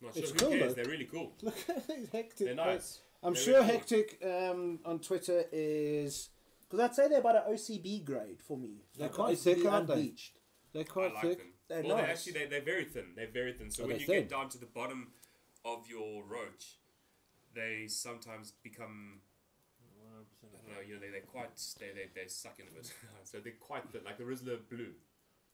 not 0.00 0.16
It's 0.16 0.28
sure. 0.30 0.38
cool, 0.38 0.48
cares? 0.50 0.74
though. 0.74 0.82
They're 0.82 0.90
really 0.90 1.04
cool. 1.06 1.32
Look 1.42 1.56
at 1.68 1.86
these 1.88 2.08
hectic. 2.10 2.46
They're 2.46 2.54
nice. 2.54 3.00
I'm 3.22 3.34
They're 3.34 3.42
sure 3.42 3.54
really 3.54 3.66
cool. 3.66 3.76
hectic 3.76 4.22
um, 4.24 4.78
on 4.84 4.98
Twitter 5.00 5.44
is 5.52 6.28
Because 6.62 6.80
I'd 6.80 6.94
say 6.94 7.08
they're 7.08 7.20
about 7.20 7.46
an 7.46 7.54
OCB 7.54 8.04
grade 8.04 8.40
for 8.40 8.56
me. 8.56 8.82
They're 8.96 9.08
Like 9.08 9.14
quite 9.16 9.36
OCB 9.36 9.42
thick, 9.42 9.66
aren't 9.66 9.86
they? 9.88 9.92
unbleached. 9.94 10.38
They're 10.74 10.82
I 10.82 10.86
quite 10.86 11.14
like 11.14 11.22
thick. 11.22 11.38
them. 11.38 11.46
They're 11.68 11.82
well, 11.82 11.96
they're 11.96 12.10
actually 12.10 12.32
they, 12.32 12.46
they're 12.46 12.60
very 12.60 12.84
thin. 12.84 13.06
They're 13.16 13.30
very 13.32 13.54
thin. 13.54 13.70
So 13.70 13.84
Oh, 13.84 13.86
when 13.86 13.98
you 14.00 14.04
thin. 14.06 14.20
get 14.22 14.28
down 14.28 14.48
to 14.50 14.58
the 14.58 14.66
bottom 14.66 15.12
of 15.64 15.88
your 15.88 16.22
roach, 16.24 16.76
they 17.54 17.86
sometimes 17.88 18.52
become. 18.62 19.20
I 20.42 20.46
don't 20.66 20.76
know. 20.76 20.80
You 20.86 20.94
know, 20.94 21.00
they, 21.00 21.10
they're 21.10 21.20
quite 21.22 21.50
they 21.80 21.86
they 21.94 22.08
they 22.22 22.28
suck 22.28 22.58
into 22.58 22.76
it. 22.78 22.92
so 23.24 23.38
they're 23.38 23.52
quite 23.58 23.88
thin, 23.90 24.02
like 24.04 24.18
the 24.18 24.24
Rizla 24.24 24.58
Blue. 24.68 24.92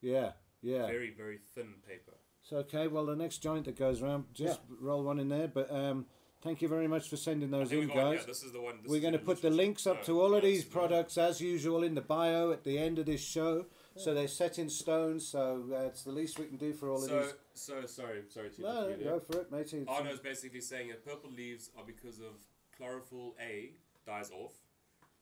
Yeah, 0.00 0.32
yeah. 0.62 0.86
Very 0.86 1.12
very 1.16 1.38
thin 1.54 1.74
paper. 1.86 2.12
So 2.42 2.56
okay, 2.58 2.86
well 2.88 3.06
the 3.06 3.16
next 3.16 3.38
joint 3.38 3.66
that 3.66 3.76
goes 3.78 4.02
around, 4.02 4.24
just 4.32 4.60
roll 4.80 5.04
one 5.04 5.20
in 5.20 5.28
there. 5.28 5.48
But 5.48 5.70
um, 5.70 6.06
thank 6.42 6.62
you 6.62 6.68
very 6.68 6.88
much 6.88 7.08
for 7.08 7.16
sending 7.16 7.50
those 7.50 7.70
in, 7.72 7.88
guys. 7.88 8.20
Yeah, 8.20 8.26
this 8.26 8.42
is 8.42 8.52
the 8.52 8.60
one. 8.60 8.78
This 8.82 8.90
We're 8.90 9.00
going 9.00 9.12
to 9.12 9.18
put 9.18 9.42
the 9.42 9.50
links 9.50 9.86
up 9.86 9.98
No, 9.98 10.02
to 10.04 10.20
all 10.22 10.34
of 10.34 10.42
these 10.42 10.60
it's 10.60 10.68
the- 10.68 10.72
products 10.72 11.18
as 11.18 11.40
usual 11.40 11.82
in 11.82 11.94
the 11.94 12.00
bio 12.00 12.50
at 12.52 12.64
the 12.64 12.78
end 12.78 12.98
of 12.98 13.06
this 13.06 13.20
show. 13.22 13.66
So 14.02 14.14
they're 14.14 14.28
set 14.28 14.58
in 14.58 14.68
stone. 14.70 15.20
So 15.20 15.64
uh, 15.72 15.80
it's 15.86 16.04
the 16.04 16.10
least 16.12 16.38
we 16.38 16.46
can 16.46 16.56
do 16.56 16.72
for 16.72 16.90
all 16.90 16.98
So 16.98 17.16
of 17.18 17.22
these. 17.24 17.34
so 17.54 17.80
so 17.82 17.86
sorry 17.86 18.22
sorry 18.28 18.50
to 18.50 18.62
No, 18.62 18.68
interrupt 18.88 18.98
you 19.00 19.04
go 19.04 19.20
for 19.20 19.40
it, 19.40 19.52
matey. 19.52 19.78
It's- 19.82 19.96
Arno's 19.96 20.20
basically 20.20 20.60
saying 20.60 20.88
that 20.88 21.04
purple 21.04 21.30
leaves 21.30 21.70
are 21.76 21.84
because 21.84 22.18
of 22.18 22.34
chlorophyll 22.76 23.34
A 23.40 23.72
dies 24.06 24.30
off 24.30 24.54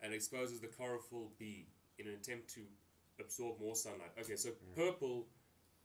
and 0.01 0.15
exposes 0.15 0.61
the 0.61 0.69
chlorophyll 0.69 1.33
B 1.39 1.67
in 1.99 2.07
an 2.07 2.15
attempt 2.15 2.49
to 2.55 2.61
absorb 3.21 3.59
more 3.61 3.75
sunlight. 3.75 4.13
Okay, 4.21 4.37
so 4.37 4.51
purple 4.77 5.27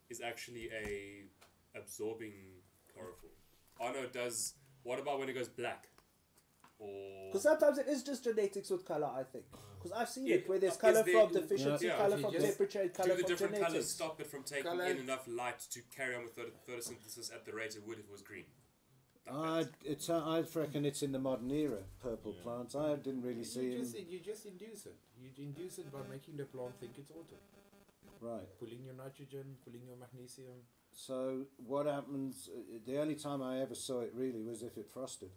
is 0.09 0.21
actually 0.21 0.69
a 0.71 1.23
absorbing 1.75 2.33
chlorophyll. 2.93 3.29
Arno 3.79 4.07
does. 4.07 4.53
What 4.83 4.99
about 4.99 5.17
when 5.19 5.29
it 5.29 5.33
goes 5.33 5.47
black? 5.47 5.87
Or 6.77 7.29
Because 7.31 7.43
sometimes 7.43 7.77
it 7.77 7.87
is 7.87 8.03
just 8.03 8.23
genetics 8.25 8.69
with 8.69 8.85
color, 8.85 9.07
I 9.07 9.23
think. 9.23 9.45
Because 9.83 9.91
I've 9.99 10.09
seen 10.09 10.25
Yeah, 10.27 10.35
it 10.35 10.47
where 10.49 10.59
there's 10.59 10.73
is 10.73 10.79
color 10.79 11.03
there- 11.03 11.13
from 11.25 11.33
deficiency, 11.33 11.85
Yeah, 11.87 11.97
color 11.97 12.13
if 12.15 12.19
you 12.19 12.23
from 12.25 12.33
just- 12.33 12.45
temperature, 12.45 12.83
do 12.83 12.89
color 12.89 13.07
the 13.09 13.15
from 13.19 13.27
different 13.27 13.53
colors 13.55 13.67
genetics. 13.67 13.89
stop 13.89 14.21
it 14.21 14.27
from 14.27 14.43
taking 14.43 14.63
Colour- 14.63 14.85
in 14.85 14.97
enough 14.97 15.27
light 15.27 15.59
to 15.59 15.81
carry 15.95 16.15
on 16.15 16.23
with 16.23 16.35
photosynthesis 16.65 17.33
at 17.33 17.45
the 17.45 17.51
rate 17.53 17.75
it 17.75 17.83
would 17.85 17.99
if 17.99 18.05
it 18.05 18.11
was 18.11 18.21
green? 18.21 18.45
I, 19.27 19.65
it's, 19.83 20.09
uh, 20.09 20.19
I 20.23 20.41
reckon 20.57 20.85
it's 20.85 21.01
in 21.03 21.11
the 21.11 21.19
modern 21.19 21.49
era, 21.51 21.83
purple 21.99 22.33
Yeah. 22.33 22.43
plants. 22.43 22.75
I 22.75 22.95
didn't 22.95 23.21
really 23.23 23.43
see 23.43 23.71
You 23.71 23.79
just, 23.79 23.93
them. 23.93 24.05
you 24.07 24.19
just 24.19 24.45
induce 24.45 24.85
it. 24.85 24.95
You 25.17 25.29
induce 25.37 25.79
it 25.79 25.91
by 25.91 26.03
making 26.07 26.37
the 26.37 26.45
plant 26.45 26.79
think 26.79 26.97
it's 26.97 27.11
autumn. 27.11 27.37
Right. 28.21 28.57
Pulling 28.57 28.83
your 28.85 28.93
nitrogen, 28.95 29.57
pulling 29.65 29.85
your 29.85 29.97
magnesium. 29.97 30.65
So 30.93 31.45
what 31.57 31.85
happens? 31.87 32.49
uh, 32.49 32.79
The 32.85 32.97
only 32.99 33.15
time 33.15 33.41
I 33.41 33.59
ever 33.61 33.75
saw 33.75 33.99
it 34.01 34.13
really 34.13 34.41
was 34.41 34.61
if 34.63 34.77
it 34.77 34.87
frosted. 34.87 35.31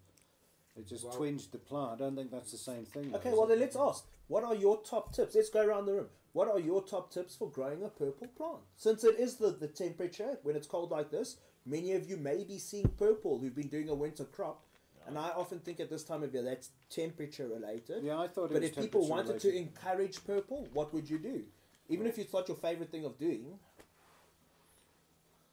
It 0.77 0.87
just 0.87 1.05
Well- 1.05 1.15
twinged 1.17 1.53
the 1.53 1.59
plant. 1.59 1.93
I 1.93 2.05
don't 2.05 2.15
think 2.17 2.31
that's 2.31 2.53
the 2.53 2.59
same 2.59 2.85
thing. 2.85 3.11
though, 3.11 3.19
Okay, 3.19 3.31
is 3.31 3.35
well 3.37 3.45
it? 3.47 3.49
then 3.51 3.61
let's 3.61 3.77
ask. 3.77 4.05
What 4.29 4.45
are 4.45 4.55
your 4.55 4.83
top 4.83 5.15
tips? 5.15 5.35
Let's 5.35 5.51
go 5.51 5.65
around 5.65 5.87
the 5.87 5.95
room. 5.95 6.07
What 6.33 6.49
are 6.49 6.59
your 6.59 6.83
top 6.83 7.13
tips 7.13 7.35
for 7.35 7.49
growing 7.49 7.83
a 7.83 7.89
purple 7.89 8.29
plant? 8.29 8.59
Since 8.77 9.05
it 9.05 9.19
is 9.19 9.37
the, 9.37 9.51
the 9.51 9.69
temperature, 9.69 10.39
when 10.43 10.57
it's 10.57 10.67
cold 10.67 10.91
like 10.91 11.11
this, 11.11 11.37
many 11.65 11.93
of 11.93 12.09
you 12.09 12.17
may 12.17 12.45
be 12.45 12.59
seeing 12.59 12.89
purple 12.99 13.39
who've 13.39 13.55
been 13.55 13.69
doing 13.69 13.89
a 13.89 13.95
winter 13.95 14.25
crop. 14.25 14.63
And 15.07 15.17
I 15.17 15.29
often 15.29 15.61
think 15.61 15.79
at 15.79 15.89
this 15.89 16.03
time 16.03 16.25
of 16.25 16.35
year 16.35 16.43
that's 16.43 16.71
temperature 16.91 17.47
related. 17.47 18.03
Yeah, 18.03 18.19
I 18.19 18.27
thought 18.27 18.51
it 18.51 18.55
But 18.55 18.65
if 18.65 18.77
people 18.77 19.09
wanted 19.09 19.39
to 19.41 19.57
encourage 19.57 20.25
purple, 20.27 20.69
what 20.73 20.93
would 20.93 21.09
you 21.09 21.19
do? 21.19 21.45
Even 21.89 22.09
if 22.09 22.19
it's 22.19 22.33
not 22.33 22.49
your 22.49 22.57
favorite 22.57 22.91
thing 22.91 23.05
of 23.05 23.17
doing, 23.17 23.59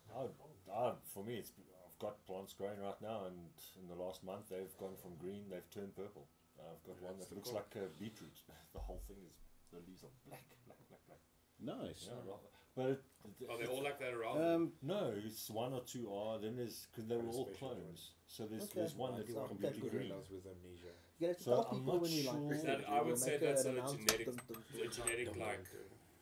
No, 0.09 0.29
I, 0.75 0.91
for 1.13 1.23
me, 1.23 1.35
it's 1.35 1.51
I've 1.85 1.99
got 1.99 2.25
plants 2.25 2.53
growing 2.53 2.81
right 2.81 2.99
now, 3.01 3.25
and 3.27 3.35
in 3.81 3.87
the 3.87 4.03
last 4.03 4.23
month 4.23 4.49
they've 4.49 4.77
gone 4.79 4.95
from 5.01 5.11
green, 5.21 5.43
they've 5.51 5.69
turned 5.69 5.95
purple. 5.95 6.25
I've 6.59 6.83
got 6.85 7.01
one 7.01 7.19
that 7.19 7.31
looks 7.33 7.49
goal. 7.49 7.61
like 7.61 7.73
a 7.75 7.87
beetroot. 7.99 8.33
The 8.73 8.79
whole 8.79 9.01
thing 9.07 9.17
is 9.29 9.35
the 9.71 9.77
leaves 9.85 10.03
are 10.03 10.13
black, 10.27 10.43
black, 10.65 10.77
black, 10.89 11.01
black. 11.07 11.21
Nice. 11.61 12.09
Yeah, 12.09 12.17
right. 12.25 12.41
but 12.75 12.85
it, 12.89 13.01
it, 13.41 13.49
Are 13.49 13.57
they 13.59 13.65
all 13.67 13.83
like 13.83 13.99
that 13.99 14.13
around? 14.13 14.41
Um, 14.41 14.71
no, 14.81 15.13
it's 15.15 15.49
one 15.49 15.73
or 15.73 15.81
two 15.85 16.11
are. 16.11 16.39
Then 16.39 16.55
there's 16.57 16.87
because 16.89 17.07
they 17.07 17.15
were 17.15 17.29
all 17.29 17.45
clones. 17.59 17.85
ones. 17.85 18.11
So 18.27 18.45
there's 18.49 18.63
Okay. 18.63 18.79
there's 18.81 18.95
one 18.95 19.13
I 19.13 19.17
that's 19.17 19.29
do 19.29 19.45
completely 19.47 19.79
that 19.81 19.91
green. 19.91 20.09
gorillas 20.09 20.29
with 20.31 20.45
amnesia. 20.49 20.93
you 21.19 21.27
have 21.27 21.37
to 21.37 21.43
So 21.43 21.51
tell 21.51 21.67
I'm 21.69 21.77
people 21.79 21.93
not 21.93 22.01
when 22.01 22.11
you 22.11 22.23
like 22.23 22.35
sure- 22.35 22.49
this. 22.49 22.63
That- 22.63 22.89
I 22.89 23.01
would 23.01 23.17
say 23.17 23.31
make 23.31 23.41
a- 23.41 23.45
that's 23.45 23.65
a 23.65 23.73
genetic- 23.73 24.25
Dun, 24.25 24.35
dun, 24.47 24.63
dun. 24.73 24.81
a 24.81 24.89
genetic 24.89 25.35
like 25.37 25.65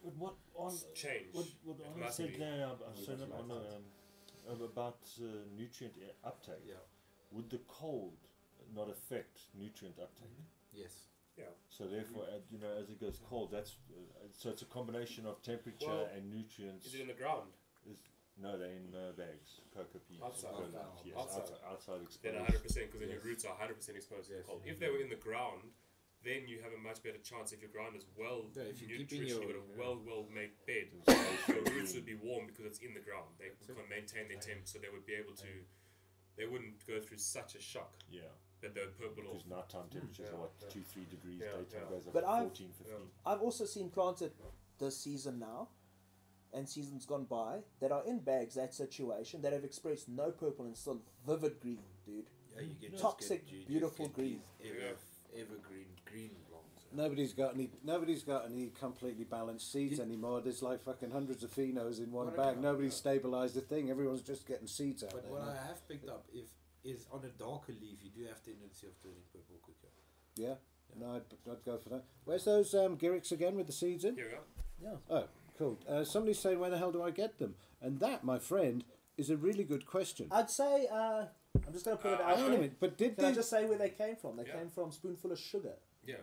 But 0.03 0.13
what 0.19 0.35
on 0.55 0.73
change. 0.93 1.31
what 1.31 1.45
what 1.63 1.77
It 1.79 2.03
I 2.03 2.09
said 2.11 2.35
there, 2.37 2.67
I 2.67 2.71
I 2.71 3.05
said 3.05 3.19
must 3.19 3.31
on 3.31 3.51
um, 4.51 4.61
about 4.61 4.99
uh, 5.21 5.23
nutrient 5.55 5.95
uh, 6.03 6.27
uptake. 6.27 6.63
Yeah. 6.67 6.75
Would 7.31 7.49
the 7.49 7.61
cold 7.69 8.17
not 8.75 8.89
affect 8.89 9.39
nutrient 9.57 9.97
uptake? 9.99 10.29
Yes. 10.73 11.07
Yeah. 11.37 11.45
So 11.69 11.85
therefore, 11.87 12.23
uh, 12.27 12.39
you 12.51 12.59
know, 12.59 12.71
as 12.79 12.89
it 12.89 12.99
goes 12.99 13.19
cold, 13.29 13.51
that's 13.51 13.75
uh, 13.91 14.27
so 14.37 14.49
it's 14.49 14.61
a 14.61 14.65
combination 14.71 15.25
of 15.25 15.41
temperature 15.41 15.87
Well, 15.87 16.09
and 16.15 16.29
nutrients. 16.29 16.85
Is 16.85 16.95
it 16.95 17.01
in 17.01 17.07
the 17.07 17.13
ground? 17.17 17.49
Is, 17.89 17.97
no, 18.41 18.57
they're 18.57 18.75
in 18.75 18.91
uh, 18.95 19.11
bags, 19.15 19.61
cocoa 19.73 19.99
peas. 20.07 20.19
Outside. 20.23 20.51
coconut, 20.51 20.87
Outside. 20.91 21.05
yes, 21.07 21.15
Outside. 21.17 21.41
outside, 21.67 21.99
outside 21.99 22.19
Then 22.23 22.35
exposed. 22.47 22.75
100% 22.75 22.85
because 22.87 22.99
then 22.99 23.09
your 23.11 23.23
roots 23.23 23.43
are 23.45 23.55
100% 23.55 23.95
exposed 23.95 24.27
to 24.29 24.35
the 24.39 24.43
cold. 24.43 24.61
If 24.65 24.79
they 24.79 24.89
were 24.89 24.99
in 25.03 25.09
the 25.09 25.19
ground, 25.19 25.71
then 26.23 26.45
you 26.47 26.61
have 26.61 26.71
a 26.75 26.81
much 26.83 27.01
better 27.01 27.17
chance 27.23 27.51
if 27.51 27.61
your 27.63 27.71
ground 27.71 27.95
is 27.95 28.05
well 28.15 28.45
Yeah, 28.55 28.69
if 28.69 28.79
you 28.83 28.87
keep 28.87 29.09
nutritionally, 29.09 29.29
your- 29.29 29.55
got 29.55 29.59
a 29.59 29.65
yeah. 29.71 29.79
well 29.79 29.97
well 30.05 30.25
made 30.31 30.51
bed. 30.67 30.91
Your 31.47 31.63
roots 31.75 31.95
would 31.95 32.05
be 32.05 32.15
warm 32.15 32.47
because 32.47 32.65
it's 32.65 32.79
in 32.79 32.93
the 32.93 33.01
ground. 33.03 33.31
They 33.39 33.51
can 33.55 33.87
maintain 33.89 34.27
their 34.27 34.39
temp, 34.39 34.67
so 34.67 34.77
they 34.79 34.89
would 34.91 35.05
be 35.07 35.15
able 35.15 35.33
to. 35.41 35.51
They 36.37 36.45
wouldn't 36.45 36.85
go 36.87 36.99
through 37.01 37.17
such 37.19 37.55
a 37.55 37.61
shock 37.61 37.91
Yeah, 38.09 38.31
that 38.61 38.75
they 38.75 38.81
would 38.81 38.97
purple 38.97 39.23
off. 39.27 39.43
because 39.43 39.49
nighttime 39.49 39.87
hmm. 39.89 39.97
temperatures 39.97 40.27
Yeah, 40.29 40.37
are 40.37 40.41
what 40.41 40.51
yeah. 40.61 40.69
two, 40.69 40.81
three 40.81 41.05
degrees. 41.09 41.39
Yeah, 41.41 41.47
daytime 41.57 41.81
yeah. 41.89 41.95
goes 41.97 42.07
up 42.07 42.13
But 42.13 42.21
to 42.21 42.29
I've- 42.29 42.45
14, 42.47 42.67
15. 42.77 42.95
I've 43.25 43.41
also 43.41 43.65
seen 43.65 43.89
planted 43.89 44.31
this 44.79 44.97
season 44.97 45.39
now, 45.39 45.69
and 46.53 46.67
seasons 46.67 47.05
gone 47.05 47.25
by 47.25 47.59
that 47.79 47.91
are 47.91 48.03
in 48.05 48.19
bags. 48.19 48.55
That 48.55 48.73
situation 48.73 49.41
that 49.41 49.53
have 49.53 49.63
expressed 49.63 50.09
no 50.09 50.31
purple 50.31 50.65
and 50.65 50.75
still 50.75 51.01
vivid 51.25 51.59
green, 51.59 51.79
dude. 52.05 52.25
Yeah, 52.55 52.61
you 52.61 52.75
get 52.81 52.97
Toxic, 52.99 53.41
just 53.43 53.51
get, 53.51 53.59
you 53.61 53.65
beautiful 53.67 54.07
get 54.07 54.15
green. 54.15 54.41
Ever, 54.63 54.95
evergreen 55.33 55.85
green 56.05 56.31
blondes. 56.49 56.67
Nobody's 56.93 57.31
got 57.31 57.53
any. 57.53 57.69
Nobody's 57.85 58.23
got 58.23 58.45
any 58.51 58.67
completely 58.77 59.23
balanced 59.23 59.71
seeds 59.71 59.97
You- 59.99 60.03
anymore. 60.03 60.41
There's 60.41 60.61
like 60.61 60.83
fucking 60.83 61.11
hundreds 61.11 61.43
of 61.43 61.51
phenos 61.51 61.99
in 61.99 62.11
one 62.11 62.29
bag. 62.35 62.59
Nobody's 62.59 62.99
stabilised 63.01 63.55
a 63.55 63.61
thing. 63.61 63.89
Everyone's 63.89 64.21
just 64.21 64.45
getting 64.45 64.67
seeds 64.67 65.03
out 65.03 65.11
But 65.13 65.23
there. 65.23 65.31
what 65.31 65.43
I 65.43 65.55
have 65.67 65.87
picked 65.87 66.09
up 66.09 66.25
if 66.33 66.47
is 66.83 67.05
on 67.11 67.23
a 67.25 67.29
darker 67.41 67.73
leaf, 67.73 67.99
you 68.03 68.09
do 68.09 68.27
have 68.27 68.41
the 68.43 68.51
tendency 68.51 68.87
of 68.87 69.01
turning 69.01 69.23
purple 69.31 69.55
quicker. 69.61 69.87
Yeah. 70.35 70.55
No, 70.99 71.15
I'd, 71.15 71.49
I'd 71.51 71.63
go 71.63 71.77
for 71.77 71.89
that. 71.89 72.03
Where's 72.25 72.43
those 72.45 72.73
um, 72.73 72.97
Girics 72.97 73.31
again 73.31 73.55
with 73.55 73.67
the 73.67 73.73
seeds 73.73 74.03
in? 74.03 74.15
Here 74.15 74.25
we 74.25 74.31
go. 74.31 74.91
Yeah. 75.09 75.15
Oh, 75.15 75.27
cool. 75.57 75.79
Uh, 75.87 76.03
somebody's 76.03 76.39
saying, 76.39 76.59
where 76.59 76.69
the 76.69 76.77
hell 76.77 76.91
do 76.91 77.01
I 77.03 77.11
get 77.11 77.37
them? 77.39 77.55
And 77.81 77.99
that, 77.99 78.23
my 78.23 78.39
friend, 78.39 78.83
is 79.17 79.29
a 79.29 79.37
really 79.37 79.63
good 79.63 79.85
question. 79.85 80.27
I'd 80.31 80.49
say 80.49 80.87
uh, 80.91 81.25
I'm 81.65 81.73
just 81.73 81.85
gonna 81.85 81.97
put 81.97 82.13
it 82.13 82.19
Uh, 82.19 82.23
out 82.23 82.35
Hang 82.37 82.39
a 82.39 82.49
there. 82.49 82.57
minute, 82.57 82.75
but 82.79 82.97
did 82.97 83.15
Can 83.15 83.25
I 83.25 83.29
they? 83.29 83.35
just 83.35 83.49
say 83.49 83.65
where 83.65 83.77
they 83.77 83.89
came 83.89 84.15
from? 84.15 84.35
They 84.37 84.45
Yeah. 84.47 84.57
came 84.57 84.69
from 84.69 84.91
Spoonful 84.91 85.31
of 85.31 85.39
Sugar. 85.39 85.75
Yeah. 86.05 86.15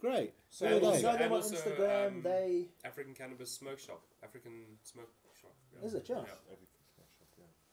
Great. 0.00 0.32
So 0.48 0.66
Who 0.66 0.74
And 0.76 0.82
you 0.84 0.90
they? 0.90 0.96
also- 0.96 1.12
know 1.12 1.18
them 1.18 1.32
on 1.32 1.36
also, 1.42 1.56
Instagram. 1.56 2.06
um, 2.06 2.22
they 2.22 2.68
African 2.84 3.14
cannabis 3.14 3.50
smoke 3.52 3.78
shop. 3.78 4.02
African 4.22 4.78
smoke 4.82 5.10
shop. 5.38 5.54
Yeah. 5.74 5.86
is 5.86 5.94
it? 5.94 6.08
Yeah. 6.08 6.16
Everything's 6.18 6.88
smashed 6.94 7.20
up, 7.20 7.28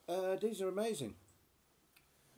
yeah. 0.09 0.13
Uh, 0.15 0.35
these 0.35 0.61
are 0.61 0.67
amazing. 0.69 1.15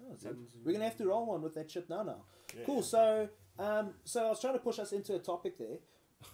Oh. 0.02 0.16
We're 0.64 0.74
gonna 0.74 0.86
have 0.86 0.98
to 0.98 1.08
roll 1.08 1.26
one 1.28 1.42
with 1.42 1.54
that 1.56 1.70
shit 1.72 1.90
now. 1.90 2.04
Now. 2.04 2.24
Yeah, 2.56 2.64
Cool. 2.66 2.76
yeah. 2.78 2.82
So, 2.82 3.30
um, 3.60 3.94
so 4.04 4.26
I 4.26 4.30
was 4.30 4.40
trying 4.42 4.54
to 4.54 4.60
push 4.60 4.80
us 4.80 4.92
into 4.92 5.16
a 5.16 5.20
topic 5.20 5.58
there. 5.58 5.78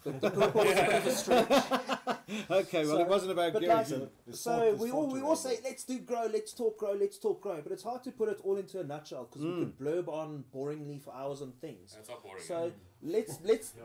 But 0.04 0.20
the 0.20 0.32
purple 0.32 0.64
was 0.64 0.72
a 0.72 0.76
bit 0.76 0.94
of 0.96 1.08
a 1.08 1.12
stretch. 1.12 1.82
Okay, 2.50 2.86
well, 2.88 2.96
So- 2.96 3.02
it 3.02 3.08
wasn't 3.08 3.32
about 3.34 3.54
But 3.54 3.62
Girics. 3.62 3.92
like, 4.00 4.10
There's 4.26 4.40
so 4.40 4.52
thought- 4.72 4.80
we 4.80 4.92
all 4.92 5.08
we 5.08 5.22
all 5.22 5.36
say 5.36 5.60
let's 5.64 5.84
do 5.84 6.00
grow, 6.00 6.26
let's 6.26 6.54
talk 6.54 6.78
grow, 6.80 6.94
let's 6.94 7.20
talk 7.20 7.40
grow, 7.42 7.62
but 7.62 7.72
it's 7.72 7.84
hard 7.84 8.04
to 8.06 8.12
put 8.12 8.30
it 8.30 8.40
all 8.44 8.58
into 8.58 8.80
a 8.80 8.84
nutshell 8.84 9.26
because 9.26 9.44
we 9.46 9.52
could 9.54 9.78
blurb 9.78 10.08
on 10.08 10.44
boringly 10.54 11.00
for 11.00 11.14
hours 11.14 11.42
on 11.44 11.52
things. 11.62 11.94
That's 11.94 12.10
not 12.10 12.24
boring. 12.24 12.42
So 12.44 12.72
let's 13.04 13.38
let's. 13.44 13.74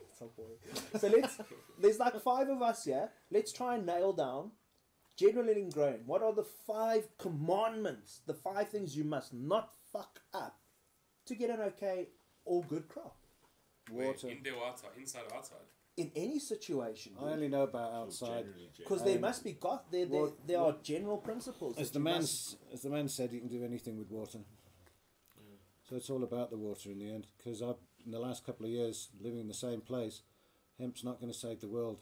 It's 0.00 0.18
so 0.18 0.30
boring. 0.36 0.56
So 0.98 1.06
let's. 1.08 1.38
There's 1.78 1.98
like 2.00 2.20
five 2.20 2.48
of 2.48 2.60
us 2.62 2.84
here. 2.84 3.08
Let's 3.30 3.52
try 3.52 3.76
and 3.76 3.86
nail 3.86 4.12
down. 4.12 4.50
Generally 5.20 5.60
in 5.60 5.68
growing, 5.68 6.00
what 6.06 6.22
are 6.22 6.32
the 6.32 6.44
five 6.66 7.06
commandments? 7.18 8.22
The 8.26 8.32
five 8.32 8.70
things 8.70 8.96
you 8.96 9.04
must 9.04 9.34
not 9.34 9.70
fuck 9.92 10.18
up 10.32 10.58
to 11.26 11.34
get 11.34 11.50
an 11.50 11.60
okay 11.60 12.08
or 12.46 12.62
good 12.62 12.88
crop 12.88 13.16
Where, 13.90 14.06
Water. 14.06 14.30
in 14.30 14.42
the 14.42 14.52
water, 14.52 14.86
Inside 14.98 15.24
or 15.30 15.36
outside? 15.36 15.58
in 15.98 16.10
any 16.16 16.38
situation. 16.38 17.12
I 17.20 17.32
only 17.32 17.48
know 17.48 17.64
about 17.64 17.92
outside. 17.92 18.46
Because 18.78 19.04
there 19.04 19.16
Um, 19.16 19.20
must 19.20 19.44
be 19.44 19.52
got 19.52 19.90
there. 19.92 20.06
There, 20.06 20.22
what- 20.22 20.46
there 20.46 20.58
are 20.58 20.64
what- 20.72 20.82
general 20.82 21.18
principles. 21.18 21.76
As 21.76 21.90
the 21.90 21.98
you 21.98 22.04
man, 22.04 22.20
must- 22.22 22.56
as 22.72 22.80
the 22.80 22.88
man 22.88 23.06
said, 23.10 23.30
you 23.34 23.40
can 23.40 23.48
do 23.50 23.62
anything 23.62 23.98
with 23.98 24.10
water. 24.10 24.40
So 25.86 25.96
it's 25.96 26.08
all 26.08 26.22
about 26.22 26.48
the 26.48 26.56
water 26.56 26.90
in 26.90 26.98
the 26.98 27.10
end. 27.10 27.26
Because 27.36 27.60
I've, 27.60 27.76
in 28.06 28.10
the 28.12 28.18
last 28.20 28.42
couple 28.46 28.64
of 28.64 28.72
years, 28.72 29.10
living 29.20 29.40
in 29.40 29.48
the 29.48 29.52
same 29.68 29.82
place, 29.82 30.22
hemp's 30.78 31.04
not 31.04 31.20
going 31.20 31.30
to 31.30 31.38
save 31.38 31.60
the 31.60 31.68
world 31.68 32.00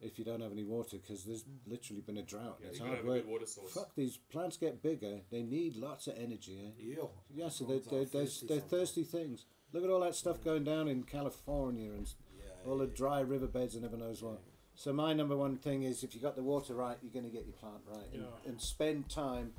if 0.00 0.18
you 0.18 0.24
don't 0.24 0.40
have 0.40 0.52
any 0.52 0.64
water. 0.64 0.96
Because 0.98 1.24
there's 1.24 1.44
literally 1.66 2.02
been 2.02 2.18
a 2.18 2.22
drought. 2.22 2.58
Yeah, 2.60 2.68
it's 2.68 2.78
you've 2.78 2.88
got 2.88 2.96
to 2.96 3.02
hard 3.02 3.06
work. 3.08 3.28
water 3.28 3.46
source. 3.46 3.72
Fuck 3.72 3.94
these 3.96 4.18
plants 4.30 4.56
get 4.56 4.82
bigger. 4.82 5.20
They 5.30 5.42
need 5.42 5.76
lots 5.76 6.06
of 6.06 6.14
energy. 6.18 6.58
Eh? 6.64 6.70
Yeah. 6.78 7.04
Yeah, 7.34 7.48
so 7.48 7.64
they 7.64 7.78
Plants 7.78 7.88
they 7.90 7.96
are 7.96 8.04
they're, 8.04 8.22
thirsty 8.24 8.46
they're 8.46 8.60
thirsty 8.60 9.04
things. 9.04 9.44
Look 9.72 9.84
at 9.84 9.90
all 9.90 10.00
that 10.00 10.14
stuff 10.14 10.42
going 10.42 10.64
down 10.64 10.88
in 10.88 11.02
California 11.02 11.90
and 11.90 12.08
Yeah, 12.38 12.70
all 12.70 12.78
the 12.78 12.86
yeah, 12.86 12.92
dry 12.94 13.20
riverbeds 13.20 13.74
and 13.74 13.82
never 13.82 13.96
knows 13.96 14.22
what. 14.22 14.40
So 14.74 14.92
my 14.92 15.12
number 15.14 15.36
one 15.36 15.56
thing 15.56 15.82
is 15.84 16.02
if 16.04 16.14
you 16.14 16.20
got 16.20 16.36
the 16.36 16.42
water 16.42 16.74
right, 16.74 16.98
you're 17.02 17.12
going 17.12 17.24
to 17.24 17.30
get 17.30 17.46
your 17.46 17.54
plant 17.54 17.80
right, 17.86 18.04
and, 18.12 18.22
Yeah. 18.22 18.28
and 18.50 18.60
spend 18.60 19.08
time 19.08 19.52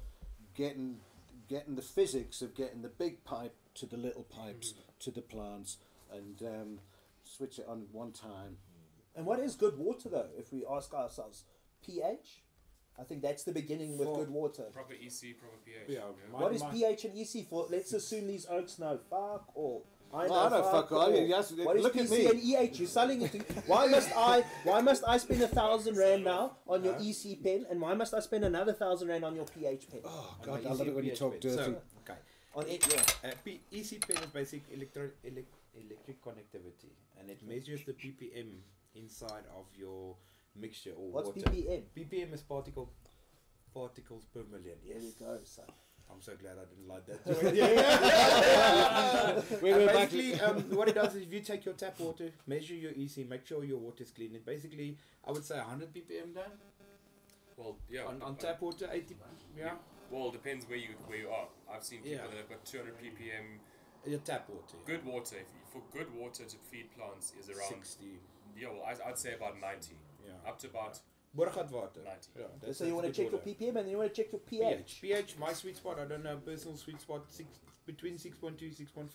getting 0.56 1.00
getting 1.50 1.76
the 1.76 1.82
physics 1.82 2.42
of 2.42 2.54
getting 2.56 2.82
the 2.82 2.90
big 2.90 3.24
pipe 3.24 3.56
to 3.76 3.86
the 3.86 3.96
little 3.98 4.24
pipes 4.24 4.74
to 5.00 5.12
the 5.12 5.22
plants, 5.22 5.78
and 6.12 6.42
um, 6.44 6.80
switch 7.24 7.58
it 7.60 7.66
on 7.68 7.86
one 7.92 8.12
time. 8.12 8.58
And 9.18 9.26
what 9.26 9.40
is 9.40 9.56
good 9.56 9.78
water 9.78 10.10
though? 10.10 10.30
If 10.38 10.54
we 10.54 10.64
ask 10.70 10.94
ourselves, 10.94 11.44
pH. 11.84 12.44
I 13.00 13.04
think 13.04 13.22
that's 13.22 13.44
the 13.44 13.52
beginning 13.52 13.98
with 13.98 14.08
For- 14.08 14.18
good 14.20 14.30
water. 14.32 14.64
Proper 14.74 14.94
EC, 14.94 15.34
proper 15.38 15.58
pH. 15.66 15.88
Yeah, 15.88 16.02
my- 16.32 16.40
What 16.44 16.54
is 16.54 16.62
my- 16.64 16.72
pH 16.72 17.06
and 17.06 17.16
EC 17.18 17.44
for? 17.44 17.68
Let's 17.70 17.94
assume 17.94 18.26
these 18.28 18.46
oaks 18.50 18.80
know 18.80 18.98
fuck 19.10 19.52
all. 19.56 19.86
I 20.12 20.26
know, 20.26 20.32
Well, 20.32 20.40
I 20.40 20.50
know 20.50 20.64
fuck 20.72 20.92
all. 20.94 21.00
all. 21.02 21.12
Yes, 21.12 21.52
What 21.52 21.76
is 21.78 21.84
look 21.84 21.96
at 21.98 22.04
PC 22.06 22.18
me. 22.18 22.26
and 22.28 22.40
EH? 22.40 22.80
You're 22.80 22.88
selling 22.88 23.22
it. 23.24 23.32
To, 23.34 23.40
why 23.68 23.88
must 23.88 24.10
I? 24.16 24.42
Why 24.64 24.82
must 24.82 25.04
I 25.06 25.18
spend 25.18 25.42
a 25.44 25.48
thousand 25.48 25.98
rand 25.98 26.24
now 26.24 26.58
on 26.68 26.84
your 26.84 26.96
EC 27.00 27.36
pen, 27.36 27.66
and 27.70 27.82
why 27.82 27.94
must 27.94 28.14
I 28.14 28.20
spend 28.22 28.46
another 28.46 28.74
thousand 28.74 29.10
rand 29.10 29.26
on 29.26 29.36
your 29.36 29.46
pH 29.46 29.90
pen? 29.92 30.02
Oh 30.06 30.38
God, 30.42 30.66
I 30.66 30.70
love 30.70 30.88
it 30.88 30.96
when 30.96 31.06
you 31.06 31.16
talk 31.16 31.34
pen. 31.34 31.40
dirty. 31.42 31.56
So, 31.74 31.82
okay. 32.00 32.20
On 32.56 32.68
it, 32.68 32.82
Uh, 33.24 33.32
P- 33.44 33.62
EC 33.72 34.00
pen 34.00 34.18
is 34.24 34.30
basic 34.32 34.64
electro- 34.72 35.12
elec- 35.26 35.46
electric 35.76 36.22
connectivity, 36.24 36.90
and 37.20 37.30
it 37.30 37.44
measures 37.44 37.84
the 37.86 37.94
ppm 37.94 38.62
inside 38.98 39.44
of 39.58 39.66
your 39.78 40.16
mixture 40.56 40.92
or 40.98 41.12
What's 41.12 41.28
water. 41.30 41.42
ppm? 41.42 41.84
ppm 41.96 42.34
is 42.34 42.42
particle 42.42 42.92
particles 43.74 44.26
per 44.34 44.44
million. 44.52 44.76
There 44.86 44.98
you 45.00 45.14
go, 45.20 45.40
son. 45.44 45.66
I'm 46.10 46.22
so 46.22 46.32
glad 46.42 46.54
I 46.58 46.64
didn't 46.66 46.88
like 46.88 47.06
that. 47.06 47.20
We 49.62 49.72
And 49.72 49.82
were 49.82 49.88
basically, 49.92 50.40
um, 50.40 50.62
what 50.76 50.88
it 50.88 50.96
does 50.96 51.16
is 51.16 51.24
if 51.24 51.34
you 51.34 51.42
take 51.42 51.66
your 51.66 51.74
tap 51.74 52.00
water, 52.00 52.32
measure 52.48 52.74
your 52.76 52.92
EC, 52.92 53.28
make 53.30 53.46
sure 53.46 53.64
your 53.66 53.78
water 53.78 54.04
is 54.04 54.12
clean. 54.12 54.34
It 54.34 54.46
basically, 54.46 54.98
I 55.28 55.32
would 55.32 55.44
say 55.44 55.58
100 55.58 55.94
ppm 55.94 56.34
down 56.34 56.52
Well, 57.58 57.78
yeah. 57.90 58.06
on, 58.06 58.22
on 58.22 58.34
uh, 58.34 58.36
tap 58.38 58.62
water, 58.62 58.88
80. 58.92 59.16
Yeah, 59.58 59.74
Well, 60.10 60.30
it 60.30 60.34
depends 60.34 60.66
where 60.70 60.78
you 60.78 60.90
where 61.08 61.18
you 61.20 61.30
are. 61.30 61.48
I've 61.72 61.84
seen 61.84 62.02
people 62.02 62.18
Yeah. 62.20 62.28
that 62.28 62.38
have 62.38 62.50
got 62.50 62.64
200 62.66 62.94
ppm. 63.00 63.60
your 64.10 64.20
tap 64.20 64.48
water. 64.50 64.78
Good 64.86 65.04
water. 65.06 65.36
If 65.42 65.48
for 65.74 65.82
good 65.92 66.08
water 66.16 66.46
to 66.46 66.56
feed 66.72 66.90
plants 66.96 67.34
is 67.40 67.50
around. 67.50 67.68
60. 67.68 68.06
Yeah, 68.60 68.68
well, 68.70 68.84
I, 68.88 69.10
I'd 69.10 69.18
say 69.18 69.34
about 69.34 69.60
90. 69.60 69.96
Yeah. 70.26 70.32
Up 70.50 70.60
to 70.60 70.68
about 70.68 71.00
Borgat 71.38 71.70
water. 71.72 72.02
90. 72.04 72.30
Yeah, 72.38 72.46
that's 72.62 72.78
so 72.78 72.86
you 72.86 72.96
want 72.96 73.06
to 73.06 73.12
good 73.24 73.32
check 73.32 73.46
your 73.46 73.72
ppm 73.72 73.76
and 73.80 73.90
you 73.90 73.98
want 73.98 74.14
to 74.14 74.24
check 74.24 74.32
your 74.32 74.42
pH. 74.42 75.02
pH. 75.02 75.02
pH, 75.02 75.36
my 75.40 75.54
sweet 75.54 75.78
spot, 75.78 76.00
I 76.00 76.06
don't 76.06 76.24
know, 76.24 76.38
personal 76.38 76.78
sweet 76.78 77.00
spot, 77.02 77.26
six 77.30 77.48
between 77.86 78.16
6.2 78.16 78.58
6.5. 78.76 79.08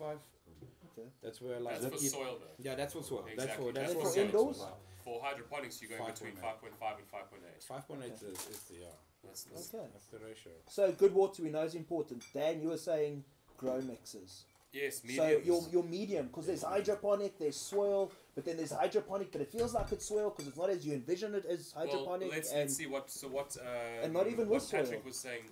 Okay. 0.98 1.08
That's 1.22 1.40
where 1.40 1.56
I 1.56 1.58
like 1.58 1.74
That's 1.80 1.84
to 1.86 1.90
for 1.92 1.98
keep- 1.98 2.10
soil 2.10 2.38
though. 2.40 2.46
Yeah, 2.64 2.74
that's 2.74 2.92
for 2.92 3.02
soil. 3.02 3.22
That's 3.26 3.32
Exactly. 3.44 3.66
for 3.66 3.72
that's 3.72 3.92
And 3.92 4.00
for, 4.00 4.06
for 4.08 4.14
soil. 4.14 4.24
indoors? 4.24 4.64
For 5.04 5.20
hydroponics, 5.22 5.82
you 5.82 5.88
go 5.88 5.96
in 5.96 6.12
between 6.12 6.32
5.5 6.32 6.98
and 6.98 7.10
5.8. 7.10 7.98
5.8 7.98 8.14
is, 8.14 8.22
is 8.22 8.60
the 8.70 8.74
yeah. 8.80 8.86
That's, 9.24 9.44
that's 9.44 9.74
Okay. 9.74 9.84
That's 9.92 10.06
the 10.06 10.18
ratio. 10.18 10.52
So 10.68 10.92
good 10.92 11.12
water 11.14 11.42
we 11.42 11.50
know 11.50 11.62
is 11.62 11.74
important. 11.74 12.22
Dan, 12.32 12.60
you 12.60 12.68
were 12.68 12.76
saying 12.76 13.24
grow 13.56 13.80
mixes. 13.80 14.44
Yes, 14.72 15.02
medium. 15.04 15.16
So 15.24 15.24
mediums. 15.38 15.46
your 15.46 15.62
your 15.72 15.84
medium, 15.90 16.26
because 16.28 16.46
there's 16.46 16.62
hydroponic, 16.62 17.38
there's 17.38 17.56
soil, 17.56 18.10
but 18.34 18.44
then 18.44 18.56
there's 18.56 18.72
hydroponic, 18.72 19.30
but 19.30 19.40
it 19.40 19.50
feels 19.52 19.74
like 19.74 19.92
it's 19.92 20.06
soil 20.08 20.30
because 20.30 20.48
it's 20.48 20.56
not 20.56 20.70
as 20.70 20.86
you 20.86 20.94
envision 20.94 21.34
it 21.34 21.44
as 21.44 21.72
hydroponic. 21.72 22.28
Well, 22.28 22.36
let's, 22.36 22.50
and 22.50 22.60
let's 22.60 22.76
see 22.76 22.86
what 22.86 23.10
so 23.10 23.28
what 23.28 23.56
uh, 23.60 24.04
and 24.04 24.12
not 24.12 24.26
even 24.26 24.48
what 24.48 24.54
with 24.54 24.62
soil. 24.62 24.82
Patrick 24.82 25.04
was 25.04 25.16
saying. 25.16 25.42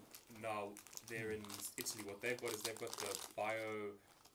Now 0.42 0.68
they're 1.08 1.32
in 1.32 1.42
Italy. 1.76 2.04
What 2.06 2.22
they've 2.22 2.40
got 2.40 2.54
is 2.54 2.62
they've 2.62 2.78
got 2.78 2.92
the 2.96 3.14
bio 3.36 3.92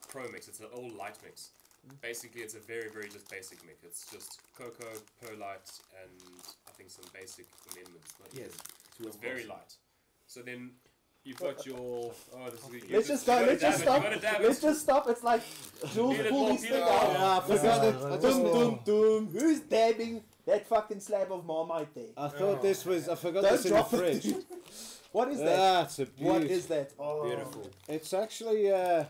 pro 0.08 0.30
mix. 0.32 0.48
It's 0.48 0.60
an 0.60 0.68
old 0.74 0.96
light 0.96 1.18
mix. 1.24 1.50
Mm. 1.88 2.02
Basically, 2.02 2.42
it's 2.42 2.54
a 2.54 2.60
very 2.60 2.90
very 2.90 3.10
just 3.10 3.30
basic 3.30 3.66
mix. 3.66 3.84
It's 3.84 4.06
just 4.12 4.40
coco, 4.56 4.86
perlite, 5.24 5.72
and 6.04 6.12
I 6.68 6.72
think 6.78 6.92
some 6.92 7.06
basic 7.14 7.48
amendments. 7.72 8.14
Not 8.20 8.30
Yes. 8.34 8.52
it's 9.00 9.18
very 9.18 9.46
light. 9.46 9.74
So 10.28 10.42
then 10.42 10.72
you've 11.26 11.40
got 11.40 11.66
your 11.66 11.78
oh 11.78 12.50
this 12.50 12.64
is 12.64 12.74
you 12.74 12.82
let's 12.96 13.08
just 13.08 13.26
go. 13.26 13.40
you 13.40 13.46
Let's 13.48 13.62
just 13.62 13.80
stop. 13.82 13.98
you 13.98 14.10
gotta 14.10 14.22
dab 14.22 14.42
Let's 14.42 14.62
just 14.62 14.82
stop. 14.82 15.08
It's 15.10 15.24
like 15.24 15.42
Jules 15.94 16.16
Feel 16.16 16.26
it 16.26 16.30
pull 16.30 16.48
more, 16.48 16.58
thing 16.58 16.74
out. 16.74 17.12
Yeah, 17.12 17.38
I 17.38 17.42
forgot 17.42 17.86
it. 17.86 17.96
I 17.96 18.18
just 18.18 18.44
Dum 18.44 18.54
dum 18.54 18.80
dum. 18.86 19.30
Who's 19.34 19.60
dabbing 19.62 20.24
That 20.46 20.68
fucking 20.68 21.00
slab 21.00 21.32
of 21.32 21.46
marmite 21.46 21.94
there. 21.94 22.06
I 22.16 22.28
thought 22.30 22.62
this 22.62 22.86
was. 22.86 23.10
I 23.10 23.16
forgot 23.16 23.44
Don't 23.44 23.52
this 23.52 23.66
in 23.66 23.74
the 23.74 23.84
fridge. 23.84 24.34
What 25.12 25.30
is 25.30 25.40
that? 25.40 25.46
That's 25.46 26.00
a 26.00 26.06
what 26.18 26.42
beauty. 26.42 26.58
that? 26.58 26.92
Oh, 27.00 27.26
Beautiful. 27.26 27.72
It's 27.88 28.14
actually. 28.14 28.70
Uh, 28.70 29.06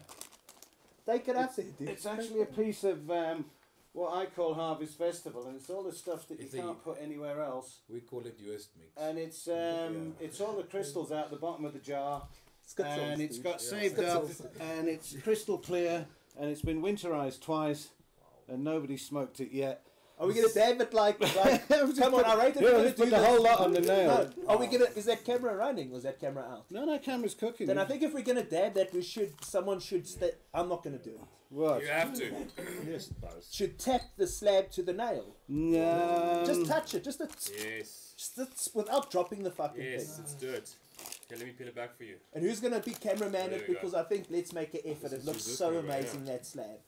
Take 1.07 1.27
it 1.27 1.35
out, 1.35 1.55
there, 1.55 1.65
dude. 1.79 1.89
it's 1.89 2.05
actually 2.05 2.41
a 2.41 2.45
piece 2.45 2.83
of 2.83 3.09
um, 3.09 3.45
what 3.95 4.13
I 4.13 4.25
call 4.25 4.53
Harvest 4.53 4.97
Festival, 4.97 5.47
and 5.47 5.55
it's 5.55 5.69
all 5.69 5.81
the 5.81 5.93
stuff 5.93 6.27
that 6.27 6.37
you 6.37 6.45
It's 6.45 6.53
can't 6.53 6.83
put 6.83 6.97
anywhere 7.01 7.41
else. 7.41 7.77
We 7.89 8.01
call 8.01 8.25
it 8.25 8.37
US 8.41 8.67
mix. 8.77 8.91
And 8.97 9.17
it's 9.17 9.47
um, 9.47 10.13
it's 10.19 10.41
all 10.41 10.53
the 10.53 10.63
crystals 10.63 11.13
out 11.13 11.31
the 11.31 11.37
bottom 11.37 11.63
of 11.63 11.71
the 11.71 11.79
jar, 11.79 12.27
Skittles, 12.65 12.97
and 12.99 13.21
it's 13.21 13.39
got 13.39 13.61
saved 13.61 13.99
up, 13.99 14.25
and 14.59 14.89
it's 14.89 15.15
crystal 15.23 15.57
clear, 15.57 16.05
and 16.37 16.49
it's 16.49 16.61
been 16.61 16.81
winterized 16.81 17.41
twice, 17.41 17.89
and 18.49 18.63
nobody 18.63 18.97
smoked 18.97 19.39
it 19.39 19.51
yet. 19.51 19.85
Are 20.17 20.27
we 20.27 20.33
gonna 20.33 20.47
dab 20.53 20.79
it 20.81 20.93
like? 20.93 21.19
like 21.19 21.67
come 21.97 22.13
on, 22.13 22.23
I 22.25 22.35
rated 22.35 22.61
Yeah, 22.61 22.69
we're 22.69 22.77
gonna 22.77 22.89
put 22.91 22.97
do 22.97 23.05
the 23.11 23.17
this. 23.17 23.25
whole 23.27 23.43
lot 23.43 23.59
on 23.59 23.73
the 23.73 23.81
nail. 23.81 24.31
No, 24.37 24.47
are 24.47 24.57
we 24.57 24.67
gonna? 24.67 24.85
Is 24.95 25.05
that 25.05 25.25
camera 25.25 25.55
running? 25.55 25.91
or 25.91 25.97
is 25.97 26.03
that 26.03 26.19
camera 26.19 26.43
out? 26.43 26.65
No, 26.71 26.85
no, 26.85 26.97
camera's 26.99 27.33
cooking. 27.33 27.67
Then 27.67 27.77
I 27.77 27.85
think 27.85 28.01
if 28.01 28.13
we're 28.13 28.23
gonna 28.23 28.43
dab 28.43 28.73
that, 28.75 28.93
we 28.93 29.01
should. 29.01 29.33
Someone 29.43 29.79
should. 29.79 30.07
Sta- 30.07 30.35
I'm 30.53 30.69
not 30.69 30.83
gonna 30.83 30.97
do 30.99 31.11
it. 31.11 31.19
what? 31.49 31.81
You 31.81 31.87
have 31.87 32.13
to. 32.15 32.31
Yes, 32.87 33.09
it. 33.09 33.43
Should 33.51 33.77
tap 33.79 34.01
the 34.15 34.27
slab 34.27 34.71
to 34.71 34.83
the 34.83 34.93
nail. 34.93 35.35
No. 35.49 36.43
Just 36.45 36.65
touch 36.65 36.93
it. 36.93 37.03
Just 37.03 37.19
a, 37.21 37.27
Yes. 37.61 38.13
just 38.17 38.37
a, 38.37 38.47
without 38.73 39.11
dropping 39.11 39.43
the 39.43 39.51
fucking 39.51 39.81
Yes, 39.83 40.05
thing. 40.05 40.15
let's 40.19 40.33
do 40.35 40.49
it. 40.51 40.69
Okay, 41.25 41.35
let 41.37 41.45
me 41.45 41.51
peel 41.53 41.67
it 41.67 41.75
back 41.75 41.97
for 41.97 42.03
you. 42.03 42.15
And 42.33 42.43
who's 42.43 42.59
gonna 42.61 42.79
be 42.79 42.91
cameraman 42.91 43.47
oh, 43.47 43.49
There 43.49 43.59
it? 43.59 43.67
we 43.67 43.73
go. 43.73 43.79
Because 43.81 43.95
I 43.95 44.03
think 44.03 44.27
let's 44.29 44.53
make 44.53 44.73
an 44.75 44.81
effort. 44.85 45.09
This 45.11 45.13
It 45.13 45.19
is 45.19 45.25
looks 45.25 45.43
so 45.43 45.77
amazing 45.77 46.25
here. 46.25 46.35
that 46.37 46.45
slab. 46.45 46.79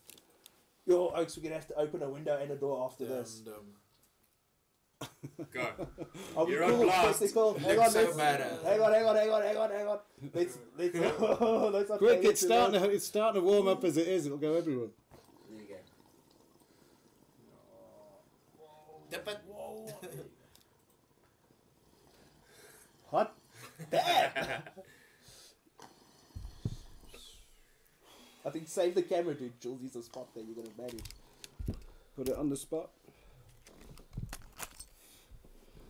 Yo, 0.88 1.12
Oaks, 1.14 1.36
we're 1.36 1.44
gonna 1.44 1.56
have 1.56 1.68
to 1.68 1.76
open 1.78 2.02
a 2.02 2.10
window 2.10 2.40
and 2.42 2.50
a 2.50 2.56
door 2.56 2.86
after 2.86 3.06
this. 3.06 3.44
And, 3.46 3.54
um, 3.56 5.08
Go. 5.54 5.68
Are 6.38 6.46
we 6.46 6.54
You're 6.54 6.64
on 6.64 6.72
cool? 6.72 6.84
blast. 6.86 7.20
Physical? 7.20 7.60
Hang 7.60 7.76
Looks 7.76 7.88
on, 7.88 7.92
so 7.92 8.02
let's, 8.04 8.18
badass. 8.18 8.64
hang 8.64 8.82
on, 8.82 8.94
hang 8.94 9.06
on, 9.06 9.16
hang 9.18 9.30
on, 9.30 9.42
hang 9.44 9.58
on, 9.58 9.70
hang 9.70 9.88
on. 9.88 10.00
Let's 10.34 10.58
let's 10.78 10.96
let's 11.76 11.90
not 11.90 12.00
Quick, 12.00 12.24
it's 12.24 12.42
starting, 12.42 12.82
to, 12.82 12.90
it's 12.90 13.06
starting 13.06 13.42
to 13.42 13.46
warm 13.46 13.68
up 13.68 13.84
as 13.84 13.98
it 13.98 14.08
is. 14.08 14.26
It'll 14.26 14.38
go 14.38 14.56
everywhere. 14.56 14.88
there 15.52 15.60
you 15.62 15.68
go. 15.68 15.76
Dip 19.12 19.28
it. 19.28 19.38
Hot. 23.12 23.36
Damn. 23.92 24.62
I 28.48 28.50
think 28.50 28.70
save 28.70 28.96
the 28.96 29.02
camera, 29.02 29.34
dude. 29.34 29.60
Jules 29.60 29.82
is 29.82 29.96
a 29.98 30.04
spot 30.04 30.34
there. 30.34 30.42
You're 30.42 30.56
gonna 30.56 30.70
manage. 30.78 31.04
Put 32.16 32.30
it 32.30 32.38
on 32.38 32.50
the 32.50 32.56
spot. 32.56 32.92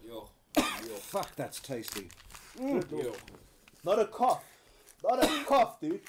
Yo. 0.03 0.27
Yo. 0.57 0.63
Fuck, 0.95 1.35
that's 1.35 1.59
tasty. 1.59 2.09
Mm. 2.59 2.91
Yo. 2.91 3.13
Not 3.85 3.99
a 3.99 4.05
cough. 4.05 4.43
Not 5.07 5.23
a 5.23 5.27
cough, 5.45 5.79
dude. 5.79 6.01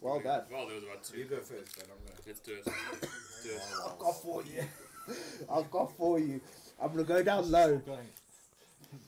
Well 0.00 0.18
done. 0.20 0.44
Well, 0.50 0.66
there 0.66 0.76
was 0.76 0.84
about 0.84 1.12
You 1.14 1.24
go 1.26 1.36
first, 1.36 1.76
then 1.76 1.84
I'm 1.92 2.02
gonna. 2.06 2.20
Let's 2.26 2.40
do 2.40 2.52
it. 2.52 2.66
Let's 2.66 3.42
do 3.44 3.50
it. 3.50 3.60
I've 3.86 3.98
got 3.98 4.22
for 4.22 4.42
you. 4.44 4.64
I've 5.52 5.70
got 5.70 5.96
for 5.98 6.18
you. 6.18 6.40
I'm 6.80 6.90
gonna 6.92 7.04
go 7.04 7.22
down 7.22 7.50
low. 7.50 7.82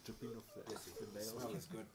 Dripping 0.04 0.28
off 0.36 0.44
the 0.68 1.22
Smell 1.22 1.50
is 1.56 1.66
good. 1.66 1.86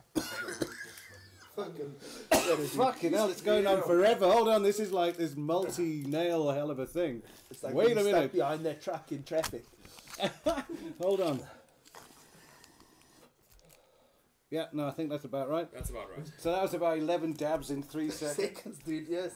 Fucking 1.66 3.14
hell, 3.14 3.30
it's 3.30 3.42
going 3.42 3.68
on 3.68 3.82
forever. 3.84 4.26
Hold 4.32 4.48
on, 4.50 4.64
this 4.64 4.80
is 4.80 4.92
like 4.92 5.18
this 5.18 5.36
multi-nail 5.36 6.50
hell 6.52 6.72
of 6.72 6.80
a 6.80 6.86
thing. 6.86 7.22
It's 7.52 7.64
like 7.64 7.74
Wait 7.74 7.88
a 7.98 8.00
stuck 8.02 8.06
minute. 8.06 8.34
behind 8.34 8.66
their 8.66 8.76
truck 8.76 9.12
in 9.12 9.24
traffic. 9.24 9.64
Hold 11.02 11.22
on. 11.22 11.40
Yeah, 14.50 14.66
no, 14.74 14.88
I 14.88 14.92
think 14.92 15.10
that's 15.10 15.26
about 15.26 15.50
right. 15.50 15.72
That's 15.72 15.90
about 15.92 16.10
right. 16.16 16.26
So 16.40 16.52
that 16.52 16.62
was 16.62 16.74
about 16.74 16.98
11 16.98 17.34
dabs 17.34 17.70
in 17.70 17.84
three 17.84 18.10
seconds. 18.10 18.36
Seconds, 18.58 18.78
dude. 18.86 19.08
Yes. 19.08 19.32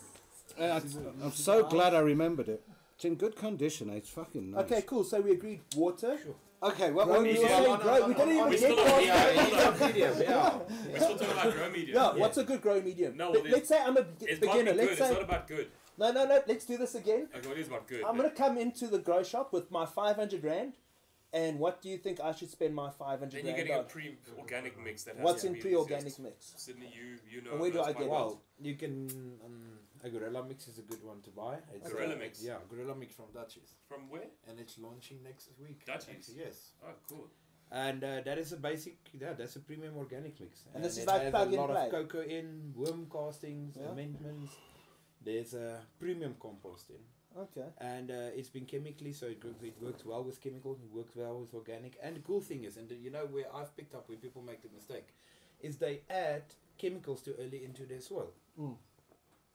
Uh, 0.60 0.80
I'm 1.24 1.32
so 1.32 1.64
glad 1.64 1.94
I 1.94 2.00
remembered 2.00 2.50
it. 2.50 2.64
It's 2.96 3.06
in 3.06 3.16
good 3.16 3.36
condition. 3.36 3.90
eh? 3.90 3.96
It's 3.96 4.10
fucking 4.10 4.52
nice. 4.52 4.64
Okay, 4.66 4.82
cool. 4.84 5.04
So 5.04 5.22
we 5.22 5.32
agreed 5.32 5.62
water. 5.76 6.18
Okay, 6.64 6.92
what 6.92 7.06
Grow 7.06 7.16
what 7.16 7.24
medium. 7.24 7.44
was 7.44 7.52
Yeah, 7.52 7.60
no, 7.60 7.76
no, 7.76 7.78
grow- 7.78 7.98
no, 8.00 8.08
we 8.08 8.14
no, 8.14 8.18
didn't 8.20 8.30
no, 8.30 8.36
even 8.36 8.50
we 8.50 8.58
get 8.58 8.60
still 8.60 8.76
past 8.78 8.88
don't- 8.90 9.06
that. 9.08 9.36
yeah, 9.36 9.44
hold 9.44 9.82
on. 9.82 9.88
medium, 9.88 10.22
yeah. 10.22 10.60
We're 10.92 11.00
still 11.00 11.18
talking 11.18 11.32
about 11.32 11.54
grow 11.54 11.70
medium. 11.70 11.96
Yeah, 11.96 12.14
what's 12.16 12.38
a 12.38 12.44
good 12.44 12.62
grow 12.62 12.82
medium? 12.82 13.18
No, 13.18 13.32
let's 13.32 13.68
say 13.68 13.80
I'm 13.82 13.98
a 13.98 14.06
It's 14.22 14.40
beginner. 14.40 14.64
good. 14.72 14.76
Let's 14.78 14.92
It's 14.92 15.00
say 15.02 15.12
not 15.14 15.24
about 15.24 15.48
good. 15.48 15.72
no, 15.98 16.12
no, 16.12 16.26
no. 16.26 16.42
Let's 16.48 16.66
do 16.66 16.78
this 16.78 16.96
again. 16.96 17.28
Okay, 17.36 17.48
what 17.50 17.58
is 17.58 17.68
about 17.68 17.88
good? 17.88 18.04
I'm 18.06 18.16
gonna 18.16 18.30
come 18.32 18.58
into 18.58 18.88
the 18.88 19.00
grow 19.00 19.24
shop 19.24 19.52
with 19.52 19.72
my 19.72 19.86
500 19.86 20.42
rand, 20.44 20.74
and 21.34 21.60
what 21.60 21.82
do 21.82 21.90
you 21.90 21.98
think 21.98 22.22
I 22.22 22.32
should 22.32 22.50
spend 22.50 22.74
my 22.74 22.90
500 22.92 23.32
Then 23.32 23.46
you're 23.46 23.56
rand 23.56 23.58
getting 23.68 23.74
a 23.74 23.80
on? 23.80 23.86
pre-organic 23.86 24.80
mix 24.82 25.04
that 25.04 25.16
has 25.18 25.24
What's 25.26 25.42
to 25.42 25.48
in 25.50 25.56
pre-organic 25.60 26.18
mix? 26.20 26.54
Sydney, 26.56 26.94
you 26.98 27.20
you 27.30 27.42
know. 27.42 27.52
And 27.52 27.60
where 27.60 27.72
do 27.72 27.82
I 27.82 27.92
get 27.92 28.08
well. 28.08 28.10
Well, 28.10 28.42
you 28.62 28.76
can. 28.76 29.10
Um, 29.46 29.80
a 30.04 30.10
Gorilla 30.10 30.44
Mix 30.44 30.68
is 30.68 30.78
a 30.80 30.82
good 30.82 31.04
one 31.04 31.22
to 31.22 31.30
buy. 31.30 31.58
It's 31.74 31.90
Gorilla 31.92 32.16
uh, 32.16 32.20
Mix? 32.20 32.44
Yeah, 32.44 32.58
Gorilla 32.70 32.96
Mix 32.96 33.16
from 33.16 33.26
Dutchies. 33.34 33.76
From 33.88 34.10
where? 34.10 34.28
And 34.50 34.60
it's 34.60 34.78
launching 34.78 35.24
next 35.24 35.50
week. 35.60 35.86
Dutchies? 35.86 36.32
Yes. 36.38 36.72
Oh, 36.86 36.92
cool. 37.10 37.28
And 37.72 38.04
uh, 38.04 38.22
that 38.26 38.38
is 38.38 38.52
a 38.52 38.58
basic, 38.58 38.98
yeah, 39.20 39.34
that's 39.34 39.56
a 39.56 39.60
premium 39.60 39.98
organic 39.98 40.40
mix. 40.40 40.66
And 40.76 40.84
this 40.84 40.98
is 40.98 41.04
it 41.04 41.08
like 41.08 41.24
has 41.24 41.32
plug 41.32 41.54
a 41.54 41.56
lot 41.56 41.70
play? 41.72 41.86
of 41.86 41.92
cocoa 41.92 42.22
in, 42.22 42.74
worm 42.76 43.08
castings, 43.12 43.78
Yeah. 43.80 43.90
amendments. 43.92 44.52
There's 45.26 45.54
a 45.54 45.80
premium 46.00 46.36
compost 46.40 46.92
in. 46.92 47.42
Okay. 47.42 47.68
And 47.80 48.12
uh, 48.12 48.30
it's 48.36 48.50
been 48.50 48.66
chemically, 48.66 49.12
so 49.14 49.26
it, 49.26 49.42
it 49.64 49.82
works 49.82 50.06
well 50.06 50.24
with 50.24 50.40
chemicals, 50.40 50.82
it 50.84 50.96
works 50.96 51.16
well 51.16 51.40
with 51.40 51.54
organic. 51.56 51.98
And 52.04 52.18
the 52.18 52.20
cool 52.20 52.42
thing 52.42 52.64
is, 52.64 52.78
and 52.78 52.92
you 52.92 53.10
know 53.10 53.26
where 53.26 53.46
I've 53.56 53.76
picked 53.76 53.96
up 53.96 54.08
where 54.08 54.20
people 54.20 54.44
make 54.44 54.62
the 54.62 54.70
mistake, 54.76 55.08
is 55.60 55.78
they 55.78 56.02
add 56.12 56.44
chemicals 56.78 57.22
too 57.24 57.34
early 57.40 57.64
into 57.64 57.86
their 57.86 58.02
soil. 58.02 58.32
Mm. 58.60 58.76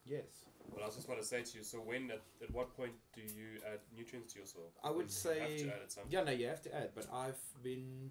Yes. 0.08 0.44
Well, 0.72 0.82
I 0.82 0.86
was 0.86 0.96
just 0.96 1.06
about 1.06 1.18
to 1.18 1.24
say 1.24 1.42
to 1.42 1.58
you. 1.58 1.64
So 1.64 1.78
when 1.78 2.10
at, 2.10 2.20
at 2.42 2.50
what 2.52 2.76
point 2.76 2.92
do 3.14 3.20
you 3.22 3.60
add 3.72 3.80
nutrients 3.96 4.32
to 4.34 4.38
your 4.40 4.46
soil? 4.46 4.70
I 4.84 4.90
would 4.90 5.06
Because 5.08 5.24
you 5.24 5.30
have 5.40 5.48
say- 5.48 5.62
to 5.64 5.68
add. 5.70 6.06
Yeah, 6.10 6.24
no, 6.24 6.32
you 6.32 6.46
have 6.46 6.62
to 6.62 6.74
add. 6.74 6.90
But 6.94 7.06
I've 7.12 7.38
been, 7.62 8.10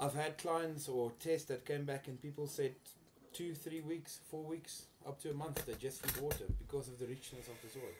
I've 0.00 0.14
had 0.14 0.38
clients 0.38 0.88
or 0.88 1.12
tests 1.20 1.46
that 1.48 1.64
came 1.64 1.84
back 1.84 2.08
and 2.08 2.20
people 2.20 2.46
said 2.46 2.74
two, 3.32 3.54
three 3.54 3.80
weeks, 3.80 4.20
four 4.30 4.42
weeks, 4.44 4.86
up 5.06 5.20
to 5.22 5.30
a 5.30 5.34
month 5.34 5.64
they 5.66 5.74
just 5.74 6.04
need 6.06 6.16
water 6.22 6.44
because 6.58 6.88
of 6.88 6.98
the 6.98 7.06
richness 7.06 7.46
of 7.48 7.54
the 7.62 7.68
soil. 7.68 7.94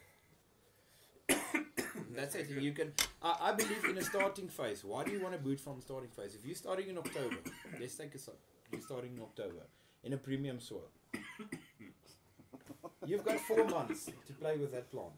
That's 2.15 2.35
it. 2.35 2.49
You 2.49 2.71
can. 2.73 2.93
I, 3.21 3.37
I 3.41 3.51
believe 3.53 3.83
in 3.85 3.97
a 3.97 4.01
starting 4.03 4.47
phase. 4.47 4.83
Why 4.83 5.03
do 5.03 5.11
you 5.11 5.21
want 5.21 5.33
to 5.33 5.39
boot 5.39 5.59
from 5.59 5.81
starting 5.81 6.09
phase? 6.09 6.35
If 6.35 6.45
you're 6.45 6.55
starting 6.55 6.89
in 6.89 6.97
October, 6.97 7.37
let's 7.79 7.95
take 7.95 8.13
a 8.15 8.19
sub. 8.19 8.35
You're 8.71 8.81
starting 8.81 9.15
in 9.15 9.21
October 9.21 9.63
in 10.03 10.13
a 10.13 10.17
premium 10.17 10.59
soil. 10.59 10.89
You've 13.05 13.23
got 13.25 13.39
four 13.39 13.65
months 13.65 14.05
to 14.27 14.33
play 14.33 14.57
with 14.57 14.71
that 14.71 14.89
plant. 14.91 15.13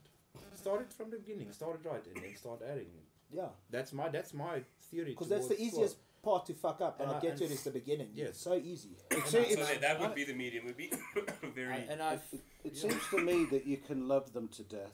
Start 0.56 0.82
it 0.82 0.94
from 0.94 1.12
the 1.12 1.18
beginning. 1.18 1.52
Start 1.52 1.80
it 1.84 1.88
right, 1.88 2.06
and 2.14 2.24
then 2.24 2.36
start 2.36 2.62
adding. 2.64 2.86
it. 2.88 3.06
Yeah. 3.32 3.48
That's 3.70 3.94
my 3.94 4.10
that's 4.10 4.34
my 4.34 4.62
theory. 4.92 5.12
Because 5.12 5.30
that's 5.30 5.48
the 5.48 5.56
towards 5.56 5.74
easiest 5.74 5.98
part 6.24 6.46
to 6.48 6.54
fuck 6.54 6.82
up, 6.82 7.00
and 7.00 7.08
And 7.10 7.12
I'll 7.12 7.18
I- 7.18 7.22
get 7.22 7.38
to 7.38 7.44
it 7.46 7.52
and- 7.52 7.60
the 7.60 7.72
beginning. 7.72 8.10
Yeah. 8.14 8.26
It's 8.26 8.42
so 8.42 8.54
easy. 8.56 8.98
It's, 9.12 9.30
So 9.32 9.40
it's, 9.40 9.56
that, 9.56 9.82
that 9.82 10.00
would 10.00 10.16
be 10.16 10.24
the 10.24 10.34
medium. 10.34 10.66
Would 10.66 10.78
be 10.78 10.92
very. 11.56 11.74
And, 11.76 11.90
and 11.92 12.02
I've 12.04 12.24
it 12.64 12.76
seems 12.78 13.02
to 13.12 13.18
me 13.20 13.46
that 13.52 13.66
you 13.66 13.78
can 13.78 14.08
love 14.08 14.34
them 14.34 14.48
to 14.50 14.64
death. 14.64 14.94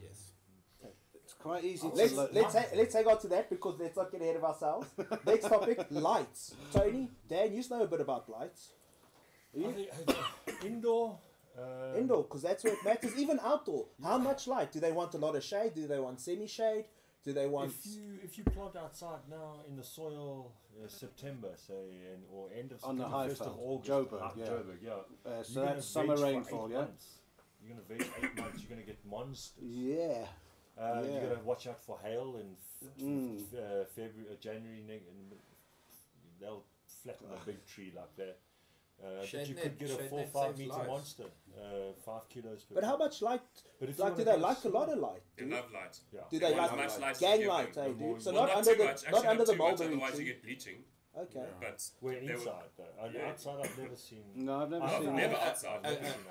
yes. 0.00 0.32
It's 1.24 1.34
quite 1.34 1.62
easy 1.62 1.86
to 1.90 1.94
Let's 1.94 2.14
lo- 2.14 2.28
let's 2.32 2.54
ha- 2.54 2.70
let's 2.74 2.94
hang 2.94 3.06
on 3.06 3.18
to 3.20 3.28
that 3.28 3.50
because 3.50 3.78
let's 3.78 3.94
not 3.96 4.10
get 4.10 4.22
ahead 4.22 4.36
of 4.36 4.44
ourselves. 4.44 4.88
Next 5.26 5.46
topic: 5.46 5.78
lights. 5.90 6.54
Tony, 6.72 7.10
Dan, 7.28 7.52
you 7.54 7.62
know 7.70 7.82
a 7.82 7.86
bit 7.86 8.00
about 8.00 8.30
lights. 8.30 8.70
Are 9.54 9.60
I 9.60 9.66
you? 9.66 9.86
think, 10.06 10.64
indoor. 10.64 11.18
Uh, 11.58 11.96
Indoor, 11.98 12.22
because 12.22 12.42
that's 12.42 12.62
where 12.62 12.72
it 12.74 12.84
matters. 12.84 13.16
Even 13.18 13.40
outdoor, 13.42 13.86
how 14.02 14.18
much 14.18 14.46
light? 14.46 14.70
Do 14.72 14.78
they 14.80 14.92
want 14.92 15.14
a 15.14 15.18
lot 15.18 15.34
of 15.34 15.42
shade? 15.42 15.74
Do 15.74 15.86
they 15.88 15.98
want 15.98 16.20
semi-shade? 16.20 16.84
Do 17.24 17.32
they 17.32 17.46
want? 17.48 17.72
If 17.84 17.86
you 17.94 18.02
if 18.22 18.38
you 18.38 18.44
plant 18.44 18.76
outside 18.76 19.18
now 19.28 19.56
in 19.68 19.76
the 19.76 19.82
soil, 19.82 20.52
uh, 20.82 20.86
September 20.88 21.48
say, 21.56 21.74
and, 22.12 22.22
or 22.32 22.48
end 22.56 22.70
of 22.72 22.84
On 22.84 22.96
the 22.96 23.02
September, 23.02 23.16
high 23.16 23.28
first 23.28 23.40
of 23.40 23.46
felt, 23.48 23.58
August, 23.60 23.90
Joburg, 23.90 24.22
uh, 24.22 24.30
yeah. 24.36 24.44
Joburg, 24.46 24.78
yeah. 24.82 25.30
Uh, 25.30 25.42
so 25.42 25.60
that's 25.62 25.86
summer 25.86 26.16
rainfall, 26.16 26.70
yeah. 26.70 26.78
Months. 26.78 27.06
You're 27.60 27.74
gonna 27.74 27.82
veg 27.88 28.08
eight 28.22 28.36
months. 28.38 28.60
You're 28.62 28.70
gonna 28.70 28.86
get 28.86 29.04
monsters. 29.04 29.64
Yeah. 29.64 30.26
Uh, 30.80 31.02
Yeah. 31.04 31.14
You 31.22 31.28
gotta 31.28 31.40
watch 31.44 31.66
out 31.66 31.82
for 31.84 31.98
hail 32.04 32.36
in 32.36 32.54
f- 32.54 33.02
Mm. 33.02 33.40
f- 33.52 33.58
uh, 33.58 33.84
February, 33.86 34.30
uh, 34.32 34.36
January, 34.40 34.84
and 34.88 35.32
they'll 36.40 36.62
flatten 36.86 37.26
a 37.32 37.44
big 37.44 37.64
tree 37.66 37.92
like 37.96 38.14
that. 38.16 38.38
Uh, 39.00 39.06
but 39.32 39.48
you 39.48 39.54
could 39.54 39.78
get 39.78 39.90
a 39.90 39.94
four 40.08 40.26
five 40.26 40.58
meter 40.58 40.70
lives. 40.72 40.88
monster, 40.88 41.24
uh, 41.56 41.92
five 42.04 42.28
kilos 42.28 42.64
per. 42.64 42.74
But 42.74 42.84
how 42.84 42.96
much 42.96 43.22
light? 43.22 43.40
But 43.78 43.88
if 43.90 43.98
Like, 43.98 44.16
do 44.16 44.24
they 44.24 44.36
like 44.36 44.64
a 44.64 44.68
lot 44.68 44.88
of 44.88 44.98
light? 44.98 45.22
They 45.36 45.44
love 45.46 45.70
light. 45.72 46.00
Yeah. 46.12 46.20
Do 46.30 46.38
They 46.38 46.46
they 46.48 46.52
want 46.58 46.76
like 46.76 46.86
as 46.86 46.92
much 46.94 47.00
light 47.02 47.10
as 47.12 47.18
gang 47.20 47.32
you 47.34 47.38
give 47.38 47.48
light? 47.48 47.74
them. 47.74 47.84
Hey, 47.96 48.04
dude. 48.12 48.22
So 48.22 48.32
well, 48.32 48.40
not 48.42 48.48
not 48.48 48.56
under 48.58 48.70
too 48.72 48.78
the 48.78 48.84
much. 48.84 48.94
Actually, 49.04 49.12
not 49.12 49.26
under 49.26 49.44
the 49.44 49.52
too 49.52 49.58
much, 49.58 49.68
mulberry 49.68 49.88
Otherwise, 49.94 50.10
you 50.10 50.16
tree. 50.16 50.24
get 50.26 50.42
bleaching. 50.42 50.78
Okay. 51.16 51.30
Yeah. 51.36 51.44
But 51.60 51.90
We're 52.00 52.14
they 52.14 52.20
would- 52.20 52.30
inside 52.30 52.70
though. 52.76 53.10
Yeah. 53.14 53.28
outside, 53.28 53.58
I've 53.64 53.78
never 53.78 53.96
seen. 53.96 54.24
No, 54.34 54.62
I've 54.62 54.70
never 54.70 54.84
I've 54.84 55.02
seen 55.02 55.16
never 55.16 55.36
outside. 55.36 55.80
A, 55.84 55.88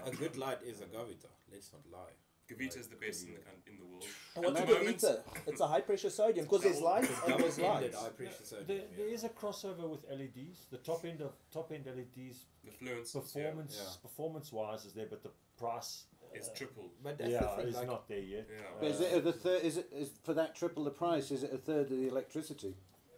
a, 0.07 0.09
a 0.11 0.15
good 0.15 0.37
light 0.37 0.59
is 0.65 0.81
a 0.81 0.85
Gavita. 0.85 1.27
Let's 1.51 1.71
not 1.71 1.83
lie. 1.91 2.11
Gavita 2.49 2.77
is 2.79 2.87
the 2.87 2.95
best 2.95 3.25
in 3.25 3.33
the 3.33 3.39
coun- 3.39 3.61
in 3.67 3.77
the 3.77 3.85
world. 3.85 4.05
And 4.35 4.45
what's 4.45 4.59
a 4.59 4.61
At 4.61 4.67
the 4.67 4.73
moment- 4.75 4.97
Gavita? 4.99 5.23
It's 5.47 5.61
a 5.61 5.67
high 5.67 5.81
pressure 5.81 6.09
sodium 6.09 6.45
because 6.45 6.63
there's 6.63 6.81
lights 6.81 7.09
and 7.25 7.39
there's 7.39 7.57
Double-ended 7.57 7.93
lights. 7.93 8.03
high 8.03 8.09
pressure 8.09 8.43
sodium. 8.45 8.67
There, 8.67 8.77
yeah. 8.77 8.83
there 8.97 9.07
is 9.09 9.23
a 9.23 9.29
crossover 9.29 9.89
with 9.89 10.05
LEDs. 10.09 10.67
The 10.71 10.77
top 10.77 11.03
end 11.05 11.21
of 11.21 11.33
top 11.51 11.71
end 11.73 11.85
LEDs 11.87 12.45
The 12.63 12.71
Fluence 12.71 13.11
performance 13.13 13.75
Yeah. 13.77 14.01
performance 14.01 14.51
wise 14.51 14.85
is 14.85 14.93
there, 14.93 15.07
but 15.09 15.23
the 15.23 15.31
price 15.57 16.05
yeah, 16.33 16.39
is 16.39 16.47
uh, 16.47 16.53
triple. 16.55 16.89
But 17.03 17.17
that's 17.17 17.31
yeah 17.31 17.41
the 17.41 17.47
thing, 17.47 17.67
is 17.67 17.75
like, 17.75 17.87
not 17.87 18.07
there 18.07 18.19
yet. 18.19 18.47
Yeah. 18.49 18.57
But 18.79 18.89
is 18.91 19.01
it 19.01 19.23
the 19.23 19.33
third? 19.33 19.63
Is 19.63 19.77
it 19.77 19.89
is 19.91 20.11
for 20.23 20.33
that 20.33 20.55
triple 20.55 20.83
the 20.85 20.91
price? 20.91 21.31
Is 21.31 21.43
it 21.43 21.51
a 21.53 21.57
third 21.57 21.91
of 21.91 21.97
the 21.97 22.07
electricity? 22.07 22.75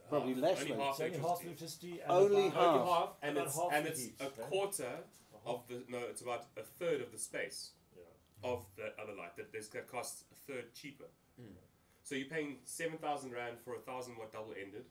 Probably 0.09 0.33
Half. 0.33 0.41
less. 0.41 0.59
Only 0.61 0.71
then. 0.71 0.79
half 0.79 0.91
It's 0.93 1.01
only 1.01 1.17
half 1.19 1.43
electricity. 1.43 1.87
electricity. 1.87 2.01
And 2.01 2.11
Only 2.11 2.47
about- 2.47 2.53
half. 2.55 2.65
Only 2.79 2.89
half, 2.89 3.15
and 3.21 3.37
About 3.37 3.47
it's 3.47 3.55
half 3.55 3.71
and 3.73 3.85
the 3.85 3.89
it's 3.91 4.01
heat, 4.03 4.15
a 4.19 4.23
eh? 4.23 4.27
quarter 4.49 4.99
of 5.45 5.67
the 5.67 5.83
no, 5.87 5.97
it's 5.99 6.21
about 6.21 6.45
a 6.57 6.63
third 6.63 7.01
of 7.01 7.11
the 7.11 7.19
space 7.19 7.71
Yeah. 7.73 7.78
Of 8.43 8.65
the 8.75 8.93
other 9.01 9.13
light 9.17 9.35
that 9.37 9.51
this 9.51 9.67
that 9.69 9.87
costs 9.87 10.23
a 10.31 10.51
third 10.51 10.73
cheaper. 10.73 11.05
Mm. 11.39 11.45
So 12.03 12.15
you're 12.15 12.27
paying 12.27 12.57
seven 12.65 12.97
thousand 12.97 13.31
rand 13.31 13.57
for 13.63 13.75
a 13.75 13.79
thousand 13.79 14.17
watt 14.17 14.31
double 14.31 14.53
ended, 14.59 14.85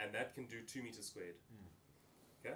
and 0.00 0.12
that 0.14 0.34
can 0.34 0.44
do 0.46 0.60
two 0.66 0.82
meters 0.82 1.06
squared. 1.06 1.36
Okay, 2.44 2.54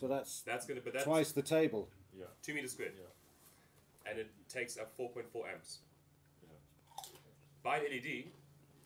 So 0.00 0.08
that's 0.08 0.42
that's 0.42 0.66
gonna 0.66 0.80
but 0.82 0.92
that's 0.92 1.04
twice 1.04 1.32
the 1.32 1.42
table. 1.42 1.88
Yeah. 2.18 2.26
two 2.42 2.54
meters 2.54 2.72
squared, 2.72 2.92
Yeah. 2.96 4.10
and 4.10 4.18
it 4.18 4.30
takes 4.48 4.78
up 4.78 4.92
four 4.96 5.10
point 5.10 5.28
four 5.30 5.46
amps. 5.48 5.80
Yeah. 6.42 7.08
By 7.62 7.78
LED, 7.80 8.30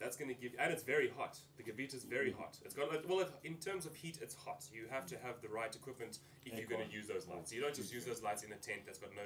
that's 0.01 0.17
going 0.17 0.27
to 0.27 0.33
give, 0.33 0.53
and 0.59 0.73
it's 0.73 0.81
very 0.83 1.09
hot. 1.15 1.37
The 1.57 1.63
Gavita 1.63 1.93
is 1.95 2.03
very 2.03 2.31
hot. 2.31 2.57
It's 2.65 2.73
got 2.73 2.89
like, 2.89 3.07
well, 3.07 3.19
it, 3.19 3.29
in 3.43 3.55
terms 3.57 3.85
of 3.85 3.95
heat, 3.95 4.17
it's 4.21 4.33
hot. 4.33 4.65
You 4.73 4.85
have 4.89 5.05
to 5.05 5.15
have 5.19 5.39
the 5.41 5.47
right 5.47 5.73
equipment 5.73 6.17
if 6.43 6.57
you're 6.57 6.67
going 6.67 6.85
to 6.85 6.91
use 6.91 7.07
those 7.07 7.27
lights. 7.27 7.51
So 7.51 7.55
You 7.55 7.61
don't 7.61 7.75
just 7.75 7.93
use 7.93 8.03
those 8.03 8.23
lights 8.23 8.41
in 8.43 8.51
a 8.51 8.55
tent 8.55 8.81
that's 8.85 8.97
got 8.97 9.11
no 9.15 9.21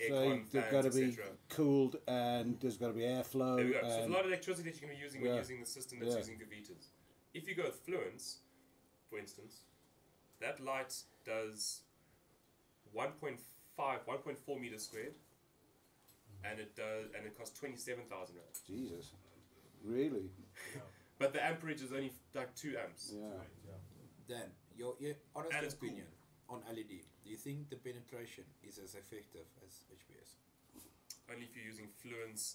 So 0.00 0.40
they've 0.52 0.70
got 0.70 0.84
to 0.84 0.90
be 0.90 1.16
cooled 1.48 1.96
and 2.06 2.58
there's 2.60 2.76
got 2.76 2.88
to 2.88 2.92
be 2.92 3.02
airflow. 3.02 3.56
There 3.56 3.66
we 3.66 3.72
go. 3.72 3.80
So 3.82 3.88
there's 3.88 4.06
a 4.06 4.12
lot 4.12 4.20
of 4.20 4.26
electricity 4.26 4.70
that 4.70 4.80
you're 4.80 4.88
going 4.88 4.96
to 4.96 5.00
be 5.00 5.04
using 5.04 5.20
when 5.22 5.30
Yeah. 5.32 5.38
using 5.38 5.60
the 5.60 5.66
system 5.66 5.98
that's 6.00 6.12
Yeah. 6.12 6.18
using 6.18 6.38
Gavitas. 6.38 6.88
If 7.34 7.48
you 7.48 7.54
go 7.54 7.64
with 7.64 7.84
Fluence, 7.86 8.38
for 9.08 9.18
instance, 9.18 9.62
that 10.40 10.60
light 10.60 10.94
does 11.24 11.82
1.5, 12.94 14.04
1.4 14.06 14.58
meters 14.58 14.84
squared, 14.84 15.14
mm-hmm. 15.14 16.46
and 16.46 16.60
it 16.60 16.74
does, 16.76 17.06
and 17.16 17.26
it 17.26 17.36
costs 17.36 17.58
27,000 17.58 18.36
rand. 18.36 18.48
Jesus, 18.66 19.12
really? 19.84 20.30
But 21.18 21.32
the 21.32 21.44
amperage 21.44 21.80
is 21.82 21.92
only 21.92 22.12
like 22.34 22.54
two 22.54 22.76
amps. 22.76 23.14
Yeah. 23.14 23.22
Dan, 24.28 24.50
your, 24.76 24.94
your 24.98 25.14
honest 25.34 25.54
And 25.54 25.64
it's 25.64 25.74
cool. 25.74 25.90
Opinion 26.48 26.64
on 26.68 26.74
LED. 26.76 27.00
Do 27.24 27.30
you 27.30 27.36
think 27.36 27.70
the 27.70 27.76
penetration 27.76 28.44
is 28.66 28.78
as 28.78 28.94
effective 28.94 29.46
as 29.66 29.82
HPS? 29.92 30.34
Only 31.32 31.46
if 31.46 31.56
you're 31.56 31.64
using 31.66 31.88
Fluence 32.04 32.54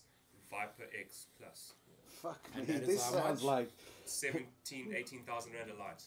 Viper 0.49 0.83
X 0.99 1.25
Plus. 1.39 1.73
Fuck 2.21 2.39
And 2.55 2.67
me. 2.67 2.75
This 2.77 3.03
how 3.03 3.11
sounds 3.11 3.43
much? 3.43 3.51
like 3.51 3.69
17, 4.05 4.93
18,000 4.95 5.53
rand 5.53 5.71
a 5.71 5.79
light. 5.79 6.03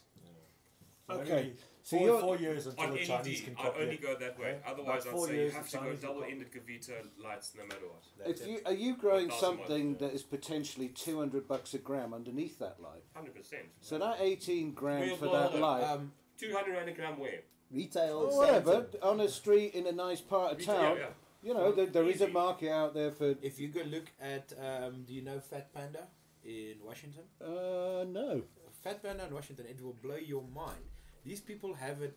So 1.07 1.15
Okay, 1.21 1.53
so 1.83 1.99
four, 1.99 2.07
you're- 2.07 2.21
four 2.23 2.37
years 2.39 2.67
until 2.67 2.85
On 2.85 2.91
the 2.93 3.05
Chinese 3.05 3.41
LED, 3.43 3.55
can 3.57 3.67
I 3.67 3.69
only 3.79 3.95
it. 3.97 4.01
go 4.01 4.17
that 4.17 4.39
way. 4.39 4.47
Okay. 4.53 4.61
Otherwise, 4.67 5.03
About 5.05 5.07
I'd 5.07 5.13
four 5.19 5.27
say 5.29 5.45
you 5.45 5.51
have 5.51 5.69
to 5.69 5.77
go 5.77 5.83
Chinese 5.83 6.03
will 6.03 6.09
double 6.09 6.25
ended 6.25 6.51
Gavita 6.51 7.07
lights 7.23 7.53
no 7.59 7.65
matter 7.67 7.87
what. 7.87 8.03
That's 8.27 8.41
if 8.41 8.47
it. 8.47 8.51
you 8.51 8.61
are 8.65 8.73
you 8.73 8.97
growing 8.97 9.29
1,000 9.29 9.29
watts, 9.29 9.41
something 9.69 9.91
yeah. 9.91 9.97
that 9.99 10.15
is 10.15 10.23
potentially 10.23 10.89
two 10.89 11.19
hundred 11.19 11.47
bucks 11.47 11.75
a 11.75 11.79
gram 11.79 12.15
underneath 12.15 12.59
that 12.59 12.81
light. 12.81 13.03
100%. 13.15 13.55
So 13.83 13.99
that 13.99 14.17
eighteen 14.21 14.73
grand 14.73 15.19
for 15.19 15.27
that 15.31 15.57
light. 15.61 15.83
Um, 15.85 16.13
200 16.39 16.73
rand 16.73 16.89
a 16.89 16.93
gram 16.93 17.19
where? 17.19 17.41
Retail. 17.75 18.29
Oh, 18.31 18.37
whatever. 18.37 18.83
Samsung. 18.83 19.05
On 19.05 19.21
a 19.21 19.29
street 19.29 19.75
in 19.75 19.87
a 19.87 19.93
nice 19.93 20.21
part 20.21 20.53
of 20.53 20.59
Retail, 20.59 20.75
town, 20.75 20.97
yeah, 20.99 21.07
you 21.43 21.55
know, 21.55 21.73
there, 21.73 21.87
there 21.87 22.09
is 22.09 22.21
a 22.21 22.25
Easy. 22.25 22.33
market 22.33 22.71
out 22.71 22.95
there 22.95 23.11
for. 23.11 23.35
if 23.43 23.59
you 23.59 23.69
go 23.69 23.83
look 23.83 24.11
at, 24.21 24.53
um, 24.59 25.05
do 25.07 25.13
you 25.13 25.23
know 25.23 25.41
Fat 25.41 25.73
Panda 25.75 26.07
in 26.45 26.77
Washington? 26.85 27.25
Uh, 27.41 28.05
no. 28.09 28.43
Fat 28.83 29.03
Panda 29.03 29.27
in 29.27 29.35
Washington, 29.35 29.67
it 29.69 29.83
will 29.83 29.97
blow 30.03 30.17
your 30.17 30.45
mind. 30.55 30.85
These 31.25 31.41
people 31.41 31.75
have 31.75 32.03
it. 32.03 32.17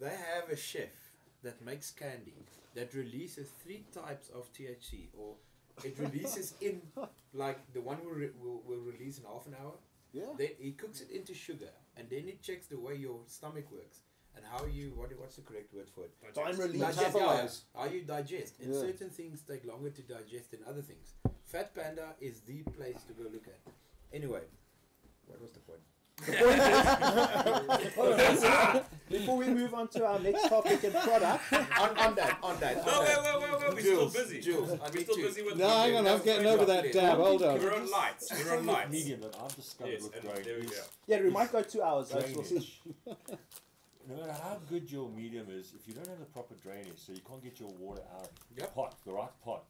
They 0.00 0.08
have 0.08 0.48
a 0.50 0.56
chef 0.56 0.88
that 1.42 1.62
makes 1.62 1.90
candy 1.90 2.34
that 2.74 2.94
releases 2.94 3.48
three 3.62 3.84
types 3.92 4.30
of 4.30 4.50
THC, 4.52 5.08
or 5.16 5.34
it 5.84 5.98
releases 5.98 6.54
in 6.60 6.80
like 7.34 7.58
the 7.74 7.80
one 7.80 7.98
will, 8.04 8.12
re- 8.12 8.30
will, 8.40 8.62
will 8.66 8.80
release 8.80 9.18
in 9.18 9.24
half 9.24 9.46
an 9.46 9.56
hour. 9.62 9.74
Yeah. 10.12 10.32
Then 10.38 10.48
he 10.58 10.72
cooks 10.72 11.00
it 11.00 11.10
into 11.10 11.34
sugar, 11.34 11.70
and 11.96 12.08
then 12.10 12.22
he 12.24 12.38
checks 12.42 12.66
the 12.66 12.78
way 12.78 12.94
your 12.96 13.20
stomach 13.26 13.70
works 13.70 14.00
and 14.36 14.44
how 14.50 14.64
you 14.66 14.92
what 14.96 15.10
what's 15.18 15.36
the 15.36 15.42
correct 15.42 15.72
word 15.74 15.88
for 15.94 16.04
it? 16.04 16.12
Time 16.34 16.56
release. 16.58 16.80
Digest, 16.80 17.00
yeah, 17.00 17.10
Metabolize. 17.22 17.60
how 17.76 17.84
you 17.86 18.02
digest. 18.02 18.54
And 18.60 18.72
Yeah. 18.74 18.80
certain 18.80 19.10
things 19.10 19.42
take 19.42 19.64
longer 19.64 19.90
to 19.90 20.02
digest 20.02 20.50
than 20.52 20.60
other 20.68 20.82
things. 20.82 21.14
Fat 21.44 21.74
Panda 21.74 22.14
is 22.20 22.40
the 22.40 22.62
place 22.62 23.02
to 23.08 23.12
go 23.12 23.24
look 23.24 23.46
at. 23.48 23.58
Anyway, 24.12 24.42
what 25.26 25.40
was 25.40 25.50
the 25.52 25.60
point? 25.60 25.80
Before 29.08 29.36
we 29.38 29.46
move 29.48 29.72
on 29.72 29.88
to 29.88 30.04
our 30.06 30.18
next 30.20 30.48
topic 30.48 30.84
and 30.84 30.92
product, 30.94 31.42
on, 31.52 31.96
on 31.98 32.14
that, 32.14 32.38
on 32.42 32.60
that. 32.60 32.76
No, 32.86 32.92
on 32.92 32.98
wait, 33.00 33.08
that. 33.08 33.24
wait, 33.24 33.40
wait, 33.40 33.52
wait. 33.62 33.74
We're 33.74 33.80
Jules, 33.82 34.12
still 34.12 34.24
busy. 34.24 34.40
Jules, 34.40 34.70
I 34.70 34.72
We're 34.92 35.02
still 35.02 35.16
to- 35.16 35.22
busy 35.22 35.42
with 35.42 35.54
the. 35.56 35.62
No, 35.64 35.68
hang 35.70 35.96
on, 35.96 36.06
I'm 36.06 36.20
getting 36.22 36.46
over 36.46 36.64
that 36.66 36.92
dab. 36.92 37.16
Hold 37.16 37.42
on. 37.42 37.58
We're 37.58 37.74
on 37.74 37.90
lights. 37.90 38.30
We're 38.44 38.56
on 38.58 38.66
lights. 38.66 38.90
medium 38.92 39.20
that 39.22 39.34
I've 39.42 39.56
discovered 39.56 39.92
Yes, 39.92 40.02
with 40.02 40.14
and 40.16 40.24
growing 40.24 40.42
there 40.44 40.58
we 40.60 40.66
go. 40.66 40.82
yeah, 41.06 41.20
we 41.22 41.30
might 41.30 41.50
go 41.52 41.62
two 41.62 41.82
hours. 41.82 42.12
I 42.12 42.16
will 42.34 42.44
see. 42.44 42.58
drainage. 42.58 42.80
No 44.10 44.16
matter 44.20 44.32
how 44.32 44.58
good 44.68 44.90
your 44.90 45.08
medium 45.08 45.46
is, 45.50 45.72
if 45.74 45.86
you 45.86 45.94
don't 45.94 46.06
have 46.08 46.18
the 46.18 46.24
proper 46.26 46.54
drainage, 46.62 46.96
so 46.98 47.12
you 47.12 47.20
can't 47.26 47.42
get 47.42 47.58
your 47.60 47.70
water 47.70 48.02
out 48.18 48.30
Yep. 48.56 48.74
pot, 48.74 48.96
the 49.04 49.12
right 49.12 49.40
pot, 49.42 49.64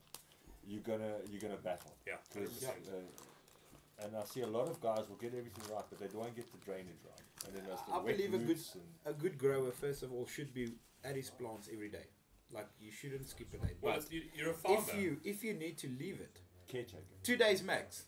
you're 0.66 0.82
gonna 0.82 1.18
you're 1.30 1.40
gonna 1.40 1.56
battle. 1.56 1.94
Yeah, 2.06 2.16
'Cause, 2.32 2.62
100%. 2.62 2.88
uh, 2.88 4.04
and 4.04 4.16
I 4.16 4.24
see 4.24 4.40
a 4.42 4.46
lot 4.46 4.68
of 4.68 4.80
guys 4.80 5.08
will 5.08 5.16
get 5.16 5.34
everything 5.34 5.64
right, 5.74 5.84
but 5.90 5.98
they 5.98 6.08
don't 6.08 6.34
get 6.34 6.50
the 6.52 6.58
drainage 6.58 7.02
right. 7.04 7.20
And 7.46 7.56
then 7.56 7.64
there's 7.66 7.80
the 7.86 7.92
I 7.92 8.02
believe 8.02 8.34
a 8.34 8.38
good 8.38 8.58
a 9.04 9.12
good 9.12 9.38
grower 9.38 9.72
first 9.72 10.02
of 10.02 10.12
all 10.12 10.26
should 10.26 10.52
be 10.54 10.72
at 11.04 11.16
his 11.16 11.30
plants 11.30 11.68
every 11.72 11.88
day. 11.88 12.06
Like 12.52 12.68
you 12.80 12.90
shouldn't 12.90 13.28
skip 13.28 13.52
a 13.54 13.58
day. 13.58 13.74
Well, 13.80 13.98
But 14.00 14.12
you, 14.12 14.22
you're 14.34 14.50
a 14.50 14.54
farmer. 14.54 14.78
if 14.78 14.94
you 14.94 15.20
if 15.24 15.44
you 15.44 15.54
need 15.54 15.78
to 15.78 15.88
leave 15.88 16.20
it 16.20 16.40
caretaker. 16.66 17.04
two 17.22 17.36
days 17.36 17.62
max, 17.62 18.04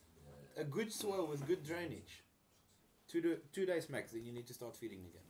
a 0.56 0.64
good 0.64 0.92
soil 0.92 1.26
with 1.26 1.46
good 1.46 1.62
drainage, 1.64 2.22
two 3.08 3.20
do, 3.20 3.36
two 3.52 3.66
days 3.66 3.88
max, 3.88 4.12
then 4.12 4.24
you 4.24 4.32
need 4.32 4.46
to 4.46 4.54
start 4.54 4.76
feeding 4.76 5.00
again. 5.00 5.22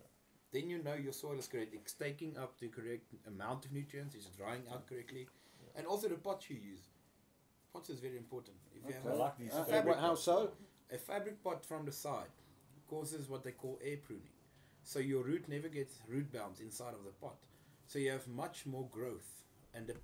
Then 0.52 0.68
you 0.68 0.82
know 0.82 0.94
your 0.94 1.12
soil 1.12 1.38
is 1.38 1.46
correct. 1.48 1.74
It's 1.74 1.94
taking 1.94 2.36
up 2.36 2.58
the 2.58 2.68
correct 2.68 3.14
amount 3.26 3.64
of 3.64 3.72
nutrients. 3.72 4.14
It's 4.14 4.26
drying 4.26 4.62
out 4.72 4.86
correctly, 4.86 5.26
and 5.74 5.86
also 5.86 6.08
the 6.08 6.16
pots 6.16 6.50
you 6.50 6.56
use. 6.56 6.88
Pots 7.72 7.88
is 7.88 8.00
very 8.00 8.16
important. 8.18 8.56
If 8.74 8.88
you 8.88 9.10
I 9.10 9.14
like 9.14 9.38
these 9.38 9.54
Uh, 9.54 9.64
fabric 9.64 9.96
how 9.96 10.08
pots. 10.10 10.22
so? 10.24 10.52
a 10.90 10.98
fabric 10.98 11.42
pot 11.42 11.64
from 11.64 11.86
the 11.86 11.92
side 11.92 12.30
causes 12.86 13.28
what 13.30 13.42
they 13.44 13.52
call 13.52 13.78
air 13.82 13.96
pruning. 13.96 14.34
So 14.84 14.98
your 14.98 15.22
root 15.24 15.48
never 15.48 15.68
gets 15.68 16.00
root 16.06 16.30
bounds 16.32 16.60
inside 16.60 16.92
of 16.94 17.04
the 17.04 17.12
pot. 17.12 17.38
So 17.86 17.98
you 17.98 18.10
have 18.10 18.28
much 18.28 18.66
more 18.66 18.86
growth. 18.90 19.30
And 19.74 19.86
the, 19.86 19.96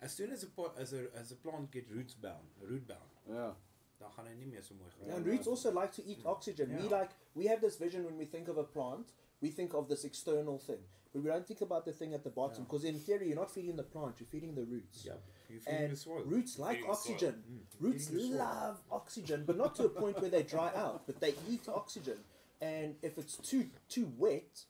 as 0.00 0.12
soon 0.12 0.32
as 0.32 0.42
a 0.42 0.46
pot 0.48 0.74
as 0.78 0.92
a 0.92 1.06
as 1.14 1.30
a 1.30 1.36
plant 1.36 1.70
gets 1.70 1.90
roots 1.92 2.14
bound, 2.14 2.48
root 2.60 2.88
bound, 2.88 3.10
Yeah. 3.28 3.52
dan 4.00 4.10
gaan 4.10 4.26
hy 4.26 4.34
nie 4.34 4.46
meer 4.46 4.62
so 4.62 4.74
mooi 4.74 4.90
groei. 4.96 5.14
And 5.16 5.26
roots 5.26 5.46
also 5.46 5.70
like 5.70 5.92
to 5.92 6.02
eat 6.04 6.26
oxygen. 6.26 6.74
We 6.76 6.88
like 6.88 7.12
we 7.34 7.46
have 7.46 7.60
this 7.60 7.76
vision 7.76 8.04
when 8.04 8.18
we 8.18 8.24
think 8.26 8.48
of 8.48 8.58
a 8.58 8.64
plant. 8.64 9.12
We 9.40 9.50
think 9.50 9.74
of 9.74 9.88
this 9.88 10.04
external 10.04 10.58
thing, 10.58 10.78
but 11.12 11.22
we 11.22 11.28
don't 11.30 11.46
think 11.46 11.60
about 11.60 11.84
the 11.84 11.92
thing 11.92 12.14
at 12.14 12.24
the 12.24 12.30
bottom. 12.30 12.58
Yeah. 12.62 12.64
Because 12.70 12.84
in 12.84 12.98
theory, 12.98 13.28
you're 13.28 13.36
not 13.36 13.50
feeding 13.50 13.76
the 13.76 13.82
plant; 13.82 14.14
you're 14.18 14.26
feeding 14.28 14.54
the 14.54 14.64
roots. 14.64 15.04
Yeah. 15.04 15.12
You're 15.50 15.60
feeding 15.60 15.80
And 15.82 15.92
the 15.92 15.96
soil. 15.96 16.22
roots 16.24 16.58
like 16.58 16.78
the 16.78 16.82
soil. 16.84 16.92
oxygen. 16.92 17.42
Mm, 17.50 17.58
Roots 17.80 18.08
feeding 18.08 18.30
the 18.32 18.36
soil. 18.38 18.46
love 18.46 18.78
oxygen, 18.90 19.44
but 19.46 19.56
not 19.56 19.74
to 19.76 19.84
a 19.84 19.88
point 19.88 20.20
where 20.20 20.30
they 20.30 20.42
dry 20.42 20.70
out. 20.74 21.06
But 21.06 21.20
they 21.20 21.34
eat 21.48 21.68
oxygen, 21.68 22.18
and 22.60 22.96
if 23.02 23.18
it's 23.18 23.36
too 23.36 23.66
too 23.88 24.10
wet, 24.16 24.64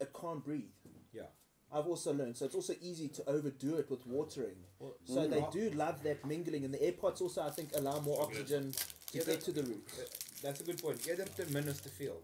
it 0.00 0.12
can't 0.12 0.44
breathe. 0.44 0.64
Yeah. 1.12 1.22
I've 1.72 1.86
also 1.86 2.12
learned, 2.14 2.36
so 2.36 2.46
it's 2.46 2.54
also 2.54 2.74
easy 2.80 3.08
to 3.08 3.28
overdo 3.28 3.76
it 3.76 3.90
with 3.90 4.06
watering. 4.06 4.56
Well, 4.78 4.94
So 5.04 5.26
mm. 5.26 5.30
they 5.30 5.44
do 5.50 5.70
love 5.76 6.02
that 6.02 6.24
mingling, 6.24 6.64
and 6.64 6.72
the 6.72 6.82
air 6.82 6.92
pots 6.92 7.20
also, 7.20 7.42
I 7.42 7.50
think, 7.50 7.70
allow 7.74 8.00
more 8.00 8.22
oxygen 8.22 8.72
to 9.12 9.18
get 9.24 9.40
to 9.40 9.52
the 9.52 9.62
roots. 9.62 9.98
Uh, 9.98 10.04
That's 10.42 10.60
a 10.60 10.64
good 10.64 10.80
point. 10.82 11.06
Eerder 11.06 11.28
te 11.34 11.44
min 11.52 11.68
as 11.68 11.80
te 11.80 11.88
veel. 11.88 12.20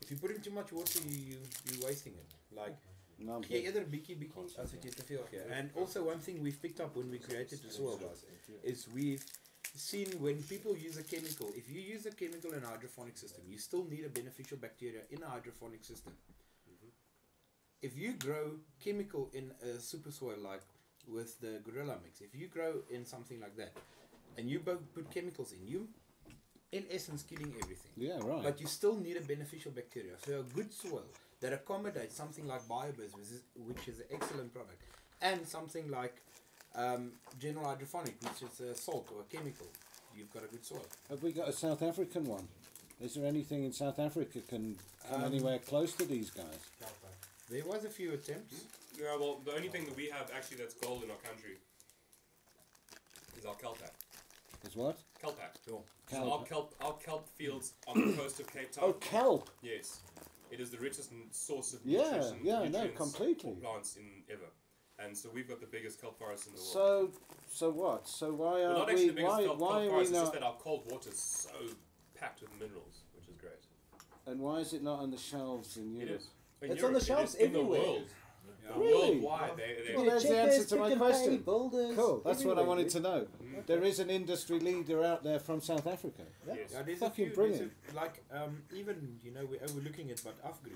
If 0.00 0.10
you 0.10 0.16
put 0.16 0.30
in 0.34 0.40
too 0.40 0.50
much 0.52 0.72
water, 0.72 1.00
you 1.08 1.18
you 1.30 1.38
you're 1.70 1.86
wasting 1.86 2.14
it. 2.14 2.34
Like 2.56 2.76
No, 3.18 3.36
I'm 3.36 3.42
gee 3.42 3.62
good. 3.62 3.64
eerder 3.66 3.84
bietjie 3.92 4.16
bietjie 4.18 4.58
as 4.62 4.72
wat 4.74 4.84
jy 4.84 4.90
te 4.90 5.04
veel 5.10 5.24
gee. 5.30 5.40
And 5.58 5.70
also 5.76 6.02
one 6.04 6.18
thing 6.18 6.42
we've 6.42 6.60
picked 6.60 6.80
up 6.80 6.96
when 6.96 7.10
we 7.10 7.18
created 7.18 7.62
the 7.62 7.70
soil 7.70 7.96
guys 7.96 8.24
is 8.72 8.86
we've 8.94 9.24
seen 9.76 10.08
when 10.20 10.42
people 10.42 10.76
use 10.76 10.96
a 10.98 11.02
chemical, 11.02 11.48
if 11.56 11.68
you 11.70 11.80
use 11.80 12.06
a 12.06 12.14
chemical 12.22 12.52
in 12.52 12.62
a 12.62 12.66
hydroponic 12.66 13.16
system, 13.18 13.42
you 13.48 13.58
still 13.58 13.84
need 13.90 14.04
a 14.04 14.08
beneficial 14.08 14.56
bacteria 14.56 15.02
in 15.10 15.22
a 15.22 15.26
hydroponic 15.28 15.84
system. 15.84 16.12
If 17.82 17.96
you 17.98 18.12
grow 18.14 18.52
chemical 18.82 19.30
in 19.34 19.50
a 19.62 19.78
super 19.78 20.10
soil 20.10 20.38
like 20.38 20.62
with 21.06 21.38
the 21.40 21.60
gorilla 21.64 21.98
mix, 22.02 22.20
if 22.20 22.34
you 22.34 22.46
grow 22.48 22.82
in 22.90 23.04
something 23.04 23.40
like 23.40 23.56
that, 23.56 23.72
and 24.38 24.48
you 24.50 24.58
both 24.60 24.82
put 24.94 25.10
chemicals 25.10 25.52
in, 25.52 25.66
you 25.66 25.88
in 26.76 26.82
essence 26.96 27.22
killing 27.30 27.52
everything. 27.62 27.92
Yeah, 27.96 28.18
right. 28.30 28.42
But 28.46 28.60
you 28.60 28.66
still 28.78 28.96
need 29.06 29.16
a 29.16 29.24
beneficial 29.34 29.72
bacteria. 29.80 30.14
So 30.26 30.30
a 30.40 30.46
good 30.58 30.70
soil 30.72 31.04
that 31.40 31.52
accommodates 31.52 32.14
something 32.22 32.46
like 32.52 32.62
Biobizz, 32.74 33.12
which 33.18 33.30
is, 33.36 33.40
which 33.68 33.84
is 33.92 33.96
an 34.02 34.06
excellent 34.16 34.50
product, 34.52 34.80
and 35.30 35.38
something 35.56 35.88
like 36.00 36.16
Um, 36.84 37.02
general 37.44 37.66
hydroponic, 37.70 38.14
which 38.26 38.40
is 38.48 38.54
a 38.70 38.74
salt 38.86 39.06
or 39.14 39.18
a 39.26 39.28
chemical. 39.34 39.68
You've 40.16 40.32
got 40.36 40.42
a 40.48 40.50
good 40.54 40.64
soil. 40.70 40.84
Have 41.08 41.22
we 41.26 41.30
got 41.40 41.46
a 41.48 41.52
South 41.64 41.82
African 41.90 42.24
one? 42.36 42.46
Is 43.00 43.14
there 43.14 43.26
anything 43.34 43.60
in 43.68 43.72
South 43.72 43.98
Africa 44.08 44.38
can 44.52 44.64
come 45.08 45.22
Um, 45.22 45.28
anywhere 45.32 45.58
close 45.70 45.92
to 46.00 46.04
these 46.14 46.30
guys? 46.40 46.60
There 47.52 47.64
was 47.72 47.84
a 47.90 47.92
few 47.98 48.08
attempts. 48.18 48.56
Yeah, 49.02 49.14
well, 49.20 49.34
the 49.46 49.52
only 49.58 49.70
thing 49.74 49.84
that 49.88 49.96
we 50.02 50.06
have 50.16 50.26
actually 50.36 50.58
that's 50.62 50.74
gold 50.86 51.00
in 51.04 51.10
our 51.14 51.22
country 51.28 51.54
is 53.38 53.44
our 53.50 53.56
Kelpak. 53.62 53.94
Is 54.66 54.74
what? 54.74 54.96
Kelpak. 55.24 55.68
Sure. 55.68 55.82
So 56.10 56.16
Kelp. 56.16 56.32
our 56.32 56.44
kelp, 56.46 56.74
our 56.82 56.92
kelp 56.94 57.28
fields 57.36 57.72
on 57.86 58.10
the 58.10 58.16
coast 58.16 58.40
of 58.40 58.46
Cape 58.52 58.70
Town. 58.72 58.84
Oh, 58.86 58.92
kelp. 58.94 59.50
Yes, 59.62 60.00
it 60.50 60.60
is 60.60 60.70
the 60.70 60.78
richest 60.78 61.10
source 61.32 61.72
of 61.74 61.80
Yeah, 61.84 62.02
nutrition, 62.02 62.38
yeah, 62.42 62.58
no, 62.58 62.64
nutrients 62.64 62.96
completely. 62.98 63.52
plants 63.60 63.96
in 63.96 64.04
ever, 64.30 64.50
and 64.98 65.16
so 65.16 65.30
we've 65.32 65.48
got 65.48 65.60
the 65.60 65.66
biggest 65.66 66.00
kelp 66.00 66.18
forest 66.18 66.46
in 66.46 66.52
the 66.54 66.60
world. 66.60 66.72
So, 66.72 67.10
so 67.50 67.70
what? 67.70 68.06
So 68.06 68.32
why 68.32 68.60
Well, 68.60 68.72
are 68.72 68.78
not 68.80 68.88
we? 68.94 69.08
the 69.08 69.12
biggest 69.14 69.26
Why, 69.36 69.44
kelp, 69.44 69.58
why 69.58 69.68
kelp 69.68 69.78
are 69.78 69.82
we 69.84 69.88
forest, 69.88 70.10
it's 70.10 70.20
just 70.20 70.32
that 70.34 70.42
our 70.42 70.54
cold 70.60 70.82
water 70.90 71.10
is 71.10 71.18
so 71.18 71.50
packed 72.18 72.42
with 72.42 72.50
minerals, 72.60 73.00
which 73.16 73.28
is 73.28 73.36
great. 73.36 73.52
And 74.26 74.40
why 74.40 74.58
is 74.58 74.72
it 74.72 74.82
not 74.82 75.00
on 75.00 75.10
the 75.10 75.18
shelves 75.18 75.76
in 75.76 75.94
Europe? 75.94 76.16
is. 76.20 76.28
In 76.62 76.70
It's 76.72 76.82
on 76.82 76.92
the 76.94 77.00
Europe, 77.00 77.02
it 77.02 77.06
shelves 77.06 77.34
is 77.34 77.40
in 77.40 77.46
everywhere. 77.48 78.02
The 78.66 78.78
world. 78.78 78.82
Really? 78.84 79.10
Worldwide, 79.20 79.56
they, 79.56 79.76
they, 79.88 79.96
Well, 79.96 80.04
there's 80.06 80.22
the 80.24 80.36
answer 80.38 80.64
to 80.64 80.76
my 80.76 80.88
Pick 80.88 80.92
n 80.92 80.98
Pay, 80.98 81.04
question. 81.04 81.36
Builders, 81.38 81.96
Cool. 81.96 82.22
That's 82.24 82.44
what 82.44 82.58
I 82.58 82.62
wanted 82.62 82.88
to 82.90 83.00
know. 83.00 83.26
There 83.66 83.82
is 83.84 83.98
an 83.98 84.10
industry 84.10 84.58
leader 84.58 85.04
out 85.04 85.22
there 85.22 85.38
from 85.38 85.60
South 85.60 85.86
Africa. 85.86 86.22
Yeah. 86.46 86.54
yes. 86.56 86.70
Yeah, 86.72 86.82
there's 86.82 86.98
Fucking 86.98 87.24
a 87.26 87.28
few, 87.28 87.34
brilliant. 87.36 87.72
A, 87.92 87.94
like 87.94 88.22
um, 88.32 88.62
even 88.74 89.18
you 89.22 89.32
know 89.32 89.44
we're 89.50 89.62
overlooking 89.62 90.08
it, 90.10 90.20
but 90.24 90.34
Afgri. 90.44 90.72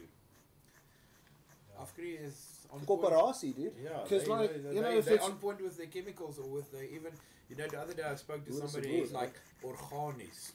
Afgri 1.80 2.18
is 2.26 2.66
on 2.72 2.80
point. 2.80 3.02
Corporatie, 3.02 3.54
dude. 3.54 3.72
Yeah, 3.82 3.90
'Cause 4.08 4.24
they 4.24 4.30
like, 4.30 4.62
know, 4.64 4.70
you 4.70 4.80
know, 4.82 4.90
they, 4.90 4.98
if 4.98 5.04
they're 5.04 5.22
on 5.22 5.36
point 5.36 5.60
with 5.62 5.76
their 5.76 5.86
chemicals 5.86 6.38
or 6.38 6.48
with 6.48 6.70
their 6.72 6.84
even. 6.84 7.12
You 7.48 7.56
know, 7.56 7.66
the 7.66 7.80
other 7.80 7.94
day 7.94 8.02
I 8.02 8.14
spoke 8.16 8.44
to 8.44 8.52
somebody 8.52 8.94
it? 8.94 9.00
who's 9.00 9.12
like 9.12 9.32
organics. 9.64 10.52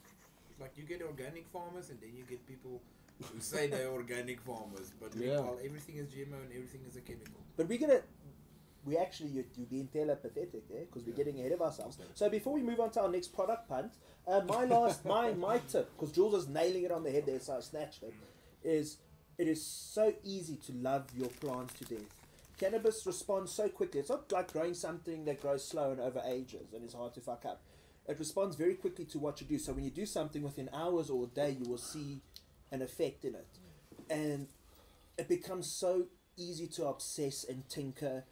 Like 0.60 0.74
you 0.78 0.84
get 0.84 1.02
organic 1.02 1.48
farmers, 1.48 1.90
and 1.90 2.00
then 2.00 2.12
you 2.16 2.24
get 2.30 2.46
people 2.48 2.82
who 3.22 3.40
say 3.40 3.68
they're 3.68 3.90
organic 3.90 4.42
farmers, 4.42 4.92
but 5.00 5.16
Yeah. 5.16 5.36
meanwhile 5.36 5.60
everything 5.64 5.98
is 5.98 6.08
GMO 6.08 6.42
and 6.42 6.52
everything 6.52 6.82
is 6.88 6.96
a 6.96 7.02
chemical. 7.02 7.40
But 7.56 7.68
we're 7.68 7.78
gonna. 7.80 8.02
We 8.86 8.98
actually, 8.98 9.30
you, 9.30 9.46
you're 9.56 9.68
being 9.68 9.88
telepathetic 9.88 10.68
there 10.70 10.82
because 10.86 11.06
we're 11.06 11.16
getting 11.16 11.40
ahead 11.40 11.54
of 11.54 11.62
ourselves. 11.62 11.98
So 12.16 12.30
before 12.30 12.52
we 12.54 12.62
move 12.62 12.82
on 12.82 12.92
to 12.92 13.02
our 13.04 13.10
next 13.10 13.30
product 13.30 13.70
punt, 13.70 13.94
uh, 14.28 14.42
my 14.46 14.66
last, 14.66 15.06
my 15.16 15.34
my 15.34 15.60
tip, 15.60 15.90
because 15.96 16.14
Jules 16.14 16.34
is 16.34 16.48
nailing 16.50 16.84
it 16.84 16.92
on 16.92 17.04
the 17.04 17.12
head 17.12 17.26
there, 17.26 17.40
so 17.40 17.56
I 17.58 17.60
snatched 17.62 18.04
it, 18.04 18.14
is 18.64 18.98
it 19.38 19.48
is 19.48 19.66
so 19.66 20.14
easy 20.24 20.58
to 20.58 20.74
love 20.74 21.06
your 21.16 21.30
plants 21.30 21.74
to 21.80 21.86
death. 21.86 22.10
Cannabis 22.60 23.06
responds 23.06 23.52
so 23.52 23.68
quickly. 23.70 24.02
It's 24.02 24.10
not 24.10 24.32
like 24.32 24.52
growing 24.54 24.74
something 24.74 25.26
that 25.26 25.42
grows 25.42 25.68
slow 25.68 25.92
and 25.92 26.00
over 26.00 26.22
ages 26.26 26.74
and 26.74 26.84
is 26.84 26.94
hard 26.94 27.14
to 27.16 27.22
fuck 27.22 27.46
up. 27.46 27.62
It 28.08 28.20
responds 28.20 28.56
very 28.58 28.76
quickly 28.76 29.06
to 29.06 29.20
what 29.20 29.40
you 29.42 29.48
do. 29.48 29.58
So 29.58 29.74
when 29.74 29.86
you 29.86 29.90
do 29.92 30.06
something 30.06 30.44
within 30.44 30.70
hours 30.74 31.10
or 31.10 31.24
a 31.24 31.28
day, 31.28 31.58
you 31.60 31.70
will 31.70 31.78
see 31.78 32.22
an 32.74 32.82
effect 32.82 33.24
in 33.24 33.36
it, 33.36 33.60
and 34.10 34.48
it 35.18 35.30
becomes 35.30 35.72
so 35.72 36.08
easy 36.36 36.68
to 36.68 36.88
obsess 36.88 37.46
and 37.48 37.70
tinker 37.70 38.24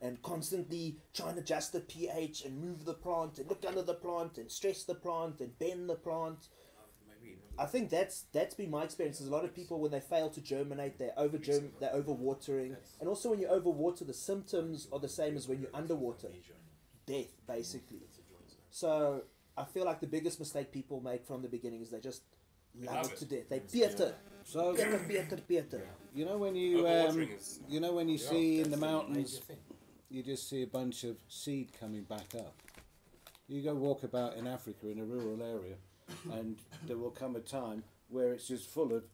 and 0.00 0.22
constantly 0.22 0.96
try 1.12 1.28
and 1.28 1.38
adjust 1.38 1.72
the 1.72 1.80
pH 1.80 2.44
and 2.44 2.58
move 2.58 2.86
the 2.86 2.94
plant 2.94 3.38
and 3.38 3.48
look 3.48 3.62
under 3.68 3.82
the 3.82 3.94
plant 3.94 4.38
and 4.38 4.50
stress 4.50 4.82
the 4.84 4.94
plant 4.94 5.40
and 5.40 5.58
bend 5.58 5.88
the 5.90 5.94
plant. 5.94 6.48
I 7.58 7.66
think 7.66 7.90
that's 7.90 8.24
that's 8.32 8.54
been 8.54 8.70
my 8.70 8.84
experience. 8.84 9.18
There's 9.18 9.28
a 9.28 9.32
lot 9.32 9.44
of 9.44 9.54
people 9.54 9.78
when 9.80 9.90
they 9.90 10.00
fail 10.00 10.30
to 10.30 10.40
germinate, 10.40 10.98
they're 10.98 11.18
over 11.18 11.36
germ- 11.36 11.72
they're 11.78 11.92
overwatering, 11.92 12.76
and 12.98 13.08
also 13.08 13.28
when 13.30 13.38
you 13.38 13.48
overwater, 13.48 14.06
the 14.06 14.14
symptoms 14.14 14.88
are 14.90 14.98
the 14.98 15.08
same 15.08 15.36
as 15.36 15.46
when 15.46 15.60
you 15.60 15.68
underwater, 15.74 16.28
death 17.04 17.34
basically. 17.46 18.00
So 18.70 19.24
I 19.58 19.64
feel 19.64 19.84
like 19.84 20.00
the 20.00 20.06
biggest 20.06 20.38
mistake 20.38 20.72
people 20.72 21.02
make 21.02 21.26
from 21.26 21.42
the 21.42 21.48
beginning 21.48 21.82
is 21.82 21.90
they 21.90 22.00
just 22.00 22.22
love, 22.78 22.94
love 22.94 23.06
it, 23.06 23.12
it. 23.12 23.18
to 23.18 23.24
death. 23.24 23.48
They 23.48 23.60
Peter, 23.60 24.14
So 24.44 24.74
Peter, 24.74 24.98
Peter, 25.08 25.36
Peter. 25.48 25.82
you 26.14 26.24
know 26.24 26.38
when 26.38 26.54
you 26.56 26.86
um, 26.88 27.20
is- 27.22 27.60
you 27.68 27.80
know 27.80 27.92
when 27.92 28.08
you 28.08 28.18
Yeah, 28.18 28.30
see 28.30 28.60
in 28.60 28.70
the 28.70 28.76
that's 28.76 28.82
a 28.82 28.86
major 28.86 28.92
mountains 28.96 29.40
you 30.10 30.22
just 30.22 30.48
see 30.48 30.62
a 30.62 30.66
bunch 30.66 31.04
of 31.04 31.16
seed 31.28 31.70
coming 31.78 32.02
back 32.02 32.34
up. 32.34 32.54
You 33.48 33.62
go 33.62 33.74
walk 33.74 34.02
about 34.02 34.36
in 34.36 34.46
Africa 34.46 34.88
in 34.88 34.98
a 34.98 35.04
rural 35.04 35.40
area, 35.42 35.76
and 36.32 36.56
there 36.86 36.96
will 36.96 37.10
come 37.12 37.36
a 37.36 37.40
time 37.40 37.84
where 38.08 38.32
it's 38.32 38.48
just 38.48 38.68
full 38.68 38.92
of 38.92 39.04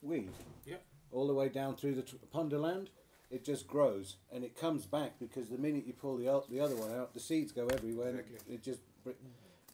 weed. 0.00 0.30
Yeah. 0.64 0.76
All 1.12 1.26
the 1.26 1.34
way 1.34 1.50
down 1.50 1.76
through 1.76 1.96
the 1.96 2.02
t- 2.02 2.16
Pondoland, 2.34 2.88
it 3.30 3.44
just 3.44 3.66
grows 3.66 4.16
and 4.32 4.42
it 4.42 4.58
comes 4.58 4.86
back 4.86 5.18
because 5.18 5.48
the 5.50 5.58
minute 5.58 5.86
you 5.86 5.92
pull 5.92 6.16
the 6.16 6.28
o- 6.28 6.44
the 6.48 6.60
other 6.60 6.76
one 6.76 6.92
out, 6.92 7.12
the 7.12 7.20
seeds 7.20 7.52
go 7.52 7.66
everywhere. 7.66 8.08
And 8.08 8.18
it, 8.20 8.42
it 8.48 8.62
just 8.62 8.80
br- 9.04 9.10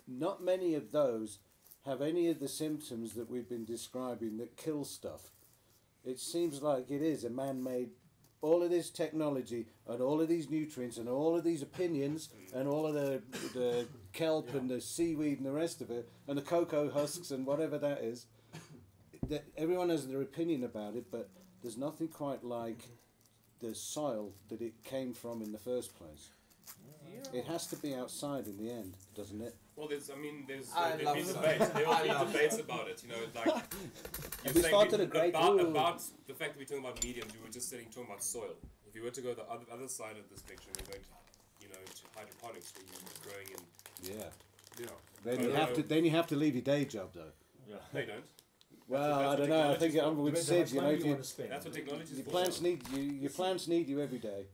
not 0.09 0.43
many 0.43 0.75
of 0.75 0.91
those 0.91 1.39
have 1.87 2.01
any 2.01 2.29
of 2.29 2.41
the 2.41 2.49
symptoms 2.49 3.15
that 3.15 3.31
we've 3.31 3.49
been 3.49 3.65
describing 3.65 4.39
that 4.39 4.57
kill 4.57 4.85
stuff. 4.85 5.31
It 6.05 6.19
seems 6.19 6.63
like 6.63 6.91
it 6.91 7.03
is 7.03 7.25
a 7.25 7.31
man-made 7.31 7.91
all 8.45 8.63
of 8.63 8.69
this 8.69 8.91
technology 8.91 9.65
and 9.89 10.03
all 10.03 10.21
of 10.21 10.29
these 10.29 10.51
nutrients 10.51 10.99
and 10.99 11.09
all 11.09 11.35
of 11.35 11.45
these 11.45 11.63
opinions 11.63 12.29
and 12.55 12.69
all 12.69 12.87
of 12.87 12.93
the 12.93 13.23
the 13.55 13.87
kelp 14.13 14.55
and 14.55 14.69
the 14.69 14.83
seaweed 14.83 15.39
and 15.39 15.47
the 15.47 15.53
rest 15.53 15.81
of 15.81 15.91
it 15.91 16.07
and 16.29 16.37
the 16.37 16.43
cocoa 16.43 16.91
husks 16.91 17.31
and 17.31 17.47
whatever 17.47 17.79
that 17.79 18.03
is. 18.03 18.27
That 19.31 19.47
everyone 19.57 19.89
has 19.89 20.07
their 20.07 20.21
opinion 20.21 20.65
about 20.65 20.97
it, 20.97 21.07
but 21.11 21.31
there's 21.63 21.79
nothing 21.79 22.09
quite 22.09 22.45
like 22.45 22.83
the 23.61 23.75
soil 23.75 24.33
that 24.51 24.61
it 24.61 24.85
came 24.85 25.15
from 25.15 25.41
in 25.41 25.51
the 25.51 25.59
first 25.59 25.97
place. 25.97 26.29
It 27.33 27.45
has 27.47 27.67
to 27.69 27.77
be 27.77 27.95
outside 27.95 28.47
in 28.47 28.57
the 28.59 28.71
end, 28.71 28.95
doesn't 29.17 29.41
it? 29.41 29.57
Well, 29.77 29.89
there's, 29.89 30.09
I 30.09 30.15
mean, 30.15 30.45
there's 30.47 30.71
I 30.77 30.97
there'll 30.97 31.15
be 31.15 31.23
debates. 31.25 31.69
There 31.71 31.89
I 31.89 32.03
will 32.19 32.27
be 32.27 32.33
debates 32.33 32.59
about 32.59 32.89
it. 32.89 33.03
You 33.03 33.09
know, 33.09 33.17
like 33.35 33.47
you're 34.45 34.55
we 34.55 34.63
started 34.63 35.01
we- 35.01 35.05
a 35.07 35.09
great 35.09 35.31
about, 35.31 35.57
rule. 35.57 35.71
about 35.71 36.01
the 36.29 36.35
fact 36.35 36.53
that 36.53 36.59
we're 36.61 36.65
talking 36.67 36.85
about 36.85 37.03
mediums. 37.03 37.33
We 37.35 37.41
were 37.45 37.53
just 37.53 37.69
sitting 37.69 37.87
talking 37.87 38.05
about 38.11 38.23
soil. 38.23 38.55
If 38.87 38.95
you 38.95 39.03
were 39.03 39.11
to 39.11 39.21
go 39.21 39.35
the 39.35 39.43
other 39.51 39.65
other 39.73 39.89
side 39.89 40.17
of 40.17 40.29
the 40.31 40.39
spectrum, 40.39 40.73
you're 40.79 40.87
going 40.93 41.03
to, 41.03 41.67
you 41.67 41.69
know, 41.73 41.81
into 41.81 42.03
hydroponics 42.15 42.73
where 42.77 42.87
you're 42.87 43.25
growing 43.27 43.49
in. 43.51 44.19
Yeah. 44.21 44.31
You 44.79 44.87
know, 44.87 44.99
Then 45.25 45.43
you 45.45 45.53
Uh, 45.53 45.57
have 45.57 45.75
to 45.75 45.83
then 45.83 46.05
you 46.05 46.11
have 46.13 46.27
to 46.29 46.37
leave 46.37 46.55
your 46.55 46.63
day 46.63 46.85
job 46.85 47.11
though. 47.15 47.33
Yeah. 47.69 47.77
they 47.93 48.05
don't. 48.07 48.25
Well, 48.87 49.31
I 49.31 49.35
don't 49.37 49.49
know. 49.49 49.73
I 49.73 49.77
think 49.77 49.97
I'm 49.97 50.19
with 50.19 50.35
Depends 50.35 50.71
Sid. 50.71 50.77
You 50.77 50.81
know, 50.83 50.91
you 50.91 50.99
you, 50.99 51.07
want 51.07 51.23
to 51.23 51.29
spend. 51.29 51.51
That's 51.51 51.65
what 51.65 51.75
technology 51.75 52.13
is 52.13 52.19
your 52.19 52.25
for. 52.27 52.31
plants 52.31 52.61
need 52.61 52.87
you. 52.93 53.03
Your 53.03 53.31
plants 53.31 53.67
need 53.67 53.89
you 53.89 54.01
every 54.01 54.19
day. 54.19 54.47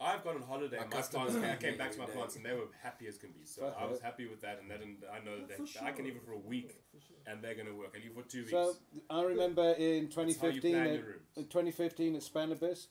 I've 0.00 0.24
gone 0.24 0.36
on 0.36 0.42
holiday. 0.42 0.76
My 0.76 0.82
and 0.84 0.90
My 0.90 0.96
customers 0.96 1.36
plants, 1.36 1.48
I 1.48 1.56
came 1.64 1.76
back 1.76 1.92
to 1.92 1.98
my 1.98 2.04
every 2.04 2.16
plants, 2.16 2.36
and 2.36 2.44
they 2.44 2.52
were 2.52 2.68
happy 2.82 3.06
as 3.06 3.18
can 3.18 3.30
be. 3.30 3.44
So 3.44 3.72
I 3.78 3.84
was 3.84 4.00
happy 4.00 4.26
with 4.26 4.40
that, 4.40 4.60
and 4.62 4.70
that, 4.70 4.80
and 4.80 4.96
I 5.12 5.22
know 5.24 5.36
that 5.38 5.48
they, 5.48 5.86
I 5.86 5.90
can 5.92 6.04
leave 6.06 6.16
it 6.16 6.24
for 6.24 6.32
a 6.32 6.38
week, 6.38 6.80
and 7.26 7.42
they're 7.42 7.54
going 7.54 7.66
to 7.66 7.74
work. 7.74 7.94
I 7.94 7.98
leave 8.02 8.14
for 8.14 8.22
two 8.22 8.38
weeks. 8.40 8.50
So 8.50 8.74
I 9.10 9.22
remember 9.22 9.72
in 9.72 10.04
That's 10.04 10.14
2015, 10.14 10.74
at, 10.74 10.94
your 10.94 11.04
in 11.36 11.44
2015 11.44 12.16
at 12.16 12.22
Spannabis, 12.22 12.86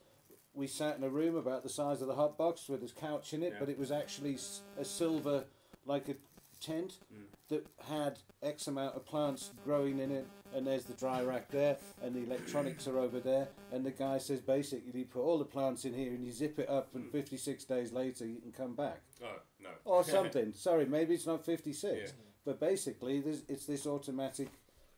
we 0.53 0.67
sat 0.67 0.97
in 0.97 1.03
a 1.03 1.09
room 1.09 1.35
about 1.35 1.63
the 1.63 1.69
size 1.69 2.01
of 2.01 2.07
the 2.07 2.15
hot 2.15 2.37
box 2.37 2.69
with 2.69 2.83
a 2.83 2.87
couch 2.99 3.33
in 3.33 3.41
it, 3.43 3.53
Yeah. 3.53 3.59
but 3.59 3.69
it 3.69 3.79
was 3.79 3.91
actually 3.91 4.37
a 4.77 4.85
silver, 4.85 5.45
like 5.85 6.09
a 6.09 6.15
tent 6.59 6.99
Mm. 7.13 7.25
that 7.47 7.65
had 7.87 8.19
X 8.43 8.67
amount 8.67 8.95
of 8.95 9.05
plants 9.05 9.51
growing 9.63 9.97
in 9.99 10.11
it, 10.11 10.27
and 10.55 10.65
there's 10.65 10.85
the 10.85 10.93
dry 10.93 11.21
rack 11.21 11.49
there, 11.49 11.77
and 12.03 12.15
the 12.15 12.23
electronics 12.23 12.87
are 12.87 12.99
over 12.99 13.19
there, 13.19 13.47
and 13.71 13.85
the 13.85 13.91
guy 13.91 14.17
says 14.17 14.41
basically 14.41 14.99
you 14.99 15.05
put 15.05 15.21
all 15.21 15.37
the 15.37 15.45
plants 15.45 15.85
in 15.85 15.93
here 15.93 16.11
and 16.11 16.23
you 16.23 16.31
zip 16.31 16.59
it 16.59 16.69
up, 16.69 16.89
and 16.95 17.05
hmm. 17.05 17.11
56 17.11 17.63
days 17.65 17.91
later 17.91 18.25
you 18.25 18.39
can 18.41 18.51
come 18.51 18.75
back 18.75 19.01
oh 19.23 19.39
no. 19.61 19.69
or 19.85 20.03
something. 20.03 20.53
Sorry, 20.55 20.85
maybe 20.85 21.13
it's 21.13 21.27
not 21.27 21.45
56, 21.45 21.99
Yeah. 21.99 22.11
but 22.45 22.59
basically 22.59 23.19
there's, 23.21 23.43
it's 23.47 23.65
this 23.65 23.85
automatic 23.85 24.49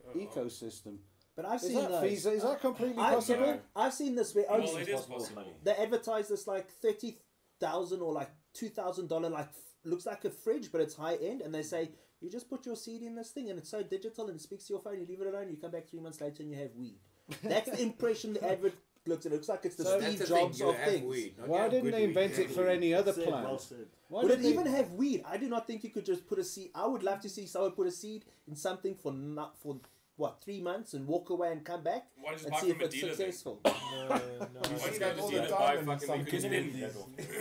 Oh, 0.07 0.17
ecosystem. 0.17 0.97
But 1.35 1.45
I've 1.45 1.55
Is 1.61 1.67
seen 1.67 1.75
that 1.75 1.89
those. 1.91 2.01
feasible? 2.09 2.35
Is 2.35 2.43
that 2.43 2.59
completely 2.61 3.01
I've, 3.01 3.13
possible? 3.13 3.45
No. 3.45 3.59
I've 3.75 3.93
seen 3.93 4.15
this 4.15 4.35
where 4.35 4.45
Well, 4.49 4.67
only 4.67 4.81
it 4.81 4.89
is 4.89 4.95
possible 5.01 5.17
possible. 5.19 5.57
they 5.63 5.71
advertise 5.73 6.27
this 6.27 6.47
like 6.47 6.69
thirty 6.69 7.17
thousand 7.59 8.01
or 8.01 8.11
like 8.11 8.29
two 8.53 8.69
thousand 8.69 9.07
dollar 9.07 9.29
like 9.29 9.47
looks 9.83 10.05
like 10.05 10.25
a 10.25 10.29
fridge 10.29 10.71
but 10.71 10.81
it's 10.81 10.95
high 10.95 11.15
end 11.15 11.41
and 11.41 11.53
they 11.53 11.63
say 11.63 11.89
you 12.21 12.29
just 12.29 12.49
put 12.49 12.65
your 12.65 12.75
seed 12.75 13.01
in 13.01 13.15
this 13.15 13.31
thing 13.31 13.49
and 13.49 13.57
it's 13.59 13.69
so 13.69 13.81
digital 13.83 14.27
and 14.27 14.35
it 14.35 14.41
speaks 14.41 14.65
to 14.67 14.73
your 14.73 14.81
phone 14.81 14.99
you 14.99 15.05
leave 15.07 15.21
it 15.21 15.27
alone 15.27 15.49
you 15.49 15.57
come 15.57 15.71
back 15.71 15.87
three 15.89 15.99
months 15.99 16.21
later 16.21 16.43
and 16.43 16.51
you 16.51 16.57
have 16.57 16.73
weed 16.77 16.95
that's 17.43 17.69
the 17.69 17.81
impression 17.81 18.33
the 18.33 18.43
advert 18.51 18.73
looks 19.07 19.25
it 19.25 19.31
looks 19.31 19.49
like 19.49 19.61
it's 19.65 19.75
the 19.75 19.83
So- 19.83 19.99
Steve 19.99 20.19
the 20.19 20.25
thing, 20.25 20.37
Jobs 20.45 20.59
you 20.59 20.69
of 20.69 20.77
things 20.77 21.03
weed, 21.05 21.33
Why 21.45 21.67
didn't 21.69 21.91
they 21.91 22.03
invent 22.03 22.37
you 22.37 22.43
it 22.43 22.51
for 22.51 22.63
weed. 22.65 22.69
any 22.73 22.93
other 22.93 23.13
Said, 23.13 23.27
well 23.27 23.41
plant? 23.43 23.61
said. 23.61 23.87
Why 24.09 24.21
would 24.23 24.31
it 24.31 24.41
they- 24.43 24.49
even 24.49 24.67
have 24.67 24.91
weed 24.93 25.23
I 25.27 25.37
do 25.37 25.49
not 25.49 25.65
think 25.67 25.83
you 25.83 25.89
could 25.89 26.05
just 26.05 26.27
put 26.27 26.37
a 26.39 26.43
seed 26.43 26.69
I 26.75 26.85
would 26.85 27.01
love 27.03 27.19
to 27.21 27.29
see 27.29 27.47
someone 27.47 27.71
put 27.71 27.87
a 27.87 27.91
seed 27.91 28.25
in 28.47 28.55
something 28.55 28.95
for 28.95 29.11
not 29.11 29.57
for 29.57 29.77
what 30.17 30.39
three 30.43 30.61
months 30.61 30.93
and 30.93 31.07
walk 31.07 31.31
away 31.31 31.51
and 31.51 31.63
come 31.65 31.81
back 31.81 32.05
Why 32.21 32.35
don't 32.35 32.41
you 32.41 32.45
and 32.45 32.53
just 32.53 32.61
see 32.61 32.73
buy 32.73 32.75
if 32.75 32.81
a 32.81 32.85
it's 32.85 32.99
successful 32.99 33.59
No, 33.65 33.71
Why 33.71 34.17
no. 34.53 34.61
don't 34.61 34.71
you 34.71 34.77
see 34.77 34.99
go 34.99 35.13
to 35.13 35.21
all 35.21 35.29
the 35.29 35.35
the 35.37 35.41
dealer 35.45 35.47
time 35.57 35.85
buy 35.85 35.93
fucking 35.97 36.07
some 36.07 36.23
because 36.23 36.43
then 36.43 36.91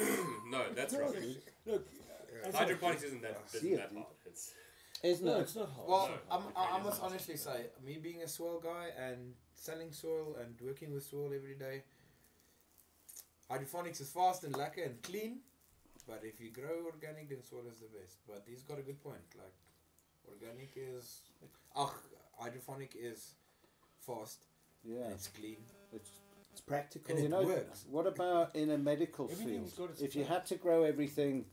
no, 0.51 0.63
that's 0.75 0.95
rubbish. 0.95 1.37
Look, 1.67 1.87
Hydroponics 2.55 3.03
isn't 3.03 3.21
that 3.23 3.51
see 3.51 3.59
isn't 3.59 3.77
that 3.77 3.93
hard. 3.93 4.07
It's 5.03 5.15
Isn't 5.21 5.27
no, 5.27 5.37
it? 5.39 5.41
it's 5.43 5.57
not 5.57 5.69
hard. 5.71 5.89
Well, 5.89 6.09
No, 6.09 6.37
I'm, 6.37 6.43
I, 6.57 6.77
I 6.77 6.83
must 6.83 6.99
isn't. 6.99 7.05
honestly 7.11 7.37
say, 7.37 7.67
me 7.85 7.99
being 8.03 8.23
a 8.23 8.29
soil 8.29 8.61
guy 8.63 8.89
and 8.99 9.35
selling 9.55 9.93
soil 9.93 10.37
and 10.41 10.55
working 10.61 10.93
with 10.93 11.05
soil 11.05 11.31
every 11.35 11.55
day, 11.55 11.83
hydroponics 13.49 14.01
is 14.01 14.11
fast 14.11 14.45
and 14.45 14.55
lekker 14.55 14.85
and 14.85 15.03
clean. 15.03 15.39
But 16.07 16.21
if 16.25 16.41
you 16.41 16.51
grow 16.51 16.85
organic, 16.87 17.29
then 17.29 17.43
soil 17.43 17.65
is 17.73 17.79
the 17.81 17.87
best. 17.99 18.19
But 18.27 18.43
he's 18.47 18.63
got 18.63 18.79
a 18.79 18.83
good 18.83 19.03
point. 19.03 19.23
Like, 19.37 19.55
organic 20.29 20.71
is. 20.77 21.21
Ach, 21.77 21.93
hydroponic 22.39 22.95
is 22.97 23.35
fast 24.01 24.45
Yeah. 24.85 25.05
and 25.05 25.13
it's 25.15 25.29
clean. 25.29 25.59
It's, 25.93 26.11
It's 26.53 26.61
practical. 26.61 27.11
And 27.15 27.21
you 27.21 27.27
it 27.27 27.31
know, 27.31 27.43
works. 27.47 27.85
what 27.91 28.07
about 28.07 28.57
in 28.57 28.71
a 28.71 28.79
medical 28.79 29.29
field? 29.29 29.71
If 30.01 30.17
you 30.17 30.25
had 30.25 30.45
to 30.47 30.57
grow 30.57 30.83
everything 30.83 31.45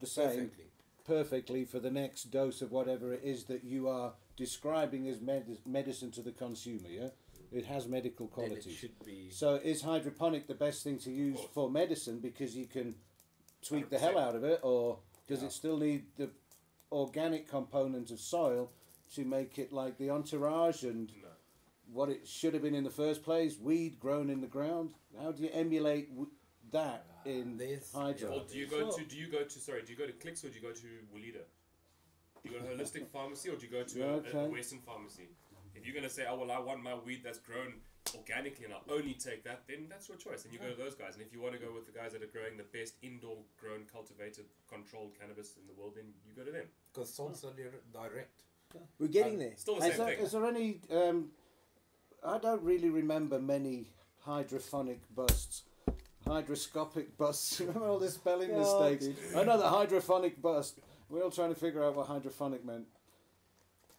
the 0.00 0.06
same 0.06 0.26
Perfectly. 0.28 0.64
Perfectly 1.04 1.64
for 1.64 1.78
the 1.78 1.90
next 1.90 2.30
dose 2.30 2.62
of 2.62 2.72
whatever 2.72 3.12
it 3.12 3.20
is 3.22 3.44
that 3.44 3.64
you 3.64 3.88
are 3.88 4.14
describing 4.36 5.06
as 5.08 5.20
med- 5.20 5.58
medicine 5.66 6.10
to 6.12 6.22
the 6.22 6.32
consumer, 6.32 6.88
yeah? 6.88 7.08
It 7.52 7.66
has 7.66 7.86
medical 7.86 8.26
Then 8.26 8.44
it 8.46 8.48
qualities. 8.48 8.74
should 8.74 9.04
be. 9.04 9.30
So 9.30 9.56
is 9.56 9.82
hydroponic 9.82 10.46
the 10.48 10.54
best 10.54 10.82
thing 10.82 10.98
to 11.00 11.10
use 11.10 11.38
for 11.52 11.70
medicine 11.70 12.18
because 12.18 12.56
you 12.56 12.66
can 12.66 12.96
tweak 13.62 13.90
the 13.90 13.98
hell 13.98 14.18
out 14.18 14.34
of 14.34 14.42
it, 14.44 14.60
or 14.62 14.98
does 15.28 15.40
Yeah. 15.40 15.46
it 15.46 15.52
still 15.52 15.76
need 15.78 16.06
the 16.16 16.30
organic 16.90 17.48
component 17.48 18.10
of 18.10 18.18
soil 18.20 18.70
to 19.14 19.24
make 19.24 19.58
it 19.58 19.72
like 19.72 19.98
the 19.98 20.10
entourage 20.10 20.82
and 20.84 21.12
No. 21.22 21.28
what 21.92 22.08
it 22.08 22.26
should 22.26 22.54
have 22.54 22.62
been 22.62 22.74
in 22.74 22.84
the 22.84 22.90
first 22.90 23.22
place, 23.22 23.58
weed 23.58 24.00
grown 24.00 24.30
in 24.30 24.40
the 24.40 24.46
ground? 24.48 24.94
How 25.18 25.30
do 25.32 25.42
you 25.42 25.50
emulate 25.52 26.08
w- 26.10 26.30
that 26.72 27.06
in 27.26 27.56
this 27.56 27.92
hydro? 27.94 28.30
Or 28.34 28.42
do 28.50 28.58
you 28.58 28.66
go 28.66 28.90
to 28.96 29.04
do 29.04 29.16
you 29.16 29.28
go 29.28 29.42
to 29.44 29.58
sorry, 29.58 29.82
do 29.82 29.92
you 29.92 29.98
go 29.98 30.06
to 30.06 30.12
Clicks 30.12 30.44
or 30.44 30.48
do 30.48 30.56
you 30.56 30.62
go 30.62 30.72
to 30.72 30.86
Woolita? 31.14 31.44
Do 32.42 32.50
you 32.52 32.58
go 32.58 32.66
to 32.66 32.74
holistic 32.82 33.06
pharmacy 33.12 33.48
or 33.50 33.56
do 33.56 33.66
you 33.66 33.72
go 33.72 33.82
to 33.82 33.98
Yeah, 33.98 34.40
a, 34.40 34.44
a. 34.44 34.48
Western 34.48 34.80
pharmacy? 34.80 35.28
If 35.74 35.86
you're 35.86 35.94
gonna 35.94 36.10
say, 36.10 36.24
Oh 36.28 36.38
well 36.38 36.50
I 36.52 36.58
want 36.58 36.82
my 36.82 36.94
weed 36.94 37.22
that's 37.24 37.38
grown 37.38 37.74
organically 38.14 38.66
and 38.66 38.74
I'll 38.74 38.94
only 38.94 39.14
take 39.14 39.42
that, 39.44 39.62
then 39.66 39.86
that's 39.88 40.08
your 40.08 40.18
choice. 40.18 40.44
And 40.44 40.52
you 40.52 40.58
go 40.58 40.68
to 40.68 40.76
those 40.76 40.94
guys. 40.94 41.14
And 41.14 41.22
if 41.22 41.32
you 41.32 41.40
want 41.40 41.54
to 41.54 41.58
go 41.58 41.72
with 41.74 41.86
the 41.86 41.92
guys 41.98 42.12
that 42.12 42.22
are 42.22 42.26
growing 42.26 42.56
the 42.56 42.64
best 42.78 42.94
indoor 43.02 43.38
grown, 43.58 43.84
cultivated, 43.90 44.44
controlled 44.68 45.12
cannabis 45.18 45.54
in 45.56 45.66
the 45.66 45.72
world, 45.80 45.94
then 45.96 46.04
you 46.28 46.34
go 46.36 46.44
to 46.44 46.52
them. 46.52 46.66
Because 46.92 47.12
salts 47.12 47.44
are 47.44 47.52
direct. 47.92 48.42
We're 48.98 49.08
getting 49.08 49.34
Um, 49.34 49.38
there. 49.38 49.52
Still 49.56 49.76
the 49.80 49.86
Is 49.86 49.94
same 49.96 50.06
there, 50.06 50.16
thing. 50.16 50.24
is 50.24 50.32
there 50.32 50.46
any? 50.46 50.80
Um, 50.90 51.30
I 52.24 52.38
don't 52.38 52.62
really 52.62 52.90
remember 52.90 53.38
many 53.40 53.86
hydrophonic 54.26 54.98
busts. 55.14 55.62
Hydroscopic 56.26 57.16
busts. 57.18 57.60
Remember 57.60 57.86
all 57.88 57.98
the 57.98 58.08
spelling 58.10 58.50
Yeah, 58.50 58.58
mistakes? 58.58 59.06
Another 59.34 59.64
hydrophonic 59.64 60.40
bust. 60.40 60.80
We're 61.08 61.22
all 61.22 61.30
trying 61.30 61.52
to 61.52 61.58
figure 61.60 61.84
out 61.84 61.96
what 61.96 62.08
hydrophonic 62.08 62.64
meant. 62.64 62.86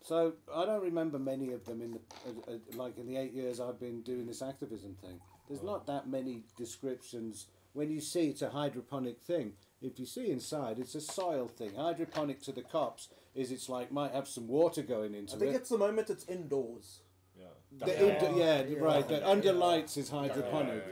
So 0.01 0.33
I 0.53 0.65
don't 0.65 0.83
remember 0.83 1.17
many 1.17 1.51
of 1.51 1.65
them 1.65 1.81
in 1.81 1.93
the 1.93 1.99
uh, 2.27 2.53
uh, 2.55 2.57
like 2.75 2.97
in 2.97 3.07
the 3.07 3.17
eight 3.17 3.33
years 3.33 3.59
I've 3.59 3.79
been 3.79 4.01
doing 4.01 4.27
this 4.27 4.41
activism 4.41 4.95
thing. 5.01 5.19
There's 5.47 5.63
not 5.63 5.87
that 5.87 6.07
many 6.07 6.43
descriptions. 6.57 7.47
When 7.73 7.89
you 7.91 7.99
see 8.01 8.27
it's 8.29 8.41
a 8.41 8.49
hydroponic 8.49 9.19
thing, 9.21 9.53
if 9.81 9.99
you 9.99 10.05
see 10.05 10.29
inside, 10.29 10.79
it's 10.79 10.95
a 10.95 11.01
soil 11.01 11.47
thing. 11.47 11.73
Hydroponic 11.75 12.41
to 12.43 12.51
the 12.51 12.61
cops 12.61 13.09
is 13.33 13.51
it's 13.51 13.67
like 13.67 13.91
might 13.91 14.11
have 14.13 14.27
some 14.27 14.47
water 14.47 14.81
going 14.83 15.13
into 15.15 15.33
it. 15.33 15.37
I 15.37 15.39
think 15.39 15.53
it. 15.53 15.57
it's 15.57 15.69
the 15.69 15.77
moment 15.77 16.09
it's 16.09 16.25
indoors. 16.25 16.99
Yeah. 17.37 17.45
The 17.85 18.13
inter- 18.13 18.37
yeah, 18.37 18.63
Yeah. 18.63 18.79
right. 18.79 19.07
The 19.07 19.27
under 19.27 19.53
lights 19.53 19.97
is 19.97 20.11
Yeah, 20.11 20.19
hydroponic. 20.19 20.83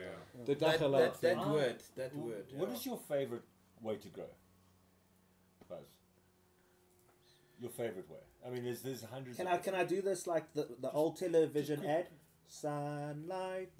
Yeah, 0.47 0.55
yeah. 0.55 0.55
The 0.55 0.65
That, 0.65 0.79
Dachalat 0.79 0.99
that, 0.99 1.21
that 1.21 1.37
Ah. 1.37 1.53
word. 1.53 1.83
That 1.95 2.09
W- 2.13 2.33
word. 2.33 2.45
What 2.55 2.69
yeah. 2.69 2.75
is 2.75 2.85
your 2.85 2.97
favorite 2.97 3.43
way 3.81 3.95
to 3.97 4.09
grow? 4.09 4.29
Buzz. 5.69 5.85
Your 7.59 7.69
favorite 7.71 8.09
way. 8.09 8.19
I 8.45 8.49
mean, 8.49 8.63
there's 8.63 8.81
there's 8.81 9.03
hundreds. 9.03 9.37
Can 9.37 9.47
of 9.47 9.53
I 9.53 9.57
can 9.57 9.75
I 9.75 9.83
do 9.85 10.01
this 10.01 10.27
like 10.27 10.53
the 10.53 10.67
the 10.79 10.91
old 10.91 11.17
television 11.17 11.79
quick. 11.79 11.89
ad? 11.89 12.07
Sunlight, 12.47 13.71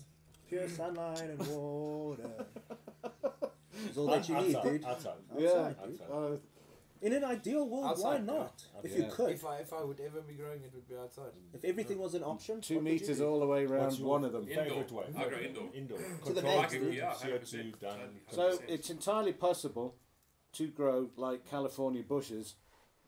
pure 0.47 0.67
sunlight 0.79 1.19
and 1.21 1.47
water. 1.47 2.45
It's 3.87 3.97
all 3.97 4.05
that 4.07 4.29
you 4.29 4.35
need, 4.35 4.55
outside, 4.55 4.71
dude. 4.71 4.85
Outside. 4.85 5.13
Yeah. 5.37 5.49
Outside, 5.49 5.87
dude. 5.87 6.01
Uh, 6.11 6.37
In 7.03 7.11
an 7.11 7.23
ideal 7.25 7.67
world, 7.67 7.97
why 7.99 8.17
not? 8.17 8.63
yeah. 8.75 8.79
If 8.85 8.91
Yeah. 8.91 9.05
you 9.05 9.11
could, 9.11 9.31
If 9.31 9.45
I 9.45 9.57
if 9.57 9.73
I 9.73 9.83
would 9.83 9.99
ever 9.99 10.21
be 10.21 10.35
growing, 10.35 10.63
it 10.63 10.71
would 10.73 10.87
be 10.87 10.95
outside. 10.95 11.33
if 11.53 11.65
everything 11.65 11.99
was 11.99 12.13
an 12.13 12.23
option, 12.23 12.61
two 12.61 12.75
what 12.75 12.83
would 12.85 12.93
you 12.93 12.99
meters 13.01 13.19
all 13.21 13.39
the 13.41 13.45
way 13.45 13.65
around 13.65 13.99
one 13.99 14.23
of 14.23 14.31
them. 14.31 14.47
Indoor. 14.47 14.63
Favorite 14.65 14.91
way. 14.91 15.05
I 15.17 15.27
grow 15.27 15.37
indoor. 15.39 15.69
Indoor. 15.73 15.97
To 15.99 16.33
the 16.33 16.41
Control 16.41 16.61
max, 16.61 16.73
the. 16.73 16.93
Yeah, 16.93 17.13
100%. 17.13 17.79
done. 17.79 17.99
So 18.31 18.57
it's 18.69 18.89
entirely 18.89 19.33
possible 19.33 19.97
to 20.53 20.67
grow 20.69 21.09
like 21.17 21.43
California 21.49 22.03
bushes 22.03 22.55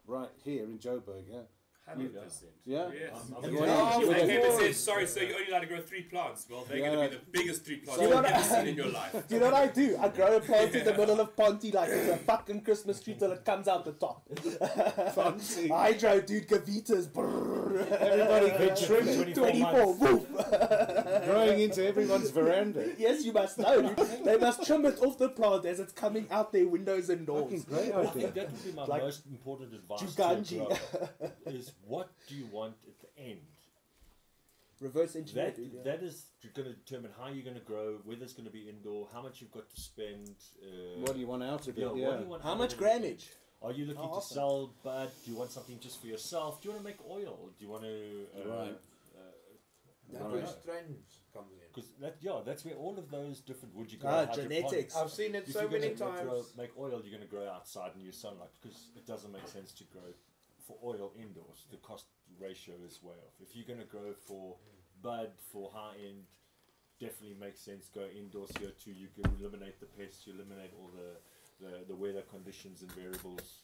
right 0.05 0.30
here 0.43 0.63
in 0.65 0.77
Joburg. 0.77 1.23
Yeah. 1.31 1.43
Hundred 1.88 2.14
percent. 2.16 2.52
Yeah? 2.66 2.90
Yes. 2.91 3.12
I'm- 3.14 3.36
I'm 3.44 3.53
You 3.53 3.60
with 3.62 3.70
want- 3.70 3.95
you. 3.95 4.02
you 4.02 4.07
want- 4.07 4.20
Okay, 4.24 4.40
but 4.41 4.57
says 4.60 4.78
sorry, 4.78 5.06
so 5.06 5.20
you're 5.20 5.36
only 5.36 5.48
allowed 5.49 5.60
to 5.60 5.66
grow 5.68 5.82
three 5.82 6.02
plants. 6.02 6.48
Well, 6.49 6.66
they're 6.68 6.78
Yeah. 6.80 6.95
gonna 6.95 7.10
be 7.10 7.16
the 7.18 7.22
biggest 7.32 7.64
three 7.64 7.78
plants 7.78 8.02
you've 8.02 8.12
ever 8.12 8.44
seen 8.44 8.68
in 8.70 8.76
your 8.76 8.88
life. 8.88 9.12
Do 9.14 9.20
you 9.36 9.40
know 9.40 9.45
what 9.52 9.53
I 9.53 9.68
do? 9.68 9.95
I 10.02 10.10
grow 10.10 10.36
a 10.38 10.41
plant 10.41 10.74
in 10.74 10.84
the 10.84 10.94
middle 10.95 11.20
of 11.20 11.36
Ponte 11.36 11.72
like 11.74 11.90
it's 11.90 12.10
a 12.10 12.18
fucking 12.18 12.62
Christmas 12.62 13.02
tree 13.03 13.14
till 13.20 13.32
it 13.34 13.45
comes 13.45 13.68
out 13.68 13.86
the 13.86 13.91
top. 13.91 14.28
Fancy. 15.14 15.68
Hydro, 15.70 16.22
dude, 16.22 16.48
gavitas. 16.48 17.07
brrr. 17.07 17.91
Everybody 17.91 18.49
can 18.52 18.76
trim 18.76 19.07
it. 19.07 19.36
24 19.36 19.95
24, 19.95 19.95
months. 19.98 21.26
Growing 21.28 21.60
into 21.62 21.86
everyone's 21.86 22.32
veranda. 22.32 22.94
Yes, 22.98 23.24
you 23.24 23.32
must 23.34 23.57
know. 23.60 23.94
They 24.24 24.38
must 24.38 24.66
trim 24.66 24.86
it 24.86 24.99
off 25.02 25.18
the 25.18 25.30
plant 25.30 25.66
as 25.66 25.80
it's 25.80 25.94
coming 25.94 26.26
out 26.32 26.52
their 26.52 26.68
windows 26.68 27.10
and 27.10 27.28
Fucking 27.28 27.62
doors. 27.62 27.66
great 27.66 27.94
I 27.94 27.99
idea. 27.99 28.12
think 28.12 28.34
that 28.34 28.52
would 28.52 28.64
be 28.66 28.72
my 28.72 28.86
Like 28.86 29.02
most 29.03 29.26
important 29.28 29.74
advice 29.74 29.99
to 29.99 30.06
a 30.06 30.10
Juganji. 30.10 30.57
grower, 30.57 31.32
is 31.48 31.72
what 31.84 32.10
do 32.27 32.35
you 32.35 32.45
want 32.52 32.76
at 32.88 32.99
the 33.02 33.22
end? 33.23 33.39
Reverse 34.81 35.15
engineer, 35.15 35.52
That 35.52 35.60
yeah. 35.60 35.81
that 35.84 36.03
is 36.03 36.26
going 36.53 36.68
to 36.68 36.73
determine 36.76 37.11
how 37.18 37.30
you're 37.30 37.43
going 37.45 37.56
to 37.56 37.61
grow, 37.64 37.97
whether 38.03 38.23
it's 38.23 38.34
going 38.34 38.45
to 38.45 38.52
be 38.52 38.68
indoor, 38.69 39.07
how 39.14 39.22
much 39.22 39.39
you've 39.41 39.52
got 39.52 39.69
to 39.69 39.81
spend. 39.81 40.35
Uh, 40.61 40.99
What 40.99 41.14
do 41.14 41.19
you 41.19 41.27
want 41.27 41.43
out 41.43 41.68
of 41.68 41.77
it? 41.77 41.85
what 41.88 41.95
Yeah. 41.95 42.18
do 42.18 42.23
you 42.23 42.30
want 42.30 42.41
How 42.43 42.56
much 42.56 42.73
of 42.73 42.81
it? 42.81 42.84
grammage? 42.84 43.23
Are 43.61 43.72
you 43.72 43.85
looking 43.85 44.02
How 44.03 44.10
to 44.10 44.15
often? 44.15 44.35
sell 44.35 44.73
bud? 44.84 45.11
Do 45.23 45.31
you 45.31 45.38
want 45.38 45.52
something 45.52 45.80
just 45.80 46.02
for 46.02 46.07
yourself? 46.07 46.61
Do 46.61 46.68
you 46.68 46.73
want 46.76 46.85
to 46.85 46.89
make 46.91 47.02
oil? 47.10 47.52
Do 47.57 47.65
you 47.65 47.72
want 47.72 47.84
to? 47.84 48.27
Uh, 48.38 48.47
Right. 48.49 48.76
That's 50.11 50.23
where 50.31 50.45
strains 50.45 51.18
comes 51.34 51.52
in. 51.53 51.68
Because 51.73 51.89
that 51.99 52.18
yeah, 52.22 52.41
that's 52.45 52.64
where 52.64 52.76
all 52.76 52.97
of 52.99 53.10
those 53.10 53.39
different 53.39 53.73
would 53.76 53.91
you 53.91 53.97
grow 53.97 54.11
Ah, 54.11 54.26
genetics. 54.27 54.95
I've 54.95 55.10
seen 55.10 55.34
it 55.34 55.47
If 55.47 55.53
so 55.53 55.61
you're 55.61 55.72
many 55.72 55.93
gonna 55.95 56.22
grow- 56.23 56.41
times. 56.43 56.56
make 56.56 56.77
oil, 56.77 57.02
you're 57.03 57.18
going 57.18 57.22
to 57.22 57.27
grow 57.27 57.49
outside 57.49 57.95
and 57.95 58.03
use 58.03 58.18
sunlight 58.18 58.49
because 58.61 58.89
it 58.95 59.06
doesn't 59.07 59.31
make 59.31 59.47
sense 59.47 59.72
to 59.73 59.84
grow 59.85 60.14
for 60.66 60.78
oil 60.84 61.12
indoors. 61.16 61.68
The 61.72 61.78
cost 61.78 62.06
ratio 62.40 62.76
is 62.86 63.02
way 63.04 63.16
off. 63.16 63.34
If 63.42 63.56
you're 63.56 63.66
going 63.68 63.80
to 63.80 63.86
grow 63.86 64.14
for 64.28 64.56
bud 65.02 65.32
for 65.52 65.72
high 65.74 65.96
end, 66.08 66.24
definitely 67.00 67.38
makes 67.40 67.60
sense. 67.60 67.90
Go 67.94 68.06
indoor 68.18 68.48
CO2. 68.48 68.88
You 68.88 69.08
can 69.14 69.32
eliminate 69.40 69.80
the 69.80 69.86
pests. 69.86 70.26
You 70.26 70.34
eliminate 70.34 70.72
all 70.80 70.92
the 70.96 71.20
the, 71.62 71.86
the 71.88 71.96
weather 71.96 72.24
conditions 72.30 72.82
and 72.82 72.92
variables. 72.92 73.62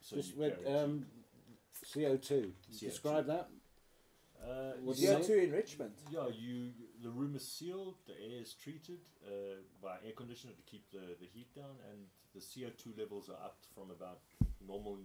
So 0.00 0.16
Just 0.16 0.34
you 0.34 0.40
with 0.40 0.66
um, 0.66 1.06
CO2. 1.84 2.52
CO2. 2.72 2.80
Describe 2.80 3.26
that. 3.26 3.48
Uh, 4.42 4.72
you 4.84 4.92
CO2 4.92 5.44
enrichment. 5.44 5.92
Yeah, 6.10 6.28
you 6.28 6.70
the 7.02 7.10
room 7.10 7.34
is 7.34 7.46
sealed, 7.46 7.96
the 8.06 8.12
air 8.12 8.40
is 8.40 8.54
treated 8.54 8.98
uh, 9.26 9.30
by 9.82 9.96
air 10.04 10.12
conditioner 10.16 10.52
to 10.52 10.62
keep 10.70 10.90
the, 10.92 11.16
the 11.20 11.26
heat 11.32 11.54
down, 11.54 11.76
and 11.90 12.06
the 12.34 12.40
CO 12.40 12.70
two 12.76 12.92
levels 12.98 13.28
are 13.28 13.42
up 13.44 13.58
from 13.74 13.90
about 13.90 14.20
normal 14.66 14.98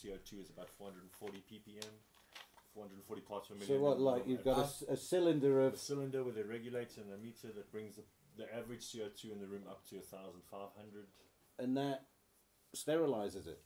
CO 0.00 0.16
two 0.24 0.38
is 0.40 0.50
about 0.50 0.68
440 0.78 1.38
ppm, 1.50 1.92
440 2.74 3.22
parts 3.22 3.48
per 3.48 3.54
million. 3.54 3.68
So 3.68 3.82
what? 3.82 4.00
Like 4.00 4.26
you've 4.26 4.44
got 4.44 4.58
a, 4.88 4.92
a 4.92 4.96
cylinder 4.96 5.60
a 5.60 5.66
of 5.66 5.78
cylinder 5.78 6.22
with 6.22 6.38
a 6.38 6.44
regulator 6.44 7.00
and 7.00 7.12
a 7.12 7.18
meter 7.18 7.48
that 7.54 7.70
brings 7.72 7.96
the, 7.96 8.02
the 8.36 8.46
average 8.54 8.86
CO 8.92 9.08
two 9.16 9.32
in 9.32 9.40
the 9.40 9.46
room 9.46 9.62
up 9.68 9.86
to 9.88 9.96
1,500. 9.96 11.06
and 11.58 11.76
that 11.76 12.04
sterilizes 12.76 13.46
it. 13.46 13.60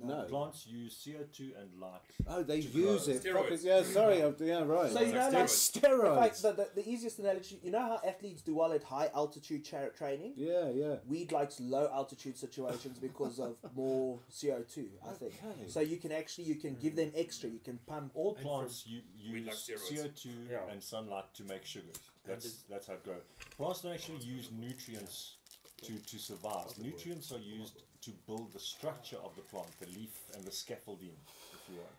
No. 0.00 0.22
No. 0.22 0.24
Plants 0.24 0.66
use 0.66 1.00
CO 1.04 1.24
two 1.32 1.52
and 1.60 1.80
light. 1.80 2.00
Oh, 2.26 2.42
they 2.42 2.56
use 2.56 2.66
grow. 3.06 3.14
it. 3.14 3.22
Steroids. 3.22 3.64
Yeah, 3.64 3.82
sorry. 3.82 4.20
I'm- 4.22 4.34
Yeah, 4.40 4.62
right. 4.64 4.90
So 4.90 5.00
you 5.00 5.12
know, 5.12 5.20
like 5.20 5.32
like, 5.32 5.46
steroids. 5.46 6.16
like 6.16 6.32
steroids. 6.34 6.42
the, 6.42 6.52
the, 6.52 6.82
the 6.82 6.88
easiest 6.88 7.18
analogy, 7.20 7.60
you 7.62 7.70
know 7.70 7.78
how 7.80 8.00
athletes 8.06 8.42
do 8.42 8.54
well 8.56 8.72
at 8.72 8.82
high 8.82 9.10
altitude 9.14 9.64
cha- 9.64 9.88
training? 9.96 10.32
Yeah, 10.36 10.70
yeah. 10.70 10.96
Weed 11.06 11.30
likes 11.32 11.60
low 11.60 11.88
altitude 11.92 12.36
situations 12.36 12.98
because 12.98 13.38
of 13.38 13.56
more 13.76 14.18
CO2, 14.30 14.86
I 15.08 15.12
think. 15.12 15.34
So 15.68 15.80
you 15.80 15.96
can 15.98 16.12
actually, 16.12 16.44
you 16.44 16.56
can 16.56 16.74
give 16.74 16.96
them 16.96 17.12
extra, 17.14 17.48
you 17.48 17.60
can 17.60 17.78
pump. 17.86 18.10
All 18.14 18.34
plants 18.34 18.84
u- 18.86 19.00
We'd 19.32 19.46
use 19.46 19.70
like. 19.70 19.78
CO2 19.98 20.26
Yeah. 20.50 20.58
and 20.70 20.82
sunlight 20.82 21.32
to 21.34 21.44
make 21.44 21.64
sugars. 21.64 21.96
That's 22.26 22.62
that's 22.70 22.86
how 22.86 22.94
it 22.94 23.04
grows. 23.04 23.22
Plants 23.56 23.80
don't 23.82 23.92
actually 23.92 24.18
use 24.24 24.50
nutrients 24.56 25.36
to, 25.82 25.98
to 25.98 26.18
survive. 26.18 26.66
Nutrients 26.80 27.32
are 27.32 27.38
used 27.38 27.82
to 28.02 28.10
build 28.26 28.52
the 28.52 28.58
structure 28.58 29.16
of 29.24 29.34
the 29.36 29.42
plant, 29.42 29.68
the 29.80 29.86
leaf 29.98 30.14
and 30.34 30.44
the 30.44 30.50
scaffolding, 30.52 31.16
if 31.52 31.60
you 31.68 31.76
want. 31.76 31.94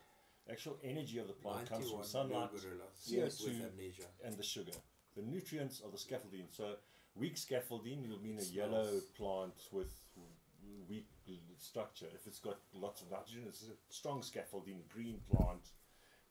Actual 0.51 0.77
energy 0.83 1.19
of 1.19 1.27
the 1.27 1.33
plant 1.33 1.69
comes 1.69 1.89
from 1.89 2.03
sunlight 2.03 2.49
CO2 3.09 3.61
and 4.25 4.37
the 4.37 4.43
sugar. 4.43 4.73
The 5.15 5.21
nutrients 5.21 5.81
are 5.85 5.91
the 5.91 5.97
scaffolding. 5.97 6.45
So 6.51 6.75
weak 7.15 7.37
scaffolding 7.37 8.09
will 8.09 8.19
mean 8.19 8.39
a 8.39 8.43
yellow 8.53 8.87
plant 9.17 9.53
with 9.71 9.93
weak 10.89 11.07
structure. 11.57 12.07
If 12.13 12.27
it's 12.27 12.39
got 12.39 12.57
lots 12.73 13.01
of 13.01 13.11
nitrogen, 13.11 13.43
it's 13.47 13.63
a 13.63 13.93
strong 13.93 14.21
scaffolding, 14.21 14.81
green 14.93 15.19
plant. 15.31 15.71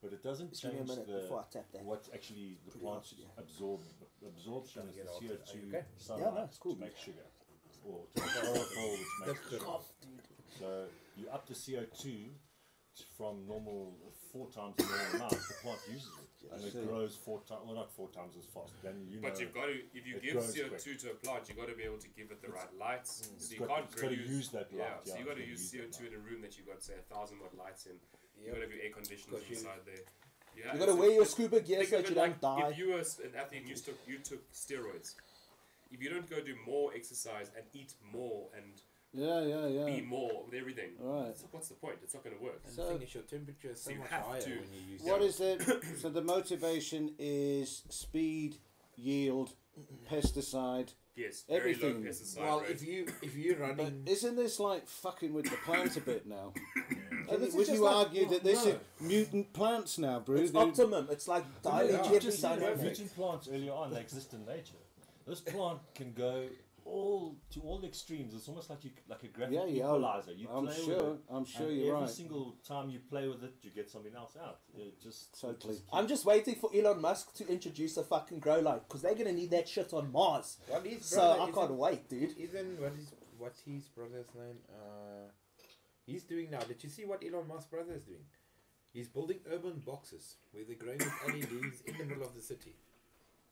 But 0.03 0.13
it 0.13 0.23
doesn't 0.23 0.51
Just 0.51 0.63
give 0.63 0.73
me 0.75 0.81
a 0.81 0.85
change 0.85 1.07
the 1.07 1.19
before 1.21 1.39
I 1.39 1.45
tap 1.53 1.67
that. 1.73 1.85
what 1.85 2.09
actually 2.13 2.59
the 2.65 2.73
Pretty 2.73 2.85
plants 2.85 3.13
much, 3.13 3.21
yeah. 3.21 3.43
absorb. 3.43 3.81
The 4.21 4.29
absorption 4.29 4.83
is 4.91 4.97
the 4.97 5.03
get 5.03 5.09
out 5.09 5.17
of 5.23 5.31
it. 5.31 5.47
CO2 5.47 5.55
Are 5.55 5.59
you 5.59 5.69
okay? 5.69 5.85
sunlight 5.97 6.27
Yeah, 6.35 6.41
no, 6.43 6.49
cool, 6.59 6.75
to 6.75 6.81
make 6.81 6.99
sugar. 6.99 7.23
Or 7.85 8.05
to 8.15 8.23
chlorophyll, 8.23 8.91
which 8.93 9.01
The 9.27 9.33
makes 9.33 9.65
cough. 9.65 9.93
So 10.59 10.85
you 11.17 11.29
up 11.29 11.47
the 11.47 11.55
CO2 11.55 12.29
from 13.17 13.47
normal 13.49 13.95
four 14.33 14.49
times 14.51 14.75
the 14.77 14.85
normal 14.85 15.17
amount. 15.17 15.33
The 15.33 15.55
plant 15.63 15.79
uses 15.91 16.09
it, 16.21 16.53
and 16.53 16.65
it 16.65 16.73
see. 16.73 16.85
grows 16.85 17.17
four 17.17 17.41
times. 17.49 17.61
Well, 17.65 17.75
not 17.75 17.91
four 17.91 18.09
times 18.11 18.35
as 18.39 18.45
fast. 18.45 18.73
Then 18.83 19.07
you 19.09 19.21
know. 19.21 19.29
But 19.29 19.41
you've 19.41 19.55
got 19.55 19.67
to, 19.67 19.73
if 19.95 20.07
you 20.07 20.21
give 20.21 20.37
CO2 20.43 20.69
quick. 20.69 20.99
to 21.01 21.11
a 21.11 21.15
plant, 21.15 21.43
you've 21.49 21.59
got 21.59 21.69
to 21.69 21.75
be 21.75 21.85
able 21.85 21.99
to 21.99 22.09
give 22.09 22.31
it 22.31 22.41
the 22.43 22.49
It's- 22.49 22.63
right 22.65 22.79
lights. 22.79 23.23
Mm. 23.23 23.37
it's 23.37 23.47
So 23.49 23.53
you 23.55 23.59
got- 23.61 23.69
can't 23.69 23.85
it's 23.87 23.95
gotta 23.95 24.07
produce, 24.09 24.29
use 24.31 24.49
that 24.51 24.69
Yeah, 24.73 24.83
light, 24.83 25.09
so 25.09 25.13
yeah, 25.15 25.19
you 25.21 25.25
got 25.25 25.37
to 25.37 25.47
use 25.47 25.73
gotta 25.73 25.83
use 25.87 25.97
CO2 25.97 25.99
that 25.99 26.07
in 26.09 26.15
a 26.15 26.19
room 26.19 26.41
that 26.43 26.57
you've 26.59 26.67
got, 26.67 26.83
say, 26.83 26.95
a 26.95 27.15
thousand 27.15 27.41
watt 27.41 27.57
lights 27.57 27.87
in. 27.87 27.97
You've 28.37 28.49
got 28.53 28.55
to 28.57 28.61
have 28.67 28.73
your 28.73 28.83
air 28.85 28.91
conditioners 28.93 29.43
you- 29.49 29.57
inside 29.57 29.81
there. 29.87 30.05
You, 30.55 30.65
You 30.71 30.79
gotta 30.79 30.95
wear 30.95 31.11
your 31.11 31.25
scuba 31.25 31.61
gear 31.61 31.83
so 31.87 31.97
that 31.97 32.11
you 32.11 32.15
like 32.15 32.39
don't 32.41 32.59
die. 32.61 32.69
If 32.71 32.79
you 32.79 32.89
were 32.93 32.99
an 32.99 33.35
athlete 33.41 33.61
and 33.63 33.69
you 33.71 33.75
took, 33.77 33.97
you 34.07 34.19
took 34.19 34.53
steroids, 34.53 35.15
if 35.93 36.03
you 36.03 36.11
don't 36.11 36.29
go 36.29 36.41
do 36.41 36.55
more 36.67 36.93
exercise 36.95 37.51
and 37.57 37.65
eat 37.73 37.95
more 38.13 38.49
and 38.57 38.83
Yeah, 39.15 39.43
yeah, 39.43 39.67
yeah. 39.67 39.85
be 39.85 40.01
more 40.01 40.45
with 40.45 40.55
everything, 40.55 40.93
Right. 40.99 41.29
it's- 41.29 41.45
what's 41.51 41.69
the 41.69 41.75
point? 41.75 41.99
It's 42.03 42.15
not 42.15 42.25
going 42.25 42.37
to 42.37 42.43
work. 42.43 42.63
And 42.65 42.75
So- 42.75 42.85
the 42.87 42.93
thing 42.95 43.03
is, 43.03 43.15
your 43.15 43.23
temperature 43.25 43.71
is 43.71 43.81
so 43.83 43.91
So 43.91 43.97
much 43.99 44.09
higher 44.09 44.41
to- 44.41 44.51
when 44.61 44.73
you 44.73 44.81
use 44.93 45.03
What 45.03 45.21
that. 45.21 45.27
is 45.27 45.41
it? 45.41 45.99
so 46.01 46.09
the 46.09 46.23
motivation 46.23 47.15
is 47.19 47.83
speed, 47.91 48.57
yield, 48.97 49.55
pesticide. 50.11 50.95
Yes, 51.15 51.43
very 51.47 51.59
Everything. 51.73 52.03
low 52.05 52.11
pesticide 52.11 52.39
Well, 52.41 52.61
rate. 52.63 52.71
if 52.71 52.83
you 52.83 53.07
if 53.21 53.37
you're 53.37 53.57
But 53.57 53.77
running, 53.79 54.03
isn't 54.07 54.37
this 54.37 54.59
like 54.59 54.89
fucking 54.89 55.35
with 55.35 55.45
the 55.51 55.57
plant 55.59 55.97
a 55.97 56.01
bit 56.01 56.27
now? 56.27 56.55
Yeah, 57.29 57.37
this 57.37 57.55
Would 57.55 57.69
you 57.69 57.79
like- 57.79 58.07
argue 58.09 58.29
that 58.31 58.43
this 58.43 58.65
no. 58.65 58.73
is 58.73 58.79
mutant 59.01 59.53
plants 59.53 59.97
now, 59.97 60.19
Bruce? 60.21 60.49
It's 60.49 60.55
optimum. 60.57 61.07
It's 61.09 61.29
like 61.29 61.45
dialing 61.63 61.93
Yeah. 61.95 62.05
every 62.07 62.19
just 62.19 62.41
said 62.41 62.59
dynamic. 62.59 62.83
mutant 62.83 63.15
plants 63.15 63.49
earlier 63.49 63.73
on, 63.73 63.93
they 63.95 64.01
exist 64.01 64.35
in 64.35 64.45
nature. 64.45 64.75
This 65.27 65.41
plant 65.41 65.79
can 65.95 66.13
go 66.13 66.49
all 66.85 67.37
to 67.51 67.61
all 67.61 67.79
the 67.79 67.87
extremes. 67.87 68.35
It's 68.35 68.49
almost 68.49 68.69
like 68.69 68.83
you 68.85 68.91
like 69.09 69.23
a 69.23 69.29
graphic 69.29 69.55
Yeah, 69.55 69.65
yeah, 69.67 69.85
equalizer. 69.85 70.33
You 70.33 70.49
I'm 70.53 70.67
play 70.67 70.77
sure. 70.85 70.95
with 70.97 71.05
it, 71.15 71.19
I'm 71.31 71.45
sure 71.45 71.69
and 71.69 71.77
you're 71.77 71.95
every 71.95 72.01
right. 72.07 72.11
single 72.11 72.57
time 72.67 72.91
you 72.91 72.99
play 73.09 73.29
with 73.29 73.45
it, 73.45 73.55
you 73.63 73.71
get 73.71 73.89
something 73.89 74.13
else 74.17 74.37
out. 74.45 74.59
It 74.77 75.01
just 75.01 75.41
Totally. 75.41 75.75
just 75.75 75.85
I'm 75.93 76.09
just 76.09 76.25
waiting 76.25 76.57
for 76.57 76.71
Elon 76.75 77.01
Musk 77.01 77.35
to 77.37 77.47
introduce 77.49 77.97
a 77.99 78.03
fucking 78.03 78.41
grow 78.41 78.59
light 78.59 78.83
because 78.89 79.03
they're 79.03 79.15
gonna 79.15 79.33
need 79.33 79.51
that 79.53 79.69
shit 79.69 79.93
on 79.93 80.11
Mars. 80.11 80.59
what 80.67 80.85
is 80.85 81.05
So 81.05 81.17
brother, 81.19 81.41
I 81.43 81.45
can't 81.47 81.57
isn't- 81.65 81.79
wait, 81.79 82.09
dude. 82.09 82.37
Isn't 82.37 82.81
what 82.81 82.93
is 82.95 83.15
what's 83.39 83.61
his 83.61 83.85
brother's 83.89 84.27
name? 84.35 84.59
Uh, 84.69 85.29
he's 86.05 86.25
doing 86.25 86.51
now. 86.51 86.61
Did 86.61 86.83
you 86.83 86.91
see 86.91 87.05
what 87.05 87.23
Elon 87.25 87.47
Musk's 87.47 87.71
brother 87.71 87.93
is 87.95 88.03
doing? 88.03 88.25
He's 88.93 89.09
building 89.09 89.39
urban 89.51 89.81
boxes 89.87 90.35
where 90.51 90.65
they're 90.65 90.77
growing 90.77 90.99
with 90.99 91.13
LEDs 91.29 91.81
in 91.87 91.97
the 91.97 92.05
middle 92.05 92.25
of 92.25 92.35
the 92.35 92.43
city. 92.43 92.75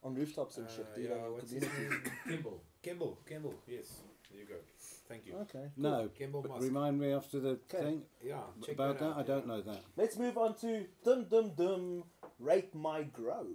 On 0.03 0.15
rooftops 0.15 0.57
and 0.57 0.67
Uh, 0.67 0.71
shit, 0.71 0.95
dude. 0.95 1.09
yeah, 1.09 1.15
on 1.25 1.33
what's 1.33 1.51
his 1.51 1.63
community. 1.63 1.95
name? 1.95 2.11
Kimball. 2.27 2.61
Kimball. 2.81 3.17
Kimball. 3.27 3.53
Yes. 3.67 4.01
There 4.31 4.39
you 4.39 4.45
go. 4.47 4.55
Thank 5.07 5.25
you. 5.27 5.35
Okay. 5.41 5.69
No, 5.77 6.09
Kimball 6.17 6.43
Musk. 6.43 6.63
remind 6.63 6.99
me 6.99 7.11
after 7.11 7.39
the 7.39 7.49
Okay. 7.69 7.81
thing 7.83 8.05
yeah. 8.23 8.41
Check 8.65 8.75
about 8.75 8.97
that. 8.99 9.05
out, 9.05 9.17
I 9.17 9.23
don't 9.23 9.45
know 9.45 9.61
that. 9.61 9.81
Let's 9.97 10.17
move 10.17 10.37
on 10.37 10.55
to 10.55 10.87
dum 11.03 11.25
dum 11.25 11.51
dum. 11.55 12.03
Rate 12.39 12.73
my 12.73 13.03
grow. 13.03 13.45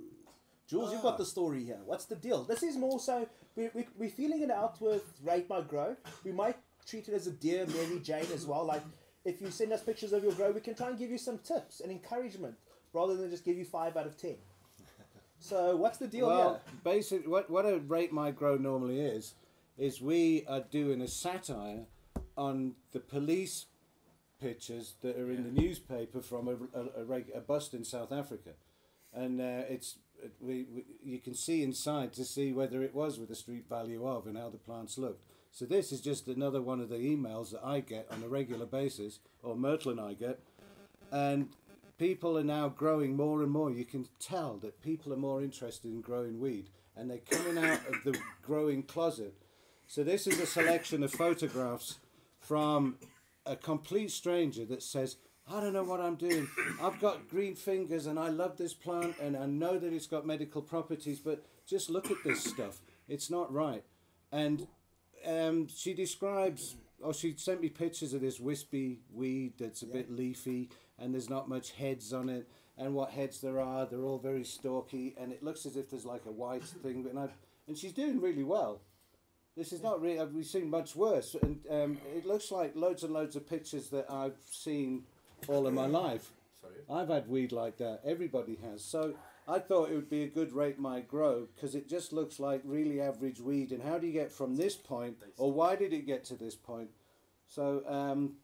Jules, 0.68 0.92
you've 0.92 1.00
Ah. 1.00 1.10
got 1.10 1.18
the 1.18 1.24
story 1.24 1.64
here. 1.64 1.80
What's 1.86 2.04
the 2.04 2.16
deal? 2.16 2.44
This 2.44 2.62
is 2.62 2.76
more 2.76 3.00
so 3.00 3.26
we, 3.56 3.70
we, 3.74 3.88
we're 3.96 4.10
feeling 4.10 4.42
it 4.42 4.50
out 4.50 4.80
with 4.80 5.02
rate 5.24 5.48
my 5.48 5.62
grow. 5.62 5.96
We 6.24 6.32
might 6.32 6.56
treat 6.84 7.08
it 7.08 7.14
as 7.14 7.26
a 7.26 7.32
dear 7.32 7.66
Mary 7.66 7.98
Jane 8.00 8.30
as 8.32 8.46
well. 8.46 8.64
Like 8.64 8.82
if 9.24 9.40
you 9.40 9.50
send 9.50 9.72
us 9.72 9.82
pictures 9.82 10.12
of 10.12 10.22
your 10.22 10.32
grow, 10.34 10.52
we 10.52 10.60
can 10.60 10.74
try 10.74 10.90
and 10.90 10.98
give 10.98 11.10
you 11.10 11.18
some 11.18 11.38
tips 11.38 11.80
and 11.80 11.90
encouragement 11.90 12.56
rather 12.92 13.16
than 13.16 13.30
just 13.30 13.44
give 13.44 13.56
you 13.56 13.64
five 13.64 13.96
out 13.96 14.06
of 14.06 14.16
ten. 14.18 14.36
So 15.38 15.76
what's 15.76 15.98
the 15.98 16.08
deal 16.08 16.26
well, 16.26 16.60
here? 16.64 16.78
basically, 16.82 17.28
what 17.28 17.50
what 17.50 17.66
a 17.66 17.78
rate 17.78 18.12
my 18.12 18.30
grow 18.30 18.56
normally 18.56 19.00
is, 19.00 19.34
is 19.78 20.00
we 20.00 20.44
are 20.48 20.60
doing 20.60 21.00
a 21.00 21.08
satire 21.08 21.84
on 22.36 22.74
the 22.92 23.00
police 23.00 23.66
pictures 24.40 24.94
that 25.02 25.16
are 25.16 25.30
in 25.30 25.44
the 25.44 25.60
newspaper 25.60 26.20
from 26.20 26.48
a, 26.48 26.78
a, 26.78 27.14
a, 27.14 27.38
a 27.38 27.40
bust 27.40 27.74
in 27.74 27.84
South 27.84 28.12
Africa, 28.12 28.50
and 29.14 29.40
uh, 29.40 29.62
it's 29.68 29.96
it, 30.22 30.32
we, 30.40 30.66
we 30.74 30.84
you 31.02 31.18
can 31.18 31.34
see 31.34 31.62
inside 31.62 32.12
to 32.14 32.24
see 32.24 32.52
whether 32.52 32.82
it 32.82 32.94
was 32.94 33.18
with 33.18 33.28
the 33.28 33.34
street 33.34 33.68
value 33.68 34.06
of 34.06 34.26
and 34.26 34.36
how 34.36 34.50
the 34.50 34.58
plants 34.58 34.98
looked. 34.98 35.24
So 35.52 35.64
this 35.64 35.92
is 35.92 36.00
just 36.00 36.28
another 36.28 36.60
one 36.60 36.80
of 36.80 36.90
the 36.90 36.96
emails 36.96 37.50
that 37.52 37.64
I 37.64 37.80
get 37.80 38.08
on 38.10 38.22
a 38.22 38.28
regular 38.28 38.66
basis, 38.66 39.20
or 39.42 39.56
Myrtle 39.56 39.92
and 39.92 40.00
I 40.00 40.12
get, 40.12 40.40
and 41.10 41.48
people 41.98 42.36
are 42.36 42.44
now 42.44 42.68
growing 42.68 43.16
more 43.16 43.42
and 43.42 43.50
more. 43.50 43.70
You 43.70 43.84
can 43.84 44.06
tell 44.18 44.56
that 44.58 44.82
people 44.82 45.12
are 45.12 45.18
more 45.18 45.42
interested 45.42 45.90
in 45.90 46.00
growing 46.00 46.40
weed, 46.40 46.70
and 46.96 47.10
they're 47.10 47.18
coming 47.18 47.58
out 47.62 47.80
of 47.88 48.04
the 48.04 48.18
growing 48.42 48.82
closet. 48.82 49.34
So 49.86 50.02
this 50.02 50.26
is 50.26 50.40
a 50.40 50.46
selection 50.46 51.02
of 51.02 51.12
photographs 51.12 51.98
from 52.40 52.98
a 53.44 53.56
complete 53.56 54.10
stranger 54.10 54.64
that 54.66 54.82
says, 54.82 55.16
"I 55.48 55.60
don't 55.60 55.72
know 55.72 55.84
what 55.84 56.00
I'm 56.00 56.16
doing. 56.16 56.48
I've 56.80 57.00
got 57.00 57.28
green 57.28 57.54
fingers, 57.54 58.06
and 58.06 58.18
I 58.18 58.28
love 58.28 58.56
this 58.56 58.74
plant, 58.74 59.16
and 59.20 59.36
I 59.36 59.46
know 59.46 59.78
that 59.78 59.92
it's 59.92 60.06
got 60.06 60.26
medical 60.26 60.62
properties, 60.62 61.20
but 61.20 61.44
just 61.66 61.88
look 61.88 62.10
at 62.10 62.18
this 62.24 62.42
stuff. 62.42 62.80
It's 63.08 63.30
not 63.30 63.52
right." 63.52 63.84
And 64.32 64.66
um, 65.24 65.68
she 65.68 65.94
describes, 65.94 66.76
or 67.00 67.14
she 67.14 67.34
sent 67.36 67.60
me 67.60 67.68
pictures 67.68 68.12
of 68.12 68.20
this 68.20 68.40
wispy 68.40 69.00
weed 69.12 69.54
that's 69.58 69.82
a 69.82 69.86
bit 69.86 70.10
leafy 70.10 70.70
and 70.98 71.12
there's 71.12 71.30
not 71.30 71.48
much 71.48 71.72
heads 71.72 72.12
on 72.12 72.28
it. 72.28 72.48
And 72.78 72.94
what 72.94 73.10
heads 73.10 73.40
there 73.40 73.58
are, 73.58 73.86
they're 73.86 74.04
all 74.04 74.18
very 74.18 74.44
stalky, 74.44 75.14
and 75.18 75.32
it 75.32 75.42
looks 75.42 75.64
as 75.64 75.76
if 75.76 75.90
there's 75.90 76.04
like 76.04 76.26
a 76.26 76.30
white 76.30 76.64
thing. 76.64 77.06
And 77.08 77.18
I, 77.18 77.28
and 77.66 77.76
she's 77.76 77.92
doing 77.92 78.20
really 78.20 78.44
well. 78.44 78.80
This 79.56 79.72
is 79.72 79.82
not 79.82 80.02
really. 80.02 80.22
We've 80.26 80.44
seen 80.44 80.68
much 80.68 80.94
worse, 80.94 81.34
and 81.40 81.60
um, 81.70 81.98
it 82.14 82.26
looks 82.26 82.50
like 82.50 82.76
loads 82.76 83.02
and 83.02 83.14
loads 83.14 83.34
of 83.34 83.48
pictures 83.48 83.88
that 83.88 84.10
I've 84.10 84.36
seen 84.50 85.04
all 85.48 85.66
of 85.66 85.72
my 85.72 85.86
life. 85.86 86.30
Sorry. 86.60 87.00
I've 87.00 87.08
had 87.08 87.28
weed 87.28 87.52
like 87.52 87.78
that. 87.78 88.00
Everybody 88.04 88.58
has. 88.70 88.84
So 88.84 89.14
I 89.48 89.58
thought 89.58 89.90
it 89.90 89.94
would 89.94 90.10
be 90.10 90.24
a 90.24 90.28
good 90.28 90.52
rate 90.52 90.78
my 90.78 91.00
grow 91.00 91.48
because 91.54 91.74
it 91.74 91.88
just 91.88 92.12
looks 92.12 92.38
like 92.38 92.60
really 92.64 93.00
average 93.00 93.40
weed. 93.40 93.72
And 93.72 93.82
how 93.82 93.98
do 93.98 94.06
you 94.06 94.12
get 94.12 94.30
from 94.30 94.56
this 94.56 94.76
point, 94.76 95.16
or 95.38 95.50
why 95.50 95.76
did 95.76 95.94
it 95.94 96.06
get 96.06 96.24
to 96.26 96.34
this 96.34 96.54
point? 96.54 96.90
So 97.46 97.82
um, 97.86 98.34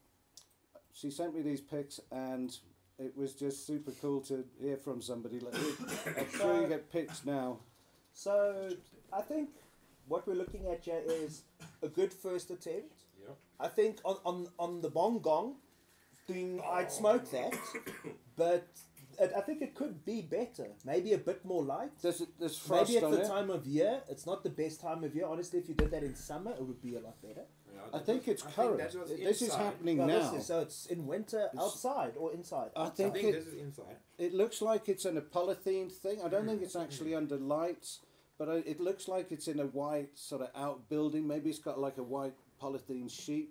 she 0.92 1.10
sent 1.10 1.34
me 1.34 1.42
these 1.42 1.60
pics, 1.60 2.00
and 2.10 2.56
it 2.98 3.16
was 3.16 3.34
just 3.34 3.66
super 3.66 3.92
cool 4.00 4.20
to 4.22 4.44
hear 4.60 4.76
from 4.76 5.00
somebody. 5.00 5.40
Like, 5.40 5.54
I'm 6.18 6.30
sure 6.38 6.62
you 6.62 6.68
get 6.68 6.90
pics 6.92 7.24
now. 7.24 7.58
So 8.12 8.70
I 9.12 9.22
think 9.22 9.50
what 10.06 10.26
we're 10.26 10.34
looking 10.34 10.66
at 10.66 10.84
here 10.84 11.02
is 11.06 11.42
a 11.82 11.88
good 11.88 12.12
first 12.12 12.50
attempt. 12.50 13.04
Yeah. 13.20 13.34
I 13.58 13.68
think 13.68 13.98
on, 14.04 14.16
on, 14.24 14.46
on 14.58 14.80
the 14.82 14.90
bong 14.90 15.20
gong, 15.20 15.56
doing 16.26 16.60
I'd 16.70 16.92
smoke 16.92 17.30
that, 17.30 17.54
but 18.36 18.68
it, 19.18 19.32
I 19.36 19.40
think 19.40 19.62
it 19.62 19.74
could 19.74 20.04
be 20.04 20.22
better. 20.22 20.66
Maybe 20.84 21.12
a 21.12 21.18
bit 21.18 21.44
more 21.44 21.62
light. 21.64 21.90
There's 22.00 22.22
there's 22.38 22.58
frost 22.58 22.90
Maybe 22.90 22.98
at 22.98 23.04
on 23.04 23.12
the 23.12 23.22
it. 23.22 23.28
time 23.28 23.50
of 23.50 23.66
year. 23.66 24.02
It's 24.08 24.26
not 24.26 24.42
the 24.42 24.50
best 24.50 24.80
time 24.80 25.04
of 25.04 25.14
year. 25.14 25.26
Honestly, 25.26 25.58
if 25.58 25.68
you 25.68 25.74
did 25.74 25.90
that 25.90 26.02
in 26.02 26.14
summer, 26.14 26.52
it 26.52 26.62
would 26.62 26.82
be 26.82 26.96
a 26.96 27.00
lot 27.00 27.20
better. 27.22 27.44
Yeah, 27.74 27.80
I 27.92 27.98
that 27.98 28.06
think 28.06 28.28
it's 28.28 28.42
I 28.42 28.46
think 28.46 28.56
current. 28.56 28.78
that 28.78 28.94
was 29.00 29.10
This 29.10 29.42
is 29.42 29.54
happening 29.54 29.98
Well, 29.98 30.06
now. 30.08 30.30
this 30.30 30.40
is- 30.40 30.46
so 30.46 30.60
it's 30.60 30.86
in 30.86 31.06
winter 31.06 31.46
It's- 31.52 31.58
outside 31.62 32.14
or 32.16 32.32
inside. 32.32 32.70
I 32.76 32.84
I 32.84 32.90
think 32.90 33.14
think 33.14 33.26
it- 33.28 33.32
this 33.32 33.46
is 33.46 33.54
inside. 33.54 33.96
It 34.18 34.34
looks 34.34 34.60
like 34.62 34.88
it's 34.88 35.04
in 35.04 35.16
a 35.16 35.22
polythene 35.22 35.90
thing. 35.90 36.20
I 36.22 36.28
don't 36.28 36.46
think 36.46 36.62
it's 36.62 36.74
mm-hmm. 36.74 36.82
actually 36.84 37.14
under 37.14 37.36
lights, 37.36 38.00
but 38.38 38.48
I, 38.48 38.56
it 38.56 38.80
looks 38.80 39.08
like 39.08 39.32
it's 39.32 39.48
in 39.48 39.58
a 39.60 39.66
white 39.66 40.10
sort 40.18 40.42
of 40.42 40.50
outbuilding. 40.54 41.26
Maybe 41.26 41.50
it's 41.50 41.58
got 41.58 41.78
like 41.78 41.98
a 41.98 42.02
white 42.02 42.34
polythene 42.60 43.10
sheet, 43.10 43.50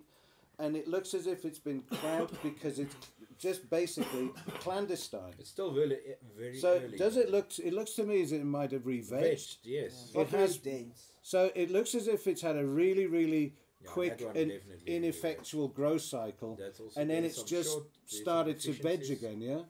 and 0.58 0.76
it 0.76 0.86
looks 0.88 1.14
as 1.14 1.26
if 1.26 1.44
it's 1.44 1.58
been 1.58 1.82
clamped 1.82 2.40
because 2.50 2.78
it's 2.78 2.94
just 3.38 3.68
basically 3.70 4.30
clandestine. 4.60 5.34
It's 5.38 5.50
still 5.50 5.72
really 5.72 5.96
eh, 5.96 6.14
very 6.38 6.58
So 6.58 6.80
early. 6.82 6.96
does 6.96 7.16
it 7.16 7.30
look? 7.30 7.48
It 7.58 7.72
looks 7.72 7.92
to 7.94 8.04
me 8.04 8.22
as 8.22 8.32
it 8.32 8.44
might 8.44 8.72
have 8.72 8.86
re-vegged. 8.86 9.22
Vegged, 9.22 9.56
yes. 9.64 10.10
It 10.14 10.18
Not 10.18 10.28
has- 10.28 10.56
dense. 10.58 11.08
So 11.24 11.50
it 11.54 11.70
looks 11.70 11.94
as 11.94 12.08
if 12.08 12.26
it's 12.26 12.42
had 12.42 12.56
a 12.56 12.66
really, 12.66 13.06
really 13.06 13.54
Yeah, 13.82 13.90
quick 13.90 14.20
and 14.20 14.50
definitely 14.50 14.82
ineffectual 14.86 15.68
growth 15.68 16.02
cycle. 16.02 16.56
That's 16.60 16.80
also 16.80 17.00
and 17.00 17.10
then 17.10 17.24
it's 17.24 17.42
just 17.42 17.70
short- 17.72 17.86
started 18.06 18.60
to 18.60 18.72
veg 18.72 19.10
again, 19.10 19.40
yeah. 19.40 19.62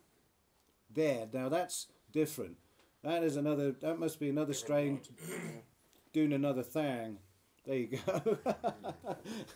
There, 0.94 1.26
now 1.32 1.48
that's 1.48 1.86
different. 2.12 2.56
That 3.02 3.24
is 3.24 3.36
another. 3.36 3.72
That 3.72 3.98
must 3.98 4.20
be 4.20 4.28
another 4.28 4.52
strain 4.52 5.00
doing 6.12 6.32
another 6.32 6.62
thing. 6.62 7.18
There 7.64 7.76
you 7.76 7.98
go. 8.06 8.38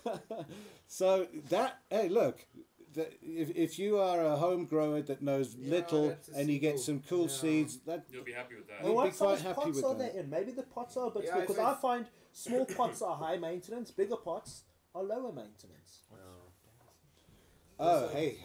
so 0.86 1.26
that 1.50 1.80
hey, 1.90 2.08
look, 2.08 2.46
the, 2.94 3.08
if 3.22 3.50
if 3.54 3.78
you 3.78 3.98
are 3.98 4.24
a 4.24 4.36
home 4.36 4.64
grower 4.64 5.02
that 5.02 5.22
knows 5.22 5.54
Yeah, 5.54 5.70
little 5.70 6.16
and 6.34 6.48
you 6.48 6.58
get 6.58 6.78
some 6.78 7.02
cool 7.08 7.22
yeah. 7.26 7.32
seeds, 7.40 7.78
that 7.86 8.04
You'll 8.10 8.24
be 8.24 8.32
happy 8.32 8.54
with 8.56 8.68
that. 8.68 8.82
We'll 8.82 8.94
Well, 8.94 9.04
be 9.04 9.10
what 9.10 9.18
quite 9.18 9.38
size 9.38 9.42
happy 9.42 9.54
pots 9.60 9.76
with 9.76 9.84
are 9.84 9.94
that. 9.94 10.12
they 10.14 10.20
in? 10.20 10.30
Maybe 10.30 10.52
the 10.52 10.62
pots 10.62 10.96
are 10.96 11.10
but 11.10 11.24
Yeah, 11.24 11.30
small 11.30 11.42
I 11.42 11.46
because 11.46 11.58
I 11.58 11.74
find 11.74 12.06
small 12.36 12.66
pots 12.66 13.00
are 13.02 13.16
high 13.16 13.38
maintenance, 13.38 13.90
bigger 13.90 14.16
pots 14.16 14.64
are 14.94 15.02
lower 15.02 15.32
maintenance. 15.32 16.00
oh 16.12 16.52
Also- 17.78 18.08
hey, 18.14 18.38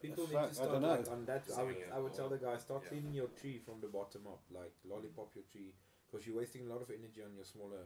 People 0.00 0.26
need 0.26 0.36
I 0.36 0.48
to 0.48 0.54
start 0.54 0.70
don't 0.72 0.82
know. 0.82 0.88
like 0.96 1.08
on 1.10 1.24
that. 1.26 1.44
I 1.56 1.62
would, 1.62 1.76
I 1.92 1.98
would 2.00 2.12
tell 2.12 2.28
the 2.28 2.36
guy 2.38 2.56
start 2.56 2.82
Yeah. 2.82 2.88
cleaning 2.88 3.12
your 3.14 3.28
tree 3.28 3.58
from 3.58 3.80
the 3.80 3.86
bottom 3.86 4.26
up, 4.26 4.42
like 4.50 4.72
lollipop 4.84 5.30
your 5.36 5.44
tree, 5.52 5.72
because 6.10 6.26
you're 6.26 6.36
wasting 6.36 6.66
a 6.66 6.68
lot 6.72 6.82
of 6.82 6.90
energy 6.90 7.22
on 7.22 7.34
your 7.34 7.44
smaller. 7.44 7.84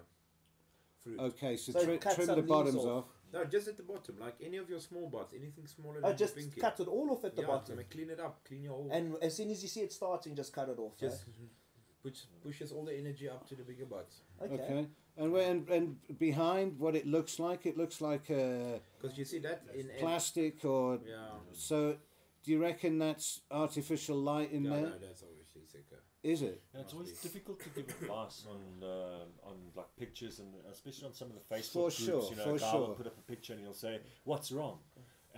fruit. 1.02 1.20
Okay, 1.20 1.56
so, 1.58 1.72
So 1.72 1.84
tri- 1.84 1.98
cut 1.98 2.14
trim 2.14 2.26
some 2.26 2.34
the 2.36 2.40
leaves 2.42 2.48
bottoms 2.48 2.84
off. 2.84 3.04
off. 3.04 3.10
No, 3.32 3.44
just 3.44 3.68
at 3.68 3.76
the 3.76 3.82
bottom, 3.82 4.18
like 4.18 4.34
any 4.40 4.56
of 4.56 4.68
your 4.70 4.80
small 4.80 5.08
buds, 5.10 5.34
anything 5.34 5.66
smaller 5.66 6.00
Oh, 6.02 6.12
just 6.14 6.34
your 6.34 6.44
pinky. 6.44 6.60
cut 6.60 6.80
it 6.80 6.88
all 6.88 7.10
off 7.12 7.22
at 7.24 7.36
the 7.36 7.42
yeah, 7.42 7.48
bottom. 7.48 7.76
to 7.76 7.84
clean 7.84 8.10
it 8.10 8.18
up, 8.18 8.42
clean 8.44 8.62
your 8.64 8.72
whole. 8.72 8.88
And 8.90 9.14
as 9.22 9.36
soon 9.36 9.50
as 9.50 9.62
you 9.62 9.68
see 9.68 9.82
it 9.82 9.92
starting, 9.92 10.34
just 10.34 10.52
cut 10.54 10.68
it 10.70 10.78
off. 10.78 10.96
just 10.98 11.24
push, 12.02 12.24
pushes 12.42 12.72
all 12.72 12.84
the 12.86 12.96
energy 12.96 13.28
up 13.28 13.46
to 13.48 13.54
the 13.54 13.62
bigger 13.62 13.84
buds. 13.84 14.22
okay. 14.40 14.54
Okay. 14.54 14.86
And 15.18 15.32
when 15.32 15.66
and 15.70 15.96
behind 16.18 16.78
what 16.78 16.94
it 16.94 17.06
looks 17.06 17.38
like, 17.38 17.64
it 17.66 17.76
looks 17.76 18.00
like 18.00 18.28
a 18.30 18.80
Because 19.00 19.16
you 19.18 19.24
see 19.24 19.38
that 19.40 19.62
in 19.74 19.88
in- 19.90 19.96
plastic 19.98 20.64
or 20.64 20.98
Yeah. 21.06 21.28
so. 21.52 21.96
Do 22.42 22.52
you 22.52 22.60
reckon 22.62 22.98
that's 22.98 23.40
artificial 23.50 24.16
light 24.18 24.52
in 24.52 24.64
yeah, 24.64 24.70
there? 24.70 24.82
no, 24.82 24.98
that's 24.98 25.22
obviously 25.24 25.62
thicker. 25.62 26.00
Is 26.22 26.42
it? 26.42 26.62
Yeah, 26.74 26.80
it's 26.82 26.92
always 26.92 27.10
be. 27.10 27.16
difficult 27.28 27.58
to 27.60 27.68
give 27.70 27.88
advice 28.02 28.44
on 28.48 28.60
uh, 28.82 29.48
on 29.48 29.56
like 29.74 29.86
pictures 29.98 30.38
and 30.38 30.48
especially 30.70 31.06
on 31.08 31.14
some 31.14 31.28
of 31.30 31.34
the 31.34 31.54
Facebook 31.54 31.72
For 31.72 31.80
groups. 31.80 31.96
sure, 31.96 32.30
you 32.30 32.36
know, 32.36 32.44
for 32.44 32.54
a 32.54 32.58
guy 32.58 32.74
will 32.74 32.86
sure. 32.86 32.94
put 32.94 33.06
up 33.08 33.18
a 33.18 33.22
picture 33.22 33.52
and 33.54 33.62
he'll 33.62 33.72
say, 33.74 34.00
"What's 34.24 34.52
wrong?" 34.52 34.78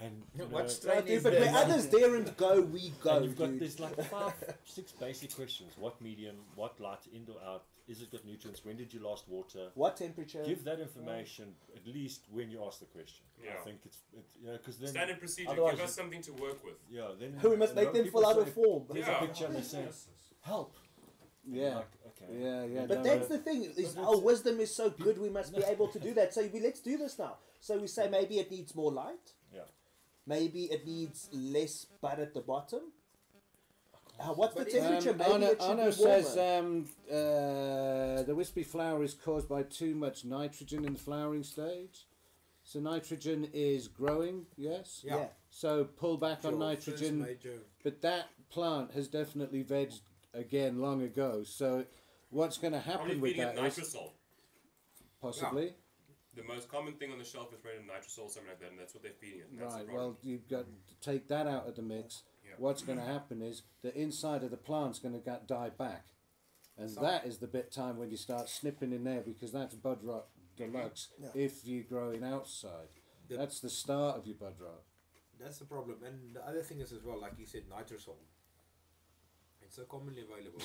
And 0.01 0.23
you 0.33 0.41
know, 0.43 0.47
What's 0.51 0.85
No, 0.85 0.91
Strain 0.93 1.07
is 1.09 1.23
but 1.23 1.33
there. 1.33 1.41
where 1.53 1.57
others 1.65 1.87
daren't 1.87 2.37
go, 2.37 2.61
we 2.61 2.93
go, 3.03 3.17
and 3.17 3.25
you've 3.25 3.37
got 3.39 3.47
dude. 3.51 3.61
there's 3.61 3.81
like 3.81 4.01
five, 4.11 4.33
six 4.65 4.93
basic 4.93 5.35
questions: 5.35 5.73
What 5.77 6.01
medium? 6.01 6.37
What 6.55 6.79
light? 6.81 7.01
Indoor, 7.13 7.37
out? 7.45 7.65
Is 7.89 8.03
it 8.03 8.13
got 8.13 8.25
nutrients? 8.25 8.65
When 8.65 8.77
did 8.77 8.93
you 8.93 9.01
last 9.03 9.29
water? 9.29 9.71
What 9.75 9.97
temperature? 9.97 10.43
Give 10.45 10.63
that 10.65 10.79
information 10.79 11.55
at 11.75 11.87
least 11.87 12.27
when 12.31 12.51
you 12.51 12.63
ask 12.65 12.81
the 12.81 12.85
question. 12.87 13.25
Yeah. 13.43 13.53
I 13.59 13.65
think 13.65 13.79
it's, 13.87 13.99
it, 14.13 14.27
you 14.41 14.47
know 14.49 14.59
because 14.59 14.77
then 14.79 14.91
Standard 14.91 15.19
procedure. 15.19 15.51
otherwise 15.51 15.77
Give 15.77 15.85
us 15.85 15.95
something 15.95 16.23
to 16.23 16.33
work 16.33 16.63
with. 16.65 16.75
yeah 16.91 17.09
then 17.19 17.39
we 17.51 17.57
must 17.57 17.75
make 17.75 17.93
them 17.93 18.05
people 18.05 18.21
fill 18.21 18.31
out 18.31 18.39
a 18.47 18.51
form. 18.51 18.85
There's 18.93 19.07
Yeah. 19.07 19.17
a 19.25 19.27
picture 19.27 19.47
and 19.47 19.57
they 19.57 19.63
say 19.63 19.87
help. 20.43 20.75
Yeah. 21.51 21.77
Like, 21.77 21.87
okay. 22.09 22.39
Yeah, 22.39 22.65
yeah. 22.65 22.87
But 22.87 22.99
no, 22.99 23.05
that's 23.05 23.31
no. 23.31 23.37
the 23.37 23.43
thing. 23.43 23.65
Is 23.65 23.95
But 23.95 24.03
oh, 24.03 24.17
our 24.17 24.21
wisdom 24.21 24.61
is 24.61 24.75
so 24.77 24.91
good, 24.91 25.19
we 25.19 25.31
must 25.31 25.57
be 25.57 25.63
able 25.75 25.89
to 25.89 25.99
do 25.99 26.13
that. 26.15 26.35
So 26.35 26.47
we 26.53 26.61
let's 26.61 26.81
do 26.81 26.99
this 26.99 27.19
now. 27.19 27.37
So 27.61 27.79
we 27.79 27.87
say 27.87 28.09
maybe 28.11 28.39
it 28.39 28.51
needs 28.51 28.75
more 28.75 28.93
light. 28.93 29.33
Yeah. 30.29 30.37
Maybe 30.37 30.65
it 30.65 30.87
needs 30.87 31.29
less 31.33 31.87
bud 32.01 32.21
at 32.21 32.35
the 32.35 32.41
bottom. 32.41 32.93
Uh, 34.21 34.25
what's 34.35 34.55
But 34.55 34.67
the 34.67 34.81
temperature? 34.81 35.11
Um, 35.11 35.19
maybe 35.19 35.33
Arno, 35.33 35.47
it 35.47 35.63
should 35.63 35.71
Arno 35.71 35.87
be 35.87 35.93
says 35.93 36.37
um, 36.37 36.87
uh, 37.09 38.23
the 38.25 38.35
wispy 38.35 38.65
flower 38.65 39.03
is 39.05 39.15
caused 39.15 39.49
by 39.49 39.63
too 39.63 39.95
much 39.95 40.25
nitrogen 40.25 40.85
in 40.85 40.95
the 40.95 40.99
flowering 40.99 41.45
stage. 41.45 42.07
So 42.65 42.81
nitrogen 42.81 43.49
is 43.55 43.89
growing, 43.89 44.47
yes. 44.57 45.03
Yeah. 45.05 45.17
yeah. 45.17 45.27
So 45.51 45.85
pull 45.85 46.17
back 46.19 46.45
on 46.45 46.59
Your 46.59 46.75
first 46.75 46.87
nitrogen, 46.87 47.37
but 47.83 48.03
that 48.03 48.29
plant 48.51 48.93
has 48.93 49.09
definitely 49.09 49.65
vegged 49.65 50.01
again 50.35 50.81
long 50.81 51.03
ago. 51.03 51.45
So 51.45 51.87
what's 52.31 52.59
going 52.59 52.75
to 52.75 52.81
happen 52.81 53.21
with 53.21 53.33
feeding 53.33 53.49
it 53.49 53.57
that 53.57 53.65
is 53.65 53.79
nitrosol. 53.79 54.13
possibly 55.23 55.75
The 56.39 56.45
most 56.45 56.69
common 56.69 56.95
thing 56.95 57.11
on 57.11 57.19
the 57.19 57.25
shelf 57.25 57.53
is 57.53 57.65
rated 57.65 57.83
nitrosol, 57.87 58.31
something 58.31 58.49
like 58.49 58.61
that, 58.61 58.71
and 58.71 58.79
that's 58.79 58.95
what 58.95 59.03
they're 59.03 59.13
feeding 59.21 59.41
it. 59.41 59.59
That's 59.59 59.75
right. 59.75 59.85
problem. 59.87 60.07
Well, 60.07 60.19
you've 60.23 60.49
got 60.49 60.67
to 60.67 60.95
take 61.01 61.27
that 61.29 61.49
out 61.49 61.67
of 61.69 61.75
the 61.75 61.83
mix. 61.83 62.23
Yeah. 62.45 62.53
What's 62.59 62.83
going 62.83 62.99
to 62.99 63.05
happen 63.05 63.43
is 63.43 63.63
the 63.83 63.93
inside 63.99 64.45
of 64.45 64.51
the 64.53 64.57
plant's 64.57 65.01
going 65.01 65.15
to 65.15 65.21
get 65.21 65.49
die 65.49 65.71
back, 65.71 66.07
and 66.77 66.89
So- 66.91 67.01
that 67.01 67.27
is 67.27 67.39
the 67.39 67.49
bit 67.49 67.73
time 67.73 67.99
when 67.99 68.11
you 68.11 68.17
start 68.17 68.49
snipping 68.49 68.93
in 68.93 69.03
there 69.03 69.21
because 69.21 69.51
that's 69.51 69.75
bud 69.75 70.03
rot 70.05 70.29
deluxe. 70.57 71.09
Yeah. 71.19 71.31
If 71.35 71.67
you're 71.67 71.83
growing 71.85 72.23
outside, 72.23 72.89
The- 73.29 73.37
that's 73.37 73.59
the 73.61 73.71
start 73.71 74.17
of 74.17 74.27
your 74.27 74.37
bud 74.37 74.61
rot. 74.61 74.85
That's 75.41 75.59
the 75.59 75.65
problem. 75.67 76.03
And 76.05 76.35
the 76.35 76.47
other 76.47 76.63
thing 76.63 76.81
is 76.81 76.93
as 76.93 77.03
well, 77.03 77.21
like 77.21 77.39
you 77.39 77.47
said, 77.47 77.69
nitrosol. 77.69 78.19
It's 79.69 79.77
so 79.77 79.83
commonly 79.83 80.23
available. 80.23 80.63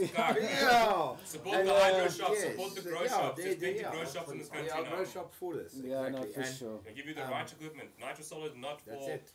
yeah. 0.00 1.14
Support 1.24 1.56
And, 1.56 1.68
the 1.68 1.72
hydro 1.72 2.08
shops, 2.10 2.18
yes, 2.34 2.50
support 2.50 2.74
the 2.74 2.80
grow 2.82 3.02
yeah, 3.02 3.08
shops. 3.08 3.36
they- 3.36 3.42
There's 3.54 3.56
plenty 3.78 3.82
grow 3.96 4.04
shops 4.04 4.30
in 4.32 4.38
this 4.38 4.48
country 4.48 4.66
There 4.68 4.76
are 4.76 4.82
now. 4.82 4.90
grow 4.96 5.04
shops 5.04 5.36
for 5.38 5.54
this. 5.54 5.74
Yeah, 5.76 6.06
exactly. 6.06 6.20
no, 6.20 6.32
for 6.34 6.40
and 6.40 6.56
sure. 6.56 6.78
They 6.84 6.92
give 6.94 7.06
you 7.06 7.14
the 7.14 7.24
Um, 7.24 7.30
right 7.30 7.52
equipment. 7.52 7.90
Nitrosol 8.00 8.44
is 8.50 8.56
not 8.56 8.84
That's 8.84 9.04
for. 9.06 9.10
it. 9.12 9.30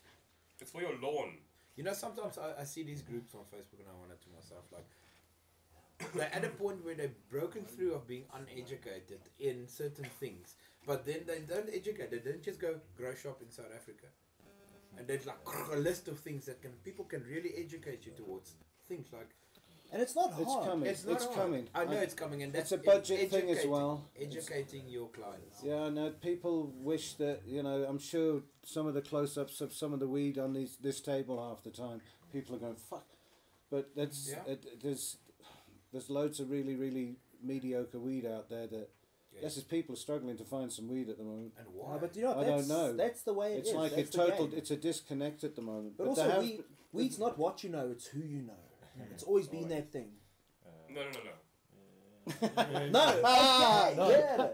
It's 0.59 0.69
for 0.71 0.81
your 0.81 0.97
lawn. 0.99 1.37
You 1.77 1.83
know, 1.85 1.93
sometimes 1.93 2.37
I, 2.37 2.61
I 2.61 2.63
see 2.65 2.83
these 2.83 3.01
groups 3.03 3.33
on 3.35 3.41
Facebook 3.55 3.79
and 3.79 3.87
I 3.89 3.97
wonder 3.97 4.15
to 4.15 4.29
myself, 4.35 4.65
like, 4.73 4.85
they're 6.13 6.33
at 6.35 6.43
a 6.43 6.49
point 6.49 6.83
where 6.83 6.93
they've 6.95 7.15
broken 7.29 7.63
through 7.63 7.93
of 7.93 8.05
being 8.05 8.25
uneducated 8.33 9.21
in 9.39 9.65
certain 9.65 10.07
things, 10.19 10.55
but 10.85 11.05
then 11.05 11.21
they 11.25 11.39
don't 11.39 11.69
educate. 11.71 12.11
They 12.11 12.19
don't 12.19 12.43
just 12.43 12.59
go 12.59 12.75
grow 12.97 13.15
shop 13.15 13.41
in 13.41 13.49
South 13.49 13.71
Africa, 13.73 14.07
and 14.97 15.07
there's 15.07 15.25
like 15.25 15.37
a 15.73 15.77
list 15.77 16.07
of 16.07 16.19
things 16.19 16.45
that 16.45 16.61
can 16.61 16.71
people 16.83 17.05
can 17.05 17.23
really 17.23 17.53
educate 17.57 18.05
you 18.05 18.11
towards 18.13 18.53
things 18.87 19.07
like 19.13 19.29
And 19.91 20.01
it's 20.01 20.15
not 20.15 20.31
hard. 20.33 20.41
It's 20.47 20.55
coming. 20.69 20.89
it's 20.89 21.05
not 21.05 21.21
hard. 21.23 21.35
coming. 21.35 21.67
I 21.75 21.85
know 21.85 21.97
I- 21.99 22.05
it's 22.07 22.13
coming, 22.13 22.41
and 22.43 22.53
it's 22.55 22.69
that's 22.71 22.81
a 22.81 22.83
budget 22.85 23.17
thing 23.29 23.49
as 23.49 23.57
educating- 23.59 23.71
well. 23.71 23.93
It's- 24.15 24.35
Educating 24.35 24.83
your 24.89 25.07
clients. 25.09 25.57
Yeah, 25.63 25.89
no. 25.89 26.09
People 26.29 26.55
wish 26.91 27.13
that 27.23 27.37
you 27.55 27.61
know. 27.63 27.77
I'm 27.89 27.99
sure 27.99 28.41
some 28.63 28.87
of 28.87 28.93
the 28.93 29.01
close-ups 29.01 29.61
of 29.61 29.71
some 29.73 29.93
of 29.93 29.99
the 29.99 30.07
weed 30.07 30.37
on 30.45 30.53
these 30.53 30.77
this 30.87 30.99
table 31.01 31.35
half 31.47 31.63
the 31.63 31.71
time, 31.85 32.01
people 32.33 32.55
are 32.55 32.59
going 32.59 32.75
fuck. 32.75 33.07
But 33.69 33.95
that's 33.95 34.19
Yeah. 34.31 34.53
it, 34.53 34.81
there's 34.83 35.17
there's 35.91 36.09
loads 36.09 36.39
of 36.39 36.49
really 36.49 36.75
really 36.75 37.17
mediocre 37.41 37.99
weed 37.99 38.25
out 38.25 38.49
there 38.49 38.67
that 38.67 38.89
Yes. 39.35 39.43
guess 39.43 39.57
is 39.57 39.63
people 39.63 39.93
are 39.93 39.97
struggling 39.97 40.37
to 40.37 40.43
find 40.45 40.71
some 40.71 40.87
weed 40.87 41.09
at 41.09 41.17
the 41.17 41.23
moment. 41.23 41.53
And 41.57 41.67
No, 41.67 41.73
why? 41.83 41.97
but 41.97 42.15
you 42.15 42.23
know, 42.23 42.39
I 42.39 42.43
don't 42.45 42.67
know. 42.67 42.93
that's 42.93 43.21
the 43.23 43.33
way 43.33 43.53
it 43.55 43.59
It's 43.59 43.69
is. 43.69 43.75
like 43.75 43.91
a 43.91 43.95
That's 43.97 44.09
the 44.11 44.17
total. 44.17 44.47
game. 44.47 44.57
It's 44.57 44.71
a 44.71 44.75
disconnect 44.77 45.43
at 45.43 45.55
the 45.55 45.61
moment. 45.61 45.97
But 45.97 46.03
there 46.03 46.09
also, 46.09 46.29
have 46.29 46.41
we, 46.41 46.61
weed's 46.93 47.19
not 47.19 47.37
what 47.37 47.63
you 47.63 47.69
know; 47.69 47.89
it's 47.91 48.07
who 48.07 48.19
you 48.21 48.41
know. 48.41 48.53
It's 49.11 49.23
always 49.23 49.47
been 49.47 49.67
that 49.69 49.91
thing. 49.91 50.11
No, 50.89 51.01
no, 51.03 51.09
no, 51.11 51.19
no. 51.25 51.31
No, 52.89 53.21
Ah, 53.23 53.89
okay, 53.89 54.19
yeah. 54.19 54.47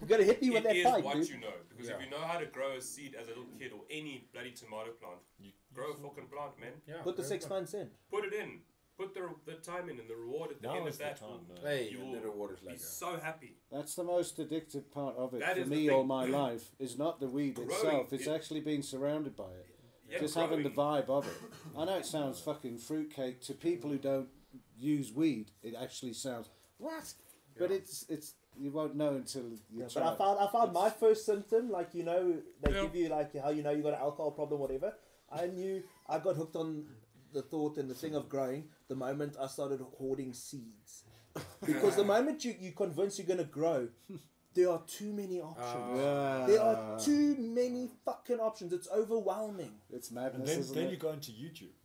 You 0.00 0.06
gotta 0.06 0.24
hit 0.24 0.40
me 0.42 0.50
with 0.50 0.58
It 0.58 0.64
that 0.64 0.76
is 0.76 0.84
pipe, 0.84 1.02
what 1.04 1.14
dude. 1.16 1.28
you 1.30 1.40
know. 1.40 1.52
Because 1.70 1.88
Yeah. 1.88 1.96
if 1.96 2.04
you 2.04 2.10
know 2.10 2.18
how 2.18 2.38
to 2.38 2.46
grow 2.46 2.76
a 2.76 2.80
seed 2.80 3.16
as 3.20 3.26
a 3.26 3.30
little 3.30 3.46
kid 3.58 3.72
or 3.72 3.80
any 3.90 4.28
bloody 4.32 4.52
tomato 4.52 4.92
plant, 4.92 5.18
You- 5.40 5.50
grow 5.74 5.90
a 5.92 5.96
fucking 5.96 6.28
plant, 6.28 6.60
man. 6.60 6.74
Yeah, 6.86 7.02
Put 7.02 7.16
the 7.16 7.24
six 7.24 7.44
good. 7.44 7.50
months 7.54 7.74
in. 7.74 7.90
Put 8.10 8.24
it 8.26 8.34
in. 8.34 8.60
Put 8.98 9.14
the, 9.14 9.28
the 9.46 9.54
time 9.54 9.88
in 9.88 9.98
and 9.98 10.08
the 10.08 10.14
reward 10.14 10.50
at 10.50 10.60
the 10.62 10.68
Now 10.68 10.76
end 10.76 10.88
is 10.88 10.94
of 10.94 10.98
the 10.98 11.04
that. 11.04 11.16
time. 11.20 11.28
will- 11.48 11.62
Hey, 11.68 11.88
you 11.90 11.98
and 12.00 12.08
will 12.12 12.20
the 12.20 12.26
reward 12.26 12.52
is 12.54 12.60
be 12.60 12.66
later. 12.68 12.78
so 12.80 13.16
happy. 13.16 13.56
That's 13.70 13.94
the 13.94 14.04
most 14.04 14.36
addictive 14.38 14.90
part 14.90 15.16
of 15.16 15.32
it 15.34 15.40
That 15.40 15.54
for 15.54 15.60
is 15.62 15.68
the 15.68 15.74
me 15.74 15.86
thing. 15.88 15.96
all 15.96 16.04
my 16.04 16.26
life. 16.26 16.70
Is 16.78 16.98
not 16.98 17.18
the 17.18 17.26
weed 17.26 17.54
Growing 17.54 17.70
itself. 17.70 18.12
It's 18.12 18.26
it- 18.26 18.30
actually 18.32 18.60
being 18.60 18.82
surrounded 18.82 19.34
by 19.36 19.44
it. 19.50 19.66
Yeah, 20.10 20.18
just 20.20 20.34
having 20.34 20.62
the 20.62 20.68
growing. 20.68 21.02
vibe 21.04 21.08
of 21.08 21.26
it. 21.26 21.32
I 21.76 21.86
know 21.86 21.96
it 21.96 22.04
sounds 22.04 22.38
fucking 22.38 22.78
fruitcake 22.78 23.40
to 23.42 23.54
people 23.54 23.88
who 23.90 23.96
don't 23.98 24.28
use 24.76 25.10
weed. 25.10 25.50
It 25.62 25.74
actually 25.74 26.12
sounds 26.12 26.50
what, 26.76 27.14
but 27.58 27.70
Yeah. 27.70 27.76
it's 27.76 28.04
it's 28.10 28.34
you 28.58 28.70
won't 28.72 28.94
know 28.94 29.14
until 29.14 29.44
you 29.48 29.58
Yeah, 29.72 29.88
try. 29.88 30.02
but 30.02 30.12
I 30.12 30.16
found 30.18 30.38
I 30.38 30.46
found 30.52 30.72
my 30.74 30.90
first 30.90 31.24
symptom, 31.24 31.70
like 31.70 31.94
you 31.94 32.02
know, 32.02 32.42
they 32.60 32.72
Yeah. 32.74 32.82
give 32.82 32.94
you 32.96 33.08
like 33.08 33.34
how 33.40 33.48
you 33.48 33.62
know 33.62 33.70
you 33.70 33.82
got 33.82 33.94
an 33.94 34.00
alcohol 34.00 34.32
problem, 34.32 34.60
whatever. 34.60 34.94
I 35.30 35.46
knew 35.46 35.82
I 36.06 36.18
got 36.18 36.36
hooked 36.36 36.56
on 36.56 36.86
the 37.32 37.40
thought 37.40 37.78
and 37.78 37.88
the 37.88 37.94
thing 37.94 38.14
of 38.14 38.28
growing 38.28 38.68
the 38.92 38.98
moment 38.98 39.36
I 39.40 39.46
started 39.46 39.80
hoarding 39.96 40.34
seeds. 40.34 41.04
Because 41.64 41.96
the 41.96 42.04
moment 42.04 42.44
you 42.44 42.54
you 42.60 42.72
convince 42.72 43.18
you're 43.18 43.26
gonna 43.26 43.44
grow, 43.60 43.88
there 44.54 44.68
are 44.70 44.82
too 44.86 45.12
many 45.14 45.40
ah. 45.40 45.46
options. 45.50 45.98
yeah, 45.98 46.44
there 46.46 46.60
are 46.60 47.00
too 47.00 47.36
many 47.38 47.88
fucking 48.04 48.38
options. 48.38 48.70
It's 48.74 48.88
overwhelming. 48.94 49.72
It's 49.90 50.08
And 50.10 50.16
madness, 50.16 50.50
then, 50.50 50.58
isn't 50.60 50.74
then 50.74 50.84
it? 50.88 50.90
you 50.90 50.96
go 50.98 51.12
into 51.12 51.32
YouTube 51.32 51.76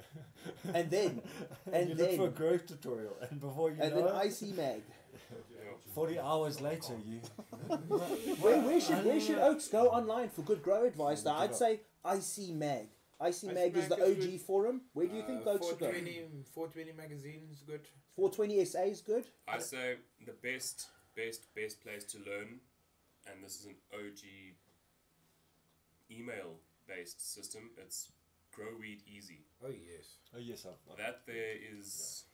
And 0.74 0.92
then 0.92 1.22
and 1.74 1.90
you 1.90 1.96
then 1.96 2.08
look 2.08 2.18
for 2.18 2.28
a 2.28 2.38
growth 2.42 2.68
tutorial, 2.68 3.16
and 3.30 3.40
before 3.40 3.70
you 3.72 3.78
and 3.80 3.96
know 3.96 4.20
then 4.20 4.28
it, 4.28 4.42
IC 4.42 4.58
mag. 4.58 4.82
forty 5.96 6.20
hours 6.20 6.60
later, 6.60 6.96
you 7.06 7.22
Where, 8.42 8.60
where 8.68 8.82
should 8.82 9.06
where 9.06 9.22
should 9.22 9.40
Oaks 9.40 9.70
go 9.70 9.88
online 9.88 10.28
for 10.28 10.42
good 10.42 10.62
grow 10.62 10.84
advice? 10.84 11.24
Now, 11.24 11.38
I'd 11.38 11.52
Look 11.52 11.60
say 11.60 11.80
IC 12.06 12.54
Mag. 12.54 12.90
IC 13.20 13.44
IC 13.44 13.54
Mag 13.54 13.76
is 13.78 13.88
the 13.88 13.98
Mag 13.98 14.08
is 14.10 14.18
OG 14.26 14.32
good. 14.32 14.42
forum. 14.42 14.82
Where 14.94 15.08
do 15.08 15.16
you 15.16 15.24
think 15.24 15.46
uh, 15.46 15.52
Oaks 15.52 15.68
should 15.68 15.80
go? 15.80 15.86
420, 15.92 16.44
420 16.54 16.92
magazine 16.94 17.42
is 17.52 17.62
good. 17.62 17.82
420 18.16 18.66
SA 18.66 18.82
is 18.84 19.02
good. 19.02 19.26
I 19.48 19.60
say 19.60 19.96
the 20.26 20.34
best, 20.34 20.88
best, 21.16 21.54
best 21.56 21.82
place 21.82 22.04
to 22.06 22.18
learn, 22.20 22.60
and 23.26 23.44
this 23.44 23.60
is 23.60 23.66
an 23.66 23.76
OG 23.94 24.22
email 26.12 26.60
based 26.88 27.34
system. 27.34 27.72
It's 27.78 28.12
Grow 28.54 28.74
Weed 28.80 29.02
Easy. 29.08 29.42
Oh 29.64 29.70
yes. 29.70 30.18
oh 30.36 30.40
yes, 30.40 30.66
I've, 30.66 30.74
I've 30.92 30.98
That 30.98 31.22
there 31.26 31.56
is 31.78 32.26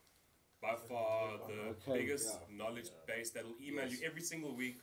by 0.61 0.75
far 0.87 1.37
the 1.47 1.75
Okay. 1.91 2.01
biggest 2.05 2.29
Yeah. 2.49 2.57
knowledge 2.57 2.89
base 3.07 3.31
that'll 3.31 3.55
email 3.61 3.87
Yes. 3.89 3.99
you 3.99 4.07
every 4.07 4.21
single 4.21 4.53
week. 4.55 4.79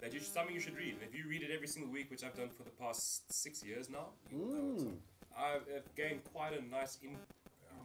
That 0.00 0.12
you 0.12 0.20
something 0.20 0.54
you 0.54 0.60
should 0.60 0.76
read. 0.76 0.94
And 0.94 1.02
if 1.02 1.14
you 1.14 1.26
read 1.28 1.42
it 1.42 1.50
every 1.50 1.68
single 1.68 1.90
week, 1.90 2.10
which 2.10 2.24
I've 2.24 2.36
done 2.36 2.50
for 2.50 2.64
the 2.64 2.70
past 2.70 3.32
six 3.32 3.62
years 3.64 3.88
now, 3.88 4.08
you 4.30 4.38
will 4.38 4.46
know 4.52 4.64
what's 4.64 4.82
Mm. 4.84 4.98
I've 5.38 5.94
gained 5.96 6.22
quite 6.32 6.52
a 6.52 6.62
nice 6.70 6.98
in 7.02 7.16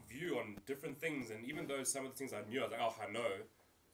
view 0.10 0.38
on 0.40 0.58
different 0.66 1.00
things. 1.00 1.30
And 1.30 1.46
even 1.46 1.68
though 1.68 1.84
some 1.84 2.06
of 2.06 2.12
the 2.12 2.18
things 2.18 2.34
I 2.34 2.42
knew, 2.50 2.62
I 2.62 2.64
was 2.64 2.72
like, 2.72 2.82
oh, 2.82 2.96
I 3.08 3.12
know. 3.12 3.32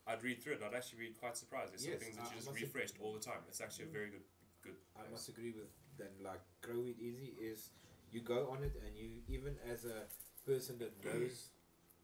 I'd 0.07 0.21
read 0.23 0.41
through 0.43 0.53
it, 0.53 0.61
and 0.61 0.65
I'd 0.65 0.77
actually 0.77 0.99
be 0.99 1.13
quite 1.19 1.35
surprised. 1.35 1.71
There's 1.73 1.83
some 1.83 1.93
things 1.97 2.15
that 2.15 2.25
I- 2.27 2.29
you 2.29 2.35
just 2.35 2.51
refreshed 2.53 2.95
all 3.01 3.13
the 3.13 3.19
time. 3.19 3.41
It's 3.47 3.59
actually 3.59 3.85
a 3.85 3.87
very 3.87 4.09
good, 4.11 4.23
good. 4.61 4.75
I 4.95 4.99
place. 4.99 5.11
must 5.11 5.29
agree 5.29 5.51
with 5.51 5.69
then 5.97 6.09
like 6.21 6.41
grow 6.61 6.83
it 6.85 6.97
easy 6.99 7.33
is 7.39 7.69
you 8.11 8.19
go 8.19 8.49
on 8.51 8.61
it 8.63 8.75
and 8.85 8.97
you 8.97 9.21
even 9.29 9.55
as 9.71 9.85
a 9.85 10.03
person 10.45 10.77
that 10.79 10.91
knows 11.05 11.49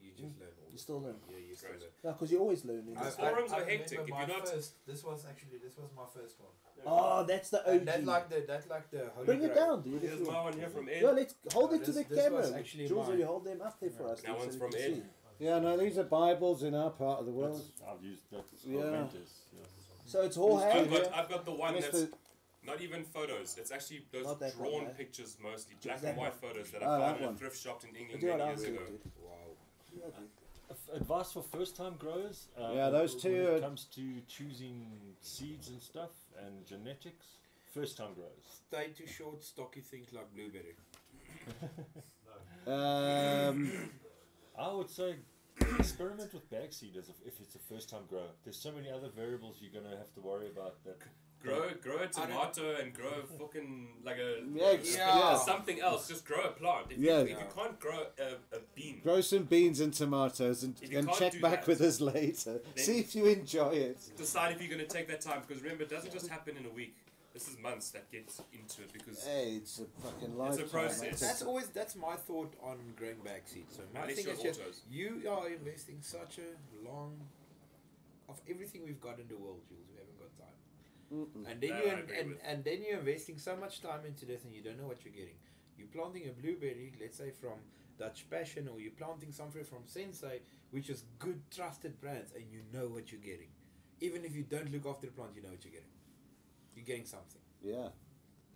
You 0.03 0.11
just 0.11 0.39
learn 0.39 0.49
all. 0.61 0.71
You 0.71 0.77
still 0.77 1.01
learn. 1.01 1.15
Yeah, 1.29 1.37
you 1.37 1.55
still 1.55 1.69
learn. 1.71 1.79
Yeah, 2.03 2.11
because 2.11 2.31
you're 2.31 2.41
always 2.41 2.65
learning. 2.65 2.95
I- 2.97 3.03
this. 3.03 3.19
I- 3.19 3.29
forums 3.29 3.51
are 3.51 3.59
remember 3.61 3.77
hectic. 3.77 3.99
If 3.99 4.09
my 4.09 4.19
you're 4.19 4.27
not- 4.37 4.47
first, 4.49 4.85
this 4.85 5.03
was 5.03 5.25
actually 5.29 5.57
this 5.57 5.77
was 5.77 5.89
my 5.95 6.05
first 6.13 6.39
one. 6.39 6.49
Oh, 6.85 7.23
that's 7.23 7.49
the 7.49 7.59
And 7.67 7.81
OG. 7.81 7.85
that 7.85 8.05
like 8.05 8.29
the 8.29 8.39
that 8.47 8.69
like 8.69 8.89
the 8.89 9.09
holy 9.13 9.25
Bring 9.25 9.43
it 9.43 9.53
down, 9.55 9.81
dude. 9.83 9.95
if 9.95 10.01
Here's 10.09 10.19
you 10.21 10.25
my 10.31 10.41
one 10.43 10.53
here 10.53 10.69
from 10.69 10.89
Ed. 10.89 11.01
Yeah, 11.01 11.11
let's 11.11 11.35
hold 11.53 11.71
Uh, 11.71 11.75
it 11.75 11.83
to 11.85 11.91
this- 11.91 12.07
the 12.07 12.15
this 12.15 12.23
camera. 12.23 12.41
was 12.41 12.51
actually 12.53 12.87
Jules, 12.87 13.07
will 13.07 13.17
you 13.19 13.25
hold 13.25 13.43
them 13.45 13.61
up 13.61 13.79
there 13.79 13.91
for 13.91 14.07
us? 14.07 14.21
That 14.21 14.37
one's 14.37 14.53
we 14.53 14.59
from 14.59 14.71
can 14.71 14.81
Ed. 14.81 14.95
see? 14.95 15.03
Yeah, 15.45 15.59
no, 15.59 15.77
these 15.77 15.97
are 15.97 16.03
Bibles 16.03 16.63
in 16.63 16.73
our 16.75 16.91
part 16.91 17.19
of 17.19 17.25
the 17.25 17.31
world. 17.31 17.57
That's, 17.59 17.81
I've 17.89 18.03
used 18.03 18.29
that. 18.31 18.43
Yeah. 18.63 19.07
Yeah. 19.11 19.63
So 20.05 20.21
it's 20.23 20.37
all 20.37 20.55
Who's 20.57 20.63
I've 20.65 20.71
hand. 20.73 20.89
got, 20.91 21.13
I've 21.13 21.29
got 21.29 21.45
the 21.45 21.51
one 21.51 21.73
that's 21.75 21.87
Mr. 22.01 22.11
not 22.63 22.81
even 22.81 23.03
photos. 23.03 23.57
It's 23.57 23.71
actually 23.71 24.05
those 24.11 24.25
drawn 24.53 24.71
one, 24.73 24.85
eh? 24.87 24.89
pictures 24.93 25.37
mostly, 25.41 25.75
black 25.83 26.01
that 26.01 26.09
and 26.09 26.17
white 26.17 26.35
photos 26.35 26.69
that 26.71 26.83
Oh, 26.83 26.89
I 26.91 26.99
that 26.99 27.07
found 27.19 27.23
in 27.23 27.29
a 27.29 27.37
thrift 27.37 27.57
shop 27.59 27.83
in 27.83 27.95
England 27.95 28.21
many 28.23 28.43
years 28.43 28.63
ago. 28.63 28.79
dude. 28.85 29.11
Wow. 29.93 30.01
Yeah, 30.05 30.19
dude. 30.19 30.95
Advice 31.01 31.31
for 31.33 31.43
first-time 31.43 31.95
growers. 31.97 32.47
Uh, 32.57 32.71
Yeah, 32.73 32.89
those 32.89 33.15
two 33.15 33.43
When 33.45 33.55
it 33.55 33.61
comes 33.61 33.85
to 33.95 34.21
choosing 34.27 34.87
seeds 35.21 35.69
and 35.69 35.81
stuff 35.81 36.11
and 36.45 36.65
genetics, 36.65 37.25
first-time 37.73 38.13
growers. 38.13 38.61
Stay 38.67 38.87
too 38.97 39.07
short, 39.07 39.43
stocky 39.43 39.81
things 39.81 40.13
like 40.13 40.33
blueberry. 40.33 40.75
Um, 42.67 43.89
I 44.57 44.71
would 44.71 44.89
say 44.89 45.15
experiment 45.79 46.33
with 46.33 46.49
bag 46.49 46.71
seeders 46.73 47.09
if, 47.09 47.15
if 47.25 47.39
it's 47.41 47.55
a 47.55 47.59
first-time 47.59 48.03
grower. 48.09 48.29
There's 48.43 48.57
so 48.57 48.71
many 48.71 48.89
other 48.91 49.09
variables 49.09 49.57
you're 49.59 49.81
gonna 49.81 49.97
have 49.97 50.13
to 50.13 50.21
worry 50.21 50.47
about 50.47 50.83
that. 50.85 50.99
Grow, 51.43 51.69
grow 51.81 51.95
a 51.97 52.01
I 52.03 52.05
don't- 52.07 52.13
tomato 52.13 52.75
and 52.75 52.93
grow 52.93 53.09
a 53.23 53.37
fucking 53.39 53.87
like 54.03 54.17
a 54.17 54.43
yeah, 54.53 54.71
Yeah. 54.83 55.17
yeah. 55.17 55.37
something 55.37 55.79
else. 55.79 56.07
Just 56.07 56.25
grow 56.25 56.43
a 56.43 56.51
plant. 56.51 56.87
If, 56.91 56.97
Yeah. 56.99 57.19
you, 57.19 57.23
if 57.23 57.29
you 57.29 57.45
can't 57.55 57.79
grow 57.79 58.05
a, 58.19 58.55
a 58.55 58.59
bean, 58.75 59.01
Grow 59.03 59.21
some 59.21 59.43
beans 59.43 59.79
and 59.79 59.93
tomatoes 59.93 60.63
and, 60.63 60.75
and 60.93 61.11
check 61.13 61.39
back 61.41 61.61
that, 61.61 61.67
with 61.67 61.81
us 61.81 61.99
later. 62.01 62.61
See 62.75 62.99
if 62.99 63.15
you 63.15 63.25
enjoy 63.25 63.69
it. 63.71 63.99
decide 64.17 64.51
if 64.53 64.61
you're 64.61 64.69
going 64.75 64.87
to 64.87 64.93
take 64.93 65.07
that 65.07 65.21
time. 65.21 65.41
Because 65.47 65.61
remember, 65.63 65.83
it 65.83 65.89
doesn't 65.89 66.11
just 66.13 66.27
happen 66.27 66.57
in 66.57 66.65
a 66.65 66.69
week. 66.69 66.95
This 67.33 67.47
is 67.47 67.57
months 67.59 67.91
that 67.91 68.11
gets 68.11 68.41
into 68.51 68.81
it 68.81 68.91
because 68.91 69.23
Hey, 69.23 69.53
it's 69.55 69.79
a 69.79 69.85
fucking 70.03 70.35
It's 70.47 70.57
a 70.59 70.63
process. 70.63 71.19
That's 71.21 71.41
always 71.41 71.67
that's 71.69 71.95
my 71.95 72.15
thought 72.17 72.53
on 72.61 72.77
growing 72.97 73.19
back 73.23 73.43
seeds. 73.47 73.77
So 73.77 73.83
my 73.93 74.01
Unless 74.01 74.17
thing 74.17 74.33
is 74.35 74.41
just 74.43 74.59
you 74.91 75.23
are 75.29 75.47
investing 75.47 75.99
such 76.01 76.39
a 76.39 76.85
long 76.87 77.15
of 78.27 78.41
everything 78.49 78.81
we've 78.85 78.99
got 78.99 79.17
in 79.19 79.27
the 79.29 79.37
world, 79.37 79.61
Jules. 79.69 79.79
We 79.91 79.97
haven't 79.97 80.09
got 80.09 80.10
time. 80.10 80.10
Mm-mm. 81.13 81.49
And 81.49 81.59
then 81.59 81.69
That 81.71 81.85
you 81.85 81.91
and, 81.91 82.09
and, 82.11 82.37
and, 82.45 82.63
then 82.63 82.83
you're 82.87 82.99
investing 82.99 83.37
so 83.37 83.55
much 83.57 83.81
time 83.81 84.05
into 84.07 84.25
this 84.25 84.45
and 84.45 84.53
you 84.53 84.61
don't 84.61 84.79
know 84.79 84.87
what 84.87 85.03
you're 85.03 85.13
getting. 85.13 85.35
You're 85.77 85.87
planting 85.87 86.29
a 86.29 86.41
blueberry, 86.41 86.93
let's 87.01 87.17
say 87.17 87.31
from 87.31 87.59
Dutch 87.99 88.29
Passion, 88.29 88.69
or 88.71 88.79
you're 88.79 88.91
planting 88.91 89.31
something 89.31 89.63
from 89.63 89.79
Sensi, 89.85 90.41
which 90.71 90.89
is 90.89 91.03
good 91.19 91.41
trusted 91.53 91.99
brands, 91.99 92.31
and 92.33 92.45
you 92.49 92.61
know 92.73 92.87
what 92.87 93.11
you're 93.11 93.21
getting. 93.21 93.49
Even 93.99 94.23
if 94.23 94.35
you 94.35 94.43
don't 94.43 94.71
look 94.71 94.85
after 94.85 95.07
the 95.07 95.11
plant, 95.11 95.31
you 95.35 95.41
know 95.41 95.49
what 95.49 95.63
you're 95.63 95.73
getting. 95.73 95.87
You're 96.75 96.85
getting 96.85 97.05
something. 97.05 97.41
Yeah. 97.61 97.89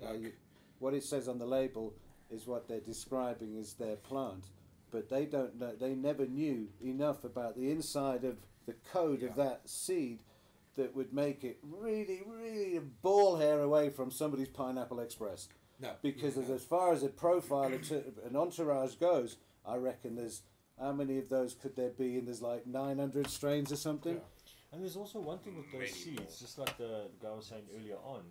Uh, 0.03 0.13
you, 0.13 0.31
what 0.79 0.93
it 0.93 1.03
says 1.03 1.27
on 1.27 1.37
the 1.37 1.45
label 1.45 1.93
is 2.29 2.47
what 2.47 2.67
they're 2.67 2.79
describing 2.79 3.57
as 3.57 3.73
their 3.73 3.95
plant, 3.97 4.45
but 4.91 5.09
they 5.09 5.25
don't 5.25 5.59
know. 5.59 5.73
They 5.79 5.93
never 5.93 6.25
knew 6.25 6.69
enough 6.83 7.23
about 7.23 7.55
the 7.55 7.69
inside 7.69 8.23
of 8.23 8.37
the 8.65 8.75
code 8.91 9.23
of 9.23 9.35
that 9.35 9.69
seed 9.69 10.23
that 10.75 10.95
would 10.95 11.13
make 11.13 11.43
it 11.43 11.57
really, 11.63 12.21
really 12.27 12.77
a 12.77 12.81
ball 12.81 13.37
hair 13.37 13.61
away 13.61 13.89
from 13.89 14.11
somebody's 14.11 14.49
Pineapple 14.49 14.99
Express. 14.99 15.47
No. 15.79 15.91
Because 16.01 16.35
you 16.35 16.43
as, 16.43 16.49
as 16.49 16.63
far 16.63 16.93
as 16.93 17.03
a 17.03 17.09
profile, 17.09 17.71
an 17.73 18.35
entourage 18.35 18.95
goes, 18.95 19.37
I 19.65 19.75
reckon 19.77 20.15
there's 20.15 20.41
how 20.79 20.91
many 20.91 21.17
of 21.17 21.29
those 21.29 21.53
could 21.53 21.75
there 21.75 21.89
be? 21.91 22.17
And 22.17 22.27
there's 22.27 22.41
like 22.41 22.67
900 22.67 23.27
strains 23.29 23.71
or 23.71 23.77
something. 23.77 24.15
Yeah. 24.15 24.19
And 24.73 24.81
there's 24.83 24.97
also 24.97 25.19
one 25.19 25.39
thing 25.39 25.55
with 25.55 25.71
those 25.71 25.79
Many 25.81 25.91
seeds, 25.91 26.19
more. 26.19 26.27
just 26.39 26.57
like 26.59 26.77
the, 26.77 27.07
the 27.19 27.25
guy 27.27 27.33
was 27.33 27.45
saying 27.45 27.63
earlier 27.77 27.95
on, 28.03 28.23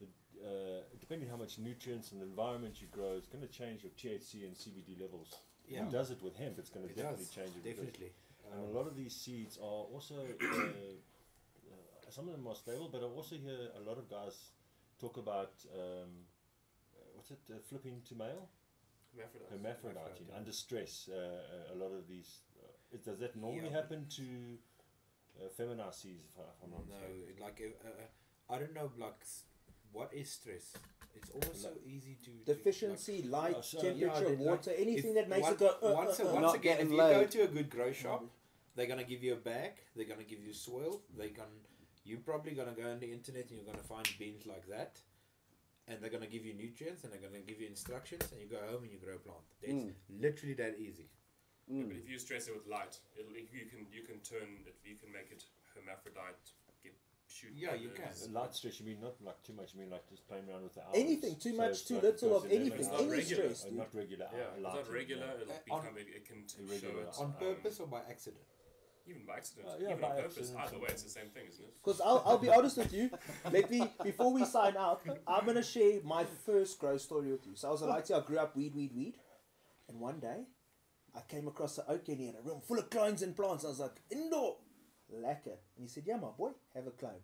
that, 0.00 0.08
uh, 0.44 0.80
depending 1.00 1.28
how 1.28 1.36
much 1.36 1.58
nutrients 1.58 2.12
and 2.12 2.20
the 2.20 2.26
environment 2.26 2.80
you 2.80 2.86
grow, 2.92 3.14
it's 3.16 3.26
going 3.26 3.42
to 3.44 3.52
change 3.52 3.82
your 3.82 3.90
THC 3.98 4.44
and 4.46 4.54
CBD 4.54 5.00
levels. 5.00 5.34
Yeah. 5.66 5.82
It 5.82 5.90
does 5.90 6.12
it 6.12 6.22
with 6.22 6.36
hemp, 6.36 6.58
it's 6.58 6.70
going 6.70 6.86
to 6.86 6.92
It 6.92 6.96
definitely 6.96 7.24
does, 7.24 7.34
change 7.34 7.48
it. 7.48 7.64
because- 7.64 7.84
Definitely. 7.86 8.12
And 8.52 8.64
Um, 8.64 8.70
a 8.74 8.78
lot 8.78 8.86
of 8.86 8.96
these 8.96 9.14
seeds 9.14 9.58
are 9.58 9.62
also, 9.92 10.14
uh, 10.40 10.56
some 12.10 12.28
of 12.28 12.34
them 12.36 12.46
are 12.46 12.54
stable, 12.54 12.88
but 12.90 13.02
I 13.02 13.06
also 13.06 13.36
hear 13.36 13.58
a 13.76 13.80
lot 13.88 13.98
of 13.98 14.08
guys 14.08 14.36
talk 15.00 15.16
about, 15.16 15.52
um, 15.74 16.10
what's 17.14 17.30
it, 17.30 17.40
uh, 17.50 17.54
flipping 17.68 18.02
to 18.08 18.14
male? 18.14 18.48
hermaphrodites. 19.16 19.50
Hermaphrodite, 19.50 19.98
Hermaphrodite. 19.98 20.36
under 20.36 20.52
stress. 20.52 21.08
Uh, 21.10 21.16
uh, 21.16 21.74
a 21.74 21.76
lot 21.76 21.92
of 21.92 22.06
these, 22.06 22.42
uh, 22.62 22.66
it, 22.94 23.04
does 23.04 23.18
that 23.20 23.34
normally 23.36 23.64
Yeah. 23.70 23.76
happen 23.80 24.06
to 24.16 24.58
uh, 25.40 25.48
feminized 25.56 26.00
seeds, 26.00 26.24
if, 26.30 26.38
I, 26.38 26.42
if 26.42 26.62
I'm 26.64 26.70
not 26.70 26.86
no, 26.88 26.94
mistaken? 26.94 27.28
it- 27.28 27.40
like 27.40 27.60
uh, 27.84 27.88
uh, 27.88 28.54
I 28.54 28.58
don't 28.58 28.74
know, 28.74 28.90
like 28.98 29.20
what 29.92 30.12
is 30.12 30.30
stress? 30.30 30.72
It's 31.14 31.30
almost 31.30 31.62
so 31.62 31.70
easy 31.84 32.16
to 32.24 32.30
to, 32.30 32.54
Deficiency, 32.54 33.22
light, 33.22 33.64
so- 33.64 33.80
temperature, 33.80 34.06
Yeah, 34.06 34.20
they 34.20 34.36
like- 34.36 34.38
water, 34.38 34.72
anything 34.76 35.14
that 35.14 35.28
makes 35.28 35.42
one- 35.42 35.52
it 35.54 35.58
go. 35.58 35.68
Uh, 35.82 35.92
once, 35.94 36.18
once 36.20 36.54
again, 36.54 36.78
if 36.78 36.88
getting 36.88 36.92
you 36.92 36.96
go 36.98 37.24
to 37.26 37.42
a 37.42 37.48
good 37.48 37.70
grow 37.70 37.92
shop, 37.92 38.24
they're 38.74 38.86
gonna 38.86 39.04
give 39.04 39.22
you 39.22 39.32
a 39.32 39.36
bag. 39.36 39.72
They're 39.96 40.06
gonna 40.12 40.22
give 40.32 40.42
you 40.44 40.52
soil. 40.52 41.02
They 41.16 41.30
can. 41.30 41.46
You're 42.08 42.20
probably 42.24 42.52
gonna 42.52 42.72
go 42.72 42.88
on 42.90 43.00
the 43.00 43.12
internet 43.12 43.50
and 43.50 43.58
you're 43.60 43.66
gonna 43.70 43.84
find 43.84 44.08
beans 44.18 44.46
like 44.46 44.66
that, 44.68 44.98
and 45.86 46.00
they're 46.00 46.08
gonna 46.10 46.26
give 46.26 46.46
you 46.46 46.54
nutrients 46.54 47.04
and 47.04 47.12
they're 47.12 47.20
gonna 47.20 47.44
give 47.46 47.60
you 47.60 47.66
instructions, 47.68 48.24
and 48.32 48.40
you 48.40 48.46
go 48.48 48.56
home 48.70 48.82
and 48.84 48.90
you 48.90 48.98
grow 48.98 49.16
a 49.16 49.18
plant. 49.18 49.44
It's 49.60 49.84
Mm. 49.84 49.94
literally 50.08 50.54
that 50.54 50.78
easy. 50.78 51.10
Yeah, 51.66 51.82
Mm. 51.84 51.88
but 51.88 51.96
if 51.98 52.08
you 52.08 52.18
stress 52.18 52.48
it 52.48 52.54
with 52.56 52.66
light, 52.66 52.98
it'll, 53.18 53.36
you 53.36 53.66
can 53.66 53.86
you 53.92 54.02
can 54.08 54.20
turn 54.20 54.64
it. 54.66 54.76
You 54.84 54.96
can 54.96 55.12
make 55.12 55.30
it 55.30 55.44
hermaphrodite. 55.74 56.52
Get 56.82 56.94
shoot. 57.26 57.52
Yeah, 57.54 57.74
you 57.74 57.90
buttons. 57.90 58.22
can. 58.24 58.32
Light 58.32 58.54
stress, 58.54 58.80
you 58.80 58.86
mean 58.86 59.00
not 59.02 59.20
like 59.20 59.42
too 59.42 59.52
much, 59.52 59.74
you 59.74 59.80
mean 59.80 59.90
like 59.90 60.08
just 60.08 60.26
playing 60.26 60.48
around 60.48 60.62
with 60.64 60.72
the 60.76 60.84
hours. 60.86 60.96
Anything, 60.96 61.36
too 61.38 61.52
much, 61.52 61.84
too 61.84 61.94
like 61.96 62.04
little 62.04 62.36
of 62.38 62.44
anything, 62.46 62.80
It's 62.80 62.88
not 62.88 63.00
any 63.02 63.10
regular. 63.10 63.42
stress, 63.54 63.64
dude. 63.64 63.74
not 63.76 63.94
regular. 63.94 64.30
Yeah, 64.32 64.44
uh, 64.48 64.52
it's 64.54 64.62
not 64.62 64.90
regular, 64.90 65.26
it'll 65.42 65.52
Uh, 65.52 65.58
become. 65.62 65.86
on- 65.92 65.98
It, 65.98 66.08
it 66.08 66.24
can 66.24 66.46
t- 66.46 66.78
show 66.80 66.98
it 67.00 67.08
On 67.18 67.26
um, 67.26 67.32
purpose 67.36 67.80
or 67.80 67.86
by 67.86 68.00
accident. 68.08 68.46
Even 69.08 69.22
by 69.26 69.36
accident. 69.36 69.68
Uh, 69.68 69.76
yeah, 69.80 69.88
even 69.90 70.00
by 70.00 70.08
on 70.08 70.16
purpose. 70.16 70.38
accident. 70.38 70.64
Either 70.66 70.78
way, 70.78 70.88
it's 70.90 71.02
the 71.02 71.10
same 71.10 71.28
thing, 71.34 71.44
isn't 71.48 71.64
it? 71.64 71.74
Because 71.82 72.00
I'll, 72.00 72.22
I'll 72.26 72.38
be 72.38 72.48
honest 72.48 72.76
with 72.76 72.92
you. 72.92 73.10
Let 73.50 73.70
me 73.70 73.90
before 74.02 74.32
we 74.32 74.44
sign 74.44 74.76
out. 74.76 75.02
I'm 75.26 75.46
gonna 75.46 75.62
share 75.62 76.00
my 76.04 76.24
first 76.46 76.78
grow 76.78 76.96
story 76.96 77.30
with 77.30 77.46
you. 77.46 77.52
So 77.54 77.68
I 77.68 77.70
was 77.72 77.82
a 77.82 77.86
lighty. 77.86 78.12
I 78.12 78.24
grew 78.24 78.38
up 78.38 78.56
weed, 78.56 78.74
weed, 78.74 78.92
weed, 78.94 79.14
and 79.88 80.00
one 80.00 80.20
day 80.20 80.44
I 81.16 81.20
came 81.28 81.48
across 81.48 81.78
an 81.78 81.84
oak 81.88 82.08
in 82.08 82.34
a 82.38 82.42
room 82.42 82.60
full 82.60 82.78
of 82.78 82.90
clones 82.90 83.22
and 83.22 83.34
plants. 83.34 83.64
I 83.64 83.68
was 83.68 83.80
like, 83.80 83.96
indoor, 84.10 84.56
lacquer. 85.10 85.58
And 85.76 85.84
he 85.84 85.88
said, 85.88 86.04
Yeah, 86.06 86.16
my 86.16 86.30
boy, 86.36 86.50
have 86.74 86.86
a 86.86 86.90
clone. 86.90 87.22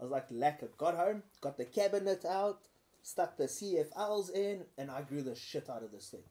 I 0.00 0.04
was 0.04 0.12
like, 0.12 0.26
lacquer. 0.30 0.68
Got 0.76 0.96
home, 0.96 1.22
got 1.40 1.56
the 1.58 1.64
cabinet 1.64 2.24
out, 2.24 2.60
stuck 3.02 3.36
the 3.36 3.44
CFLs 3.44 4.30
in, 4.34 4.64
and 4.76 4.90
I 4.90 5.02
grew 5.02 5.22
the 5.22 5.34
shit 5.34 5.68
out 5.68 5.82
of 5.82 5.92
this 5.92 6.08
thing. 6.08 6.24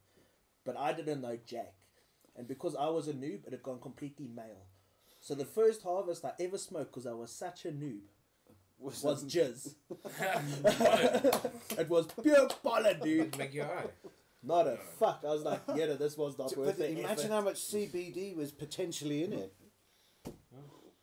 But 0.65 0.78
I 0.78 0.94
didn't 0.94 1.22
know 1.22 1.38
Jack. 1.45 1.74
And 2.36 2.48
because 2.48 2.76
I 2.76 2.90
was 2.90 3.07
a 3.07 3.14
noob, 3.14 3.45
it 3.45 3.52
had 3.52 3.64
gone 3.64 3.80
completely 3.82 4.28
male. 4.28 4.68
So 5.28 5.36
the 5.36 5.44
first 5.44 5.84
harvest 5.84 6.24
I 6.24 6.32
ever 6.40 6.58
smoked, 6.58 6.94
because 6.94 7.06
I 7.06 7.12
was 7.12 7.32
such 7.34 7.66
a 7.66 7.68
noob, 7.68 7.99
Was 8.80 9.04
was 9.04 9.24
it- 9.24 9.28
jizz. 9.28 9.74
it 11.78 11.90
was 11.90 12.08
pure 12.24 12.48
pollen, 12.64 12.98
dude. 13.02 13.20
It'd 13.20 13.38
make 13.38 13.54
your 13.54 13.66
eye. 13.66 13.88
Not 14.41 14.68
a 14.68 14.78
fuck. 14.98 15.26
I 15.28 15.32
was 15.32 15.44
like, 15.44 15.60
yeah, 15.76 15.88
this 15.99 16.18
was 16.18 16.38
not 16.38 16.56
worth 16.56 16.78
But 16.78 16.86
it. 16.91 16.99
imagine 16.99 17.30
how 17.30 17.41
much 17.41 17.56
CBD 17.58 18.38
was 18.38 18.54
potentially 18.54 19.26
in 19.26 19.34
it. 19.34 19.54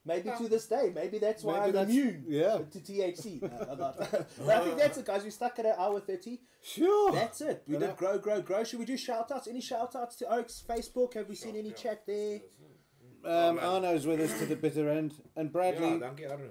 Maybe 0.06 0.30
to 0.38 0.48
this 0.48 0.68
day, 0.68 0.90
maybe 0.94 1.18
that's 1.18 1.42
why 1.44 1.58
Maybe 1.60 1.66
I'm 1.66 1.72
that's- 1.72 1.90
immune 1.94 2.24
yeah. 2.26 2.58
to 2.72 2.78
THC. 2.78 3.42
No, 3.42 3.72
I'm 3.72 3.78
not. 3.78 3.98
but 3.98 4.48
I 4.48 4.64
think 4.64 4.78
that's 4.78 4.96
it, 4.96 5.04
guys. 5.04 5.22
We 5.22 5.28
stuck 5.30 5.58
at 5.58 5.66
an 5.66 5.74
hour 5.76 6.00
30. 6.00 6.40
Sure. 6.62 7.12
That's 7.12 7.42
it. 7.42 7.62
We 7.66 7.74
And 7.74 7.82
did 7.82 7.90
I- 7.90 7.94
grow, 7.94 8.16
grow, 8.18 8.40
grow. 8.40 8.64
Should 8.64 8.78
we 8.78 8.86
do 8.86 8.96
shout 8.96 9.30
outs? 9.32 9.48
Any 9.48 9.60
shout 9.60 9.94
outs 9.94 10.16
to 10.16 10.32
Oaks 10.34 10.62
Facebook? 10.66 11.12
Have 11.12 11.28
we 11.28 11.34
seen 11.34 11.56
any 11.56 11.68
yeah. 11.68 11.74
chat 11.74 12.06
there? 12.06 12.40
Um, 13.24 13.56
man. 13.56 13.64
Arno's 13.64 14.06
with 14.06 14.20
us 14.20 14.38
to 14.38 14.46
the 14.46 14.56
bitter 14.56 14.88
end, 14.90 15.14
and 15.36 15.46
Yeah, 15.48 15.52
Bradley. 15.52 15.98
dankie 15.98 16.30
Arno. 16.30 16.50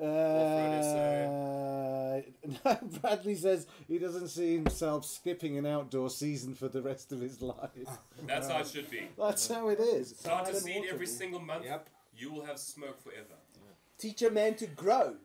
Uh, 0.00 2.20
no, 2.64 2.78
Bradley 3.00 3.34
says 3.34 3.66
he 3.86 3.98
doesn't 3.98 4.28
see 4.28 4.54
himself 4.54 5.04
skipping 5.04 5.58
an 5.58 5.66
outdoor 5.66 6.10
season 6.10 6.54
for 6.54 6.68
the 6.68 6.80
rest 6.82 7.12
of 7.12 7.20
his 7.20 7.40
life. 7.42 7.70
That's 8.26 8.48
how 8.48 8.60
it 8.60 8.66
should 8.66 8.90
be. 8.90 9.08
That's 9.18 9.48
how 9.48 9.68
it 9.68 9.80
is. 9.80 10.10
Start 10.18 10.42
a 10.42 10.44
Fire 10.46 10.54
and 10.54 10.62
seed 10.62 10.84
every 10.90 11.06
dude. 11.06 11.14
single 11.16 11.40
month. 11.40 11.64
Yep. 11.64 11.88
You 12.16 12.32
will 12.32 12.44
have 12.44 12.58
smoke 12.58 13.02
forever. 13.02 13.34
Teach 13.98 14.22
a 14.22 14.30
man 14.30 14.54
to 14.56 14.66
grow. 14.66 15.16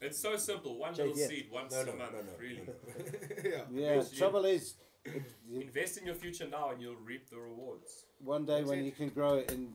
It's 0.00 0.18
so 0.18 0.36
simple. 0.36 0.78
One 0.78 0.94
Jake, 0.94 1.06
little 1.08 1.20
yeah. 1.20 1.26
seed 1.28 1.46
once 1.52 1.72
No, 1.72 1.80
a 1.80 1.84
month. 1.96 2.12
no, 2.12 2.20
no. 2.20 2.32
Really. 2.38 2.62
yeah. 3.44 3.50
Yeah, 3.72 3.94
Yes, 3.96 4.10
trouble 4.12 4.44
is, 4.44 4.74
it- 5.04 5.22
you- 5.48 5.60
Invest 5.62 5.98
in 5.98 6.06
your 6.06 6.14
future 6.14 6.46
now, 6.48 6.70
and 6.70 6.80
you'll 6.80 6.96
reap 6.96 7.28
the 7.30 7.38
rewards. 7.38 8.04
one 8.18 8.44
day 8.46 8.62
when 8.64 8.78
it. 8.80 8.84
you 8.84 8.92
can 8.92 9.08
grow 9.08 9.34
it 9.34 9.50
in 9.52 9.72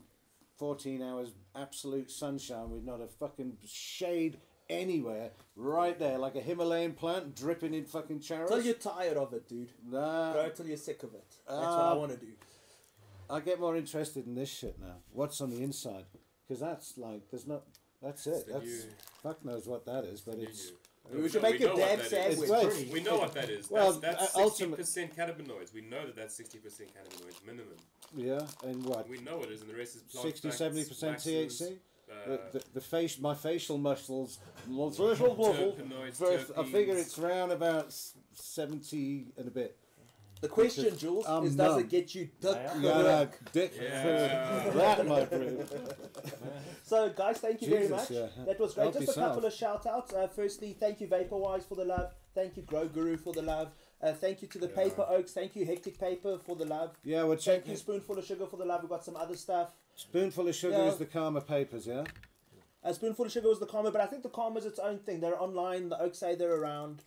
14 0.58 1.02
hours 1.02 1.34
absolute 1.56 2.10
sunshine 2.12 2.70
with 2.70 2.84
not 2.84 3.02
a 3.02 3.08
fucking 3.08 3.58
shade 3.66 4.38
anywhere, 4.70 5.32
right 5.56 5.98
there, 6.00 6.18
like 6.18 6.36
a 6.36 6.42
Himalayan 6.42 6.94
plant 6.94 7.36
dripping 7.36 7.74
in 7.74 7.86
fucking 7.86 8.20
Till 8.22 8.38
charos. 8.48 8.64
you're 8.66 8.74
tired 8.74 9.18
of 9.18 9.34
it, 9.34 9.48
dude. 9.48 9.70
Nah. 9.88 10.34
Grow 10.34 10.50
till 10.50 10.68
you're 10.68 10.78
sick 10.78 11.04
of 11.04 11.14
it. 11.14 11.24
That's 11.48 11.60
what 11.60 11.68
I 11.68 11.92
Uh, 11.92 11.96
want 11.96 12.12
to 12.14 12.18
do. 12.18 12.32
I 13.30 13.40
get 13.40 13.60
more 13.60 13.76
interested 13.76 14.26
in 14.28 14.36
this 14.36 14.50
shit 14.50 14.80
now. 14.80 14.96
What's 15.12 15.42
on 15.42 15.50
the 15.50 15.62
inside? 15.62 16.06
Because 16.48 16.62
that's 16.62 16.98
like, 16.98 17.30
there's 17.32 17.48
not. 17.48 17.64
That's 18.02 18.28
it. 18.28 18.46
That's 18.48 18.64
new- 18.66 18.84
fuck 19.24 19.44
knows 19.44 19.68
what 19.68 19.86
that 19.86 20.04
is, 20.06 20.22
but 20.22 20.36
it's. 20.36 20.72
new. 21.12 21.22
We 21.24 21.30
should 21.30 21.44
No, 21.44 21.50
make 21.52 21.60
know 21.62 21.68
a 21.68 21.70
what 21.72 21.78
dad 21.80 22.00
that 22.00 22.04
is. 22.06 22.10
sandwich. 22.10 22.50
Well, 22.50 22.72
We 22.92 23.02
know 23.02 23.18
what 23.18 23.34
that 23.34 23.50
is. 23.50 23.70
Well, 23.70 23.94
that's 23.94 24.18
that's 24.22 24.36
uh, 24.36 24.42
ultimate- 24.42 24.80
60% 24.80 25.16
cannabinoids. 25.16 25.72
We 25.74 25.82
know 25.82 26.06
that 26.08 26.16
that's 26.16 26.36
60% 26.40 26.88
cannabinoids 26.94 27.46
minimum. 27.46 27.76
Yeah, 28.16 28.42
and 28.64 28.86
what? 28.86 29.10
We 29.10 29.20
know 29.20 29.42
it 29.42 29.52
is, 29.52 29.62
and 29.62 29.70
the 29.70 29.76
rest 29.76 29.96
is 29.96 30.04
60 30.10 30.52
70 30.52 30.86
percent 30.86 31.18
THC? 31.18 31.78
Uh, 32.10 32.30
the, 32.30 32.60
the, 32.60 32.66
the 32.76 32.82
face, 32.82 33.20
my 33.20 33.34
facial 33.34 33.78
muscles, 33.78 34.40
my 34.68 34.90
facial 34.90 35.36
muscles. 35.36 35.80
First, 36.18 36.52
I 36.58 36.64
figure 36.64 36.96
it's 36.96 37.18
round 37.18 37.52
about 37.52 37.94
70 38.34 39.34
and 39.38 39.48
a 39.48 39.52
bit. 39.52 39.78
The 40.42 40.50
question, 40.50 40.96
Jules, 40.98 41.26
I'm 41.28 41.46
is 41.46 41.56
does 41.56 41.72
numb. 41.72 41.80
it 41.80 41.90
get 41.90 42.14
you 42.14 42.30
dick? 42.40 42.56
Yeah. 42.56 42.78
Yeah, 42.80 43.02
no, 43.02 43.30
dick. 43.52 43.74
Yeah. 43.82 44.70
that, 44.70 45.08
my 45.08 45.26
friend. 45.26 45.68
So, 46.84 47.10
guys, 47.10 47.40
thank 47.40 47.64
you 47.64 47.70
very 47.70 47.88
much. 47.88 48.12
yeah. 48.12 48.28
That 48.46 48.60
was 48.60 48.76
great. 48.76 48.94
Help 48.94 49.00
Just 49.06 49.18
a 49.18 49.20
couple 49.20 49.44
of 49.44 49.52
shout 49.52 49.88
outs. 49.88 50.14
Uh, 50.14 50.28
firstly, 50.28 50.76
thank 50.80 51.02
you, 51.02 51.08
VapirWise, 51.08 51.68
for 51.68 51.74
the 51.74 51.84
love. 51.86 52.14
Thank 52.36 52.58
you, 52.58 52.62
Grow 52.62 52.88
Guru, 52.88 53.18
for 53.18 53.34
the 53.34 53.42
love. 53.42 53.70
Uh, 54.06 54.14
thank 54.14 54.40
you 54.44 54.48
to 54.48 54.60
the 54.60 54.68
Paper 54.68 55.04
Oaks. 55.10 55.32
Thank 55.32 55.56
you, 55.56 55.66
Hectik 55.66 56.00
Paper, 56.00 56.38
for 56.38 56.56
the 56.56 56.66
love. 56.66 56.96
Yeah, 57.04 57.24
well, 57.24 57.38
check 57.38 57.62
Thank 57.64 57.70
you, 57.72 57.76
Spoonful 57.78 58.20
of 58.20 58.26
Sugar, 58.26 58.46
for 58.46 58.58
the 58.58 58.66
love. 58.66 58.82
We've 58.84 58.90
got 58.90 59.04
some 59.04 59.16
other 59.16 59.36
stuff. 59.36 59.72
Spoonful 59.96 60.48
of 60.48 60.54
sugar 60.54 60.78
Yeah. 60.78 60.90
is 60.90 60.98
the 60.98 61.08
Karma 61.08 61.42
Papers, 61.42 61.88
yeah? 61.88 62.04
A 62.84 62.94
spoonful 62.94 63.26
of 63.26 63.32
sugar 63.32 63.50
was 63.50 63.60
the 63.60 63.66
Karma, 63.66 63.90
but 63.92 64.02
I 64.02 64.06
think 64.06 64.22
the 64.22 64.30
Karma 64.30 64.60
is 64.60 64.66
its 64.68 64.78
own 64.78 65.00
thing. 65.00 65.22
They're 65.22 65.42
online. 65.42 65.90
The 65.90 66.00
Oaks 66.00 66.20
say 66.20 66.36
they're 66.36 66.54
around. 66.54 67.02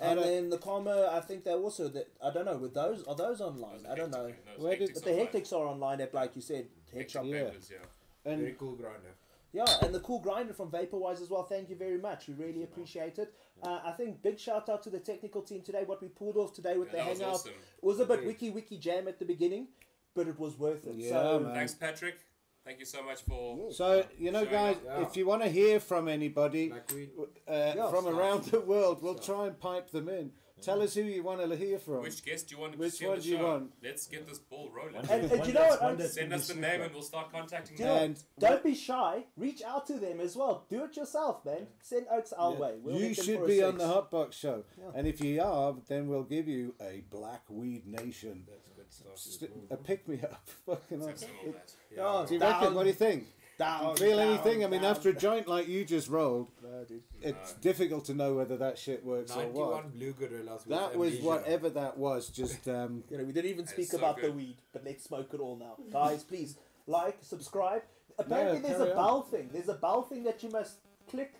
And 0.00 0.20
then 0.20 0.48
the 0.50 0.58
Karma, 0.58 1.08
I 1.10 1.18
think 1.20 1.42
they're 1.42 1.56
also 1.56 1.88
that 1.88 2.06
I 2.22 2.30
don't 2.30 2.44
know. 2.44 2.56
With 2.56 2.74
those, 2.74 3.02
are 3.04 3.16
those 3.16 3.40
online? 3.40 3.84
I 3.90 3.96
don't 3.96 4.12
know. 4.12 4.32
Where 4.58 4.76
did- 4.76 4.90
Hectiks 4.90 4.94
But 4.94 5.04
the 5.04 5.10
online. 5.10 5.26
Hectiks 5.26 5.52
are 5.52 5.66
online 5.66 6.00
at 6.02 6.14
like 6.14 6.36
you 6.36 6.42
said, 6.42 6.68
head 6.94 7.06
Hectik 7.06 7.10
shop. 7.10 7.24
Yeah. 7.26 7.44
papers, 7.44 7.70
yeah. 7.70 8.36
Very 8.36 8.54
cool 8.58 8.76
grinder. 8.76 9.14
Yeah, 9.52 9.66
and 9.82 9.94
the 9.94 10.00
cool 10.00 10.18
grinder 10.18 10.54
from 10.54 10.70
VapirWise 10.70 11.20
as 11.20 11.28
well. 11.28 11.42
Thank 11.42 11.68
you 11.68 11.76
very 11.76 11.98
much. 11.98 12.26
We 12.26 12.34
really 12.34 12.62
appreciate 12.62 13.18
it. 13.18 13.34
Uh, 13.62 13.80
I 13.84 13.92
think 13.92 14.22
big 14.22 14.38
shout 14.38 14.68
out 14.70 14.82
to 14.84 14.90
the 14.90 14.98
technical 14.98 15.42
team 15.42 15.60
today. 15.62 15.82
What 15.84 16.00
we 16.00 16.08
pulled 16.08 16.36
off 16.38 16.54
today 16.54 16.76
with 16.78 16.88
Yeah, 16.88 16.92
the 16.92 16.96
that 17.04 17.08
was 17.10 17.18
hangout 17.20 17.34
awesome. 17.34 17.52
was 17.82 18.00
a 18.00 18.06
bit 18.06 18.24
wiki 18.24 18.48
wiki 18.50 18.78
jam 18.78 19.08
at 19.08 19.18
the 19.18 19.26
beginning, 19.26 19.68
but 20.14 20.26
it 20.26 20.38
was 20.38 20.58
worth 20.58 20.86
it. 20.86 20.94
Yeah, 20.94 21.10
so 21.10 21.40
man. 21.40 21.54
Thanks, 21.54 21.74
Patrick. 21.74 22.16
Thank 22.64 22.78
you 22.78 22.86
so 22.86 23.02
much 23.02 23.20
for. 23.22 23.72
so, 23.72 24.04
you 24.18 24.30
know, 24.30 24.44
guys. 24.46 24.76
Yeah. 24.84 25.02
if 25.02 25.16
you 25.16 25.26
want 25.26 25.42
to 25.42 25.48
hear 25.48 25.80
from 25.80 26.06
anybody 26.08 26.70
Like 26.70 26.90
we. 26.94 27.10
uh, 27.48 27.72
from 27.90 28.04
stuff. 28.04 28.06
around 28.06 28.44
the 28.44 28.60
world, 28.60 29.02
we'll 29.02 29.14
Stuff. 29.20 29.26
try 29.26 29.46
and 29.48 29.58
pipe 29.58 29.90
them 29.90 30.08
in. 30.08 30.30
Tell 30.62 30.80
us 30.82 30.94
who 30.94 31.02
you 31.02 31.22
want 31.22 31.40
to 31.48 31.56
hear 31.56 31.78
from. 31.78 32.02
Which 32.02 32.24
guest 32.24 32.48
do 32.48 32.54
you 32.54 32.60
want 32.60 32.72
to 32.74 32.78
Which 32.78 32.92
see 32.94 33.06
one 33.06 33.16
the 33.16 33.22
do 33.22 33.28
you 33.30 33.38
want? 33.38 33.72
Let's 33.82 34.06
get 34.06 34.26
this 34.28 34.38
ball 34.38 34.70
rolling. 34.74 34.94
One 34.94 35.06
And- 35.10 35.30
and 35.32 35.46
you 35.46 35.52
know 35.52 35.60
what, 35.68 35.80
one 35.80 35.88
I'm- 35.90 35.98
that's 35.98 36.14
Send 36.14 36.32
us 36.32 36.48
the 36.48 36.54
be 36.54 36.60
name 36.60 36.80
and 36.82 36.92
we'll 36.92 37.02
start 37.02 37.32
contacting 37.32 37.76
them. 37.76 37.86
you 37.86 37.92
And 37.92 38.22
don't 38.38 38.62
be 38.62 38.74
shy. 38.74 39.24
Reach 39.36 39.62
out 39.62 39.86
to 39.88 39.94
them 39.94 40.20
as 40.20 40.36
well. 40.36 40.64
Do 40.68 40.84
it 40.84 40.96
yourself, 40.96 41.44
man. 41.44 41.66
Send 41.82 42.06
Oaks 42.10 42.32
our 42.32 42.52
Yeah. 42.52 42.58
way. 42.58 42.78
We'll 42.82 42.96
you 43.00 43.14
should 43.14 43.38
for 43.38 43.44
a 43.44 43.48
be 43.48 43.62
on 43.62 43.72
six. 43.72 43.82
the 43.84 43.88
Hotbox 43.88 44.32
show. 44.34 44.64
Yeah. 44.78 44.84
And 44.94 45.06
if 45.06 45.20
you 45.20 45.42
are, 45.42 45.74
then 45.88 46.08
we'll 46.08 46.22
give 46.22 46.46
you 46.48 46.74
a 46.80 47.02
Black 47.10 47.42
Weed 47.48 47.86
Nation. 47.86 48.46
That's 48.48 48.68
good 48.76 48.92
stuff. 48.92 49.18
St- 49.18 49.50
a 49.70 49.76
pick 49.76 50.06
me 50.08 50.20
up. 50.22 50.46
Fucking 50.66 50.98
hell. 51.00 51.08
Have 51.08 51.18
some 51.18 51.30
of 51.46 51.54
that. 51.54 51.72
Oh, 51.98 52.20
yeah. 52.22 52.26
Do 52.28 52.34
you 52.34 52.40
reckon? 52.40 52.74
What 52.74 52.82
do 52.84 52.88
you 52.88 52.94
think? 52.94 53.26
Down, 53.58 53.96
Feel 53.96 54.16
down, 54.16 54.28
anything? 54.28 54.64
I 54.64 54.68
mean, 54.68 54.82
down. 54.82 54.90
after 54.90 55.10
a 55.10 55.12
joint 55.12 55.46
like 55.46 55.68
you 55.68 55.84
just 55.84 56.08
rolled, 56.08 56.48
No, 56.62 56.84
dude. 56.84 57.02
it's 57.20 57.52
difficult 57.54 58.04
to 58.06 58.14
know 58.14 58.34
whether 58.34 58.56
that 58.56 58.78
shit 58.78 59.04
works 59.04 59.32
or 59.32 59.42
91 59.44 59.68
what. 59.70 59.92
blue 59.94 60.12
gorillas. 60.14 60.64
That 60.64 60.96
was 60.96 61.10
amnesia. 61.12 61.26
whatever 61.28 61.70
that 61.70 61.96
was. 61.98 62.28
Just 62.28 62.66
um, 62.76 63.04
You 63.10 63.18
know, 63.18 63.24
we 63.24 63.32
didn't 63.32 63.50
even 63.50 63.66
speak 63.66 63.86
so 63.88 63.98
about 63.98 64.20
the 64.20 64.32
weed, 64.32 64.56
but 64.72 64.84
let's 64.84 65.04
smoke 65.04 65.32
it 65.34 65.40
all 65.40 65.56
now. 65.56 65.76
Guys, 65.92 66.24
please 66.24 66.56
like, 66.86 67.18
subscribe. 67.20 67.82
Apparently, 68.18 68.56
Yeah, 68.56 68.62
there's 68.62 68.76
carry 68.78 68.90
a 68.90 68.96
on. 68.96 69.04
bell 69.04 69.22
thing. 69.22 69.50
There's 69.52 69.68
a 69.68 69.74
bell 69.74 70.02
thing 70.02 70.24
that 70.24 70.42
you 70.42 70.50
must 70.50 70.76
click 71.08 71.34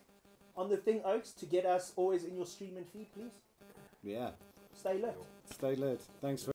on 0.57 0.69
the 0.69 0.77
thing, 0.77 1.01
Oaks, 1.05 1.33
to 1.33 1.47
get 1.47 1.65
us 1.67 1.93
always 1.97 2.25
in 2.25 2.37
your 2.37 2.47
stream 2.47 2.77
and 2.77 2.87
feed, 2.89 3.13
please. 3.15 3.33
yeah. 4.03 4.31
Stay 4.75 4.95
lit. 4.99 5.15
Stay 5.51 5.77
lit. 5.77 6.01
Thanks 6.23 6.43
for. 6.43 6.51